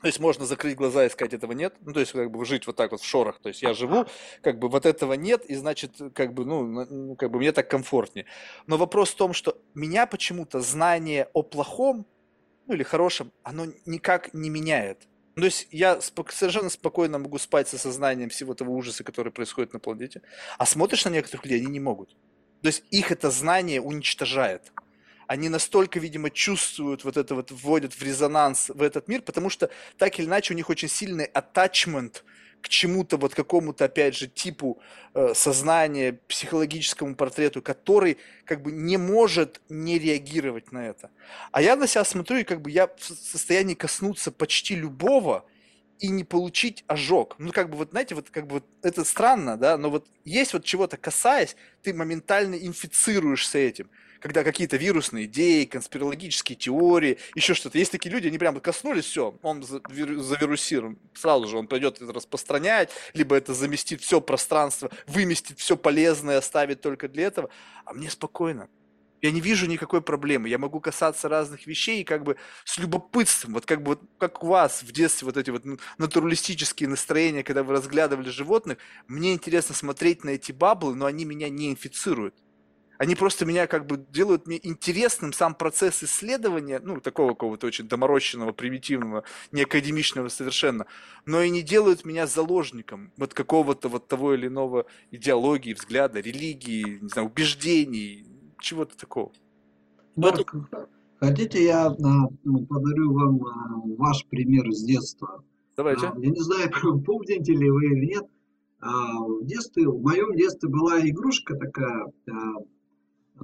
То 0.00 0.08
есть 0.08 0.18
можно 0.18 0.44
закрыть 0.46 0.76
глаза 0.76 1.04
и 1.04 1.08
сказать, 1.08 1.34
этого 1.34 1.52
нет. 1.52 1.74
Ну, 1.80 1.92
то 1.92 2.00
есть 2.00 2.12
как 2.12 2.30
бы 2.30 2.44
жить 2.44 2.66
вот 2.66 2.76
так 2.76 2.90
вот 2.90 3.00
в 3.00 3.04
шорах. 3.04 3.38
То 3.40 3.48
есть 3.48 3.62
я 3.62 3.72
живу, 3.72 4.06
как 4.42 4.58
бы 4.58 4.68
вот 4.68 4.84
этого 4.84 5.12
нет, 5.12 5.44
и 5.44 5.54
значит, 5.54 5.92
как 6.14 6.34
бы, 6.34 6.44
ну, 6.44 6.66
ну 6.66 7.14
как 7.14 7.30
бы 7.30 7.38
мне 7.38 7.52
так 7.52 7.70
комфортнее. 7.70 8.26
Но 8.66 8.76
вопрос 8.76 9.10
в 9.10 9.16
том, 9.16 9.32
что 9.32 9.56
меня 9.74 10.06
почему-то 10.06 10.60
знание 10.60 11.28
о 11.32 11.42
плохом, 11.42 12.06
ну 12.66 12.74
или 12.74 12.82
хорошем, 12.82 13.32
оно 13.42 13.66
никак 13.84 14.34
не 14.34 14.50
меняет. 14.50 15.06
Ну, 15.36 15.42
то 15.42 15.46
есть 15.46 15.68
я 15.70 16.00
спок- 16.00 16.32
совершенно 16.32 16.70
спокойно 16.70 17.18
могу 17.18 17.38
спать 17.38 17.68
со 17.68 17.76
сознанием 17.76 18.30
всего 18.30 18.54
того 18.54 18.74
ужаса, 18.74 19.04
который 19.04 19.30
происходит 19.30 19.74
на 19.74 19.78
планете, 19.78 20.22
а 20.56 20.64
смотришь 20.64 21.04
на 21.04 21.10
некоторых 21.10 21.44
людей, 21.44 21.60
они 21.60 21.70
не 21.70 21.80
могут. 21.80 22.16
То 22.62 22.68
есть 22.68 22.84
их 22.90 23.12
это 23.12 23.30
знание 23.30 23.82
уничтожает. 23.82 24.72
Они 25.26 25.50
настолько, 25.50 25.98
видимо, 25.98 26.30
чувствуют 26.30 27.04
вот 27.04 27.18
это 27.18 27.34
вот, 27.34 27.50
вводят 27.50 27.92
в 27.92 28.02
резонанс 28.02 28.70
в 28.70 28.80
этот 28.80 29.08
мир, 29.08 29.20
потому 29.20 29.50
что 29.50 29.68
так 29.98 30.18
или 30.18 30.26
иначе 30.26 30.54
у 30.54 30.56
них 30.56 30.70
очень 30.70 30.88
сильный 30.88 31.26
attachment– 31.26 32.22
к 32.66 32.68
чему-то, 32.68 33.16
вот 33.16 33.32
какому-то, 33.32 33.84
опять 33.84 34.16
же, 34.16 34.26
типу 34.26 34.80
э, 35.14 35.34
сознания, 35.34 36.18
психологическому 36.26 37.14
портрету, 37.14 37.62
который 37.62 38.18
как 38.44 38.62
бы 38.62 38.72
не 38.72 38.96
может 38.96 39.60
не 39.68 40.00
реагировать 40.00 40.72
на 40.72 40.88
это. 40.88 41.10
А 41.52 41.62
я 41.62 41.76
на 41.76 41.86
себя 41.86 42.02
смотрю, 42.04 42.38
и 42.38 42.42
как 42.42 42.62
бы 42.62 42.72
я 42.72 42.88
в 42.88 43.04
состоянии 43.04 43.74
коснуться 43.74 44.32
почти 44.32 44.74
любого 44.74 45.44
и 46.00 46.08
не 46.08 46.24
получить 46.24 46.82
ожог. 46.88 47.36
Ну, 47.38 47.52
как 47.52 47.70
бы 47.70 47.76
вот, 47.76 47.90
знаете, 47.90 48.16
вот 48.16 48.30
как 48.30 48.48
бы 48.48 48.54
вот 48.54 48.64
это 48.82 49.04
странно, 49.04 49.56
да, 49.56 49.78
но 49.78 49.88
вот 49.88 50.08
есть 50.24 50.52
вот 50.52 50.64
чего-то 50.64 50.96
касаясь, 50.96 51.54
ты 51.82 51.94
моментально 51.94 52.56
инфицируешься 52.56 53.58
этим 53.58 53.88
когда 54.20 54.44
какие-то 54.44 54.76
вирусные 54.76 55.26
идеи, 55.26 55.64
конспирологические 55.64 56.56
теории, 56.56 57.18
еще 57.34 57.54
что-то. 57.54 57.78
Есть 57.78 57.92
такие 57.92 58.10
люди, 58.10 58.28
они 58.28 58.38
прямо 58.38 58.60
коснулись, 58.60 59.04
все, 59.04 59.38
он 59.42 59.62
завирусирован. 59.62 60.98
Сразу 61.14 61.46
же 61.48 61.58
он 61.58 61.68
пойдет 61.68 62.00
это 62.00 62.12
распространять, 62.12 62.90
либо 63.14 63.36
это 63.36 63.54
заместит 63.54 64.00
все 64.00 64.20
пространство, 64.20 64.90
выместит 65.06 65.58
все 65.58 65.76
полезное, 65.76 66.38
оставит 66.38 66.80
только 66.80 67.08
для 67.08 67.26
этого. 67.26 67.50
А 67.84 67.92
мне 67.92 68.10
спокойно. 68.10 68.68
Я 69.22 69.30
не 69.30 69.40
вижу 69.40 69.66
никакой 69.66 70.02
проблемы. 70.02 70.48
Я 70.48 70.58
могу 70.58 70.78
касаться 70.78 71.28
разных 71.28 71.66
вещей 71.66 72.02
и 72.02 72.04
как 72.04 72.22
бы 72.22 72.36
с 72.64 72.78
любопытством, 72.78 73.54
вот 73.54 73.66
как 73.66 73.82
бы 73.82 73.90
вот 73.90 74.02
как 74.18 74.44
у 74.44 74.48
вас 74.48 74.82
в 74.82 74.92
детстве 74.92 75.26
вот 75.26 75.36
эти 75.36 75.50
вот 75.50 75.64
натуралистические 75.98 76.88
настроения, 76.88 77.42
когда 77.42 77.62
вы 77.62 77.72
разглядывали 77.72 78.28
животных, 78.28 78.78
мне 79.08 79.32
интересно 79.32 79.74
смотреть 79.74 80.22
на 80.22 80.30
эти 80.30 80.52
баблы, 80.52 80.94
но 80.94 81.06
они 81.06 81.24
меня 81.24 81.48
не 81.48 81.70
инфицируют. 81.70 82.34
Они 82.98 83.14
просто 83.14 83.44
меня 83.44 83.66
как 83.66 83.86
бы 83.86 83.96
делают 83.96 84.46
мне 84.46 84.58
интересным 84.62 85.32
сам 85.32 85.54
процесс 85.54 86.02
исследования, 86.02 86.80
ну, 86.82 87.00
такого 87.00 87.30
какого-то 87.30 87.66
очень 87.66 87.88
доморощенного, 87.88 88.52
примитивного, 88.52 89.24
не 89.52 89.62
академичного 89.62 90.28
совершенно, 90.28 90.86
но 91.24 91.42
и 91.42 91.50
не 91.50 91.62
делают 91.62 92.04
меня 92.04 92.26
заложником 92.26 93.12
вот 93.16 93.34
какого-то 93.34 93.88
вот 93.88 94.08
того 94.08 94.34
или 94.34 94.46
иного 94.46 94.86
идеологии, 95.10 95.74
взгляда, 95.74 96.20
религии, 96.20 96.98
не 97.00 97.08
знаю, 97.08 97.28
убеждений, 97.28 98.26
чего-то 98.60 98.96
такого. 98.96 99.32
Марк, 100.16 100.54
хотите 101.20 101.64
я 101.64 101.94
ну, 101.98 102.66
подарю 102.66 103.12
вам 103.12 103.44
а, 103.44 103.80
ваш 103.98 104.24
пример 104.26 104.66
из 104.68 104.82
детства? 104.82 105.44
Давайте. 105.76 106.06
А, 106.06 106.14
я 106.18 106.30
не 106.30 106.40
знаю, 106.40 106.70
помните 107.04 107.52
ли 107.52 107.70
вы 107.70 107.86
или 107.86 108.06
нет, 108.06 108.24
а, 108.80 109.20
в 109.20 109.44
детстве, 109.44 109.88
в 109.88 110.00
моем 110.00 110.34
детстве 110.34 110.68
была 110.70 111.00
игрушка 111.06 111.54
такая, 111.56 112.06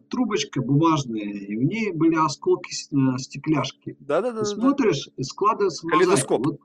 трубочка 0.08 0.62
бумажная, 0.62 1.22
и 1.22 1.56
в 1.56 1.62
ней 1.62 1.92
были 1.92 2.14
осколки 2.14 2.72
э, 2.72 3.18
стекляшки. 3.18 3.96
Да-да-да. 4.00 4.40
Ты 4.40 4.46
смотришь 4.46 5.08
и 5.16 5.22
складывается 5.22 5.86
Калейдоскоп. 5.86 6.46
Вот, 6.46 6.60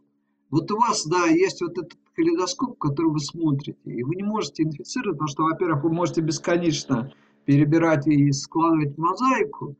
вот 0.50 0.72
у 0.72 0.78
вас, 0.78 1.06
да, 1.06 1.26
есть 1.26 1.62
вот 1.62 1.78
этот 1.78 1.98
калейдоскоп, 2.16 2.78
который 2.78 3.12
вы 3.12 3.20
смотрите, 3.20 3.78
и 3.84 4.04
вы 4.04 4.16
не 4.16 4.24
можете 4.24 4.64
инфицировать, 4.64 5.18
потому 5.18 5.28
что, 5.28 5.44
во-первых, 5.44 5.84
вы 5.84 5.92
можете 5.92 6.22
бесконечно 6.22 7.12
перебирать 7.46 8.08
и 8.08 8.32
складывать 8.32 8.98
мозаику, 8.98 9.76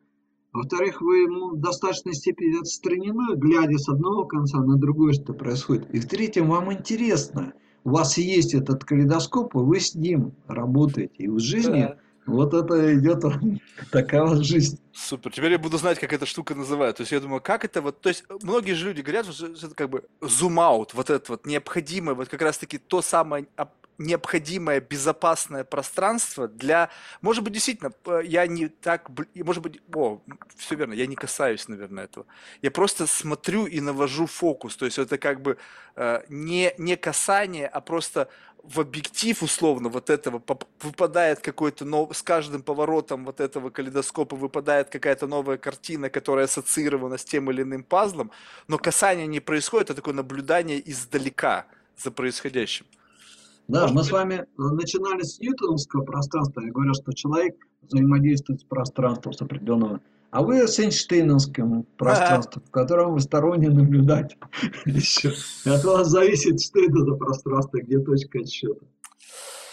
во-вторых, 0.54 1.02
вы 1.02 1.28
ну, 1.28 1.56
в 1.56 1.60
достаточной 1.60 2.14
степени 2.14 2.60
отстранены, 2.60 3.36
глядя 3.36 3.78
с 3.78 3.90
одного 3.90 4.26
конца 4.26 4.60
на 4.60 4.78
другой, 4.78 5.14
что 5.14 5.34
происходит. 5.34 5.94
И 5.94 6.00
в-третьем, 6.00 6.50
вам 6.50 6.74
интересно, 6.74 7.54
у 7.84 7.92
вас 7.92 8.18
есть 8.18 8.54
этот 8.54 8.84
калейдоскоп, 8.84 9.56
и 9.56 9.60
вы 9.60 9.80
с 9.80 9.94
ним 9.94 10.34
работаете. 10.48 11.24
И 11.24 11.28
в 11.28 11.40
жизни 11.40 11.82
да 11.82 11.98
Вот 12.28 12.54
это 12.54 12.94
идет 12.96 13.24
такая 13.92 14.24
вот 14.24 14.46
жизнь. 14.46 14.80
Супер. 14.94 15.32
Теперь 15.32 15.54
я 15.54 15.60
буду 15.60 15.78
знать, 15.78 15.98
как 15.98 16.12
эта 16.12 16.26
штука 16.26 16.54
называется. 16.56 16.98
То 16.98 17.02
есть 17.04 17.12
я 17.14 17.20
думаю, 17.20 17.42
как 17.42 17.64
это 17.66 17.82
вот... 17.82 18.02
То 18.02 18.10
есть 18.10 18.26
многие 18.44 18.74
же 18.74 18.88
люди 18.88 19.02
говорят, 19.02 19.26
что 19.34 19.48
это 19.48 19.74
как 19.74 19.90
бы 19.90 20.04
зум-аут, 20.22 20.94
вот 20.94 21.10
это 21.10 21.32
вот 21.32 21.46
необходимое, 21.46 22.16
вот 22.16 22.28
как 22.28 22.42
раз-таки 22.42 22.78
то 22.78 23.02
самое 23.02 23.48
необходимое 23.98 24.80
безопасное 24.80 25.64
пространство 25.64 26.48
для, 26.48 26.90
может 27.22 27.44
быть, 27.44 27.54
действительно, 27.54 27.92
я 28.24 28.46
не 28.48 28.68
так, 28.68 29.10
может 29.36 29.64
быть, 29.64 29.82
о, 29.94 30.22
все 30.56 30.76
верно, 30.76 30.94
я 30.94 31.08
не 31.08 31.16
касаюсь, 31.16 31.68
наверное, 31.68 32.04
этого. 32.06 32.26
Я 32.62 32.72
просто 32.72 33.08
смотрю 33.08 33.66
и 33.66 33.80
навожу 33.82 34.28
фокус, 34.28 34.76
то 34.76 34.86
есть 34.86 35.00
это 35.00 35.18
как 35.18 35.42
бы 35.42 35.58
э, 35.96 36.22
не, 36.30 36.74
не 36.78 36.96
касание, 36.96 37.68
а 37.68 37.82
просто 37.82 38.30
в 38.64 38.80
объектив 38.80 39.42
условно 39.44 39.90
вот 39.90 40.10
этого 40.10 40.42
выпадает 40.82 41.40
какой-то 41.40 41.86
нов... 41.86 42.16
с 42.16 42.22
каждым 42.22 42.62
поворотом 42.62 43.26
вот 43.26 43.40
этого 43.40 43.70
калейдоскопа 43.70 44.36
выпадает 44.36 44.90
какая-то 44.90 45.28
новая 45.28 45.58
картина, 45.58 46.10
которая 46.10 46.46
ассоциирована 46.46 47.18
с 47.18 47.24
тем 47.24 47.50
или 47.50 47.62
иным 47.62 47.84
пазлом, 47.84 48.32
но 48.68 48.78
касание 48.78 49.28
не 49.28 49.40
происходит, 49.40 49.92
а 49.92 49.94
такое 49.94 50.14
наблюдание 50.14 50.82
издалека 50.90 51.66
за 51.98 52.12
происходящим. 52.12 52.86
Да, 53.68 53.82
Может 53.82 53.96
мы 53.96 54.04
с 54.04 54.12
вами 54.12 54.46
начинали 54.58 55.24
с 55.24 55.40
ньютоновского 55.40 56.04
пространства. 56.04 56.62
Я 56.62 56.72
говорю, 56.72 56.94
что 56.94 57.12
человек 57.14 57.56
взаимодействует 57.82 58.62
с 58.62 58.64
пространством, 58.64 59.34
с 59.34 59.42
определенным. 59.42 60.02
А 60.30 60.44
вы 60.44 60.68
с 60.68 60.80
Эйнштейновским 60.80 61.84
пространством, 61.98 62.64
в 62.68 62.72
котором 62.72 63.14
вы 63.14 63.20
сторонний 63.22 63.70
наблюдатель. 63.70 64.38
Еще. 64.86 65.34
От 65.66 65.84
вас 65.84 66.08
зависит, 66.08 66.62
что 66.62 66.80
это 66.80 67.00
за 67.00 67.16
пространство, 67.16 67.78
где 67.78 68.00
точка 68.00 68.40
отсчета. 68.40 68.86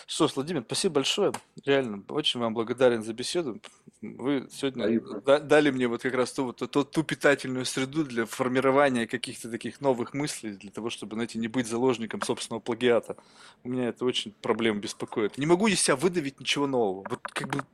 Что 0.07 0.29
ж, 0.29 0.33
Владимир, 0.37 0.63
спасибо 0.65 0.97
большое. 0.97 1.33
Реально, 1.65 2.05
очень 2.09 2.39
вам 2.39 2.55
благодарен 2.55 3.03
за 3.03 3.13
беседу. 3.13 3.61
Вы 4.01 4.47
сегодня 4.53 5.01
да, 5.25 5.41
дали 5.41 5.71
мне 5.71 5.89
вот 5.89 6.03
как 6.03 6.15
раз 6.15 6.33
ту, 6.33 6.45
вот, 6.45 6.59
ту, 6.59 6.85
ту 6.85 7.03
питательную 7.03 7.65
среду 7.65 8.05
для 8.05 8.25
формирования 8.25 9.09
каких-то 9.09 9.51
таких 9.51 9.81
новых 9.81 10.15
мыслей, 10.15 10.53
для 10.53 10.71
того, 10.71 10.91
чтобы, 10.91 11.15
знаете, 11.15 11.39
не 11.39 11.49
быть 11.49 11.67
заложником 11.67 12.23
собственного 12.23 12.61
плагиата. 12.61 13.17
У 13.65 13.71
меня 13.71 13.89
это 13.89 14.05
очень 14.05 14.33
проблема 14.43 14.79
беспокоит. 14.79 15.37
Не 15.37 15.47
могу 15.47 15.67
из 15.67 15.81
себя 15.81 15.97
выдавить 15.97 16.39
ничего 16.39 16.67
нового. 16.67 17.05
Вот 17.09 17.21
как 17.23 17.49
бы... 17.49 17.65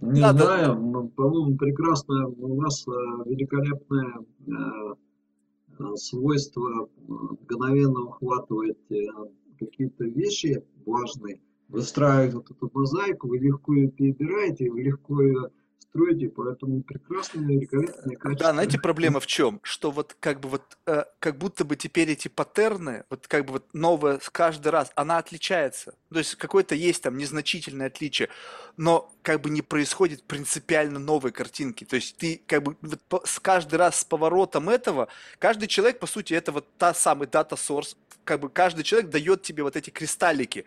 Не 0.00 0.20
Надо... 0.20 0.44
знаю, 0.44 0.78
ну, 0.78 1.08
по-моему, 1.08 1.56
прекрасно. 1.56 2.28
У 2.28 2.56
вас 2.56 2.86
э, 2.86 2.90
великолепное 3.26 4.14
э, 4.46 4.52
э 5.80 5.96
свойство 5.96 6.88
мгновенно 7.06 8.02
ухватывать 8.02 8.76
какие-то 9.58 10.04
вещи 10.04 10.62
важные, 10.86 11.40
выстраивать 11.68 12.34
вот 12.34 12.50
эту 12.50 12.70
мозаику, 12.72 13.28
вы 13.28 13.38
легко 13.38 13.74
ее 13.74 13.88
перебираете, 13.90 14.70
вы 14.70 14.82
легко 14.82 15.20
ее 15.20 15.50
строите, 15.80 16.28
поэтому 16.28 16.82
прекрасное, 16.82 17.44
великолепное 17.44 18.16
качество. 18.16 18.46
Да, 18.46 18.52
знаете, 18.52 18.78
проблема 18.78 19.20
в 19.20 19.26
чем? 19.26 19.60
Что 19.62 19.90
вот 19.90 20.16
как 20.20 20.40
бы 20.40 20.48
вот, 20.48 20.62
э, 20.86 21.04
как 21.18 21.38
будто 21.38 21.64
бы 21.64 21.76
теперь 21.76 22.10
эти 22.10 22.28
паттерны, 22.28 23.04
вот 23.10 23.26
как 23.26 23.44
бы 23.46 23.54
вот 23.54 23.66
новое 23.72 24.20
каждый 24.32 24.68
раз, 24.68 24.92
она 24.94 25.18
отличается. 25.18 25.94
То 26.12 26.18
есть 26.18 26.34
какое-то 26.36 26.74
есть 26.74 27.02
там 27.02 27.16
незначительное 27.16 27.86
отличие, 27.86 28.28
но 28.76 29.12
как 29.22 29.40
бы 29.40 29.50
не 29.50 29.62
происходит 29.62 30.22
принципиально 30.24 30.98
новой 30.98 31.32
картинки. 31.32 31.84
То 31.84 31.96
есть 31.96 32.16
ты 32.16 32.40
как 32.46 32.62
бы 32.62 32.76
вот 32.80 33.26
с 33.26 33.38
каждый 33.40 33.76
раз 33.76 34.00
с 34.00 34.04
поворотом 34.04 34.68
этого, 34.68 35.08
каждый 35.38 35.68
человек, 35.68 35.98
по 35.98 36.06
сути, 36.06 36.34
это 36.34 36.52
вот 36.52 36.66
та 36.78 36.94
самый 36.94 37.28
дата 37.28 37.56
source, 37.56 37.96
как 38.24 38.40
бы 38.40 38.50
каждый 38.50 38.84
человек 38.84 39.10
дает 39.10 39.42
тебе 39.42 39.62
вот 39.62 39.76
эти 39.76 39.90
кристаллики. 39.90 40.66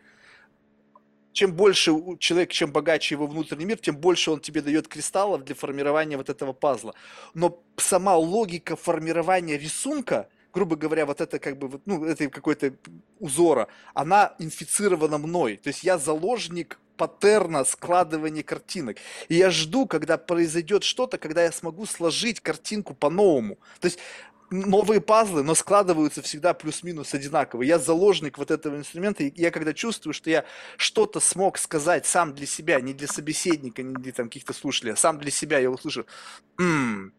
Чем 1.33 1.53
больше 1.53 1.91
человек, 2.19 2.51
чем 2.51 2.71
богаче 2.71 3.15
его 3.15 3.27
внутренний 3.27 3.65
мир, 3.65 3.77
тем 3.77 3.95
больше 3.95 4.31
он 4.31 4.39
тебе 4.39 4.61
дает 4.61 4.87
кристаллов 4.87 5.43
для 5.43 5.55
формирования 5.55 6.17
вот 6.17 6.29
этого 6.29 6.53
пазла. 6.53 6.93
Но 7.33 7.61
сама 7.77 8.17
логика 8.17 8.75
формирования 8.75 9.57
рисунка, 9.57 10.27
грубо 10.53 10.75
говоря, 10.75 11.05
вот 11.05 11.21
это 11.21 11.39
как 11.39 11.57
бы, 11.57 11.79
ну, 11.85 12.03
это 12.05 12.29
какой-то 12.29 12.73
узора, 13.19 13.67
она 13.93 14.35
инфицирована 14.39 15.17
мной. 15.17 15.57
То 15.57 15.69
есть 15.69 15.83
я 15.83 15.97
заложник 15.97 16.79
паттерна 16.97 17.63
складывания 17.63 18.43
картинок. 18.43 18.97
И 19.27 19.35
я 19.35 19.49
жду, 19.49 19.87
когда 19.87 20.17
произойдет 20.17 20.83
что-то, 20.83 21.17
когда 21.17 21.43
я 21.43 21.51
смогу 21.51 21.87
сложить 21.87 22.41
картинку 22.41 22.93
по-новому. 22.93 23.57
То 23.79 23.87
есть 23.87 23.97
новые 24.51 25.01
пазлы, 25.01 25.43
но 25.43 25.55
складываются 25.55 26.21
всегда 26.21 26.53
плюс-минус 26.53 27.13
одинаково. 27.13 27.63
Я 27.63 27.79
заложник 27.79 28.37
вот 28.37 28.51
этого 28.51 28.75
инструмента, 28.75 29.23
и 29.23 29.33
я 29.41 29.49
когда 29.49 29.73
чувствую, 29.73 30.13
что 30.13 30.29
я 30.29 30.45
что-то 30.77 31.19
смог 31.19 31.57
сказать 31.57 32.05
сам 32.05 32.35
для 32.35 32.45
себя, 32.45 32.79
не 32.81 32.93
для 32.93 33.07
собеседника, 33.07 33.81
не 33.81 33.95
для 33.95 34.11
там 34.11 34.27
каких-то 34.27 34.53
слушателей, 34.53 34.93
а 34.93 34.97
сам 34.97 35.17
для 35.17 35.31
себя, 35.31 35.59
я 35.59 35.71
услышу, 35.71 36.05
м-м, 36.59 37.13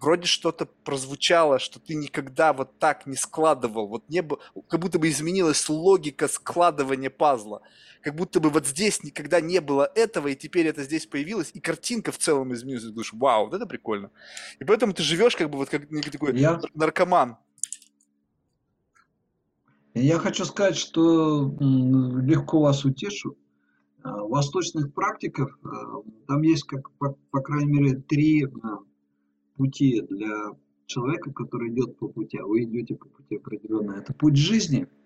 вроде 0.00 0.26
что-то 0.26 0.66
прозвучало, 0.84 1.58
что 1.58 1.80
ты 1.80 1.94
никогда 1.94 2.52
вот 2.52 2.78
так 2.78 3.06
не 3.06 3.16
складывал, 3.16 3.88
вот 3.88 4.08
не 4.08 4.22
было, 4.22 4.38
как 4.68 4.80
будто 4.80 4.98
бы 4.98 5.08
изменилась 5.08 5.68
логика 5.68 6.28
складывания 6.28 7.10
пазла 7.10 7.62
как 8.00 8.14
будто 8.14 8.40
бы 8.40 8.50
вот 8.50 8.66
здесь 8.66 9.02
никогда 9.02 9.40
не 9.40 9.60
было 9.60 9.90
этого, 9.94 10.28
и 10.28 10.36
теперь 10.36 10.66
это 10.66 10.82
здесь 10.82 11.06
появилось, 11.06 11.50
и 11.54 11.60
картинка 11.60 12.12
в 12.12 12.18
целом 12.18 12.52
изменилась. 12.52 12.84
Ты 12.84 12.90
думаешь, 12.90 13.12
вау, 13.12 13.46
вот 13.46 13.54
это 13.54 13.66
прикольно. 13.66 14.10
И 14.58 14.64
поэтому 14.64 14.92
ты 14.92 15.02
живешь 15.02 15.36
как 15.36 15.50
бы 15.50 15.58
вот 15.58 15.68
как 15.68 15.90
некий 15.90 16.10
такой 16.10 16.38
Я... 16.38 16.60
наркоман. 16.74 17.36
Я 19.94 20.18
хочу 20.18 20.44
сказать, 20.44 20.76
что 20.76 21.54
легко 21.60 22.60
вас 22.60 22.84
утешу. 22.84 23.36
А, 24.02 24.22
восточных 24.22 24.94
практиках 24.94 25.58
а, 25.64 25.68
там 26.28 26.42
есть, 26.42 26.64
как, 26.64 26.90
по, 26.92 27.16
по 27.30 27.40
крайней 27.40 27.72
мере, 27.72 27.96
три 27.96 28.44
а, 28.44 28.78
пути 29.58 30.00
для 30.08 30.56
человека, 30.86 31.32
который 31.32 31.70
идет 31.70 31.98
по 31.98 32.08
пути, 32.08 32.38
а 32.38 32.46
вы 32.46 32.62
идете 32.62 32.94
по 32.94 33.08
пути 33.08 33.36
определенно. 33.36 33.92
Это 33.92 34.14
путь 34.14 34.36
жизни– 34.36 34.86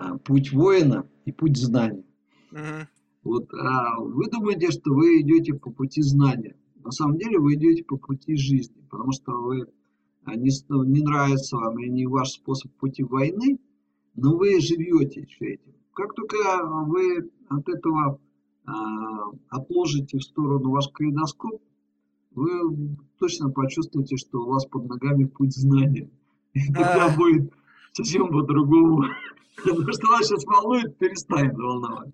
а, 0.00 0.16
путь 0.16 0.50
воина 0.50 1.06
и 1.26 1.32
путь 1.32 1.58
знания. 1.58 2.04
Угу. 2.52 2.88
Вот 3.24 3.52
а 3.52 4.00
вы 4.00 4.30
думаете, 4.30 4.70
что 4.70 4.94
вы 4.94 5.20
идете 5.20 5.52
по 5.52 5.70
пути 5.70 6.00
знания. 6.00 6.56
На 6.82 6.90
самом 6.90 7.18
деле 7.18 7.38
вы 7.38 7.54
идете 7.54 7.84
по 7.84 7.98
пути 7.98 8.34
жизни, 8.34 8.80
потому 8.88 9.12
что 9.12 9.32
вы 9.32 9.66
а, 10.24 10.36
не, 10.36 10.50
не 10.86 11.02
нравится 11.02 11.56
вам 11.56 11.78
и 11.80 11.90
не 11.90 12.06
ваш 12.06 12.30
способ 12.30 12.72
пути 12.76 13.02
войны, 13.02 13.58
но 14.14 14.36
вы 14.36 14.58
живете 14.60 15.20
еще 15.20 15.54
этим. 15.54 15.74
Как 15.92 16.14
только 16.14 16.36
вы 16.86 17.30
от 17.50 17.68
этого 17.68 18.18
а, 18.64 18.72
отложите 19.50 20.16
в 20.16 20.22
сторону 20.22 20.70
ваш 20.70 20.88
калейдоскоп, 20.88 21.60
вы 22.34 22.96
точно 23.18 23.50
почувствуете, 23.50 24.16
что 24.16 24.40
у 24.42 24.50
вас 24.50 24.66
под 24.66 24.88
ногами 24.88 25.24
путь 25.24 25.54
знания. 25.54 26.08
И 26.54 26.66
тогда 26.72 27.14
будет 27.14 27.52
совсем 27.92 28.28
по-другому. 28.28 29.04
То, 29.56 29.92
что 29.92 30.06
вас 30.08 30.26
сейчас 30.26 30.44
волнует, 30.44 30.96
перестанет 30.98 31.54
волновать. 31.54 32.10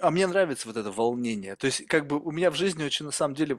А 0.00 0.10
мне 0.10 0.26
нравится 0.26 0.66
вот 0.66 0.76
это 0.76 0.90
волнение. 0.90 1.56
То 1.56 1.66
есть, 1.66 1.86
как 1.86 2.06
бы 2.06 2.18
у 2.18 2.30
меня 2.30 2.50
в 2.50 2.54
жизни 2.54 2.84
очень 2.84 3.06
на 3.06 3.12
самом 3.12 3.34
деле 3.34 3.58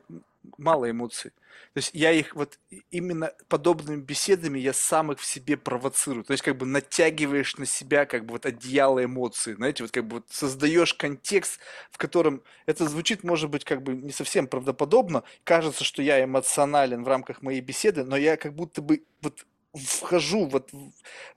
мало 0.58 0.90
эмоций. 0.90 1.32
То 1.74 1.78
есть 1.78 1.92
я 1.94 2.12
их 2.12 2.36
вот 2.36 2.58
именно 2.90 3.32
подобными 3.48 4.02
беседами 4.02 4.58
я 4.58 4.74
сам 4.74 5.12
их 5.12 5.20
в 5.20 5.26
себе 5.26 5.56
провоцирую. 5.56 6.24
То 6.24 6.32
есть 6.32 6.44
как 6.44 6.58
бы 6.58 6.66
натягиваешь 6.66 7.58
на 7.58 7.66
себя 7.66 8.06
как 8.06 8.26
бы 8.26 8.34
вот 8.34 8.46
одеяло 8.46 9.04
эмоций. 9.04 9.54
Знаете, 9.54 9.84
вот 9.84 9.92
как 9.92 10.08
бы 10.08 10.18
вот 10.18 10.26
создаешь 10.30 10.94
контекст, 10.96 11.60
в 11.92 11.98
котором 11.98 12.42
это 12.66 12.88
звучит, 12.88 13.24
может 13.24 13.50
быть, 13.50 13.66
как 13.66 13.84
бы 13.84 13.94
не 13.94 14.12
совсем 14.12 14.48
правдоподобно. 14.48 15.24
Кажется, 15.44 15.84
что 15.84 16.02
я 16.02 16.24
эмоционален 16.24 17.04
в 17.04 17.08
рамках 17.08 17.42
моей 17.44 17.62
беседы, 17.62 18.04
но 18.04 18.18
я 18.18 18.36
как 18.38 18.56
будто 18.56 18.82
бы 18.82 19.04
вот 19.22 19.46
вхожу 19.74 20.46
вот 20.48 20.72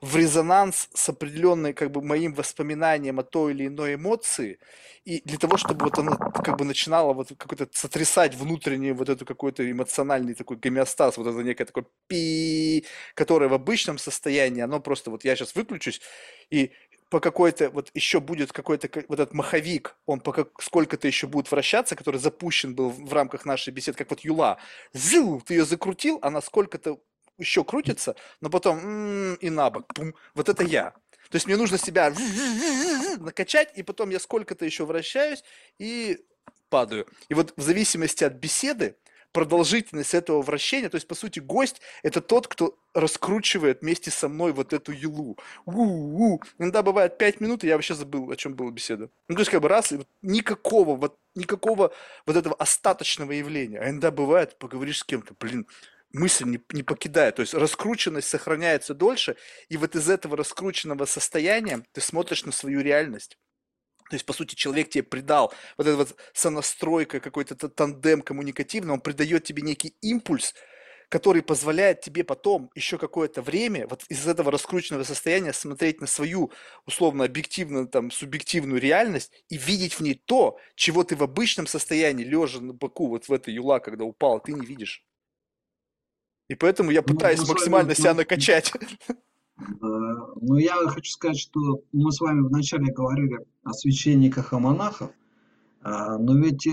в 0.01 0.15
резонанс 0.15 0.89
с 0.93 1.09
определенной 1.09 1.73
как 1.73 1.91
бы 1.91 2.01
моим 2.01 2.33
воспоминанием 2.33 3.19
о 3.19 3.23
той 3.23 3.53
или 3.53 3.67
иной 3.67 3.95
эмоции, 3.95 4.59
и 5.05 5.21
для 5.25 5.37
того, 5.37 5.57
чтобы 5.57 5.85
вот 5.85 5.99
она 5.99 6.15
как 6.17 6.57
бы 6.57 6.65
начинала 6.65 7.13
вот 7.13 7.29
какой-то 7.37 7.67
сотрясать 7.73 8.35
внутренний 8.35 8.91
вот 8.91 9.09
эту 9.09 9.25
какой-то 9.25 9.69
эмоциональный 9.69 10.33
такой 10.33 10.57
гомеостаз, 10.57 11.17
вот 11.17 11.27
это 11.27 11.43
некое 11.43 11.65
такое 11.65 11.85
пи, 12.07 12.85
которое 13.13 13.49
в 13.49 13.53
обычном 13.53 13.97
состоянии, 13.97 14.61
оно 14.61 14.79
просто 14.79 15.11
вот 15.11 15.23
я 15.23 15.35
сейчас 15.35 15.55
выключусь, 15.55 16.01
и 16.49 16.71
по 17.09 17.19
какой-то, 17.19 17.69
вот 17.69 17.91
еще 17.93 18.19
будет 18.19 18.51
какой-то, 18.51 18.89
вот 19.07 19.19
этот 19.19 19.35
маховик, 19.35 19.95
он 20.07 20.19
по 20.19 20.47
сколько-то 20.59 21.07
еще 21.07 21.27
будет 21.27 21.51
вращаться, 21.51 21.95
который 21.95 22.19
запущен 22.19 22.73
был 22.73 22.89
в 22.89 23.13
рамках 23.13 23.45
нашей 23.45 23.71
беседы, 23.71 23.99
как 23.99 24.09
вот 24.09 24.21
юла. 24.21 24.57
Зю, 24.93 25.39
ты 25.45 25.53
ее 25.53 25.65
закрутил, 25.65 26.17
она 26.23 26.41
сколько-то 26.41 26.97
еще 27.37 27.63
крутится, 27.63 28.15
но 28.41 28.49
потом 28.49 29.35
и 29.35 29.49
на 29.49 29.69
бок. 29.69 29.93
Пум. 29.93 30.13
Вот 30.35 30.49
это 30.49 30.63
я. 30.63 30.91
То 31.29 31.35
есть 31.37 31.47
мне 31.47 31.57
нужно 31.57 31.77
себя 31.77 32.13
накачать, 33.17 33.71
и 33.75 33.83
потом 33.83 34.09
я 34.11 34.19
сколько-то 34.19 34.65
еще 34.65 34.85
вращаюсь 34.85 35.43
и 35.79 36.19
падаю. 36.69 37.07
И 37.29 37.33
вот 37.33 37.53
в 37.55 37.61
зависимости 37.61 38.23
от 38.23 38.33
беседы, 38.33 38.97
продолжительность 39.31 40.13
этого 40.13 40.43
вращения, 40.43 40.89
то 40.89 40.95
есть, 40.95 41.07
по 41.07 41.15
сути, 41.15 41.39
гость– 41.39 41.81
это 42.03 42.21
тот, 42.21 42.47
кто 42.47 42.77
раскручивает 42.93 43.81
вместе 43.81 44.11
со 44.11 44.29
мной 44.29 44.53
вот 44.53 44.73
эту 44.73 44.91
юлу. 44.91 45.37
У-у-у. 45.65 46.39
Иногда 46.59 46.83
бывает 46.83 47.17
5 47.17 47.41
минут, 47.41 47.63
и 47.63 47.67
я 47.67 47.75
вообще 47.75 47.95
забыл, 47.95 48.29
о 48.29 48.35
чем 48.35 48.53
была 48.53 48.69
беседа. 48.69 49.09
Ну, 49.27 49.35
то 49.35 49.41
есть, 49.41 49.49
как 49.49 49.61
бы 49.61 49.69
раз, 49.69 49.91
и 49.91 49.97
вот 49.97 50.07
никакого, 50.21 50.95
вот, 50.95 51.17
никакого 51.33 51.91
вот 52.27 52.35
этого 52.35 52.55
остаточного 52.55 53.31
явления. 53.31 53.79
А 53.79 53.89
иногда 53.89 54.11
бывает, 54.11 54.59
поговоришь 54.59 54.99
с 54.99 55.03
кем-то, 55.03 55.33
блин, 55.39 55.65
мысль 56.13 56.45
не, 56.45 56.61
не 56.71 56.83
покидает, 56.83 57.35
то 57.35 57.41
есть 57.41 57.53
раскрученность 57.53 58.27
сохраняется 58.27 58.93
дольше, 58.93 59.35
и 59.67 59.77
вот 59.77 59.95
из 59.95 60.09
этого 60.09 60.37
раскрученного 60.37 61.05
состояния 61.05 61.85
ты 61.91 62.01
смотришь 62.01 62.45
на 62.45 62.51
свою 62.51 62.81
реальность. 62.81 63.37
То 64.09 64.15
есть, 64.15 64.25
по 64.25 64.33
сути, 64.33 64.53
человек 64.53 64.89
тебе 64.89 65.03
придал 65.03 65.53
вот 65.77 65.87
эта 65.87 65.97
вот 65.97 66.15
сонастройка, 66.33 67.19
какой-то 67.19 67.55
тандем 67.67 68.21
коммуникативный, 68.21 68.93
он 68.93 69.01
придает 69.01 69.43
тебе 69.43 69.63
некий 69.63 69.95
импульс, 70.01 70.53
который 71.09 71.41
позволяет 71.41 72.01
тебе 72.01 72.23
потом 72.23 72.69
еще 72.75 72.97
какое-то 72.97 73.41
время 73.41 73.87
вот 73.87 74.03
из 74.09 74.27
этого 74.27 74.51
раскрученного 74.51 75.03
состояния 75.03 75.53
смотреть 75.53 76.01
на 76.01 76.07
свою 76.07 76.51
условно 76.85 77.23
объективную 77.25 77.87
там 77.87 78.11
субъективную 78.11 78.81
реальность 78.81 79.31
и 79.49 79.57
видеть 79.57 79.93
в 79.93 79.99
ней 80.01 80.15
то, 80.15 80.57
чего 80.75 81.03
ты 81.03 81.15
в 81.15 81.23
обычном 81.23 81.67
состоянии 81.67 82.23
лежа 82.23 82.61
на 82.61 82.73
боку 82.73 83.07
вот 83.07 83.27
в 83.27 83.33
этой 83.33 83.53
юла, 83.53 83.79
когда 83.79 84.05
упал, 84.05 84.41
ты 84.41 84.53
не 84.53 84.65
видишь. 84.65 85.05
И 86.53 86.55
поэтому 86.55 86.91
я 86.91 87.01
ну, 87.01 87.13
пытаюсь 87.13 87.41
ну, 87.41 87.47
максимально 87.47 87.95
себя 87.95 88.13
накачать. 88.13 88.71
Ну, 89.57 90.57
я 90.57 90.75
хочу 90.87 91.11
сказать, 91.11 91.39
что 91.39 91.83
мы 91.91 92.11
с 92.11 92.19
вами 92.19 92.41
вначале 92.41 92.93
говорили 92.93 93.39
о 93.63 93.73
священниках 93.73 94.53
и 94.53 94.57
монахах, 94.57 95.09
а, 95.81 96.17
но 96.19 96.37
ведь 96.37 96.67
э, 96.67 96.71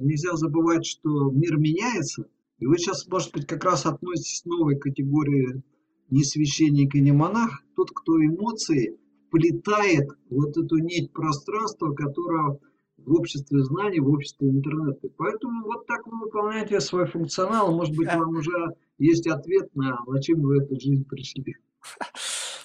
нельзя 0.00 0.36
забывать, 0.36 0.86
что 0.86 1.30
мир 1.30 1.56
меняется, 1.56 2.26
и 2.60 2.66
вы 2.66 2.78
сейчас, 2.78 3.06
может 3.08 3.32
быть, 3.32 3.46
как 3.46 3.64
раз 3.64 3.86
относитесь 3.86 4.42
к 4.42 4.46
новой 4.46 4.78
категории 4.78 5.62
не 6.10 6.22
священник 6.22 6.94
и 6.94 7.00
не 7.00 7.12
монах, 7.12 7.64
тот, 7.74 7.90
кто 7.90 8.24
эмоции 8.24 8.98
вплетает 9.26 10.10
вот 10.30 10.56
эту 10.56 10.76
нить 10.76 11.12
пространства, 11.12 11.92
которая 11.92 12.58
в 13.06 13.14
обществе 13.14 13.62
знаний, 13.62 14.00
в 14.00 14.08
обществе 14.08 14.48
интернета. 14.48 15.08
Поэтому 15.16 15.64
вот 15.64 15.86
так 15.86 16.06
вы 16.06 16.20
выполняете 16.20 16.80
свой 16.80 17.06
функционал. 17.06 17.72
Может 17.72 17.96
быть, 17.96 18.08
вам 18.08 18.36
уже 18.36 18.74
есть 18.98 19.26
ответ 19.26 19.74
на, 19.74 19.98
зачем 20.06 20.40
вы 20.40 20.58
в 20.58 20.62
эту 20.62 20.80
жизнь 20.80 21.04
пришли. 21.04 21.56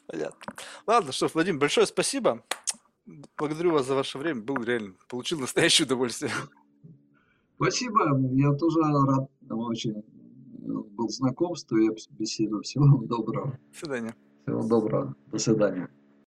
Понятно. 0.08 0.54
Ладно, 0.86 1.12
что, 1.12 1.28
Владимир, 1.34 1.60
большое 1.60 1.86
спасибо. 1.86 2.44
Благодарю 3.38 3.72
вас 3.72 3.88
за 3.88 3.96
ваше 3.96 4.18
время. 4.18 4.42
Был 4.42 4.64
реально, 4.64 4.94
получил 5.10 5.40
настоящее 5.40 5.86
удовольствие. 5.86 6.32
Спасибо. 7.56 8.18
Я 8.34 8.54
тоже 8.54 8.80
рад 8.82 9.30
очень 9.50 10.04
был 10.68 11.10
знакомству 11.10 11.78
и 11.78 11.90
беседу. 12.12 12.62
Всего 12.62 12.86
вам 12.86 13.08
доброго. 13.08 13.60
До 13.72 13.78
свидания. 13.78 14.16
Всего 14.44 14.68
доброго. 14.68 15.16
До 15.32 15.38
свидания. 15.38 15.90